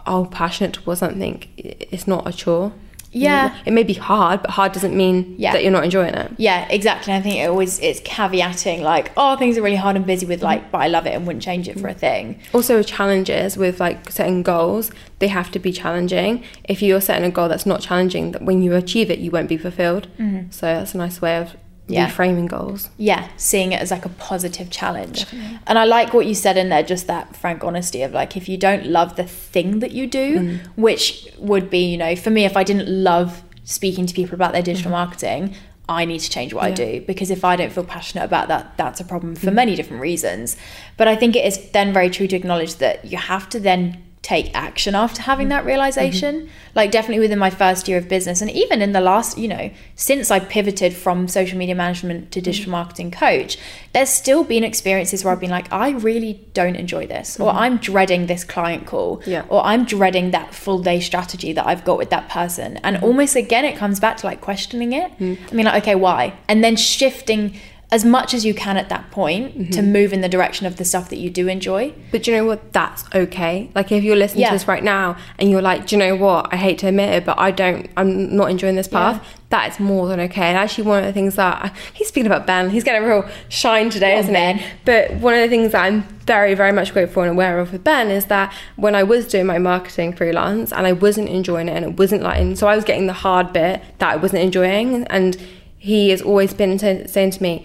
are 0.06 0.26
passionate 0.26 0.74
towards 0.74 1.00
something, 1.00 1.44
it's 1.56 2.06
not 2.06 2.26
a 2.28 2.32
chore. 2.32 2.72
Yeah. 3.10 3.56
It 3.64 3.72
may 3.72 3.82
be 3.82 3.94
hard, 3.94 4.42
but 4.42 4.50
hard 4.50 4.72
doesn't 4.72 4.96
mean 4.96 5.34
Yeah. 5.38 5.52
that 5.52 5.62
you're 5.62 5.72
not 5.72 5.84
enjoying 5.84 6.14
it. 6.14 6.30
Yeah, 6.36 6.66
exactly. 6.70 7.12
I 7.14 7.20
think 7.20 7.36
it 7.36 7.48
always 7.48 7.78
it's 7.80 8.00
caveating 8.00 8.82
like, 8.82 9.12
oh, 9.16 9.36
things 9.36 9.56
are 9.56 9.62
really 9.62 9.76
hard 9.76 9.96
and 9.96 10.04
busy 10.06 10.26
with 10.26 10.42
like, 10.42 10.70
but 10.70 10.78
I 10.78 10.88
love 10.88 11.06
it 11.06 11.14
and 11.14 11.26
wouldn't 11.26 11.42
change 11.42 11.68
it 11.68 11.78
for 11.80 11.88
a 11.88 11.94
thing. 11.94 12.38
Also, 12.52 12.82
challenges 12.82 13.56
with 13.56 13.80
like 13.80 14.10
setting 14.10 14.42
goals, 14.42 14.90
they 15.20 15.28
have 15.28 15.50
to 15.52 15.58
be 15.58 15.72
challenging. 15.72 16.42
If 16.64 16.82
you're 16.82 17.00
setting 17.00 17.24
a 17.24 17.30
goal 17.30 17.48
that's 17.48 17.66
not 17.66 17.80
challenging, 17.80 18.32
that 18.32 18.42
when 18.42 18.62
you 18.62 18.74
achieve 18.74 19.10
it, 19.10 19.18
you 19.18 19.30
won't 19.30 19.48
be 19.48 19.56
fulfilled. 19.56 20.08
So 20.50 20.66
that's 20.66 20.94
a 20.94 20.98
nice 20.98 21.20
way 21.22 21.36
of 21.38 21.48
Mm-hmm. 21.48 21.58
Yeah. 21.88 22.08
reframing 22.08 22.48
goals. 22.48 22.90
Yeah, 22.98 23.28
seeing 23.36 23.72
it 23.72 23.80
as 23.80 23.90
like 23.90 24.04
a 24.04 24.10
positive 24.10 24.70
challenge. 24.70 25.26
And 25.66 25.78
I 25.78 25.84
like 25.84 26.12
what 26.12 26.26
you 26.26 26.34
said 26.34 26.56
in 26.56 26.68
there, 26.68 26.82
just 26.82 27.06
that 27.06 27.34
frank 27.34 27.64
honesty 27.64 28.02
of 28.02 28.12
like, 28.12 28.36
if 28.36 28.48
you 28.48 28.56
don't 28.56 28.86
love 28.86 29.16
the 29.16 29.24
thing 29.24 29.78
that 29.80 29.92
you 29.92 30.06
do, 30.06 30.38
mm. 30.38 30.60
which 30.76 31.28
would 31.38 31.70
be, 31.70 31.90
you 31.90 31.96
know, 31.96 32.14
for 32.14 32.30
me, 32.30 32.44
if 32.44 32.56
I 32.56 32.64
didn't 32.64 32.88
love 32.88 33.42
speaking 33.64 34.06
to 34.06 34.14
people 34.14 34.34
about 34.34 34.52
their 34.52 34.62
digital 34.62 34.90
mm. 34.90 34.94
marketing, 34.94 35.54
I 35.88 36.04
need 36.04 36.18
to 36.18 36.28
change 36.28 36.52
what 36.52 36.64
I 36.64 36.70
do 36.70 37.00
because 37.06 37.30
if 37.30 37.44
I 37.44 37.56
don't 37.56 37.72
feel 37.72 37.84
passionate 37.84 38.24
about 38.24 38.48
that, 38.48 38.76
that's 38.76 39.00
a 39.00 39.04
problem 39.04 39.34
for 39.34 39.50
mm. 39.50 39.54
many 39.54 39.74
different 39.74 40.02
reasons. 40.02 40.56
But 40.98 41.08
I 41.08 41.16
think 41.16 41.34
it 41.34 41.46
is 41.46 41.70
then 41.70 41.94
very 41.94 42.10
true 42.10 42.26
to 42.26 42.36
acknowledge 42.36 42.74
that 42.76 43.06
you 43.06 43.16
have 43.16 43.48
to 43.50 43.60
then 43.60 44.04
take 44.22 44.54
action 44.54 44.94
after 44.94 45.22
having 45.22 45.48
that 45.48 45.60
mm-hmm. 45.60 45.68
realization. 45.68 46.40
Mm-hmm. 46.40 46.48
Like, 46.74 46.90
definitely 46.90 47.20
within 47.20 47.38
my 47.38 47.50
first 47.50 47.88
year 47.88 47.98
of 47.98 48.08
business, 48.08 48.40
and 48.40 48.50
even 48.50 48.82
in 48.82 48.92
the 48.92 49.00
last, 49.00 49.38
you 49.38 49.48
know, 49.48 49.70
since 49.94 50.30
I 50.30 50.38
pivoted 50.40 50.94
from 50.94 51.28
social 51.28 51.58
media 51.58 51.74
management 51.74 52.30
to 52.32 52.40
mm-hmm. 52.40 52.44
digital 52.44 52.70
marketing 52.70 53.10
coach, 53.10 53.58
there's 53.92 54.10
still 54.10 54.44
been 54.44 54.64
experiences 54.64 55.24
where 55.24 55.32
I've 55.32 55.40
been 55.40 55.50
like, 55.50 55.72
I 55.72 55.90
really 55.90 56.46
don't 56.54 56.76
enjoy 56.76 57.06
this, 57.06 57.38
or 57.40 57.50
I'm 57.50 57.78
dreading 57.78 58.26
this 58.26 58.44
client 58.44 58.86
call, 58.86 59.22
Yeah. 59.26 59.44
or 59.48 59.64
I'm 59.64 59.84
dreading 59.84 60.30
that 60.32 60.54
full 60.54 60.80
day 60.80 61.00
strategy 61.00 61.52
that 61.52 61.66
I've 61.66 61.84
got 61.84 61.98
with 61.98 62.10
that 62.10 62.28
person. 62.28 62.76
And 62.78 62.98
almost 62.98 63.34
again, 63.36 63.64
it 63.64 63.76
comes 63.76 63.98
back 63.98 64.18
to 64.18 64.26
like 64.26 64.40
questioning 64.40 64.92
it. 64.92 65.10
I 65.20 65.54
mean, 65.54 65.66
like, 65.66 65.82
okay, 65.82 65.94
why? 65.94 66.34
And 66.48 66.62
then 66.62 66.76
shifting 66.76 67.58
as 67.90 68.04
much 68.04 68.34
as 68.34 68.44
you 68.44 68.52
can 68.52 68.76
at 68.76 68.90
that 68.90 69.10
point 69.10 69.72
to 69.72 69.80
mm-hmm. 69.80 69.92
move 69.92 70.12
in 70.12 70.20
the 70.20 70.28
direction 70.28 70.66
of 70.66 70.76
the 70.76 70.84
stuff 70.84 71.08
that 71.08 71.16
you 71.16 71.30
do 71.30 71.48
enjoy. 71.48 71.94
But 72.10 72.22
do 72.22 72.30
you 72.30 72.36
know 72.36 72.44
what? 72.44 72.72
That's 72.74 73.04
okay. 73.14 73.70
Like 73.74 73.90
if 73.90 74.04
you're 74.04 74.14
listening 74.14 74.42
Yeah. 74.42 74.50
to 74.50 74.56
this 74.56 74.68
right 74.68 74.84
now 74.84 75.16
and 75.38 75.50
you're 75.50 75.62
like, 75.62 75.86
do 75.86 75.96
you 75.96 75.98
know 75.98 76.14
what? 76.14 76.52
I 76.52 76.56
hate 76.56 76.78
to 76.80 76.88
admit 76.88 77.14
it, 77.14 77.24
but 77.24 77.38
I 77.38 77.50
don't. 77.50 77.88
I'm 77.96 78.36
not 78.36 78.50
enjoying 78.50 78.76
this 78.76 78.88
path. 78.88 79.26
That 79.48 79.72
is 79.72 79.80
more 79.80 80.06
than 80.06 80.20
okay. 80.20 80.42
And 80.42 80.58
actually, 80.58 80.84
one 80.84 80.98
of 80.98 81.06
the 81.06 81.12
things 81.14 81.36
that 81.36 81.74
he's 81.94 82.08
speaking 82.08 82.26
about 82.26 82.46
Ben, 82.46 82.68
he's 82.68 82.84
getting 82.84 83.02
a 83.02 83.06
real 83.06 83.28
shine 83.48 83.88
today, 83.88 84.12
on, 84.12 84.18
isn't 84.20 84.34
Ben. 84.34 84.58
he? 84.58 84.66
But 84.84 85.14
one 85.14 85.32
of 85.32 85.40
the 85.40 85.48
things 85.48 85.72
that 85.72 85.82
I'm 85.82 86.02
very, 86.26 86.52
very 86.52 86.72
much 86.72 86.92
grateful 86.92 87.22
and 87.22 87.32
aware 87.32 87.58
of 87.58 87.72
with 87.72 87.82
Ben 87.84 88.10
is 88.10 88.26
that 88.26 88.52
when 88.76 88.94
I 88.94 89.02
was 89.02 89.26
doing 89.26 89.46
my 89.46 89.56
marketing 89.56 90.12
freelance 90.12 90.70
and 90.72 90.86
I 90.86 90.92
wasn't 90.92 91.30
enjoying 91.30 91.70
it 91.70 91.76
and 91.76 91.86
it 91.86 91.98
wasn't 91.98 92.22
like, 92.22 92.38
and 92.38 92.58
so 92.58 92.68
I 92.68 92.76
was 92.76 92.84
getting 92.84 93.06
the 93.06 93.14
hard 93.14 93.54
bit 93.54 93.80
that 93.98 94.10
I 94.10 94.16
wasn't 94.16 94.42
enjoying, 94.42 95.04
and 95.04 95.38
he 95.78 96.10
has 96.10 96.20
always 96.20 96.52
been 96.52 96.78
sa- 96.78 97.06
saying 97.06 97.30
to 97.30 97.42
me, 97.42 97.64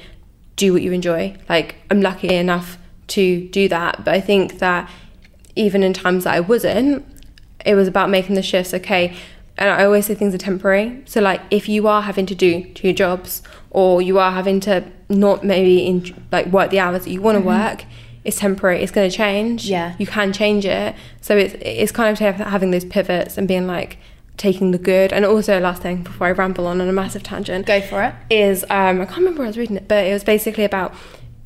do 0.56 0.74
what 0.74 0.82
you 0.82 0.92
enjoy. 0.92 1.36
Like 1.50 1.76
I'm 1.90 2.02
lucky 2.02 2.34
enough 2.34 2.78
to 3.08 3.48
do 3.50 3.68
that, 3.70 4.06
but 4.06 4.14
I 4.14 4.22
think 4.22 4.60
that 4.60 4.90
even 5.56 5.84
in 5.84 5.94
times 5.94 6.24
that 6.24 6.34
I 6.34 6.40
wasn't, 6.40 7.06
it 7.66 7.76
was 7.76 7.88
about 7.88 8.10
making 8.10 8.36
the 8.36 8.42
shifts. 8.42 8.74
Okay, 8.74 9.16
and 9.58 9.70
I 9.70 9.86
always 9.86 10.06
say 10.06 10.16
things 10.16 10.34
are 10.34 10.40
temporary. 10.40 11.04
So 11.06 11.22
like 11.22 11.42
if 11.52 11.70
you 11.70 11.88
are 11.88 12.02
having 12.02 12.26
to 12.28 12.36
do 12.36 12.66
two 12.74 12.94
jobs, 12.94 13.42
or 13.74 14.02
you 14.02 14.20
are 14.20 14.32
having 14.32 14.60
to 14.62 14.84
not 15.10 15.44
maybe 15.44 15.86
in 15.86 16.28
like 16.32 16.46
work 16.48 16.72
the 16.72 16.80
hours 16.80 17.04
that 17.04 17.10
you 17.12 17.22
want 17.22 17.36
to 17.36 17.40
mm-hmm. 17.40 17.70
work. 17.70 17.86
It's 18.24 18.40
temporary. 18.40 18.82
It's 18.82 18.92
going 18.92 19.10
to 19.10 19.16
change. 19.16 19.66
Yeah. 19.66 19.96
you 20.00 20.08
can 20.08 20.32
change 20.32 20.66
it. 20.66 20.96
So 21.20 21.36
it's 21.36 21.56
it's 21.60 21.92
kind 21.92 22.10
of 22.10 22.20
having 22.38 22.72
those 22.72 22.86
pivots 22.86 23.38
and 23.38 23.48
being 23.48 23.68
like 23.68 23.98
taking 24.38 24.72
the 24.72 24.78
good. 24.78 25.14
And 25.14 25.26
also, 25.26 25.60
last 25.60 25.82
thing 25.82 26.04
before 26.04 26.28
I 26.28 26.32
ramble 26.32 26.68
on 26.68 26.82
on 26.82 26.88
a 26.88 26.94
massive 26.94 27.24
tangent, 27.24 27.66
Go 27.66 27.82
for 27.82 28.04
it. 28.04 28.14
is 28.30 28.64
um, 28.70 29.02
I 29.02 29.06
can't 29.06 29.18
remember 29.20 29.40
where 29.40 29.46
I 29.48 29.50
was 29.50 29.58
reading 29.58 29.78
it, 29.78 29.88
but 29.88 30.06
it 30.06 30.14
was 30.14 30.24
basically 30.24 30.64
about 30.66 30.94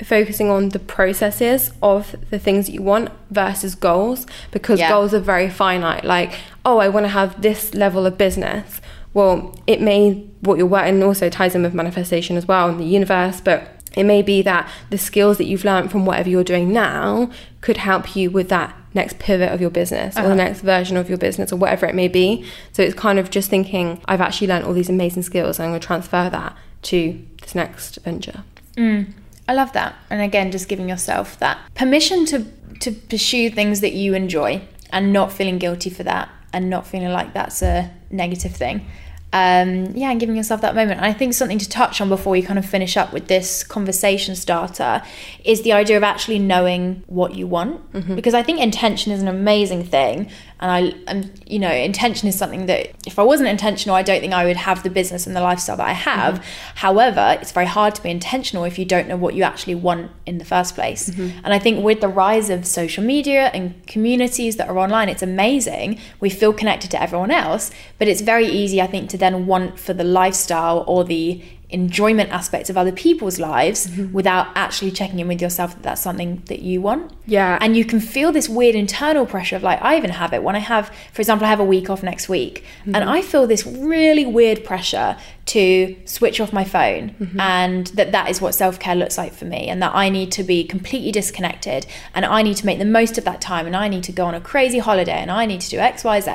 focusing 0.02 0.48
on 0.48 0.68
the 0.68 0.78
processes 0.78 1.72
of 1.82 2.14
the 2.30 2.38
things 2.38 2.66
that 2.66 2.72
you 2.72 2.82
want 2.82 3.10
versus 3.30 3.74
goals 3.74 4.26
because 4.52 4.78
Yeah. 4.78 4.90
goals 4.90 5.12
are 5.12 5.18
very 5.20 5.50
finite. 5.50 6.04
Like, 6.04 6.34
oh, 6.64 6.78
I 6.78 6.88
want 6.88 7.04
to 7.04 7.08
have 7.08 7.42
this 7.42 7.74
level 7.74 8.06
of 8.06 8.16
business. 8.16 8.80
Well, 9.12 9.56
it 9.66 9.80
may 9.80 10.24
what 10.40 10.56
you're 10.58 10.66
working 10.68 11.02
also 11.02 11.28
ties 11.28 11.54
in 11.56 11.62
with 11.64 11.74
manifestation 11.74 12.36
as 12.36 12.46
well 12.46 12.68
in 12.68 12.78
the 12.78 12.84
universe, 12.84 13.40
but 13.40 13.77
It 13.96 14.04
may 14.04 14.22
be 14.22 14.42
that 14.42 14.68
the 14.90 14.98
skills 14.98 15.38
that 15.38 15.44
you've 15.46 15.64
learned 15.64 15.90
from 15.90 16.04
whatever 16.06 16.28
you're 16.28 16.44
doing 16.44 16.72
now 16.72 17.30
could 17.60 17.78
help 17.78 18.14
you 18.14 18.30
with 18.30 18.48
that 18.50 18.74
next 18.94 19.18
pivot 19.18 19.50
of 19.52 19.60
your 19.60 19.70
business 19.70 20.16
or 20.16 20.20
Uh-huh. 20.20 20.28
the 20.30 20.34
next 20.36 20.60
version 20.60 20.96
of 20.96 21.08
your 21.08 21.18
business 21.18 21.52
or 21.52 21.56
whatever 21.56 21.86
it 21.86 21.94
may 21.94 22.08
be. 22.08 22.44
So 22.72 22.82
it's 22.82 22.94
kind 22.94 23.18
of 23.18 23.30
just 23.30 23.50
thinking, 23.50 24.00
I've 24.06 24.20
actually 24.20 24.46
learned 24.48 24.64
all 24.64 24.72
these 24.72 24.88
amazing 24.88 25.22
skills 25.22 25.58
and 25.58 25.66
I'm 25.66 25.70
going 25.72 25.80
to 25.80 25.86
transfer 25.86 26.28
that 26.30 26.56
to 26.82 27.18
this 27.42 27.54
next 27.54 27.96
venture. 28.04 28.44
Mm, 28.76 29.12
I 29.48 29.54
love 29.54 29.72
that. 29.72 29.94
And 30.10 30.20
again, 30.22 30.50
just 30.52 30.68
giving 30.68 30.88
yourself 30.88 31.38
that 31.40 31.58
permission 31.74 32.24
to 32.26 32.46
to 32.80 32.92
pursue 32.92 33.50
things 33.50 33.80
that 33.80 33.92
you 33.92 34.14
enjoy 34.14 34.60
and 34.90 35.12
not 35.12 35.32
feeling 35.32 35.58
guilty 35.58 35.90
for 35.90 36.04
that 36.04 36.28
and 36.52 36.70
not 36.70 36.86
feeling 36.86 37.08
like 37.12 37.34
that's 37.34 37.60
a 37.60 37.90
negative 38.10 38.54
thing. 38.54 38.86
Um, 39.30 39.94
yeah, 39.94 40.10
and 40.10 40.18
giving 40.18 40.36
yourself 40.36 40.62
that 40.62 40.74
moment. 40.74 40.98
And 40.98 41.04
I 41.04 41.12
think 41.12 41.34
something 41.34 41.58
to 41.58 41.68
touch 41.68 42.00
on 42.00 42.08
before 42.08 42.30
we 42.30 42.40
kind 42.40 42.58
of 42.58 42.64
finish 42.64 42.96
up 42.96 43.12
with 43.12 43.28
this 43.28 43.62
conversation 43.62 44.34
starter 44.34 45.02
is 45.44 45.62
the 45.62 45.72
idea 45.72 45.98
of 45.98 46.02
actually 46.02 46.38
knowing 46.38 47.02
what 47.06 47.34
you 47.34 47.46
want. 47.46 47.92
Because 48.16 48.32
I 48.32 48.42
think 48.42 48.60
intention 48.60 49.12
is 49.12 49.20
an 49.20 49.28
amazing 49.28 49.84
thing. 49.84 50.30
And 50.60 50.70
I, 50.70 50.94
and 51.06 51.40
you 51.46 51.58
know, 51.58 51.70
intention 51.70 52.28
is 52.28 52.36
something 52.36 52.66
that 52.66 52.90
if 53.06 53.18
I 53.18 53.22
wasn't 53.22 53.48
intentional, 53.48 53.94
I 53.94 54.02
don't 54.02 54.20
think 54.20 54.32
I 54.32 54.44
would 54.44 54.56
have 54.56 54.82
the 54.82 54.90
business 54.90 55.26
and 55.26 55.36
the 55.36 55.40
lifestyle 55.40 55.76
that 55.76 55.88
I 55.88 55.92
have. 55.92 56.34
Mm-hmm. 56.34 56.76
However, 56.76 57.38
it's 57.40 57.52
very 57.52 57.66
hard 57.66 57.94
to 57.94 58.02
be 58.02 58.10
intentional 58.10 58.64
if 58.64 58.78
you 58.78 58.84
don't 58.84 59.08
know 59.08 59.16
what 59.16 59.34
you 59.34 59.44
actually 59.44 59.76
want 59.76 60.10
in 60.26 60.38
the 60.38 60.44
first 60.44 60.74
place. 60.74 61.10
Mm-hmm. 61.10 61.38
And 61.44 61.54
I 61.54 61.58
think 61.58 61.84
with 61.84 62.00
the 62.00 62.08
rise 62.08 62.50
of 62.50 62.66
social 62.66 63.04
media 63.04 63.50
and 63.54 63.86
communities 63.86 64.56
that 64.56 64.68
are 64.68 64.78
online, 64.78 65.08
it's 65.08 65.22
amazing. 65.22 66.00
We 66.20 66.30
feel 66.30 66.52
connected 66.52 66.90
to 66.92 67.02
everyone 67.02 67.30
else, 67.30 67.70
but 67.98 68.08
it's 68.08 68.20
very 68.20 68.46
easy, 68.46 68.82
I 68.82 68.86
think, 68.88 69.10
to 69.10 69.18
then 69.18 69.46
want 69.46 69.78
for 69.78 69.92
the 69.92 70.04
lifestyle 70.04 70.84
or 70.88 71.04
the 71.04 71.42
enjoyment 71.70 72.30
aspects 72.30 72.70
of 72.70 72.78
other 72.78 72.92
people's 72.92 73.38
lives 73.38 73.88
mm-hmm. 73.88 74.10
without 74.12 74.46
actually 74.54 74.90
checking 74.90 75.18
in 75.18 75.28
with 75.28 75.42
yourself 75.42 75.74
that 75.74 75.82
that's 75.82 76.00
something 76.00 76.42
that 76.46 76.60
you 76.60 76.80
want. 76.80 77.12
Yeah. 77.26 77.58
And 77.60 77.76
you 77.76 77.84
can 77.84 78.00
feel 78.00 78.32
this 78.32 78.48
weird 78.48 78.74
internal 78.74 79.26
pressure 79.26 79.56
of 79.56 79.62
like, 79.62 79.82
I 79.82 79.96
even 79.98 80.10
have 80.10 80.32
it 80.32 80.42
when 80.42 80.56
I 80.56 80.60
have, 80.60 80.90
for 81.12 81.20
example, 81.20 81.46
I 81.46 81.50
have 81.50 81.60
a 81.60 81.64
week 81.64 81.90
off 81.90 82.02
next 82.02 82.28
week, 82.28 82.64
and 82.86 82.94
mm-hmm. 82.94 83.08
I 83.08 83.20
feel 83.20 83.46
this 83.46 83.66
really 83.66 84.24
weird 84.24 84.64
pressure 84.64 85.18
to 85.46 85.96
switch 86.04 86.40
off 86.40 86.52
my 86.52 86.64
phone 86.64 87.10
mm-hmm. 87.10 87.40
and 87.40 87.86
that 87.88 88.12
that 88.12 88.28
is 88.28 88.40
what 88.40 88.54
self-care 88.54 88.94
looks 88.94 89.16
like 89.16 89.32
for 89.32 89.46
me 89.46 89.68
and 89.68 89.82
that 89.82 89.94
I 89.94 90.10
need 90.10 90.30
to 90.32 90.42
be 90.42 90.62
completely 90.62 91.10
disconnected 91.10 91.86
and 92.14 92.26
I 92.26 92.42
need 92.42 92.58
to 92.58 92.66
make 92.66 92.78
the 92.78 92.84
most 92.84 93.16
of 93.16 93.24
that 93.24 93.40
time 93.40 93.66
and 93.66 93.74
I 93.74 93.88
need 93.88 94.04
to 94.04 94.12
go 94.12 94.26
on 94.26 94.34
a 94.34 94.42
crazy 94.42 94.78
holiday 94.78 95.18
and 95.18 95.30
I 95.30 95.46
need 95.46 95.62
to 95.62 95.70
do 95.70 95.78
X, 95.78 96.04
Y, 96.04 96.20
Z. 96.20 96.32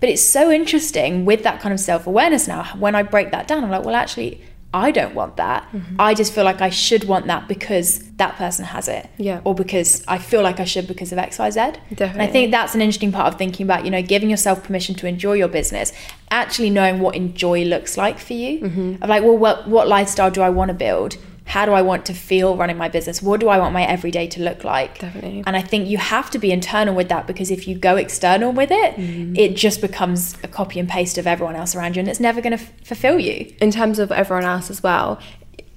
But 0.00 0.08
it's 0.08 0.22
so 0.22 0.50
interesting 0.50 1.24
with 1.24 1.44
that 1.44 1.60
kind 1.60 1.72
of 1.72 1.78
self-awareness 1.80 2.48
now. 2.48 2.64
When 2.76 2.94
I 2.96 3.02
break 3.02 3.30
that 3.30 3.46
down, 3.46 3.62
I'm 3.62 3.70
like, 3.70 3.84
well, 3.84 3.96
actually, 3.96 4.40
I 4.74 4.90
don't 4.90 5.14
want 5.14 5.38
that. 5.38 5.66
I 5.98 6.12
just 6.12 6.34
feel 6.34 6.44
like 6.44 6.60
I 6.60 6.68
should 6.68 7.04
want 7.04 7.26
that 7.28 7.48
because 7.48 8.00
that 8.16 8.36
person 8.36 8.66
has 8.66 8.86
it. 8.86 9.08
Yeah. 9.16 9.40
Or 9.44 9.54
because 9.54 10.04
I 10.06 10.18
feel 10.18 10.42
like 10.42 10.60
I 10.60 10.64
should 10.64 10.86
because 10.86 11.10
of 11.10 11.18
X, 11.18 11.38
Y, 11.38 11.50
Z. 11.50 11.60
And 11.98 12.20
I 12.20 12.26
think 12.26 12.50
that's 12.50 12.74
an 12.74 12.82
interesting 12.82 13.10
part 13.10 13.32
of 13.32 13.38
thinking 13.38 13.64
about, 13.64 13.86
you 13.86 13.90
know, 13.90 14.02
giving 14.02 14.28
yourself 14.28 14.62
permission 14.62 14.94
to 14.96 15.06
enjoy 15.06 15.34
your 15.34 15.48
business, 15.48 15.92
actually 16.30 16.68
knowing 16.68 17.00
what 17.00 17.14
enjoy 17.14 17.64
looks 17.64 17.96
like 17.96 18.18
for 18.18 18.34
you. 18.34 18.60
Mm-hmm. 18.60 19.02
Of 19.02 19.08
like, 19.08 19.22
well, 19.22 19.38
what, 19.38 19.66
what 19.68 19.88
lifestyle 19.88 20.30
do 20.30 20.42
I 20.42 20.50
want 20.50 20.68
to 20.68 20.74
build? 20.74 21.16
How 21.48 21.64
do 21.66 21.72
I 21.72 21.82
want 21.82 22.04
to 22.06 22.14
feel 22.14 22.56
running 22.56 22.76
my 22.76 22.88
business? 22.88 23.22
What 23.22 23.40
do 23.40 23.48
I 23.48 23.58
want 23.58 23.72
my 23.72 23.82
everyday 23.84 24.26
to 24.28 24.42
look 24.42 24.64
like? 24.64 24.98
Definitely. 24.98 25.42
And 25.46 25.56
I 25.56 25.62
think 25.62 25.88
you 25.88 25.96
have 25.98 26.30
to 26.30 26.38
be 26.38 26.52
internal 26.52 26.94
with 26.94 27.08
that 27.08 27.26
because 27.26 27.50
if 27.50 27.66
you 27.66 27.74
go 27.76 27.96
external 27.96 28.52
with 28.52 28.70
it, 28.70 28.96
Mm-hmm. 28.96 29.34
it 29.36 29.56
just 29.56 29.80
becomes 29.80 30.36
a 30.42 30.48
copy 30.48 30.78
and 30.78 30.88
paste 30.88 31.16
of 31.18 31.26
everyone 31.26 31.56
else 31.56 31.74
around 31.74 31.96
you 31.96 32.00
and 32.00 32.08
it's 32.08 32.20
never 32.20 32.40
going 32.40 32.56
to 32.56 32.62
f- 32.62 32.72
fulfill 32.84 33.18
you. 33.18 33.52
in 33.60 33.70
terms 33.70 33.98
of 33.98 34.12
everyone 34.12 34.44
else 34.44 34.70
as 34.70 34.82
well, 34.82 35.18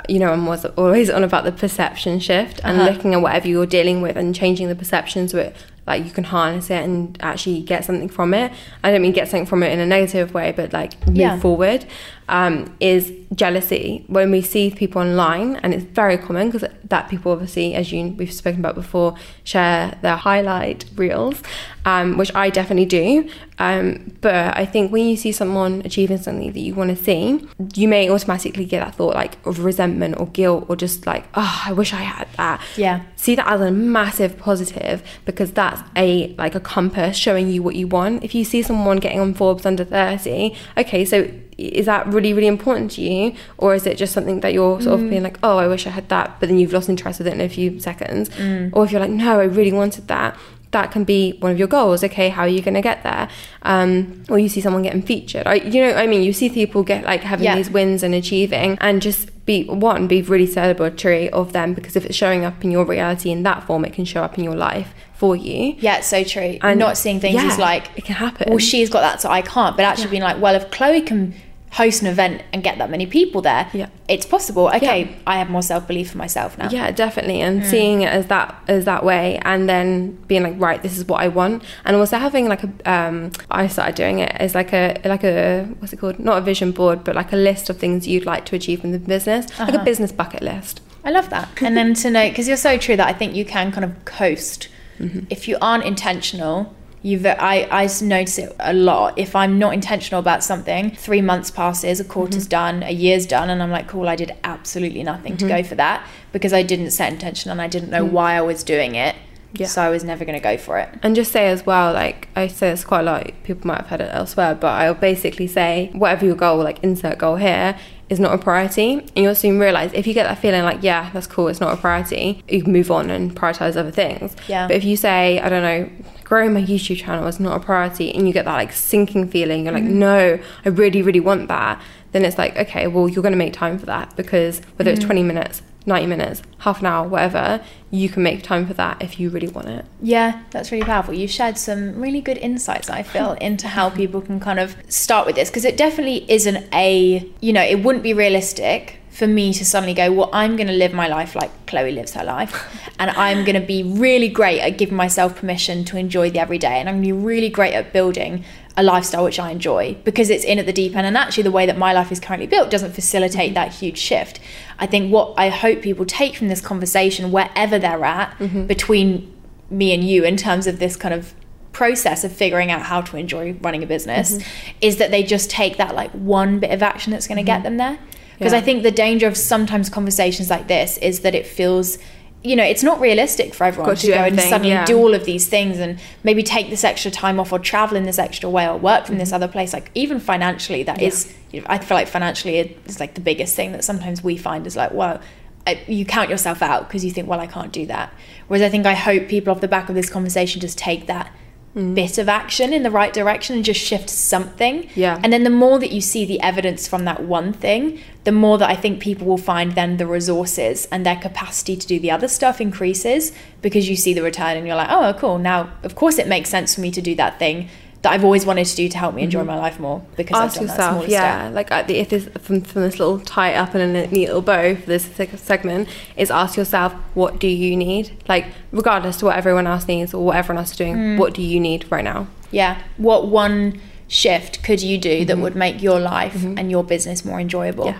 you 0.09 0.19
know, 0.19 0.31
I'm 0.33 0.45
was 0.45 0.65
always 0.65 1.09
on 1.09 1.23
about 1.23 1.43
the 1.45 1.51
perception 1.51 2.19
shift 2.19 2.59
and 2.63 2.79
Uh-huh. 2.81 2.89
looking 2.91 3.13
at 3.13 3.21
whatever 3.21 3.47
you're 3.47 3.65
dealing 3.65 4.01
with 4.01 4.17
and 4.17 4.35
changing 4.35 4.67
the 4.67 4.75
perception 4.75 5.27
so 5.29 5.37
it 5.37 5.55
like 5.87 6.05
you 6.05 6.11
can 6.11 6.23
harness 6.25 6.69
it 6.69 6.83
and 6.83 7.17
actually 7.21 7.59
get 7.61 7.83
something 7.85 8.07
from 8.07 8.33
it. 8.35 8.51
I 8.83 8.91
don't 8.91 9.01
mean 9.01 9.13
get 9.13 9.27
something 9.29 9.47
from 9.47 9.63
it 9.63 9.71
in 9.71 9.79
a 9.79 9.85
negative 9.85 10.33
way, 10.33 10.53
but 10.55 10.73
like 10.73 10.91
move 11.07 11.17
Yeah. 11.17 11.39
forward. 11.39 11.85
Um, 12.31 12.73
is 12.79 13.11
jealousy 13.35 14.03
when 14.07 14.31
we 14.31 14.41
see 14.41 14.71
people 14.71 15.01
online, 15.01 15.55
and 15.57 15.73
it's 15.73 15.83
very 15.83 16.17
common 16.17 16.49
because 16.49 16.67
that 16.85 17.09
people 17.09 17.31
obviously, 17.31 17.73
as 17.73 17.91
you 17.91 18.09
we've 18.17 18.33
spoken 18.33 18.59
about 18.59 18.75
before, 18.75 19.15
share 19.43 19.97
their 20.01 20.17
highlight 20.17 20.85
reels, 20.95 21.41
um, 21.85 22.17
which 22.17 22.33
I 22.35 22.49
definitely 22.49 22.85
do. 22.85 23.29
Um, 23.57 24.15
but 24.21 24.57
I 24.57 24.65
think 24.65 24.91
when 24.91 25.05
you 25.05 25.15
see 25.15 25.31
someone 25.31 25.81
achieving 25.85 26.17
something 26.17 26.51
that 26.51 26.59
you 26.59 26.75
want 26.75 26.95
to 26.95 27.01
see, 27.01 27.47
you 27.75 27.87
may 27.87 28.09
automatically 28.09 28.65
get 28.65 28.83
that 28.83 28.95
thought 28.95 29.15
like 29.15 29.37
of 29.45 29.63
resentment 29.63 30.19
or 30.19 30.27
guilt 30.27 30.65
or 30.67 30.75
just 30.75 31.05
like, 31.05 31.25
oh, 31.35 31.61
I 31.65 31.73
wish 31.73 31.93
I 31.93 31.97
had 31.97 32.27
that. 32.37 32.61
Yeah. 32.75 33.03
See 33.15 33.35
that 33.35 33.47
as 33.47 33.61
a 33.61 33.71
massive 33.71 34.37
positive 34.37 35.03
because 35.25 35.51
that's 35.51 35.81
a 35.95 36.35
like 36.35 36.55
a 36.55 36.59
compass 36.59 37.15
showing 37.15 37.49
you 37.49 37.63
what 37.63 37.75
you 37.75 37.87
want. 37.87 38.23
If 38.23 38.35
you 38.35 38.43
see 38.43 38.61
someone 38.61 38.97
getting 38.97 39.19
on 39.19 39.33
Forbes 39.33 39.65
under 39.65 39.85
30, 39.85 40.55
okay, 40.77 41.05
so 41.05 41.29
is 41.67 41.85
that 41.85 42.07
really, 42.07 42.33
really 42.33 42.47
important 42.47 42.91
to 42.91 43.01
you? 43.01 43.33
Or 43.57 43.73
is 43.75 43.85
it 43.85 43.97
just 43.97 44.13
something 44.13 44.39
that 44.41 44.53
you're 44.53 44.81
sort 44.81 44.99
of 44.99 45.09
being 45.09 45.23
like, 45.23 45.37
oh, 45.43 45.57
I 45.57 45.67
wish 45.67 45.87
I 45.87 45.89
had 45.91 46.09
that, 46.09 46.37
but 46.39 46.49
then 46.49 46.57
you've 46.59 46.73
lost 46.73 46.89
interest 46.89 47.19
with 47.19 47.27
it 47.27 47.33
in 47.33 47.41
a 47.41 47.49
few 47.49 47.79
seconds? 47.79 48.29
Or 48.73 48.83
if 48.85 48.91
you're 48.91 49.01
like, 49.01 49.11
no, 49.11 49.39
I 49.39 49.43
really 49.43 49.71
wanted 49.73 50.07
that, 50.07 50.37
that 50.71 50.89
can 50.91 51.03
be 51.03 51.33
one 51.39 51.51
of 51.51 51.59
your 51.59 51.67
goals. 51.67 52.01
Okay, 52.03 52.29
how 52.29 52.43
are 52.43 52.47
you 52.47 52.61
going 52.61 52.75
to 52.75 52.81
get 52.81 53.03
there? 53.03 53.27
Um, 53.63 54.23
or 54.29 54.39
you 54.39 54.47
see 54.47 54.61
someone 54.61 54.83
getting 54.83 55.01
featured. 55.01 55.45
I, 55.45 55.55
you 55.55 55.81
know, 55.83 55.93
I 55.93 56.07
mean, 56.07 56.23
you 56.23 56.31
see 56.31 56.49
people 56.49 56.83
get 56.83 57.03
like 57.03 57.21
having 57.23 57.43
Yeah. 57.45 57.55
these 57.57 57.69
wins 57.69 58.03
and 58.03 58.15
achieving, 58.15 58.77
and 58.79 59.01
just 59.01 59.29
be 59.45 59.65
one, 59.65 60.07
be 60.07 60.21
really 60.21 60.47
celebratory 60.47 61.27
of 61.29 61.51
them 61.51 61.73
because 61.73 61.95
if 61.97 62.05
it's 62.05 62.15
showing 62.15 62.45
up 62.45 62.63
in 62.63 62.71
your 62.71 62.85
reality 62.85 63.31
in 63.31 63.43
that 63.43 63.63
form, 63.65 63.83
it 63.83 63.91
can 63.91 64.05
show 64.05 64.23
up 64.23 64.37
in 64.37 64.43
your 64.45 64.55
life 64.55 64.93
for 65.13 65.35
you. 65.35 65.75
Yeah, 65.79 65.97
it's 65.97 66.07
so 66.07 66.23
true. 66.23 66.57
And 66.61 66.79
not 66.79 66.97
seeing 66.97 67.19
things 67.19 67.35
yeah, 67.35 67.49
as 67.51 67.57
like, 67.59 67.89
it 67.97 68.05
can 68.05 68.15
happen. 68.15 68.47
well, 68.49 68.57
she's 68.59 68.89
got 68.89 69.01
that, 69.01 69.19
so 69.19 69.29
I 69.29 69.41
can't. 69.41 69.75
But 69.75 69.83
actually 69.83 70.09
being 70.11 70.23
like, 70.23 70.39
well, 70.39 70.55
if 70.55 70.71
Chloe 70.71 71.01
can 71.01 71.33
host 71.71 72.01
an 72.01 72.07
event 72.07 72.43
and 72.51 72.61
get 72.63 72.77
that 72.77 72.89
many 72.89 73.05
people 73.05 73.41
there, 73.41 73.67
Yeah. 73.73 73.87
it's 74.09 74.25
possible. 74.25 74.67
Okay, 74.75 74.99
Yeah. 75.03 75.07
I 75.25 75.37
have 75.37 75.49
more 75.49 75.61
self 75.61 75.87
belief 75.87 76.11
for 76.11 76.17
myself 76.17 76.57
now. 76.57 76.69
Yeah, 76.69 76.91
definitely, 76.91 77.39
and 77.41 77.65
seeing 77.65 78.01
it 78.01 78.07
as 78.11 78.25
that 78.27 78.55
as 78.67 78.83
that 78.85 79.05
way, 79.05 79.39
and 79.43 79.69
then 79.69 80.17
being 80.27 80.43
like, 80.43 80.55
right, 80.57 80.81
this 80.83 80.97
is 80.97 81.05
what 81.07 81.21
I 81.21 81.29
want, 81.29 81.63
and 81.85 81.95
also 81.95 82.17
having 82.17 82.47
like 82.49 82.63
a, 82.63 82.69
um, 82.85 83.31
I 83.49 83.67
started 83.67 83.95
doing 83.95 84.19
it 84.19 84.31
as 84.35 84.53
like 84.53 84.73
a 84.73 84.99
like 85.05 85.23
a 85.23 85.65
what's 85.79 85.93
it 85.93 85.97
called? 85.97 86.19
Not 86.19 86.37
a 86.37 86.41
vision 86.41 86.71
board, 86.71 87.03
but 87.05 87.15
like 87.15 87.31
a 87.31 87.37
list 87.37 87.69
of 87.69 87.77
things 87.77 88.07
you'd 88.07 88.25
like 88.25 88.43
to 88.45 88.55
achieve 88.55 88.83
in 88.83 88.91
the 88.91 88.99
business, 88.99 89.47
like 89.57 89.69
Uh-huh. 89.69 89.81
a 89.81 89.85
business 89.85 90.11
bucket 90.11 90.41
list. 90.41 90.81
I 91.05 91.09
love 91.11 91.29
that. 91.29 91.47
And 91.65 91.75
then 91.77 91.93
to 91.95 92.11
know, 92.11 92.27
because 92.29 92.47
you're 92.49 92.57
so 92.57 92.77
true 92.77 92.95
that 92.97 93.07
I 93.07 93.13
think 93.13 93.33
you 93.33 93.45
can 93.45 93.71
kind 93.71 93.85
of 93.85 93.93
coast. 94.05 94.67
Mm-hmm. 94.99 95.19
If 95.31 95.47
you 95.47 95.57
aren't 95.61 95.83
intentional, 95.85 96.75
you 97.03 97.19
I, 97.27 97.67
I 97.71 97.89
notice 98.03 98.37
it 98.37 98.55
a 98.59 98.73
lot. 98.73 99.17
If 99.17 99.35
I'm 99.35 99.57
not 99.57 99.73
intentional 99.73 100.19
about 100.19 100.43
something, 100.43 100.91
three 100.91 101.21
months 101.21 101.49
passes, 101.49 101.99
a 101.99 102.03
quarter's 102.03 102.43
Mm-hmm. 102.43 102.49
done, 102.49 102.83
a 102.83 102.91
year's 102.91 103.25
done, 103.25 103.49
and 103.49 103.61
I'm 103.63 103.71
like, 103.71 103.87
cool, 103.87 104.07
I 104.07 104.15
did 104.15 104.33
absolutely 104.43 105.03
nothing 105.03 105.37
to 105.37 105.45
Mm-hmm. 105.45 105.55
go 105.57 105.63
for 105.63 105.75
that 105.75 106.05
because 106.31 106.53
I 106.53 106.61
didn't 106.63 106.91
set 106.91 107.11
intention 107.11 107.49
and 107.51 107.61
I 107.61 107.67
didn't 107.67 107.89
know 107.89 108.05
why 108.05 108.35
I 108.35 108.41
was 108.41 108.63
doing 108.63 108.95
it. 108.95 109.15
Yeah. 109.53 109.67
So 109.67 109.81
I 109.81 109.89
was 109.89 110.05
never 110.05 110.23
going 110.23 110.37
to 110.39 110.43
go 110.43 110.55
for 110.57 110.77
it. 110.77 110.87
And 111.03 111.13
just 111.13 111.33
say 111.33 111.47
as 111.49 111.65
well, 111.65 111.91
like 111.91 112.29
I 112.37 112.47
say 112.47 112.69
this 112.69 112.85
quite 112.85 113.01
a 113.01 113.03
lot, 113.03 113.29
people 113.43 113.67
might 113.67 113.79
have 113.81 113.87
heard 113.87 113.99
it 114.01 114.09
elsewhere, 114.13 114.55
but 114.55 114.67
I'll 114.67 114.93
basically 114.93 115.47
say 115.47 115.89
whatever 115.93 116.25
your 116.25 116.35
goal, 116.37 116.63
like 116.63 116.81
insert 116.83 117.17
goal 117.17 117.35
here, 117.35 117.77
is 118.07 118.17
not 118.17 118.33
a 118.33 118.37
priority. 118.37 118.93
And 118.99 119.11
you'll 119.17 119.35
soon 119.35 119.59
realize 119.59 119.91
if 119.93 120.07
you 120.07 120.13
get 120.13 120.23
that 120.23 120.37
feeling 120.37 120.63
like, 120.63 120.83
yeah, 120.83 121.09
that's 121.11 121.27
cool, 121.27 121.49
it's 121.49 121.59
not 121.59 121.73
a 121.73 121.77
priority, 121.77 122.41
you 122.47 122.63
can 122.63 122.71
move 122.71 122.89
on 122.91 123.09
and 123.09 123.35
prioritize 123.35 123.75
other 123.75 123.91
things. 123.91 124.37
Yeah. 124.47 124.67
But 124.67 124.77
if 124.77 124.85
you 124.85 124.95
say, 124.95 125.39
I 125.41 125.49
don't 125.49 125.63
know, 125.63 125.89
growing 126.31 126.53
my 126.53 126.61
YouTube 126.61 126.95
channel 126.95 127.27
is 127.27 127.41
not 127.41 127.57
a 127.57 127.59
priority 127.59 128.09
and 128.15 128.25
you 128.25 128.31
get 128.33 128.45
that 128.45 128.53
like 128.53 128.71
sinking 128.71 129.27
feeling, 129.27 129.65
you're 129.65 129.73
like, 129.73 129.83
mm. 129.83 129.89
no, 129.89 130.39
I 130.63 130.69
really, 130.69 131.01
really 131.01 131.19
want 131.19 131.49
that, 131.49 131.81
then 132.13 132.23
it's 132.23 132.37
like, 132.37 132.55
okay, 132.55 132.87
well, 132.87 133.09
you're 133.09 133.21
going 133.21 133.33
to 133.33 133.37
make 133.37 133.51
time 133.51 133.77
for 133.77 133.85
that 133.87 134.15
because 134.15 134.61
whether 134.77 134.89
it's 134.89 135.01
mm. 135.01 135.07
20 135.07 135.23
minutes, 135.23 135.61
90 135.85 136.07
minutes, 136.07 136.41
half 136.59 136.79
an 136.79 136.85
hour, 136.85 137.05
whatever, 137.05 137.61
you 137.89 138.07
can 138.07 138.23
make 138.23 138.43
time 138.43 138.65
for 138.65 138.73
that 138.75 139.01
if 139.01 139.19
you 139.19 139.29
really 139.29 139.49
want 139.49 139.67
it. 139.67 139.83
Yeah, 140.01 140.41
that's 140.51 140.71
really 140.71 140.85
powerful. 140.85 141.13
You 141.13 141.27
shared 141.27 141.57
some 141.57 141.99
really 141.99 142.21
good 142.21 142.37
insights, 142.37 142.89
I 142.89 143.03
feel, 143.03 143.33
into 143.41 143.67
how 143.67 143.89
people 143.89 144.21
can 144.21 144.39
kind 144.39 144.57
of 144.57 144.77
start 144.87 145.27
with 145.27 145.35
this 145.35 145.49
because 145.49 145.65
it 145.65 145.75
definitely 145.75 146.31
isn't 146.31 146.65
a, 146.73 147.29
you 147.41 147.51
know, 147.51 147.61
it 147.61 147.83
wouldn't 147.83 148.05
be 148.05 148.13
realistic 148.13 149.00
for 149.11 149.27
me 149.27 149.53
to 149.53 149.65
suddenly 149.65 149.93
go, 149.93 150.11
well, 150.11 150.29
I'm 150.31 150.55
going 150.55 150.67
to 150.67 150.73
live 150.73 150.93
my 150.93 151.07
life 151.07 151.35
like 151.35 151.51
Chloe 151.67 151.91
lives 151.91 152.13
her 152.13 152.23
life. 152.23 152.77
And 152.97 153.11
I'm 153.11 153.43
going 153.43 153.59
to 153.59 153.65
be 153.65 153.83
really 153.83 154.29
great 154.29 154.61
at 154.61 154.77
giving 154.77 154.95
myself 154.95 155.35
permission 155.35 155.83
to 155.85 155.97
enjoy 155.97 156.29
the 156.29 156.39
everyday. 156.39 156.79
And 156.79 156.87
I'm 156.87 157.01
going 157.01 157.09
to 157.09 157.15
be 157.15 157.25
really 157.25 157.49
great 157.49 157.73
at 157.73 157.91
building 157.91 158.45
a 158.77 158.83
lifestyle 158.83 159.25
which 159.25 159.37
I 159.37 159.51
enjoy 159.51 159.95
because 160.05 160.29
it's 160.29 160.45
in 160.45 160.59
at 160.59 160.65
the 160.65 160.73
deep 160.73 160.95
end. 160.95 161.05
And 161.05 161.17
actually, 161.17 161.43
the 161.43 161.51
way 161.51 161.65
that 161.65 161.77
my 161.77 161.91
life 161.91 162.11
is 162.11 162.19
currently 162.19 162.47
built 162.47 162.69
doesn't 162.69 162.93
facilitate 162.93 163.53
that 163.53 163.73
huge 163.73 163.97
shift. 163.97 164.39
I 164.79 164.87
think 164.87 165.11
what 165.11 165.33
I 165.37 165.49
hope 165.49 165.81
people 165.81 166.05
take 166.05 166.35
from 166.35 166.47
this 166.47 166.61
conversation, 166.61 167.31
wherever 167.31 167.77
they're 167.77 168.05
at, 168.05 168.37
mm-hmm. 168.37 168.65
between 168.65 169.35
me 169.69 169.93
and 169.93 170.03
you, 170.03 170.23
in 170.23 170.37
terms 170.37 170.67
of 170.67 170.79
this 170.79 170.95
kind 170.95 171.13
of 171.13 171.33
process 171.73 172.23
of 172.23 172.31
figuring 172.31 172.69
out 172.71 172.83
how 172.83 173.01
to 173.01 173.17
enjoy 173.17 173.53
running 173.61 173.83
a 173.83 173.87
business, 173.87 174.37
mm-hmm. 174.37 174.77
is 174.81 174.97
that 174.97 175.11
they 175.11 175.23
just 175.23 175.49
take 175.49 175.77
that 175.77 175.95
like 175.95 176.11
one 176.11 176.59
bit 176.59 176.71
of 176.71 176.81
action 176.81 177.11
that's 177.11 177.27
going 177.27 177.37
to 177.37 177.43
get 177.43 177.63
mm-hmm. 177.63 177.77
them 177.77 177.77
there. 177.77 177.99
Because 178.41 178.53
Yeah. 178.53 178.57
I 178.59 178.61
think 178.63 178.81
the 178.81 178.89
danger 178.89 179.27
of 179.27 179.37
sometimes 179.37 179.87
conversations 179.87 180.49
like 180.49 180.67
this 180.67 180.97
is 180.97 181.19
that 181.19 181.35
it 181.35 181.45
feels, 181.45 181.99
you 182.43 182.55
know, 182.55 182.63
it's 182.63 182.81
not 182.81 182.99
realistic 182.99 183.53
for 183.53 183.65
everyone 183.65 183.95
to 183.95 184.07
go 184.07 184.13
and 184.15 184.39
suddenly 184.39 184.69
yeah. 184.71 184.83
do 184.83 184.97
all 184.97 185.13
of 185.13 185.25
these 185.25 185.47
things 185.47 185.77
and 185.77 185.99
maybe 186.23 186.41
take 186.41 186.71
this 186.71 186.83
extra 186.83 187.11
time 187.11 187.39
off 187.39 187.53
or 187.53 187.59
travel 187.59 187.95
in 187.95 188.03
this 188.03 188.17
extra 188.17 188.49
way 188.49 188.67
or 188.67 188.77
work 188.79 189.05
from 189.05 189.13
Mm-hmm. 189.13 189.19
this 189.19 189.31
other 189.31 189.47
place. 189.47 189.73
Like 189.73 189.91
even 189.93 190.19
financially, 190.19 190.81
that 190.81 190.99
is, 191.03 191.31
you 191.51 191.59
know, 191.61 191.67
I 191.69 191.77
feel 191.77 191.95
like 191.95 192.07
financially 192.07 192.57
it's 192.57 192.99
like 192.99 193.13
the 193.13 193.21
biggest 193.21 193.55
thing 193.55 193.73
that 193.73 193.83
sometimes 193.83 194.23
we 194.23 194.37
find 194.37 194.65
is 194.65 194.75
like, 194.75 194.91
well, 194.91 195.21
I- 195.67 195.81
you 195.87 196.03
count 196.03 196.31
yourself 196.31 196.63
out 196.63 196.87
because 196.87 197.05
you 197.05 197.11
think, 197.11 197.27
well, 197.27 197.39
I 197.39 197.45
can't 197.45 197.71
do 197.71 197.85
that. 197.85 198.11
Whereas 198.47 198.63
I 198.63 198.69
think 198.69 198.87
I 198.87 198.95
hope 198.95 199.27
people 199.27 199.53
off 199.53 199.61
the 199.61 199.67
back 199.67 199.87
of 199.87 199.93
this 199.93 200.09
conversation 200.09 200.59
just 200.61 200.79
take 200.79 201.05
that 201.05 201.31
Mm. 201.73 201.95
bit 201.95 202.17
of 202.17 202.27
action 202.27 202.73
in 202.73 202.83
the 202.83 202.91
right 202.91 203.13
direction 203.13 203.55
and 203.55 203.63
just 203.63 203.79
shift 203.79 204.09
something. 204.09 204.89
Yeah. 204.93 205.21
And 205.23 205.31
then 205.31 205.45
the 205.45 205.49
more 205.49 205.79
that 205.79 205.91
you 205.91 206.01
see 206.01 206.25
the 206.25 206.41
evidence 206.41 206.85
from 206.85 207.05
that 207.05 207.23
one 207.23 207.53
thing, 207.53 208.01
the 208.25 208.33
more 208.33 208.57
that 208.57 208.69
I 208.69 208.75
think 208.75 208.99
people 208.99 209.25
will 209.25 209.37
find 209.37 209.71
then 209.71 209.95
the 209.95 210.05
resources 210.05 210.85
and 210.91 211.05
their 211.05 211.15
capacity 211.15 211.77
to 211.77 211.87
do 211.87 211.97
the 211.97 212.11
other 212.11 212.27
stuff 212.27 212.59
increases 212.59 213.31
because 213.61 213.87
you 213.89 213.95
see 213.95 214.13
the 214.13 214.21
return 214.21 214.57
and 214.57 214.67
you're 214.67 214.75
like, 214.75 214.89
oh, 214.91 215.13
cool. 215.17 215.37
Now, 215.37 215.71
of 215.83 215.95
course, 215.95 216.17
it 216.17 216.27
makes 216.27 216.49
sense 216.49 216.75
for 216.75 216.81
me 216.81 216.91
to 216.91 217.01
do 217.01 217.15
that 217.15 217.39
thing 217.39 217.69
that 218.01 218.11
I've 218.13 218.23
always 218.23 218.45
wanted 218.47 218.65
to 218.65 218.75
do 218.75 218.89
to 218.89 218.97
help 218.97 219.13
me 219.13 219.21
enjoy 219.21 219.43
my 219.43 219.57
life 219.57 219.79
more 219.79 220.01
because 220.17 220.35
Mm-hmm. 220.35 220.45
ask 220.45 220.59
I've 220.61 220.67
done 220.67 220.77
that 220.77 220.83
yourself, 220.91 221.07
yeah, 221.07 221.43
step. 221.45 221.53
like 221.55 221.71
at 221.71 221.87
the, 221.87 221.97
if 221.97 222.09
this 222.09 222.29
from, 222.39 222.61
from 222.61 222.81
this 222.81 222.97
little 222.97 223.19
tie 223.19 223.53
up 223.53 223.75
and 223.75 223.95
a 223.95 224.07
neat 224.07 224.27
little 224.27 224.41
bow 224.41 224.75
for 224.75 224.87
this 224.87 225.07
segment 225.35 225.87
is 226.17 226.31
ask 226.31 226.57
yourself, 226.57 226.93
what 227.13 227.39
do 227.39 227.47
you 227.47 227.75
need? 227.77 228.11
Like 228.27 228.45
regardless 228.71 229.17
to 229.17 229.25
what 229.25 229.37
everyone 229.37 229.67
else 229.67 229.87
needs 229.87 230.13
or 230.15 230.25
what 230.25 230.35
everyone 230.35 230.59
else 230.61 230.71
is 230.71 230.77
doing, 230.77 230.95
Mm. 230.95 231.17
what 231.19 231.33
do 231.33 231.41
you 231.43 231.59
need 231.59 231.85
right 231.91 232.03
now? 232.03 232.27
Yeah. 232.49 232.81
What 232.97 233.27
one 233.27 233.79
shift 234.07 234.63
could 234.63 234.81
you 234.81 234.97
do 234.97 235.23
that 235.25 235.37
Mhm. 235.37 235.41
would 235.41 235.55
make 235.55 235.81
your 235.81 235.99
life 235.99 236.33
Mhm. 236.33 236.59
and 236.59 236.69
your 236.71 236.83
business 236.83 237.23
more 237.23 237.39
enjoyable? 237.39 237.85
Yeah. 237.85 237.97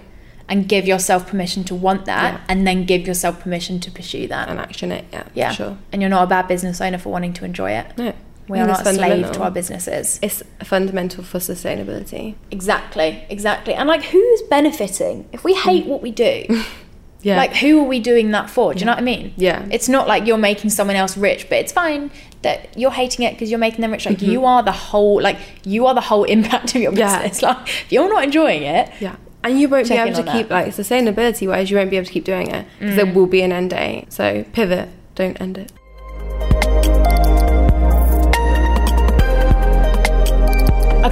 And 0.50 0.68
give 0.68 0.86
yourself 0.86 1.28
permission 1.28 1.64
to 1.66 1.76
want 1.76 2.06
that 2.06 2.34
Yeah. 2.34 2.40
and 2.50 2.68
then 2.68 2.84
give 2.86 3.08
yourself 3.08 3.40
permission 3.40 3.80
to 3.82 3.92
pursue 3.92 4.28
that. 4.28 4.50
And 4.50 4.60
action 4.60 4.92
it, 4.92 5.06
yeah, 5.14 5.24
yeah. 5.34 5.52
sure. 5.52 5.78
And 5.94 6.02
you're 6.02 6.10
not 6.10 6.24
a 6.24 6.28
bad 6.28 6.48
business 6.50 6.82
owner 6.82 6.98
for 6.98 7.10
wanting 7.10 7.32
to 7.34 7.46
enjoy 7.46 7.72
it. 7.72 7.86
No, 7.98 8.12
We 8.52 8.60
are 8.60 8.68
not 8.68 8.86
a 8.86 8.94
slave 8.94 9.32
to 9.32 9.42
our 9.42 9.52
businesses. 9.52 10.20
It's 10.22 10.44
fundamental 10.64 11.24
for 11.24 11.40
sustainability. 11.40 12.36
Exactly, 12.52 13.26
exactly. 13.30 13.74
And 13.74 13.88
like, 13.88 14.04
who's 14.04 14.42
benefiting? 14.44 15.28
If 15.32 15.44
we 15.44 15.54
hate 15.56 15.86
what 15.86 16.02
we 16.02 16.12
do, 16.12 16.46
Yeah, 17.24 17.38
like, 17.38 17.56
who 17.58 17.80
are 17.82 17.84
we 17.88 18.00
doing 18.00 18.32
that 18.32 18.50
for? 18.50 18.74
Do 18.74 18.80
you 18.80 18.86
know 18.88 18.94
what 18.94 18.98
I 18.98 19.04
mean? 19.04 19.34
yeah, 19.38 19.64
It's 19.72 19.88
not 19.88 20.08
like 20.08 20.26
you're 20.26 20.40
making 20.40 20.72
someone 20.72 20.96
else 20.96 21.16
rich, 21.16 21.48
but 21.50 21.60
it's 21.60 21.72
fine 21.72 22.10
that 22.42 22.76
you're 22.76 22.90
hating 22.90 23.24
it 23.28 23.34
because 23.34 23.52
you're 23.52 23.60
making 23.60 23.82
them 23.82 23.92
rich. 23.92 24.08
Like, 24.08 24.18
Mhm. 24.18 24.28
you 24.32 24.46
are 24.46 24.64
the 24.64 24.72
whole, 24.72 25.22
like, 25.22 25.38
you 25.64 25.86
are 25.86 25.94
the 25.94 26.02
whole 26.02 26.24
impact 26.24 26.74
of 26.76 26.82
your 26.82 26.92
business. 26.92 27.40
Yeah. 27.44 27.50
Like, 27.54 27.68
if 27.70 27.92
you're 27.92 28.10
not 28.10 28.24
enjoying 28.24 28.64
it, 28.64 28.90
yeah. 29.00 29.18
And 29.44 29.60
you 29.60 29.70
won't 29.70 29.86
Check 29.88 30.04
be 30.04 30.12
able 30.12 30.24
to 30.24 30.32
keep 30.32 30.50
that. 30.50 30.66
like 30.66 30.74
sustainability 30.74 31.48
wise. 31.48 31.70
You 31.70 31.78
won't 31.78 31.92
be 31.92 31.98
able 31.98 32.08
to 32.08 32.12
keep 32.12 32.26
doing 32.26 32.48
it 32.50 32.66
because 32.80 32.96
there 32.96 33.06
Mm. 33.06 33.14
will 33.14 33.28
be 33.28 33.42
an 33.44 33.52
end 33.52 33.70
date. 33.70 34.06
So 34.10 34.44
pivot, 34.54 34.90
don't 35.16 35.40
end 35.40 35.58
it. 35.60 35.72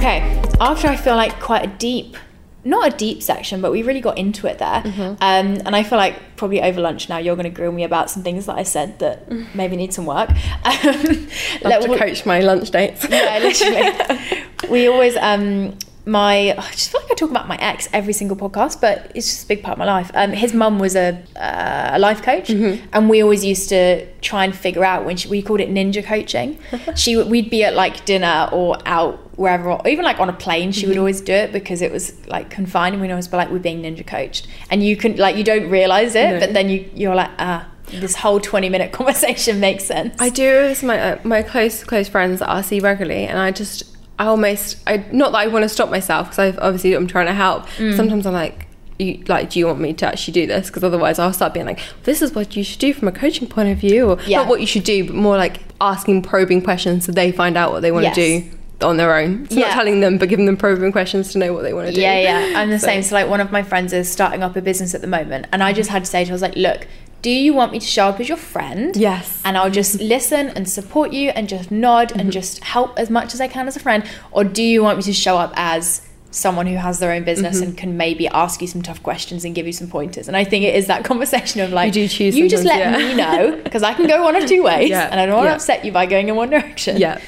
Okay, 0.00 0.42
after 0.60 0.88
I 0.88 0.96
feel 0.96 1.14
like 1.14 1.38
quite 1.40 1.62
a 1.62 1.66
deep, 1.66 2.16
not 2.64 2.90
a 2.90 2.96
deep 2.96 3.22
section, 3.22 3.60
but 3.60 3.70
we 3.70 3.82
really 3.82 4.00
got 4.00 4.16
into 4.16 4.46
it 4.46 4.58
there. 4.58 4.80
Mhm. 4.82 4.98
Um, 5.20 5.60
and 5.66 5.76
I 5.76 5.82
feel 5.82 5.98
like 5.98 6.36
probably 6.36 6.62
over 6.62 6.80
lunch 6.80 7.10
now 7.10 7.18
you're 7.18 7.36
going 7.36 7.44
to 7.44 7.50
grill 7.50 7.70
me 7.70 7.84
about 7.84 8.08
some 8.08 8.22
things 8.22 8.46
that 8.46 8.56
I 8.56 8.62
said 8.62 8.98
that 9.00 9.30
maybe 9.54 9.76
need 9.76 9.92
some 9.92 10.06
work. 10.06 10.30
Um, 10.64 11.28
Love 11.62 11.82
let- 11.82 11.82
to 11.82 11.98
coach 11.98 12.24
my 12.24 12.40
lunch 12.40 12.70
dates. 12.70 13.06
yeah, 13.10 13.38
literally. 13.42 14.42
we 14.70 14.86
always 14.88 15.16
um 15.18 15.76
my 16.06 16.54
I 16.56 16.70
just 16.70 16.90
feel 16.90 17.02
like 17.02 17.10
I 17.12 17.14
talk 17.14 17.30
about 17.30 17.46
my 17.46 17.56
ex 17.60 17.86
every 17.92 18.14
single 18.14 18.38
podcast, 18.38 18.80
but 18.80 19.12
it's 19.14 19.26
just 19.26 19.44
a 19.44 19.48
big 19.48 19.62
part 19.62 19.74
of 19.74 19.78
my 19.78 19.84
life. 19.84 20.10
Um, 20.14 20.32
his 20.32 20.54
mum 20.54 20.78
was 20.78 20.96
a 20.96 21.22
uh, 21.36 21.90
a 21.92 21.98
life 21.98 22.22
coach, 22.22 22.48
Mhm. 22.48 22.80
and 22.94 23.10
we 23.10 23.22
always 23.22 23.44
used 23.44 23.68
to 23.68 24.06
try 24.22 24.44
and 24.44 24.56
figure 24.56 24.82
out 24.84 25.04
when 25.04 25.18
she, 25.18 25.28
we 25.28 25.42
called 25.42 25.60
it 25.60 25.68
ninja 25.68 26.02
coaching. 26.02 26.58
she 26.96 27.22
we'd 27.22 27.50
be 27.50 27.64
at 27.64 27.74
like 27.74 28.06
dinner 28.06 28.48
or 28.50 28.78
out 28.86 29.18
wherever, 29.40 29.78
even 29.86 30.04
like 30.04 30.20
on 30.20 30.28
a 30.28 30.32
plane. 30.34 30.70
She 30.70 30.86
would 30.86 30.96
Mhm. 30.96 31.00
always 31.04 31.20
do 31.22 31.32
it 31.32 31.50
because 31.52 31.80
it 31.82 31.90
was 31.90 32.12
like 32.28 32.50
confined, 32.50 32.92
and 32.94 33.00
we'd 33.02 33.10
always 33.10 33.26
be 33.28 33.36
like, 33.36 33.50
"We're 33.50 33.58
being 33.70 33.82
ninja 33.82 34.06
coached," 34.06 34.46
and 34.70 34.84
you 34.84 34.94
can 34.96 35.16
like 35.16 35.36
you 35.36 35.44
don't 35.44 35.68
realize 35.70 36.14
it, 36.14 36.30
No. 36.34 36.40
but 36.40 36.52
then 36.54 36.68
you 36.68 36.84
you're 36.94 37.14
like, 37.14 37.30
ah. 37.38 37.66
This 37.92 38.14
whole 38.14 38.38
twenty-minute 38.38 38.92
conversation 38.98 39.58
makes 39.58 39.82
sense. 39.84 40.14
I 40.20 40.28
do 40.28 40.48
with 40.68 40.82
my 40.84 40.96
uh, 41.00 41.16
my 41.24 41.42
close 41.42 41.82
close 41.82 42.06
friends 42.08 42.38
that 42.38 42.48
I 42.48 42.60
see 42.60 42.78
regularly, 42.78 43.24
and 43.26 43.36
I 43.36 43.50
just 43.50 43.82
I 44.16 44.26
almost 44.26 44.76
I 44.86 45.02
not 45.10 45.32
that 45.32 45.38
I 45.38 45.46
want 45.48 45.64
to 45.64 45.68
stop 45.68 45.90
myself 45.90 46.28
because 46.30 46.38
I 46.54 46.58
obviously 46.60 46.94
I'm 46.94 47.08
trying 47.08 47.26
to 47.26 47.32
help. 47.34 47.66
Mm. 47.78 47.96
Sometimes 47.96 48.26
I'm 48.26 48.34
like. 48.34 48.66
You, 49.00 49.18
like, 49.28 49.48
do 49.48 49.58
you 49.58 49.66
want 49.66 49.80
me 49.80 49.94
to 49.94 50.06
actually 50.06 50.32
do 50.34 50.46
this? 50.46 50.66
Because 50.66 50.84
otherwise, 50.84 51.18
I'll 51.18 51.32
start 51.32 51.54
being 51.54 51.64
like, 51.64 51.80
"This 52.04 52.20
is 52.20 52.34
what 52.34 52.54
you 52.54 52.62
should 52.62 52.80
do 52.80 52.92
from 52.92 53.08
a 53.08 53.12
coaching 53.12 53.48
point 53.48 53.70
of 53.70 53.78
view," 53.78 54.10
or 54.10 54.18
Yeah. 54.26 54.40
not 54.40 54.48
what 54.48 54.60
you 54.60 54.66
should 54.66 54.84
do, 54.84 55.04
but 55.06 55.14
more 55.16 55.38
like 55.38 55.60
asking 55.80 56.20
probing 56.20 56.60
questions 56.60 57.06
so 57.06 57.10
they 57.12 57.32
find 57.32 57.56
out 57.56 57.72
what 57.72 57.80
they 57.80 57.90
want 57.90 58.04
Yes. 58.04 58.14
to 58.16 58.20
do 58.40 58.44
on 58.82 58.96
their 58.96 59.14
own. 59.14 59.48
So 59.48 59.56
Yeah. 59.56 59.66
not 59.66 59.74
telling 59.74 60.00
them, 60.00 60.18
but 60.18 60.28
giving 60.28 60.46
them 60.46 60.56
probing 60.56 60.92
questions 60.92 61.32
to 61.32 61.38
know 61.38 61.52
what 61.52 61.62
they 61.62 61.72
want 61.72 61.88
to 61.88 61.94
do. 61.94 62.00
Yeah, 62.00 62.18
yeah. 62.18 62.52
I'm 62.60 62.70
the 62.70 62.78
So- 62.78 62.86
same. 62.86 63.02
So 63.02 63.14
like 63.14 63.28
one 63.28 63.40
of 63.40 63.52
my 63.52 63.62
friends 63.62 63.92
is 63.92 64.10
starting 64.10 64.42
up 64.42 64.56
a 64.56 64.62
business 64.62 64.94
at 64.94 65.00
the 65.00 65.06
moment 65.06 65.46
and 65.52 65.62
I 65.62 65.72
just 65.72 65.90
had 65.90 66.04
to 66.04 66.10
say 66.10 66.24
to 66.24 66.28
her, 66.30 66.32
I 66.32 66.34
was 66.34 66.42
like, 66.42 66.56
look, 66.56 66.86
do 67.22 67.30
you 67.30 67.52
want 67.52 67.72
me 67.72 67.78
to 67.78 67.86
show 67.86 68.08
up 68.08 68.18
as 68.18 68.28
your 68.28 68.38
friend? 68.38 68.96
Yes. 68.96 69.42
And 69.44 69.58
I'll 69.58 69.70
just 69.70 70.00
listen 70.14 70.48
and 70.48 70.68
support 70.68 71.12
you 71.12 71.30
and 71.30 71.48
just 71.48 71.70
nod 71.70 72.12
and 72.12 72.22
mm-hmm. 72.22 72.30
just 72.30 72.64
help 72.64 72.98
as 72.98 73.10
much 73.10 73.34
as 73.34 73.40
I 73.40 73.48
can 73.48 73.68
as 73.68 73.76
a 73.76 73.80
friend? 73.80 74.04
Or 74.32 74.44
do 74.44 74.62
you 74.62 74.82
want 74.82 74.96
me 74.98 75.02
to 75.04 75.12
show 75.12 75.36
up 75.36 75.52
as 75.56 76.06
someone 76.30 76.66
who 76.66 76.76
has 76.76 76.98
their 77.00 77.12
own 77.12 77.24
business 77.24 77.58
Mhm. 77.58 77.62
and 77.62 77.76
can 77.78 77.96
maybe 77.96 78.28
ask 78.28 78.60
you 78.60 78.66
some 78.68 78.82
tough 78.82 79.02
questions 79.02 79.44
and 79.44 79.54
give 79.54 79.66
you 79.66 79.72
some 79.72 79.88
pointers? 79.88 80.28
And 80.28 80.36
I 80.36 80.44
think 80.44 80.64
it 80.64 80.74
is 80.76 80.86
that 80.86 81.04
conversation 81.12 81.60
of 81.60 81.72
like, 81.72 81.94
You 81.96 82.02
you 82.04 82.48
just 82.48 82.64
let 82.64 82.78
yeah. 82.78 82.96
me 82.96 83.14
know 83.14 83.60
because 83.64 83.82
I 83.82 83.94
can 83.94 84.06
go 84.06 84.22
one 84.22 84.36
of 84.36 84.46
two 84.46 84.62
ways 84.70 84.90
Yeah, 84.90 85.08
and 85.10 85.18
I 85.20 85.26
don't 85.26 85.34
want 85.36 85.46
to 85.46 85.50
yeah. 85.50 85.54
upset 85.56 85.84
you 85.84 85.92
by 85.92 86.06
going 86.06 86.28
in 86.28 86.36
one 86.36 86.50
direction. 86.50 86.96
Yeah. 86.98 87.18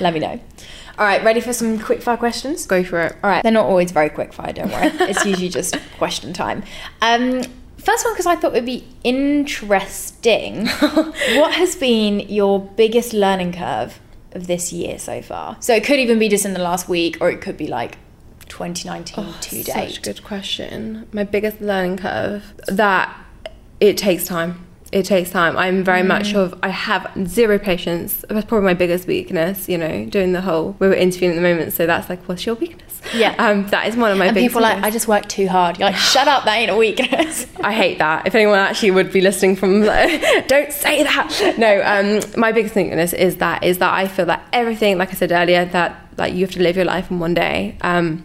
Let 0.00 0.14
me 0.14 0.20
know. 0.20 0.38
All 0.98 1.06
right, 1.06 1.24
ready 1.24 1.40
for 1.40 1.52
some 1.52 1.78
quick 1.78 2.02
fire 2.02 2.16
questions? 2.18 2.66
Go 2.66 2.84
for 2.84 3.00
it. 3.00 3.16
All 3.24 3.30
right, 3.30 3.42
they're 3.42 3.50
not 3.50 3.66
always 3.66 3.90
very 3.90 4.10
quick 4.10 4.32
fire, 4.32 4.52
don't 4.52 4.70
worry. 4.70 4.86
it's 5.10 5.24
usually 5.24 5.48
just 5.48 5.76
question 5.98 6.32
time. 6.34 6.62
Um, 7.00 7.42
first 7.78 8.04
one, 8.04 8.12
because 8.14 8.26
I 8.26 8.36
thought 8.36 8.52
it 8.52 8.56
would 8.56 8.66
be 8.66 8.84
interesting. 9.02 10.66
what 11.36 11.52
has 11.54 11.76
been 11.76 12.20
your 12.20 12.60
biggest 12.60 13.12
learning 13.12 13.52
curve 13.54 14.00
of 14.32 14.46
this 14.46 14.72
year 14.72 14.98
so 14.98 15.22
far? 15.22 15.56
So 15.60 15.74
it 15.74 15.84
could 15.84 15.98
even 15.98 16.18
be 16.18 16.28
just 16.28 16.44
in 16.44 16.52
the 16.52 16.60
last 16.62 16.88
week, 16.88 17.16
or 17.20 17.30
it 17.30 17.40
could 17.40 17.56
be 17.56 17.66
like 17.66 17.96
2019 18.52 19.24
Oh, 19.24 19.36
to 19.40 19.62
such 19.62 19.74
date. 19.74 19.98
a 19.98 20.00
good 20.02 20.22
question. 20.24 21.06
My 21.12 21.24
biggest 21.24 21.60
learning 21.60 21.96
curve 21.98 22.52
that 22.68 23.14
it 23.80 23.96
takes 23.96 24.26
time. 24.26 24.66
It 24.92 25.06
takes 25.06 25.30
time. 25.30 25.56
I'm 25.56 25.82
very 25.82 26.02
Mm. 26.02 26.06
much 26.08 26.34
of 26.34 26.54
I 26.62 26.68
have 26.68 27.10
zero 27.26 27.58
patience. 27.58 28.26
That's 28.28 28.44
probably 28.44 28.66
my 28.66 28.74
biggest 28.74 29.06
weakness. 29.06 29.66
You 29.66 29.78
know, 29.78 30.04
doing 30.04 30.32
the 30.32 30.42
whole 30.42 30.76
we 30.80 30.86
were 30.86 30.94
interviewing 30.94 31.32
at 31.32 31.36
the 31.42 31.48
moment, 31.48 31.72
so 31.72 31.86
that's 31.86 32.10
like, 32.10 32.22
what's 32.28 32.44
your 32.44 32.56
weakness? 32.56 33.00
Yeah. 33.16 33.34
Um, 33.38 33.66
that 33.68 33.88
is 33.88 33.96
one 33.96 34.12
of 34.12 34.18
my 34.18 34.26
and 34.26 34.34
biggest. 34.34 34.52
people 34.52 34.64
are 34.66 34.74
like, 34.74 34.84
I 34.84 34.90
just 34.90 35.08
work 35.08 35.26
too 35.28 35.48
hard. 35.48 35.78
You're 35.78 35.88
like, 35.88 35.96
shut 36.14 36.28
up, 36.28 36.44
that 36.44 36.56
ain't 36.56 36.70
a 36.70 36.76
weakness. 36.76 37.46
I 37.64 37.72
hate 37.72 37.98
that. 38.00 38.26
If 38.26 38.34
anyone 38.34 38.58
actually 38.58 38.90
would 38.90 39.10
be 39.12 39.22
listening 39.22 39.56
from, 39.56 39.80
like, 39.82 40.46
don't 40.46 40.70
say 40.70 41.02
that. 41.02 41.54
No, 41.56 41.72
um, 41.84 42.20
my 42.38 42.52
biggest 42.52 42.74
weakness 42.76 43.14
is 43.14 43.36
that 43.38 43.64
is 43.64 43.78
that 43.78 43.94
I 43.94 44.06
feel 44.08 44.26
that 44.26 44.46
everything, 44.52 44.98
like 44.98 45.08
I 45.08 45.14
said 45.14 45.32
earlier, 45.32 45.64
that 45.64 45.96
like 46.18 46.34
you 46.34 46.40
have 46.42 46.50
to 46.54 46.60
live 46.62 46.76
your 46.76 46.84
life 46.84 47.10
in 47.10 47.18
one 47.18 47.32
day. 47.32 47.76
Um, 47.80 48.24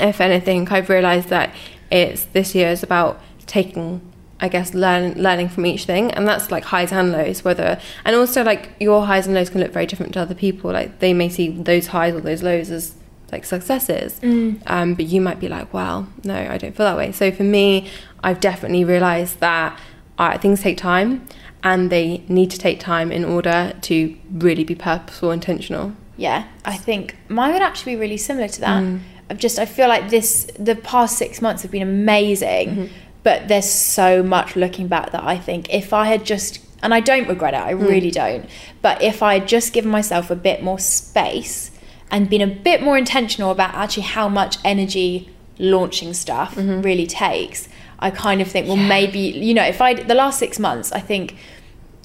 if 0.00 0.20
anything, 0.20 0.68
I've 0.68 0.88
realised 0.88 1.28
that 1.28 1.54
it's 1.90 2.24
this 2.26 2.54
year 2.54 2.68
is 2.68 2.82
about 2.82 3.20
taking, 3.46 4.00
I 4.40 4.48
guess, 4.48 4.74
learn 4.74 5.14
learning 5.14 5.48
from 5.50 5.66
each 5.66 5.84
thing, 5.84 6.10
and 6.12 6.26
that's 6.26 6.50
like 6.50 6.64
highs 6.64 6.92
and 6.92 7.12
lows. 7.12 7.44
Whether 7.44 7.80
and 8.04 8.16
also 8.16 8.42
like 8.42 8.70
your 8.80 9.06
highs 9.06 9.26
and 9.26 9.34
lows 9.34 9.50
can 9.50 9.60
look 9.60 9.72
very 9.72 9.86
different 9.86 10.12
to 10.14 10.20
other 10.20 10.34
people. 10.34 10.72
Like 10.72 10.98
they 10.98 11.14
may 11.14 11.28
see 11.28 11.48
those 11.50 11.88
highs 11.88 12.14
or 12.14 12.20
those 12.20 12.42
lows 12.42 12.70
as 12.70 12.94
like 13.32 13.44
successes, 13.44 14.20
Mm. 14.20 14.60
um, 14.66 14.94
but 14.94 15.06
you 15.06 15.20
might 15.20 15.40
be 15.40 15.48
like, 15.48 15.72
well, 15.74 16.06
no, 16.22 16.36
I 16.36 16.58
don't 16.58 16.76
feel 16.76 16.86
that 16.86 16.96
way. 16.96 17.10
So 17.10 17.32
for 17.32 17.42
me, 17.42 17.88
I've 18.22 18.38
definitely 18.38 18.84
realised 18.84 19.40
that 19.40 19.78
uh, 20.18 20.38
things 20.38 20.62
take 20.62 20.76
time, 20.78 21.26
and 21.64 21.90
they 21.90 22.22
need 22.28 22.50
to 22.52 22.58
take 22.58 22.78
time 22.78 23.10
in 23.10 23.24
order 23.24 23.72
to 23.82 24.16
really 24.32 24.62
be 24.64 24.74
purposeful, 24.76 25.30
and 25.32 25.42
intentional. 25.42 25.92
Yeah, 26.16 26.46
I 26.64 26.76
think 26.76 27.16
mine 27.28 27.52
would 27.52 27.62
actually 27.62 27.96
be 27.96 28.00
really 28.00 28.16
similar 28.16 28.48
to 28.48 28.60
that. 28.60 28.82
Mm. 28.82 29.00
I've 29.30 29.38
just 29.38 29.58
I 29.58 29.66
feel 29.66 29.88
like 29.88 30.10
this 30.10 30.46
the 30.58 30.76
past 30.76 31.18
six 31.18 31.42
months 31.42 31.62
have 31.62 31.70
been 31.70 31.82
amazing, 31.82 32.68
Mhm. 32.68 32.88
but 33.22 33.48
there's 33.48 33.68
so 33.68 34.22
much 34.22 34.54
looking 34.56 34.86
back 34.88 35.10
that 35.12 35.24
I 35.24 35.36
think 35.36 35.72
if 35.72 35.92
I 35.92 36.06
had 36.06 36.24
just 36.24 36.60
and 36.82 36.92
I 36.94 37.00
don't 37.00 37.26
regret 37.28 37.54
it, 37.54 37.60
I 37.60 37.72
Mm. 37.72 37.88
really 37.88 38.10
don't. 38.10 38.44
But 38.82 39.02
if 39.02 39.22
I 39.22 39.34
had 39.34 39.48
just 39.48 39.72
given 39.72 39.90
myself 39.90 40.30
a 40.30 40.36
bit 40.36 40.62
more 40.62 40.78
space 40.78 41.70
and 42.10 42.28
been 42.30 42.42
a 42.42 42.46
bit 42.46 42.82
more 42.82 42.96
intentional 42.98 43.50
about 43.50 43.74
actually 43.74 44.04
how 44.04 44.28
much 44.28 44.58
energy 44.64 45.28
launching 45.58 46.12
stuff 46.14 46.54
Mhm. 46.54 46.84
really 46.84 47.06
takes, 47.06 47.68
I 47.98 48.10
kind 48.10 48.40
of 48.42 48.46
think, 48.48 48.68
well, 48.68 48.76
Yeah. 48.76 48.88
maybe 48.88 49.18
you 49.18 49.54
know, 49.54 49.64
if 49.64 49.80
I 49.80 49.94
the 49.94 50.14
last 50.14 50.38
six 50.38 50.58
months, 50.58 50.92
I 50.92 51.00
think 51.00 51.34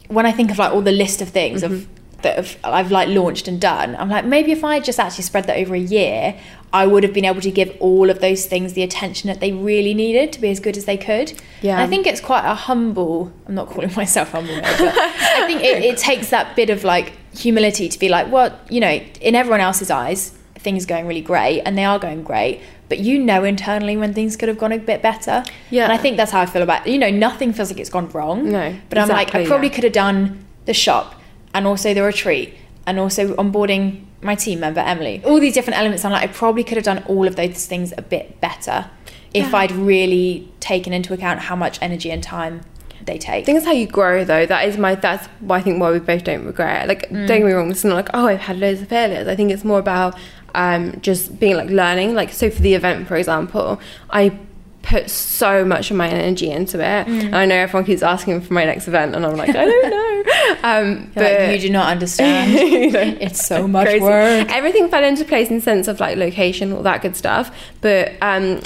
when 0.08 0.26
I 0.26 0.32
think 0.32 0.50
of 0.52 0.58
like 0.58 0.74
all 0.74 0.82
the 0.82 0.92
list 0.92 1.22
of 1.22 1.30
things 1.30 1.62
of 1.64 1.86
that 2.22 2.36
have, 2.38 2.56
I've 2.64 2.92
like 2.92 3.10
launched 3.10 3.48
and 3.48 3.60
done. 3.60 3.96
I'm 4.00 4.10
like, 4.10 4.26
maybe 4.26 4.52
if 4.52 4.64
I 4.64 4.80
just 4.80 5.00
actually 5.00 5.24
spread 5.24 5.46
that 5.48 5.58
over 5.58 5.76
a 5.76 5.80
year, 5.80 6.36
I 6.74 6.88
would 6.88 7.04
have 7.04 7.14
been 7.14 7.26
able 7.26 7.42
to 7.42 7.52
give 7.52 7.76
all 7.80 8.10
of 8.10 8.22
those 8.22 8.46
things 8.46 8.74
the 8.74 8.84
attention 8.84 9.28
that 9.28 9.42
they 9.42 9.52
really 9.52 9.94
needed 9.94 10.32
to 10.34 10.42
be 10.42 10.50
as 10.50 10.60
good 10.60 10.78
as 10.78 10.86
they 10.86 10.98
could. 10.98 11.34
Yeah. 11.62 11.74
And 11.74 11.82
I 11.82 11.88
think 11.88 12.08
it's 12.08 12.22
quite 12.22 12.46
a 12.50 12.56
humble, 12.56 13.32
I'm 13.46 13.56
not 13.56 13.70
calling 13.70 13.94
myself 13.96 14.32
humble, 14.32 14.56
now, 14.56 14.78
but 14.78 14.96
I 14.98 15.46
think 15.48 15.62
it, 15.62 15.84
it 15.84 15.98
takes 15.98 16.30
that 16.30 16.56
bit 16.56 16.70
of 16.70 16.84
like 16.84 17.14
humility 17.36 17.90
to 17.90 18.00
be 18.00 18.08
like, 18.08 18.32
well, 18.32 18.58
you 18.70 18.80
know, 18.80 19.02
in 19.20 19.36
everyone 19.36 19.60
else's 19.60 19.92
eyes, 19.92 20.38
things 20.56 20.86
are 20.86 20.88
going 20.88 21.08
really 21.08 21.22
great 21.22 21.62
and 21.62 21.78
they 21.78 21.84
are 21.84 22.00
going 22.00 22.24
great. 22.24 22.62
But 22.88 23.00
you 23.00 23.20
know 23.20 23.44
internally 23.44 23.98
when 23.98 24.14
things 24.14 24.36
could 24.38 24.48
have 24.50 24.58
gone 24.58 24.72
a 24.72 24.78
bit 24.78 25.02
better. 25.02 25.44
Yeah. 25.70 25.84
And 25.84 25.94
I 25.94 25.98
think 25.98 26.18
that's 26.18 26.32
how 26.32 26.42
I 26.42 26.46
feel 26.46 26.62
about 26.62 26.88
it. 26.88 26.92
You 26.92 27.00
know, 27.00 27.10
nothing 27.10 27.52
feels 27.52 27.70
like 27.70 27.80
it's 27.80 27.90
gone 27.90 28.10
wrong. 28.10 28.50
No, 28.50 28.76
But 28.90 28.98
I'm 28.98 29.10
like, 29.10 29.34
I 29.36 29.46
probably 29.46 29.68
yeah. 29.68 29.76
could 29.76 29.84
have 29.86 29.94
done 29.94 30.46
the 30.66 30.74
shop 30.74 31.16
and 31.54 31.68
also 31.68 31.94
the 31.94 32.04
retreat 32.04 32.54
and 32.86 33.00
also 33.00 33.34
onboarding 33.36 34.06
my 34.22 34.36
team 34.36 34.60
member 34.60 34.80
Emily. 34.82 35.22
All 35.26 35.40
these 35.40 35.54
different 35.54 35.78
elements. 35.80 36.06
I'm 36.06 36.12
like, 36.12 36.24
I 36.30 36.32
probably 36.32 36.64
could 36.64 36.78
have 36.78 36.86
done 36.86 37.04
all 37.08 37.28
of 37.28 37.36
those 37.36 37.66
things 37.66 37.94
a 37.98 38.02
bit 38.02 38.40
better 38.42 38.90
if 39.34 39.52
Yeah. 39.52 39.58
I'd 39.58 39.72
really 39.72 40.52
taken 40.60 40.94
into 40.94 41.14
account 41.14 41.40
how 41.40 41.56
much 41.56 41.80
energy 41.82 42.12
and 42.12 42.22
time 42.22 42.62
they 43.04 43.18
take. 43.18 43.42
I 43.42 43.46
think 43.46 43.58
it's 43.58 43.66
how 43.66 43.72
you 43.72 43.88
grow 43.88 44.24
though. 44.24 44.46
That 44.46 44.68
is 44.68 44.78
my 44.78 44.94
that's 44.96 45.26
why 45.40 45.58
I 45.58 45.62
think 45.62 45.82
why 45.82 45.92
we 45.92 46.00
both 46.00 46.24
don't 46.24 46.46
regret. 46.46 46.84
it. 46.84 46.88
Like 46.88 47.10
don't 47.10 47.26
get 47.28 47.44
me 47.46 47.52
wrong, 47.52 47.72
it's 47.72 47.84
not 47.84 47.96
like, 47.96 48.10
oh 48.14 48.28
I've 48.28 48.42
had 48.42 48.60
loads 48.60 48.82
of 48.82 48.90
failures. 48.90 49.28
I 49.28 49.36
think 49.36 49.52
it's 49.52 49.64
more 49.64 49.80
about 49.80 50.16
um 50.54 51.00
just 51.02 51.40
being 51.40 51.56
like 51.56 51.70
learning. 51.70 52.14
Like 52.14 52.32
so 52.32 52.50
for 52.52 52.62
the 52.62 52.74
event 52.76 53.08
for 53.08 53.16
example, 53.16 53.80
I 54.12 54.38
put 54.84 55.10
so 55.10 55.64
much 55.64 55.92
of 55.92 55.98
my 55.98 56.10
energy 56.10 56.50
into 56.50 56.80
it. 56.80 57.08
And 57.08 57.36
I 57.36 57.46
know 57.46 57.56
everyone 57.56 57.86
keeps 57.86 58.02
asking 58.04 58.42
for 58.42 58.54
my 58.54 58.66
next 58.66 58.88
event 58.88 59.16
and 59.16 59.26
I'm 59.26 59.36
like, 59.38 59.50
I 59.50 59.66
don't 59.66 59.90
know. 59.90 60.08
Um 60.64 61.12
You're 61.16 61.24
like, 61.26 61.38
but 61.38 61.54
you 61.56 61.60
do 61.60 61.70
not 61.72 61.90
understand. 61.90 62.54
You 62.72 62.92
know, 62.92 63.18
it's 63.20 63.46
so 63.46 63.68
much 63.68 63.86
crazy. 63.88 64.04
work. 64.04 64.50
Everything 64.52 64.90
fell 64.90 65.04
into 65.04 65.26
place 65.26 65.50
in 65.50 65.62
sense 65.62 65.88
of 65.88 66.00
like 66.00 66.18
location, 66.18 66.72
all 66.74 66.84
that 66.84 67.02
good 67.02 67.16
stuff. 67.16 67.56
But 67.82 68.14
um, 68.22 68.62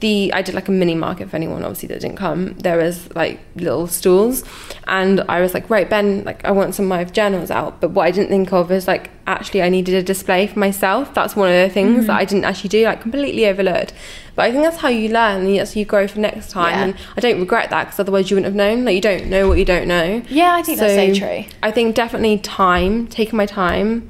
the 0.00 0.32
I 0.32 0.42
did 0.42 0.54
like 0.54 0.68
a 0.68 0.72
mini 0.72 0.94
market 0.94 1.30
for 1.30 1.36
anyone 1.36 1.62
obviously 1.62 1.88
that 1.88 2.00
didn't 2.00 2.16
come. 2.16 2.54
There 2.54 2.76
was 2.76 3.14
like 3.14 3.40
little 3.56 3.86
stalls, 3.86 4.44
and 4.86 5.20
I 5.28 5.40
was 5.40 5.54
like, 5.54 5.68
right, 5.70 5.88
Ben, 5.88 6.24
like 6.24 6.44
I 6.44 6.50
want 6.50 6.74
some 6.74 6.86
of 6.86 6.88
my 6.88 7.04
journals 7.04 7.50
out. 7.50 7.80
But 7.80 7.90
what 7.90 8.06
I 8.06 8.10
didn't 8.10 8.28
think 8.28 8.52
of 8.52 8.70
is 8.70 8.86
like 8.86 9.10
actually 9.26 9.62
I 9.62 9.68
needed 9.68 9.94
a 9.94 10.02
display 10.02 10.46
for 10.46 10.58
myself. 10.58 11.14
That's 11.14 11.36
one 11.36 11.48
of 11.48 11.54
the 11.54 11.72
things 11.72 11.98
mm-hmm. 11.98 12.06
that 12.06 12.18
I 12.18 12.24
didn't 12.24 12.44
actually 12.44 12.68
do. 12.70 12.84
Like 12.84 13.00
completely 13.00 13.46
overlooked. 13.46 13.92
But 14.34 14.44
I 14.44 14.52
think 14.52 14.62
that's 14.62 14.76
how 14.76 14.88
you 14.88 15.08
learn. 15.08 15.46
and 15.46 15.56
That's 15.56 15.74
how 15.74 15.80
you 15.80 15.84
grow 15.84 16.06
for 16.06 16.20
next 16.20 16.50
time. 16.50 16.72
Yeah. 16.72 16.84
And 16.84 16.94
I 17.16 17.20
don't 17.20 17.40
regret 17.40 17.70
that 17.70 17.84
because 17.84 17.98
otherwise 17.98 18.30
you 18.30 18.36
wouldn't 18.36 18.46
have 18.46 18.54
known. 18.54 18.84
Like 18.84 18.94
you 18.94 19.00
don't 19.00 19.26
know 19.26 19.48
what 19.48 19.58
you 19.58 19.64
don't 19.64 19.88
know. 19.88 20.22
Yeah, 20.28 20.54
I 20.54 20.62
think 20.62 20.78
that's 20.78 20.94
so 20.94 21.26
true. 21.26 21.44
I 21.62 21.70
think 21.70 21.94
definitely 21.94 22.38
time, 22.38 23.08
taking 23.08 23.36
my 23.36 23.46
time 23.46 24.08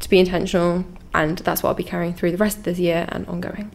to 0.00 0.08
be 0.08 0.18
intentional, 0.18 0.84
and 1.14 1.38
that's 1.38 1.62
what 1.62 1.70
I'll 1.70 1.74
be 1.74 1.84
carrying 1.84 2.14
through 2.14 2.32
the 2.32 2.38
rest 2.38 2.58
of 2.58 2.64
this 2.64 2.78
year 2.78 3.06
and 3.10 3.26
ongoing. 3.26 3.70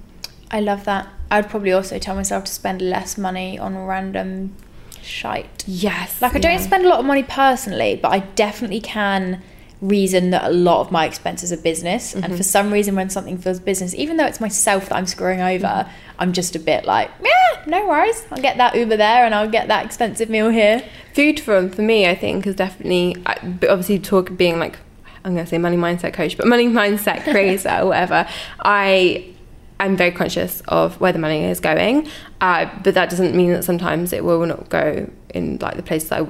I 0.52 0.60
love 0.60 0.84
that. 0.86 1.08
I'd 1.34 1.50
probably 1.50 1.72
also 1.72 1.98
tell 2.00 2.16
myself 2.16 2.46
to 2.46 2.52
spend 2.52 2.82
less 2.82 3.18
money 3.18 3.58
on 3.58 3.76
random 3.86 4.56
shite. 5.02 5.64
Yes. 5.68 6.22
Like 6.22 6.36
I 6.36 6.40
don't 6.40 6.54
yeah. 6.54 6.60
spend 6.60 6.86
a 6.86 6.90
lot 6.90 7.00
of 7.00 7.06
money 7.06 7.24
personally, 7.24 8.00
but 8.02 8.12
I 8.12 8.20
definitely 8.20 8.82
can 8.82 9.42
reason 9.82 10.30
that 10.30 10.46
a 10.46 10.54
lot 10.54 10.80
of 10.82 10.92
my 10.92 11.06
expenses 11.06 11.52
are 11.52 11.58
business. 11.58 12.14
Mm-hmm. 12.14 12.24
And 12.24 12.38
for 12.38 12.44
some 12.44 12.72
reason, 12.72 12.96
when 12.96 13.10
something 13.10 13.38
feels 13.38 13.60
business, 13.60 13.94
even 13.96 14.18
though 14.18 14.26
it's 14.26 14.40
myself 14.40 14.90
that 14.90 14.96
I'm 14.96 15.08
screwing 15.08 15.42
over, 15.42 15.68
Mm-hmm. 15.68 16.22
I'm 16.22 16.32
just 16.32 16.56
a 16.56 16.60
bit 16.60 16.86
like, 16.86 17.10
yeah, 17.24 17.64
no 17.66 17.88
worries. 17.88 18.24
I'll 18.32 18.42
get 18.42 18.58
that 18.58 18.76
Uber 18.76 18.98
there, 18.98 19.26
and 19.26 19.34
I'll 19.34 19.50
get 19.50 19.68
that 19.68 19.86
expensive 19.86 20.30
meal 20.30 20.50
here. 20.50 20.84
Food 21.14 21.40
for 21.40 21.68
for 21.70 21.82
me, 21.82 22.08
I 22.08 22.16
think, 22.16 22.46
is 22.46 22.56
definitely. 22.56 23.18
Obviously, 23.26 24.00
talk 24.00 24.38
being 24.38 24.60
like 24.60 24.78
I'm 25.26 25.36
gonna 25.36 25.48
say 25.48 25.58
money 25.58 25.78
mindset 25.78 26.14
coach, 26.14 26.38
but 26.38 26.48
money 26.48 26.68
mindset 26.82 27.24
creator 27.24 27.80
or 27.82 27.88
whatever. 27.88 28.28
I 28.60 29.34
I'm 29.80 29.98
very 29.98 30.12
conscious 30.12 30.62
of 30.68 31.00
where 31.02 31.12
the 31.12 31.20
money 31.20 31.44
is 31.44 31.60
going, 31.60 32.08
uh, 32.42 32.70
but 32.84 32.94
that 32.94 33.10
doesn't 33.10 33.36
mean 33.36 33.52
that 33.52 33.64
sometimes 33.64 34.14
it 34.14 34.24
will 34.24 34.46
not 34.46 34.70
go 34.70 35.10
in 35.34 35.58
like 35.60 35.76
the 35.76 35.84
places 35.84 36.12
I 36.12 36.28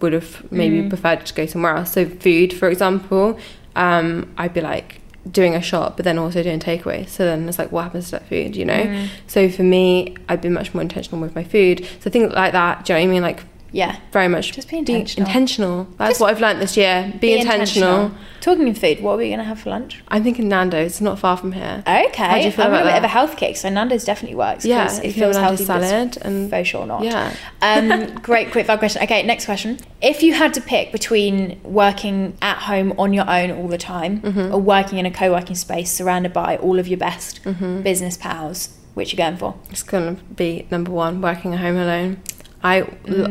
would 0.00 0.12
have 0.12 0.50
maybe 0.50 0.88
preferred 0.88 1.24
to 1.26 1.34
go 1.34 1.46
somewhere 1.46 1.76
else. 1.76 1.92
So 1.92 2.06
food, 2.06 2.52
for 2.52 2.68
example, 2.68 3.38
um, 3.76 4.32
I'd 4.38 4.54
be 4.54 4.60
like 4.60 5.00
doing 5.30 5.54
a 5.54 5.62
shop, 5.62 5.96
but 5.96 6.04
then 6.04 6.18
also 6.18 6.42
doing 6.42 6.60
takeaway. 6.60 7.08
So 7.08 7.24
then 7.24 7.48
it's 7.48 7.58
like, 7.58 7.72
what 7.72 7.84
happens 7.84 8.06
to 8.06 8.10
that 8.12 8.28
food, 8.28 8.54
you 8.56 8.64
know? 8.64 8.82
So 9.26 9.48
for 9.48 9.62
me, 9.62 10.16
I'd 10.28 10.42
be 10.42 10.50
much 10.50 10.74
more 10.74 10.82
intentional 10.82 11.20
with 11.20 11.34
my 11.34 11.44
food. 11.44 11.86
So 12.00 12.10
things 12.10 12.32
like 12.32 12.52
that. 12.52 12.84
Do 12.84 12.92
you 12.92 12.98
know 12.98 13.04
what 13.04 13.08
I 13.08 13.12
mean? 13.12 13.22
Like 13.22 13.44
Yeah. 13.74 13.96
very 14.12 14.28
much 14.28 14.52
Just 14.52 14.68
be 14.70 14.78
intentional. 14.78 15.26
intentional. 15.26 15.86
That's 15.98 16.10
Just 16.12 16.20
what 16.20 16.30
I've 16.30 16.40
learned 16.40 16.60
this 16.60 16.76
year. 16.76 17.12
Be, 17.20 17.32
intentional. 17.38 18.12
Talking 18.40 18.68
of 18.68 18.78
food, 18.78 19.00
what 19.02 19.14
are 19.14 19.16
we 19.16 19.28
going 19.28 19.38
to 19.40 19.44
have 19.44 19.58
for 19.58 19.70
lunch? 19.70 20.00
I'm 20.08 20.22
thinking 20.22 20.48
Nando's. 20.48 20.86
It's 20.92 21.00
not 21.00 21.18
far 21.18 21.36
from 21.36 21.50
here. 21.52 21.82
Okay. 21.86 22.22
How 22.24 22.38
do 22.38 22.44
you 22.44 22.52
feel 22.52 22.66
I'm 22.66 22.74
a 22.74 22.84
bit 22.84 22.94
of 22.94 23.02
a 23.02 23.08
health 23.08 23.36
kick, 23.36 23.56
so 23.56 23.68
Nando's 23.68 24.04
definitely 24.04 24.36
works. 24.36 24.64
Yeah, 24.64 24.84
it 24.98 25.04
if 25.04 25.16
you 25.16 25.24
have 25.24 25.32
feels 25.34 25.36
healthy, 25.36 25.64
salad 25.64 26.18
and- 26.22 26.50
faux 26.50 26.68
sure 26.68 26.86
not. 26.86 27.02
Yeah. 27.02 27.34
Um, 27.62 28.14
great 28.22 28.52
quick 28.52 28.66
fire 28.66 28.78
question. 28.78 29.02
Okay, 29.02 29.22
next 29.24 29.44
question. 29.46 29.78
If 30.00 30.22
you 30.22 30.34
had 30.34 30.54
to 30.54 30.60
pick 30.60 30.92
between 30.92 31.58
working 31.64 32.36
at 32.42 32.58
home 32.58 32.94
on 32.96 33.12
your 33.12 33.28
own 33.28 33.50
all 33.50 33.66
the 33.68 33.78
time 33.78 34.20
Mm-hmm. 34.20 34.54
or 34.54 34.60
working 34.60 34.98
in 34.98 35.06
a 35.06 35.10
co-working 35.10 35.56
space 35.56 35.90
surrounded 35.90 36.32
by 36.32 36.56
all 36.58 36.78
of 36.78 36.86
your 36.86 36.98
best 36.98 37.42
Mm-hmm. 37.42 37.80
business 37.82 38.16
pals, 38.16 38.68
which 38.94 39.10
you 39.12 39.16
going 39.16 39.36
for? 39.36 39.56
It's 39.70 39.82
gonna 39.82 40.12
be 40.36 40.66
number 40.70 40.92
one. 40.92 41.20
Working 41.20 41.54
at 41.54 41.60
home 41.60 41.76
alone. 41.76 42.18
I, 42.64 42.88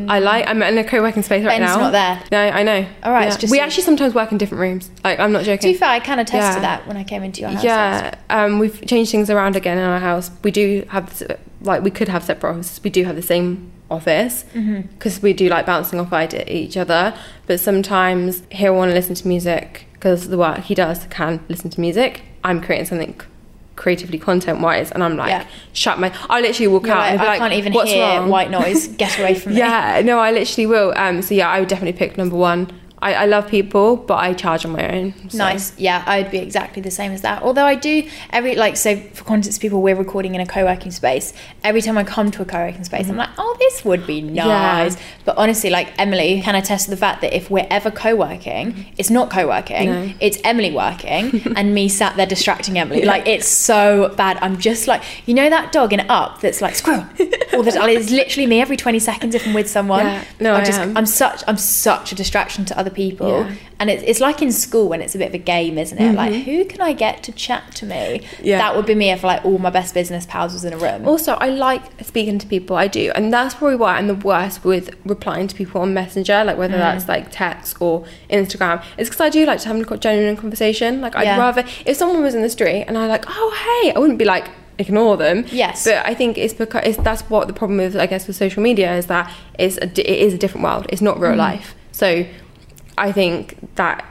I 0.07 0.19
like. 0.19 0.47
I'm 0.47 0.61
in 0.61 0.77
a 0.77 0.84
co-working 0.84 1.23
space 1.23 1.43
right 1.43 1.59
Mm. 1.59 1.65
Ben's 1.65 1.75
now. 1.75 1.81
not 1.81 1.91
there. 1.91 2.23
No, 2.31 2.38
I 2.55 2.61
know. 2.63 2.86
All 3.03 3.11
right, 3.11 3.27
it's 3.27 3.36
Yeah. 3.38 3.41
just 3.41 3.51
we 3.51 3.59
actually 3.59 3.84
sometimes 3.84 4.13
work 4.13 4.31
in 4.31 4.38
different 4.38 4.61
rooms. 4.61 4.91
Like 5.03 5.19
I'm 5.19 5.31
not 5.31 5.39
To 5.39 5.45
joking. 5.45 5.71
be 5.71 5.77
fair, 5.77 5.89
I 5.89 5.99
can 5.99 6.19
attest 6.19 6.36
Yeah. 6.49 6.55
to 6.55 6.61
that 6.61 6.88
when 6.88 6.97
I 6.97 7.03
came 7.03 7.23
into 7.23 7.41
your 7.41 7.49
house. 7.49 7.63
Yeah, 7.63 8.13
um, 8.29 8.59
we've 8.59 8.86
changed 8.86 9.11
things 9.11 9.29
around 9.31 9.55
again 9.55 9.77
in 9.79 9.84
our 9.84 9.99
house. 9.99 10.29
We 10.43 10.51
do 10.51 10.86
have 10.89 11.23
like 11.61 11.81
we 11.84 11.89
could 11.91 12.09
have 12.09 12.23
separate 12.23 12.51
offices. 12.51 12.79
We 12.84 12.89
do 12.91 13.03
have 13.05 13.15
the 13.15 13.21
same 13.23 13.71
office 13.89 14.45
Mm-hmm. 14.55 14.81
because 14.97 15.21
we 15.21 15.34
do 15.34 15.49
like 15.49 15.65
bouncing 15.65 15.99
off 15.99 16.13
each 16.47 16.77
other. 16.77 17.13
But 17.47 17.59
sometimes 17.59 18.43
he'll 18.51 18.75
want 18.75 18.89
to 18.91 18.95
listen 18.95 19.15
to 19.15 19.27
music 19.27 19.88
because 19.93 20.29
the 20.29 20.38
work 20.38 20.59
he 20.59 20.75
does 20.75 21.05
can 21.09 21.39
listen 21.49 21.69
to 21.71 21.81
music. 21.81 22.21
I'm 22.43 22.61
creating 22.61 22.86
something 22.88 23.19
creatively 23.76 24.19
content 24.19 24.59
wise, 24.61 24.91
and 24.91 25.03
I'm 25.03 25.17
like, 25.17 25.30
Yeah. 25.30 25.45
shut 25.74 25.99
my. 25.99 26.13
I 26.30 26.41
literally 26.41 26.67
walk 26.67 26.86
You're 26.86 26.93
out 26.95 26.99
like, 26.99 27.09
and 27.11 27.19
be 27.19 27.26
I 27.26 27.28
like, 27.30 27.39
can't 27.39 27.53
even 27.53 27.74
What's 27.74 27.91
hear 27.91 28.05
wrong? 28.05 28.30
white 28.30 28.51
noise. 28.51 28.88
Get 28.88 29.17
away 29.19 29.36
from 29.36 29.53
me. 29.53 29.59
Yeah, 29.59 30.01
no, 30.03 30.19
I 30.19 30.32
literally 30.32 30.67
will. 30.67 30.93
Um, 30.95 31.21
so 31.21 31.34
yeah, 31.36 31.49
I 31.49 31.59
would 31.59 31.69
definitely 31.69 31.97
pick 31.97 32.17
number 32.17 32.36
one. 32.36 32.69
I, 33.04 33.14
I 33.14 33.26
love 33.26 33.49
people, 33.49 33.97
but 33.97 34.16
I 34.16 34.34
charge 34.34 34.66
on 34.66 34.72
my 34.72 34.89
own. 34.89 35.14
so- 35.30 35.38
Nice. 35.38 35.78
Yeah, 35.78 36.04
I'd 36.08 36.32
be 36.32 36.38
exactly 36.38 36.82
the 36.82 36.89
same 36.91 37.12
as 37.12 37.22
that. 37.22 37.43
Although 37.43 37.66
I 37.66 37.76
do 37.76 38.08
every 38.30 38.56
like 38.56 38.78
so 38.78 38.95
for 38.95 39.26
context 39.26 39.60
people 39.60 39.82
we're 39.82 39.95
recording 39.95 40.36
in 40.36 40.41
a 40.41 40.45
co-working 40.45 40.91
space. 40.91 41.34
Every 41.66 41.82
time 41.82 41.97
I 41.97 42.06
come 42.06 42.32
to 42.32 42.41
a 42.41 42.45
co-working 42.45 42.86
space, 42.86 43.01
I'm 43.01 43.12
mm-hmm. 43.12 43.20
like, 43.20 43.30
oh, 43.38 43.56
this 43.60 43.84
would 43.84 44.08
be 44.08 44.22
nice. 44.22 44.95
But 45.26 45.38
honestly, 45.38 45.70
like 45.70 45.93
Emily 45.99 46.41
can 46.41 46.56
attest 46.56 46.86
to 46.86 46.91
the 46.91 46.97
fact 46.97 47.22
that 47.22 47.36
if 47.36 47.51
we're 47.51 47.68
ever 47.70 47.91
co-working, 47.91 48.72
mm-hmm. 48.72 48.93
it's 48.97 49.10
not 49.10 49.30
co-working. 49.30 49.89
No. 49.89 50.14
It's 50.22 50.38
Emily 50.45 50.72
working 50.72 51.54
and 51.58 51.76
me 51.76 51.89
sat 51.89 52.16
there 52.16 52.26
distracting 52.26 52.80
Emily. 52.80 53.04
Like 53.04 53.28
it's 53.28 53.47
so 53.47 54.14
bad. 54.16 54.38
I'm 54.41 54.58
just 54.60 54.88
like 54.88 55.04
you 55.26 55.34
know 55.34 55.49
that 55.49 55.74
dog 55.74 55.91
in 55.91 55.99
Up 56.10 56.39
that's 56.39 56.62
like 56.62 56.76
squirrel. 56.76 57.06
All 57.54 57.64
the 57.64 57.72
time. 57.72 57.89
It's 57.89 58.12
literally 58.12 58.47
me 58.47 58.62
every 58.62 58.78
20 58.78 58.99
seconds 58.99 59.36
if 59.36 59.45
I'm 59.45 59.54
with 59.54 59.70
someone. 59.70 60.06
Yeah. 60.06 60.24
No, 60.39 60.56
I 60.56 60.64
just 60.64 60.80
am. 60.80 60.95
I'm 60.95 61.06
such 61.06 61.43
I'm 61.47 61.58
such 61.58 62.14
a 62.14 62.16
distraction 62.16 62.64
to 62.66 62.78
other 62.78 62.92
people. 62.93 63.27
Yeah. 63.41 63.55
And 63.79 63.89
it's, 63.89 64.03
it's 64.03 64.19
like 64.21 64.41
in 64.41 64.51
school 64.51 64.87
when 64.87 65.01
it's 65.01 65.13
a 65.13 65.17
bit 65.17 65.27
of 65.27 65.33
a 65.33 65.39
game, 65.39 65.77
isn't 65.77 65.97
it? 65.97 66.13
Like, 66.15 66.33
who 66.45 66.63
can 66.65 66.79
I 66.81 66.93
get 66.93 67.21
to 67.23 67.31
chat 67.33 67.75
to 67.75 67.85
me? 67.85 68.19
Mm-hmm. 68.23 68.45
Yeah. 68.45 68.57
That 68.59 68.75
would 68.75 68.85
be 68.85 68.95
me 68.95 69.11
if 69.11 69.23
like 69.23 69.43
all 69.43 69.57
my 69.57 69.69
best 69.69 69.93
business 69.93 70.25
pals 70.25 70.53
was 70.53 70.63
in 70.63 70.71
a 70.73 70.77
room. 70.77 71.05
Also, 71.07 71.33
I 71.33 71.49
like 71.49 71.81
speaking 72.03 72.39
to 72.39 72.47
people. 72.47 72.77
I 72.77 72.87
do, 72.87 73.11
and 73.15 73.33
that's 73.33 73.55
probably 73.55 73.75
why 73.75 73.95
I'm 73.97 74.07
the 74.07 74.15
worst 74.15 74.63
with 74.63 74.95
replying 75.05 75.47
to 75.49 75.55
people 75.55 75.81
on 75.81 75.93
Messenger, 75.93 76.43
like 76.45 76.55
Mm. 76.55 76.59
whether 76.59 76.77
that's 76.77 77.07
like 77.09 77.29
text 77.31 77.81
or 77.81 78.05
Instagram. 78.29 78.83
It's 78.97 79.09
because 79.09 79.21
I 79.21 79.29
do 79.29 79.45
like 79.45 79.59
to 79.61 79.67
have 79.67 79.91
a 79.91 79.97
genuine 79.97 80.37
conversation. 80.37 81.01
Like 81.01 81.15
I'd 81.15 81.23
Yeah. 81.23 81.37
rather 81.39 81.65
if 81.85 81.97
someone 81.97 82.21
was 82.23 82.35
in 82.35 82.41
the 82.41 82.49
street 82.49 82.83
and 82.87 82.97
I 82.97 83.07
like, 83.07 83.25
oh 83.27 83.81
hey, 83.83 83.93
I 83.93 83.99
wouldn't 83.99 84.19
be 84.19 84.25
like 84.25 84.47
ignore 84.79 85.17
them. 85.17 85.45
Yes. 85.51 85.83
But 85.85 86.03
I 86.05 86.13
think 86.13 86.37
it's 86.37 86.53
because 86.53 86.81
it's, 86.85 86.97
that's 86.99 87.21
what 87.23 87.47
the 87.47 87.53
problem 87.53 87.79
is. 87.79 87.95
I 87.95 88.07
guess 88.07 88.25
with 88.27 88.35
social 88.35 88.63
media 88.63 88.95
is 88.95 89.05
that 89.07 89.31
it's 89.59 89.77
a, 89.77 89.83
it 89.85 90.19
is 90.27 90.33
a 90.33 90.37
different 90.37 90.63
world. 90.63 90.85
It's 90.89 91.01
not 91.01 91.19
real 91.19 91.31
Mm-hmm. 91.31 91.39
life. 91.39 91.75
So 91.91 92.25
I 92.97 93.11
think 93.11 93.75
that 93.75 94.05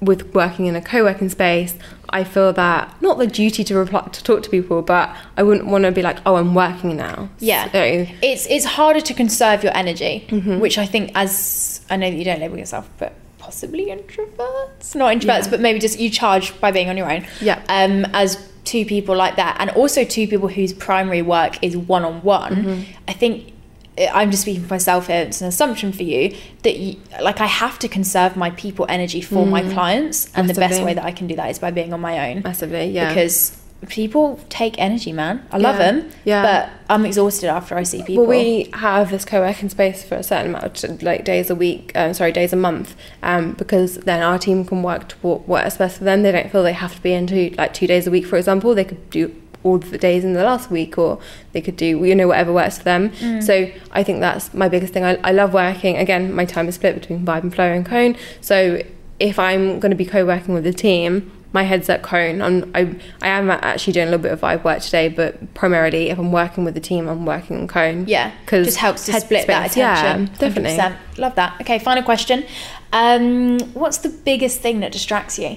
with 0.00 0.34
working 0.34 0.66
in 0.66 0.76
a 0.76 0.80
co-working 0.82 1.28
space, 1.30 1.74
I 2.10 2.22
feel 2.22 2.52
that 2.52 2.94
not 3.00 3.18
the 3.18 3.26
duty 3.26 3.64
to 3.64 3.74
reply 3.76 4.02
to 4.12 4.22
talk 4.22 4.42
to 4.42 4.50
people, 4.50 4.82
but 4.82 5.14
I 5.36 5.42
wouldn't 5.42 5.66
want 5.66 5.84
to 5.84 5.90
be 5.92 6.02
like, 6.02 6.18
oh, 6.26 6.36
I'm 6.36 6.54
working 6.54 6.96
now. 6.96 7.30
Yeah. 7.38 7.70
So, 7.72 8.06
It's 8.22 8.46
it's 8.46 8.64
harder 8.64 9.00
to 9.00 9.14
conserve 9.14 9.64
your 9.64 9.74
energy, 9.76 10.26
Mm-hmm. 10.28 10.58
which 10.60 10.76
I 10.78 10.86
think 10.86 11.12
as 11.14 11.80
I 11.88 11.96
know 11.96 12.10
that 12.10 12.16
you 12.16 12.24
don't 12.24 12.40
label 12.40 12.58
yourself, 12.58 12.88
but 12.98 13.14
possibly 13.38 13.86
introverts, 13.86 14.94
not 14.94 15.14
introverts, 15.16 15.44
Yeah. 15.44 15.50
but 15.50 15.60
maybe 15.60 15.78
just 15.78 15.98
you 15.98 16.10
charge 16.10 16.58
by 16.60 16.70
being 16.72 16.88
on 16.90 16.96
your 16.96 17.10
own. 17.10 17.26
Yeah. 17.40 17.62
Um, 17.68 18.04
as 18.12 18.36
two 18.64 18.84
people 18.84 19.16
like 19.16 19.36
that, 19.36 19.56
and 19.60 19.70
also 19.70 20.04
two 20.04 20.26
people 20.28 20.48
whose 20.48 20.72
primary 20.72 21.22
work 21.22 21.62
is 21.62 21.76
one 21.76 22.04
on 22.04 22.22
one, 22.22 22.84
I 23.08 23.12
think 23.12 23.52
I'm 23.98 24.30
just 24.30 24.42
speaking 24.42 24.62
for 24.62 24.74
myself 24.74 25.06
here. 25.06 25.22
It's 25.22 25.40
an 25.40 25.48
assumption 25.48 25.92
for 25.92 26.02
you 26.02 26.36
that 26.62 26.76
you, 26.78 26.96
like 27.22 27.40
I 27.40 27.46
have 27.46 27.78
to 27.80 27.88
conserve 27.88 28.36
my 28.36 28.50
people 28.50 28.86
energy 28.88 29.20
for 29.20 29.46
my 29.46 29.62
clients, 29.62 30.30
and 30.34 30.48
the 30.48 30.54
best 30.54 30.82
way 30.82 30.94
that 30.94 31.04
I 31.04 31.12
can 31.12 31.26
do 31.26 31.36
that 31.36 31.50
is 31.50 31.58
by 31.58 31.70
being 31.70 31.92
on 31.92 32.00
my 32.00 32.30
own. 32.30 32.42
Massively, 32.42 32.86
yeah. 32.90 33.08
Because 33.08 33.56
people 33.88 34.40
take 34.48 34.78
energy, 34.78 35.12
man. 35.12 35.46
I 35.52 35.58
love 35.58 35.76
Yeah. 35.78 35.92
them, 35.92 36.10
Yeah. 36.24 36.42
but 36.42 36.70
I'm 36.88 37.04
exhausted 37.04 37.48
after 37.48 37.76
I 37.76 37.82
see 37.82 38.02
people. 38.02 38.24
Well, 38.26 38.38
we 38.38 38.70
have 38.72 39.10
this 39.10 39.24
co-working 39.24 39.68
space 39.68 40.02
for 40.02 40.14
a 40.16 40.22
certain 40.22 40.46
amount 40.54 40.82
of 40.84 41.02
like 41.02 41.24
days 41.24 41.50
a 41.50 41.54
week, 41.54 41.92
um, 41.94 42.14
sorry, 42.14 42.32
days 42.32 42.52
a 42.54 42.56
month, 42.56 42.96
um, 43.22 43.52
because 43.52 43.96
then 43.98 44.22
our 44.22 44.38
team 44.38 44.64
can 44.64 44.82
work 44.82 45.08
to 45.08 45.16
what 45.20 45.46
works 45.46 45.76
best 45.76 45.98
for 45.98 46.04
them. 46.04 46.22
They 46.22 46.32
don't 46.32 46.50
feel 46.50 46.62
they 46.62 46.72
have 46.72 46.94
to 46.96 47.02
be 47.02 47.12
into 47.12 47.54
like 47.58 47.74
two 47.74 47.86
days 47.86 48.06
a 48.06 48.10
week, 48.10 48.26
for 48.26 48.36
example. 48.36 48.74
They 48.74 48.84
could 48.84 49.10
do 49.10 49.30
all 49.66 49.78
the 49.78 49.98
days 49.98 50.24
in 50.24 50.32
the 50.32 50.44
last 50.44 50.70
week, 50.70 50.96
or 50.96 51.18
they 51.52 51.60
could 51.60 51.76
do 51.76 52.04
you 52.04 52.14
know 52.14 52.28
whatever 52.28 52.52
works 52.52 52.78
for 52.78 52.84
them. 52.84 53.10
Mm. 53.10 53.42
So 53.42 53.70
I 53.90 54.02
think 54.02 54.20
that's 54.20 54.54
my 54.54 54.68
biggest 54.68 54.92
thing. 54.92 55.04
I, 55.04 55.18
I 55.24 55.32
love 55.32 55.52
working. 55.52 55.96
Again, 55.96 56.32
my 56.32 56.44
time 56.44 56.68
is 56.68 56.76
split 56.76 56.94
between 56.94 57.24
Vibe 57.24 57.42
and 57.42 57.54
Flow 57.54 57.66
and 57.66 57.84
Cone. 57.84 58.16
So 58.40 58.82
if 59.18 59.38
I'm 59.38 59.80
going 59.80 59.90
to 59.90 59.96
be 59.96 60.04
co-working 60.04 60.54
with 60.54 60.64
the 60.64 60.72
team. 60.72 61.32
My 61.52 61.62
head's 61.62 61.88
at 61.88 62.02
Cone. 62.02 62.42
I'm, 62.42 62.70
I, 62.74 62.94
I 63.22 63.28
am 63.28 63.50
actually 63.50 63.94
doing 63.94 64.08
a 64.08 64.10
little 64.10 64.22
bit 64.22 64.32
of 64.32 64.40
vibe 64.42 64.62
work 64.62 64.82
today, 64.82 65.08
but 65.08 65.54
primarily 65.54 66.10
if 66.10 66.18
I'm 66.18 66.30
working 66.30 66.64
with 66.64 66.74
the 66.74 66.80
team, 66.80 67.08
I'm 67.08 67.24
working 67.24 67.56
on 67.56 67.68
Cone. 67.68 68.04
yeah 68.06 68.32
because 68.40 68.66
just 68.66 68.76
helps 68.76 69.06
to 69.06 69.12
head 69.12 69.22
split 69.22 69.46
that 69.46 69.70
space, 69.70 69.78
yeah, 69.78 70.26
definitely. 70.38 70.76
100%. 70.76 71.18
Love 71.18 71.34
that. 71.36 71.58
Okay, 71.62 71.78
final 71.78 72.02
question. 72.02 72.44
Um, 72.92 73.58
what's 73.72 73.98
the 73.98 74.10
biggest 74.10 74.60
thing 74.60 74.80
that 74.80 74.92
distracts 74.92 75.38
you? 75.38 75.56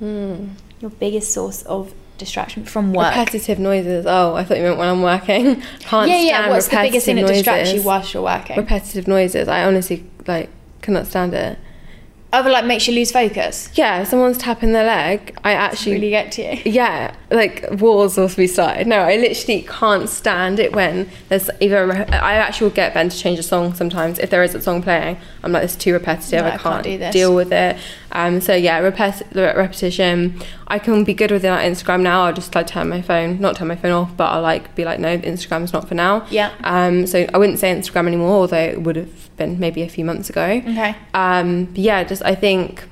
Your 0.00 0.90
biggest 0.98 1.32
source 1.32 1.62
of 1.62 1.94
distraction 2.18 2.64
from 2.64 2.92
work? 2.92 3.08
Repetitive 3.08 3.58
noises. 3.58 4.06
Oh, 4.06 4.34
I 4.34 4.44
thought 4.44 4.56
you 4.56 4.62
meant 4.64 4.78
when 4.78 4.88
I'm 4.88 5.02
working. 5.02 5.60
Can't 5.80 6.10
yeah, 6.10 6.20
yeah. 6.20 6.48
What's 6.50 6.68
the 6.68 6.76
biggest 6.76 7.06
thing 7.06 7.16
that 7.16 7.26
distracts 7.26 7.72
you 7.72 7.82
whilst 7.82 8.14
you're 8.14 8.22
working? 8.22 8.56
Repetitive 8.56 9.06
noises. 9.08 9.48
I 9.48 9.64
honestly 9.64 10.08
like 10.26 10.48
cannot 10.82 11.06
stand 11.06 11.34
it. 11.34 11.58
Other 12.32 12.50
like 12.50 12.64
makes 12.66 12.86
you 12.88 12.92
lose 12.94 13.12
focus. 13.12 13.70
Yeah, 13.74 14.02
if 14.02 14.08
someone's 14.08 14.36
tapping 14.36 14.72
their 14.72 14.84
leg. 14.84 15.38
I 15.44 15.52
actually 15.52 15.92
Really 15.92 16.10
get 16.10 16.32
to 16.32 16.42
you. 16.42 16.60
yeah, 16.72 17.14
like 17.30 17.64
wars 17.80 18.16
will 18.18 18.28
be 18.28 18.48
started. 18.48 18.86
No, 18.88 18.98
I 18.98 19.16
literally 19.16 19.62
can't 19.62 20.08
stand 20.08 20.58
it 20.58 20.74
when 20.74 21.08
there's 21.28 21.48
either. 21.60 21.86
re- 21.86 21.94
I 21.94 22.34
actually 22.34 22.68
will 22.68 22.74
get 22.74 22.92
Ben 22.92 23.08
to 23.08 23.16
change 23.16 23.38
a 23.38 23.42
song 23.44 23.72
sometimes 23.74 24.18
if 24.18 24.28
there 24.30 24.42
is 24.42 24.54
a 24.56 24.60
song 24.60 24.82
playing. 24.82 25.16
I'm 25.44 25.52
like, 25.52 25.62
it's 25.62 25.76
too 25.76 25.92
repetitive. 25.94 26.40
No, 26.40 26.46
I 26.46 26.48
I 26.48 26.50
can't, 26.50 26.62
can't 26.62 26.82
do 26.82 26.98
this. 26.98 27.12
deal 27.14 27.34
with 27.34 27.52
it. 27.52 27.78
Um, 28.12 28.40
so 28.40 28.54
yeah, 28.54 28.80
repet- 28.80 29.34
repetition. 29.34 30.40
I 30.68 30.78
can 30.78 31.04
be 31.04 31.12
good 31.14 31.30
with 31.30 31.44
it 31.44 31.48
Instagram 31.48 32.00
now. 32.02 32.24
I'll 32.24 32.32
just 32.32 32.54
like 32.54 32.66
turn 32.66 32.88
my 32.88 33.02
phone, 33.02 33.40
not 33.40 33.56
turn 33.56 33.68
my 33.68 33.76
phone 33.76 33.92
off, 33.92 34.16
but 34.16 34.26
I'll 34.26 34.42
like 34.42 34.74
be 34.74 34.84
like, 34.84 34.98
no, 35.00 35.18
Instagram's 35.18 35.72
not 35.72 35.86
for 35.88 35.94
now. 35.94 36.26
Yeah. 36.30 36.52
Um, 36.64 37.06
so 37.06 37.26
I 37.34 37.38
wouldn't 37.38 37.58
say 37.58 37.72
Instagram 37.74 38.06
anymore, 38.06 38.30
although 38.32 38.56
it 38.56 38.82
would 38.82 38.96
have 38.96 39.36
been 39.36 39.58
maybe 39.60 39.82
a 39.82 39.88
few 39.88 40.04
months 40.04 40.30
ago. 40.30 40.42
Okay. 40.44 40.94
Um, 41.14 41.66
but 41.66 41.78
yeah, 41.78 42.04
just 42.04 42.22
I 42.24 42.34
think, 42.34 42.84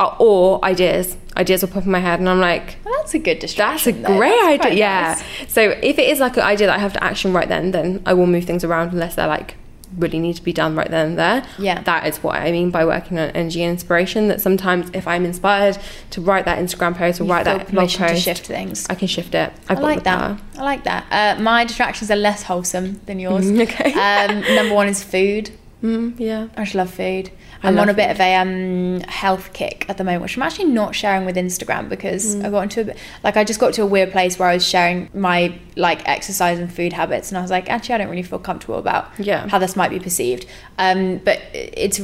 uh, 0.00 0.14
or 0.18 0.64
ideas. 0.64 1.16
Ideas 1.36 1.62
will 1.62 1.68
pop 1.70 1.84
in 1.84 1.90
my 1.90 1.98
head, 1.98 2.20
and 2.20 2.28
I'm 2.28 2.38
like, 2.38 2.76
Well, 2.84 2.94
that's 2.98 3.12
a 3.14 3.18
good 3.18 3.40
distraction. 3.40 4.02
that's 4.02 4.08
a 4.08 4.12
though. 4.12 4.18
great 4.18 4.58
That's 4.58 4.66
idea. 4.66 4.78
Yeah. 4.78 5.16
nice. 5.40 5.52
So 5.52 5.62
if 5.82 5.98
it 5.98 6.08
is 6.08 6.20
like 6.20 6.36
an 6.36 6.44
idea 6.44 6.68
that 6.68 6.76
I 6.76 6.78
have 6.78 6.92
to 6.92 7.02
action 7.02 7.32
right 7.32 7.48
then, 7.48 7.72
then 7.72 8.00
I 8.06 8.14
will 8.14 8.26
move 8.28 8.44
things 8.44 8.62
around 8.62 8.92
unless 8.92 9.16
they're 9.16 9.26
like 9.26 9.56
really 9.98 10.18
need 10.18 10.34
to 10.34 10.42
be 10.42 10.52
done 10.52 10.76
right 10.76 10.90
then 10.90 11.06
and 11.08 11.18
there. 11.18 11.46
Yeah. 11.58 11.82
That 11.82 12.06
is 12.06 12.18
what 12.22 12.36
I 12.36 12.50
mean 12.52 12.70
by 12.70 12.84
working 12.84 13.18
on 13.18 13.30
energy 13.30 13.62
and 13.62 13.70
inspiration. 13.72 14.28
That 14.28 14.40
sometimes 14.40 14.90
if 14.94 15.06
I'm 15.06 15.24
inspired 15.24 15.78
to 16.10 16.20
write 16.20 16.44
that 16.46 16.58
Instagram 16.58 16.96
post 16.96 17.20
or 17.20 17.24
You 17.24 17.30
write 17.32 17.44
that 17.44 17.70
blog 17.70 17.90
permission 17.90 18.08
to 18.08 18.16
shift 18.16 18.46
things. 18.46 18.86
I 18.88 18.94
can 18.94 19.08
shift 19.08 19.34
it. 19.34 19.52
I've 19.68 19.78
I 19.78 19.80
like 19.80 20.04
that. 20.04 20.40
I 20.56 20.62
like 20.62 20.84
that. 20.84 21.06
Uh, 21.10 21.40
my 21.40 21.64
distractions 21.64 22.10
are 22.10 22.16
less 22.16 22.42
wholesome 22.42 23.00
than 23.06 23.18
yours. 23.18 23.50
Okay. 23.64 23.92
Um, 23.92 24.40
number 24.56 24.74
one 24.74 24.88
is 24.88 25.02
food. 25.02 25.50
Mm, 25.82 26.18
yeah. 26.18 26.48
I 26.56 26.64
just 26.64 26.74
love 26.74 26.90
food. 26.90 27.30
I 27.64 27.68
I'm 27.68 27.78
on 27.78 27.88
a 27.88 27.94
bit 27.94 28.10
of 28.10 28.20
a 28.20 28.34
um, 28.36 29.00
health 29.08 29.52
kick 29.52 29.86
at 29.88 29.96
the 29.98 30.04
moment, 30.04 30.22
which 30.22 30.36
I'm 30.36 30.42
actually 30.42 30.66
not 30.66 30.94
sharing 30.94 31.24
with 31.24 31.36
Instagram 31.36 31.88
because 31.88 32.36
Mm. 32.36 32.44
I 32.44 32.50
got 32.50 32.60
into 32.62 32.80
a 32.82 32.84
bit, 32.84 32.98
like 33.22 33.36
I 33.36 33.44
just 33.44 33.58
got 33.60 33.74
to 33.74 33.82
a 33.82 33.86
weird 33.86 34.12
place 34.12 34.38
where 34.38 34.48
I 34.48 34.54
was 34.54 34.66
sharing 34.66 35.08
my 35.14 35.58
like 35.76 36.06
exercise 36.08 36.58
and 36.58 36.72
food 36.72 36.92
habits, 36.92 37.30
and 37.30 37.38
I 37.38 37.42
was 37.42 37.50
like, 37.50 37.68
actually, 37.70 37.96
I 37.96 37.98
don't 37.98 38.08
really 38.10 38.22
feel 38.22 38.38
comfortable 38.38 38.78
about 38.78 39.10
Yeah. 39.18 39.48
how 39.48 39.58
this 39.58 39.74
might 39.76 39.90
be 39.90 39.98
perceived. 39.98 40.46
Um, 40.78 41.18
but 41.18 41.40
it's 41.52 42.00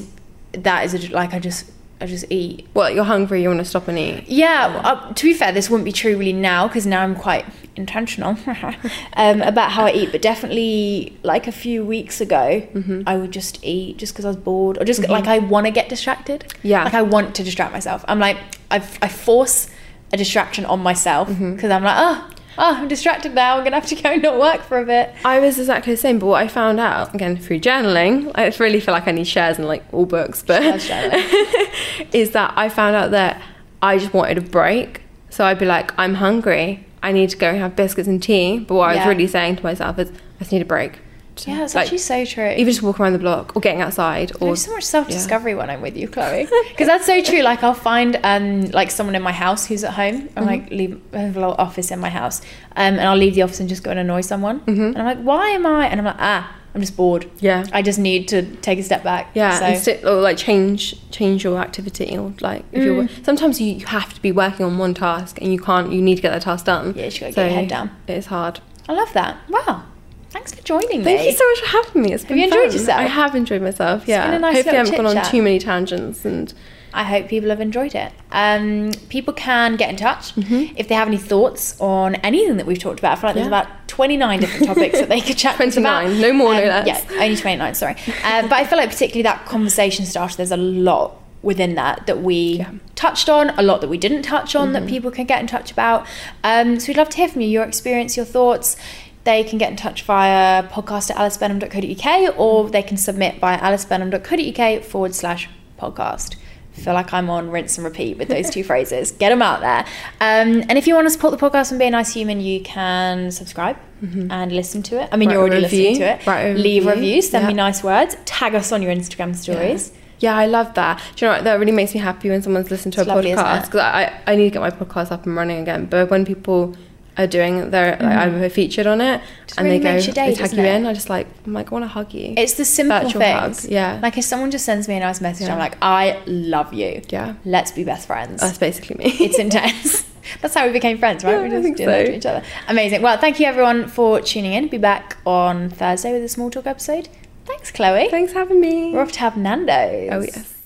that 0.53 0.85
is 0.85 0.95
a, 0.95 1.13
like 1.15 1.33
I 1.35 1.39
just 1.39 1.71
I 2.01 2.07
just 2.07 2.25
eat. 2.31 2.67
Well, 2.75 2.91
you're 2.91 3.05
hungry, 3.05 3.43
you 3.43 3.49
want 3.49 3.61
to 3.61 3.65
stop 3.65 3.87
and 3.89 3.99
eat. 3.99 4.25
Yeah, 4.27 4.81
uh, 4.85 5.13
to 5.13 5.23
be 5.25 5.35
fair, 5.35 5.53
this 5.53 5.69
wouldn't 5.69 5.85
be 5.85 5.93
true 5.93 6.17
really 6.17 6.33
now 6.33 6.67
because 6.67 6.87
now 6.87 7.03
I'm 7.03 7.15
quite 7.15 7.45
intentional 7.77 8.37
um, 9.15 9.43
about 9.43 9.73
how 9.73 9.85
I 9.87 9.93
eat. 9.93 10.11
But 10.13 10.23
definitely, 10.23 11.17
like 11.23 11.47
a 11.47 11.53
few 11.53 11.85
weeks 11.85 12.21
ago, 12.21 12.67
Mm-hmm. 12.75 13.03
I 13.07 13.17
would 13.17 13.31
just 13.33 13.63
eat 13.65 13.99
just 13.99 14.13
because 14.15 14.25
I 14.25 14.29
was 14.29 14.37
bored, 14.37 14.79
or 14.81 14.85
just 14.85 15.07
like 15.09 15.27
I 15.27 15.39
want 15.39 15.67
to 15.67 15.71
get 15.71 15.89
distracted. 15.89 16.53
Yeah. 16.63 16.85
like 16.85 16.95
I 16.95 17.03
want 17.03 17.35
to 17.37 17.43
distract 17.45 17.73
myself. 17.73 18.05
I'm 18.09 18.19
like 18.19 18.39
I, 18.71 18.77
I 19.03 19.09
force 19.09 19.69
a 20.13 20.17
distraction 20.17 20.65
on 20.65 20.81
myself 20.81 21.29
because 21.29 21.41
Mm-hmm. 21.41 21.73
I'm 21.73 21.85
like, 21.85 21.97
oh, 21.99 22.31
oh, 22.61 22.77
I'm 22.77 22.89
distracted 22.89 23.35
now. 23.35 23.57
I'm 23.57 23.65
gonna 23.65 23.77
have 23.77 23.87
to 23.87 23.95
go 23.97 24.11
and 24.11 24.23
not 24.23 24.39
work 24.39 24.63
for 24.63 24.79
a 24.79 24.85
bit. 24.85 25.15
I 25.25 25.41
was 25.41 25.59
exactly 25.59 25.95
the 25.95 25.97
same, 25.97 26.19
but 26.19 26.27
what 26.27 26.43
I 26.43 26.47
found 26.47 26.79
out 26.79 27.15
again 27.15 27.37
through 27.37 27.61
journaling, 27.61 28.31
I 28.35 28.47
really 28.63 28.81
feel 28.81 28.93
like 28.93 29.09
I 29.09 29.13
need 29.13 29.27
shares 29.27 29.59
in 29.59 29.67
like 29.67 29.83
all 29.93 30.07
books, 30.07 30.43
but 30.43 30.63
is 32.13 32.31
that 32.33 32.53
I 32.57 32.69
found 32.69 32.95
out 32.97 33.11
that 33.13 33.43
I 33.83 33.99
just 33.99 34.13
wanted 34.13 34.39
a 34.39 34.43
break. 34.43 35.03
So 35.31 35.45
I'd 35.45 35.59
be 35.59 35.67
like, 35.67 35.93
I'm 35.99 36.15
hungry. 36.15 36.85
I 37.03 37.13
need 37.13 37.31
to 37.31 37.37
go 37.37 37.49
and 37.49 37.59
have 37.59 37.77
biscuits 37.77 38.09
and 38.09 38.23
tea. 38.23 38.59
But 38.59 38.75
what 38.75 38.91
I 38.91 38.97
was 38.97 39.07
really 39.07 39.27
saying 39.27 39.57
to 39.57 39.63
myself 39.63 39.99
is, 39.99 40.11
I 40.11 40.41
just 40.41 40.53
need 40.53 40.63
a 40.63 40.67
break. 40.67 40.99
Yeah, 41.47 41.65
it's 41.65 41.75
Like, 41.75 41.85
actually 41.85 41.99
so 41.99 42.25
true. 42.25 42.51
Even 42.51 42.67
just 42.67 42.83
walk 42.83 43.01
around 43.01 43.13
the 43.13 43.19
block 43.19 43.55
or 43.57 43.61
getting 43.61 43.81
outside 43.81 44.33
or 44.41 44.47
There's 44.49 44.65
so 44.65 44.73
much 44.73 44.85
self 44.85 45.09
discovery 45.09 45.55
when 45.55 45.71
I'm 45.71 45.81
with 45.83 45.97
you, 45.97 46.09
Chloe. 46.09 46.47
Because 46.71 46.87
that's 46.87 47.07
so 47.07 47.23
true. 47.23 47.41
Like 47.43 47.63
I'll 47.63 47.75
find 47.75 48.19
um 48.25 48.63
like 48.71 48.91
someone 48.91 49.15
in 49.15 49.23
my 49.23 49.33
house 49.33 49.67
who's 49.67 49.85
at 49.85 49.95
home. 49.95 50.29
I'm 50.37 50.47
like 50.47 50.71
leave 50.71 51.01
I 51.13 51.19
have 51.19 51.37
a 51.37 51.41
little 51.41 51.55
office 51.59 51.91
in 51.91 51.99
my 52.01 52.11
house, 52.11 52.41
um, 52.77 52.95
and 52.99 53.01
I'll 53.03 53.17
leave 53.17 53.35
the 53.35 53.43
office 53.43 53.61
and 53.61 53.69
just 53.69 53.83
go 53.83 53.91
and 53.91 54.01
annoy 54.01 54.21
someone. 54.23 54.63
And 54.67 54.97
I'm 54.99 55.05
like, 55.05 55.21
why 55.23 55.49
am 55.51 55.67
I? 55.67 55.87
And 55.89 56.01
I'm 56.01 56.07
like, 56.07 56.17
ah, 56.19 56.57
I'm 56.75 56.81
just 56.81 56.97
bored. 56.97 57.29
yeah. 57.41 57.65
I 57.73 57.83
just 57.83 57.99
need 57.99 58.29
to 58.29 58.43
take 58.57 58.79
a 58.79 58.83
step 58.83 59.03
back. 59.03 59.31
Yeah, 59.35 59.59
So, 59.59 59.65
and 59.65 59.79
sit, 59.79 60.05
or 60.05 60.21
like 60.21 60.37
change 60.37 60.95
change 61.11 61.43
your 61.45 61.59
activity 61.59 62.17
or 62.17 62.33
like 62.41 62.65
if 62.73 62.85
you're 62.85 63.03
Mm. 63.05 63.25
sometimes 63.25 63.61
you, 63.61 63.75
you 63.75 63.87
have 63.87 64.15
to 64.15 64.23
be 64.23 64.31
working 64.33 64.65
on 64.67 64.79
one 64.79 64.95
task 64.95 65.39
and 65.43 65.53
you 65.53 65.59
can't 65.59 65.93
you 65.93 66.01
need 66.01 66.17
to 66.17 66.23
get 66.23 66.31
that 66.31 66.43
task 66.43 66.65
done. 66.67 66.95
Yeah, 66.97 67.05
you 67.07 67.11
just 67.11 67.21
gotta 67.21 67.33
get 67.33 67.45
your 67.51 67.55
head 67.61 67.69
down. 67.69 67.91
It's 68.07 68.27
hard. 68.27 68.61
I 68.89 68.93
love 68.93 69.13
that. 69.15 69.37
Wow. 69.49 69.83
Thanks 70.31 70.55
for 70.55 70.63
joining 70.63 70.89
Thank 70.89 71.05
me. 71.05 71.17
Thank 71.17 71.31
you 71.33 71.37
so 71.37 71.49
much 71.51 71.61
for 71.61 71.67
having 71.67 72.03
me. 72.03 72.13
It's 72.13 72.25
been 72.25 72.39
you 72.39 72.45
enjoyed 72.45 72.71
fun. 72.71 72.73
yourself? 72.79 72.99
I 73.01 73.03
have 73.05 73.35
enjoyed 73.35 73.63
myself. 73.63 74.07
Yeah. 74.07 74.27
been 74.27 74.35
a 74.35 74.39
nice 74.39 74.55
Hopefully, 74.57 74.77
I 74.77 74.79
haven't 74.85 74.97
gone 74.97 75.17
on 75.19 75.25
too 75.31 75.43
many 75.43 75.59
tangents 75.59 76.25
and 76.25 76.53
I 76.95 77.05
hope 77.05 77.29
people 77.29 77.51
have 77.51 77.61
enjoyed 77.61 77.95
it. 77.95 78.13
Um, 78.33 78.93
people 79.09 79.33
can 79.35 79.77
get 79.77 79.91
in 79.91 79.97
touch 79.97 80.33
if 80.37 80.89
they 80.89 80.95
have 80.95 81.09
any 81.09 81.19
thoughts 81.19 81.81
on 81.81 82.15
anything 82.17 82.57
that 82.59 82.67
we've 82.67 82.79
talked 82.79 82.99
about. 83.01 83.13
I 83.19 83.21
feel 83.21 83.29
like 83.29 83.35
there's 83.37 83.47
Mm-hmm. 83.47 83.55
About 83.71 83.89
29 83.89 84.41
different 84.41 84.67
topics 84.67 84.99
that 85.01 85.09
they 85.09 85.21
could 85.21 85.37
chat 85.37 85.57
to 85.59 85.67
us 85.67 85.77
about. 85.77 86.03
29, 86.03 86.21
no 86.21 86.33
more, 86.33 86.55
no 86.55 86.61
Um, 86.61 86.85
less. 86.85 87.05
Yeah, 87.11 87.23
only 87.23 87.37
29, 87.37 87.75
sorry. 87.75 87.97
Um, 88.25 88.49
but 88.49 88.53
I 88.53 88.65
feel 88.65 88.79
like 88.79 88.91
particularly 88.91 89.23
that 89.23 89.47
conversation 89.47 90.07
starter, 90.07 90.37
there's 90.37 90.53
a 90.53 90.57
lot 90.57 91.17
within 91.43 91.75
that 91.75 92.07
that 92.07 92.23
we 92.23 92.35
Yeah. 92.35 92.65
Mm-hmm. 92.67 92.79
touched 92.95 93.29
on, 93.29 93.51
a 93.51 93.63
lot 93.63 93.81
that 93.81 93.89
we 93.89 93.99
didn't 93.99 94.23
touch 94.23 94.55
on 94.55 94.73
that 94.75 94.87
people 94.89 95.11
can 95.11 95.27
get 95.27 95.41
in 95.41 95.47
touch 95.49 95.71
about. 95.73 96.07
Um, 96.45 96.79
so 96.81 96.89
we'd 96.89 96.97
love 96.97 97.09
to 97.11 97.17
hear 97.17 97.29
from 97.29 97.41
you, 97.43 97.49
your 97.49 97.65
experience, 97.65 98.17
your 98.17 98.27
thoughts. 98.27 98.77
They 99.25 99.45
can 99.45 99.59
get 99.59 99.71
in 99.71 99.77
touch 99.77 100.03
via 100.03 100.63
podcast 100.69 101.11
at 101.11 101.17
alicebenham.co.uk 101.17 102.39
or 102.39 102.71
they 102.71 102.83
can 102.83 102.97
submit 102.97 103.39
via 103.39 103.59
alicebenham.co.uk 103.59 104.83
forward 104.85 105.15
slash 105.15 105.49
podcast. 105.79 106.37
I 106.77 106.81
feel 106.83 106.95
like 106.95 107.13
I'm 107.13 107.29
on 107.29 107.51
rinse 107.51 107.77
and 107.77 107.85
repeat 107.85 108.17
with 108.17 108.29
those 108.29 108.49
two 108.49 108.63
phrases. 108.71 109.13
Get 109.13 109.31
them 109.31 109.43
out 109.43 109.61
there. 109.61 109.81
Um, 110.21 110.63
and 110.69 110.79
if 110.79 110.87
you 110.87 110.95
want 110.95 111.07
to 111.07 111.11
support 111.11 111.39
the 111.39 111.51
podcast 111.51 111.71
and 111.71 111.79
be 111.79 111.87
a 111.87 111.91
nice 111.91 112.15
human, 112.15 112.41
you 112.41 112.63
can 112.63 113.31
subscribe 113.31 113.77
and 114.03 114.51
listen 114.51 114.83
to 114.85 115.03
it. 115.03 115.11
I 115.13 115.17
mean, 115.19 115.29
Write 115.29 115.35
you're 115.35 115.43
already 115.43 115.61
listening 115.61 115.97
to 115.97 116.05
it. 116.15 116.27
Write 116.27 116.55
Leave 116.55 116.87
review. 116.87 116.91
reviews, 117.03 117.29
send 117.29 117.47
me 117.47 117.53
nice 117.53 117.83
words, 117.85 118.17
tag 118.25 118.55
us 118.55 118.73
on 118.73 118.81
your 118.81 118.95
Instagram 118.95 119.37
stories. 119.37 119.93
Yeah, 120.21 120.35
I 120.37 120.47
love 120.47 120.73
that. 120.75 121.03
Do 121.17 121.25
you 121.25 121.31
know 121.31 121.37
what? 121.37 121.45
That 121.45 121.59
really 121.59 121.73
makes 121.73 121.93
me 121.93 122.01
happy 122.01 122.31
when 122.31 122.41
someone's 122.41 122.71
listened 122.71 122.95
to 122.95 123.01
It's 123.01 123.11
a 123.11 123.15
lovely, 123.15 123.33
podcast 123.33 123.67
because 123.67 123.81
I, 123.81 124.19
I 124.27 124.37
need 124.37 124.45
to 124.45 124.51
get 124.51 124.61
my 124.61 124.71
podcast 124.71 125.11
up 125.13 125.27
and 125.27 125.37
running 125.37 125.59
again. 125.61 125.85
But 125.87 126.11
when 126.11 126.25
people 126.25 126.75
are 127.23 127.27
doing 127.27 127.71
their, 127.71 127.93
like, 127.93 128.01
mm-hmm. 128.01 128.43
I'm 128.43 128.51
featured 128.51 128.87
on 128.87 129.01
it 129.01 129.21
Just 129.47 129.59
and 129.59 129.67
really 129.67 129.79
they 129.79 129.85
go, 130.07 130.13
day, 130.13 130.31
they 130.31 130.35
tag 130.35 130.53
you 130.53 130.63
it? 130.63 130.75
in, 130.77 130.87
I 130.87 130.95
just 130.95 131.11
like, 131.11 131.27
I'm 131.47 131.53
like, 131.53 131.71
I 131.71 131.75
want 131.75 131.85
to 131.85 131.89
hug 131.89 132.13
you. 132.15 132.35
It's 132.37 132.55
the 132.55 132.65
simple 132.65 132.99
Virtual 133.01 133.21
things. 133.21 133.63
hug, 133.63 133.71
yeah. 133.71 133.99
Like 134.03 134.17
if 134.19 134.25
someone 134.25 134.51
just 134.51 134.65
sends 134.65 134.89
me 134.89 134.97
a 134.97 135.01
nice 135.01 135.21
message, 135.21 135.47
Yeah. 135.47 135.53
I'm 135.55 135.59
like, 135.59 135.77
I 135.83 136.21
love 136.27 136.73
you. 136.73 137.03
yeah, 137.09 137.35
Let's 137.45 137.73
be 137.73 137.85
best 137.85 138.07
friends. 138.07 138.41
that's 138.41 138.59
basically 138.59 138.97
me. 138.97 139.11
it's 139.21 139.39
intense. 139.39 140.07
That's 140.43 140.55
how 140.55 140.65
we 140.67 140.73
became 140.73 140.97
friends, 140.99 141.25
right? 141.25 141.33
Yeah, 141.33 141.41
we 141.43 141.47
I 141.57 141.63
just 141.63 141.77
do 141.77 141.87
that 141.87 142.05
to 142.07 142.15
each 142.17 142.27
other. 142.27 142.45
Amazing. 142.69 143.03
Well, 143.03 143.17
thank 143.19 143.41
you 143.41 143.47
everyone 143.47 143.89
for 143.89 144.21
tuning 144.21 144.53
in. 144.53 144.69
Be 144.69 144.79
back 144.79 145.17
on 145.27 145.71
Thursday 145.71 146.13
with 146.13 146.23
a 146.23 146.29
small 146.29 146.51
talk 146.51 146.67
episode. 146.67 147.09
Thanks, 147.47 147.73
Chloe. 147.73 148.09
Thanks 148.11 148.33
for 148.33 148.39
having 148.39 148.61
me. 148.61 148.93
We're 148.93 149.01
off 149.01 149.13
to 149.13 149.21
have 149.21 149.37
Nando's. 149.37 150.09
Oh 150.13 150.21
yes. 150.21 150.60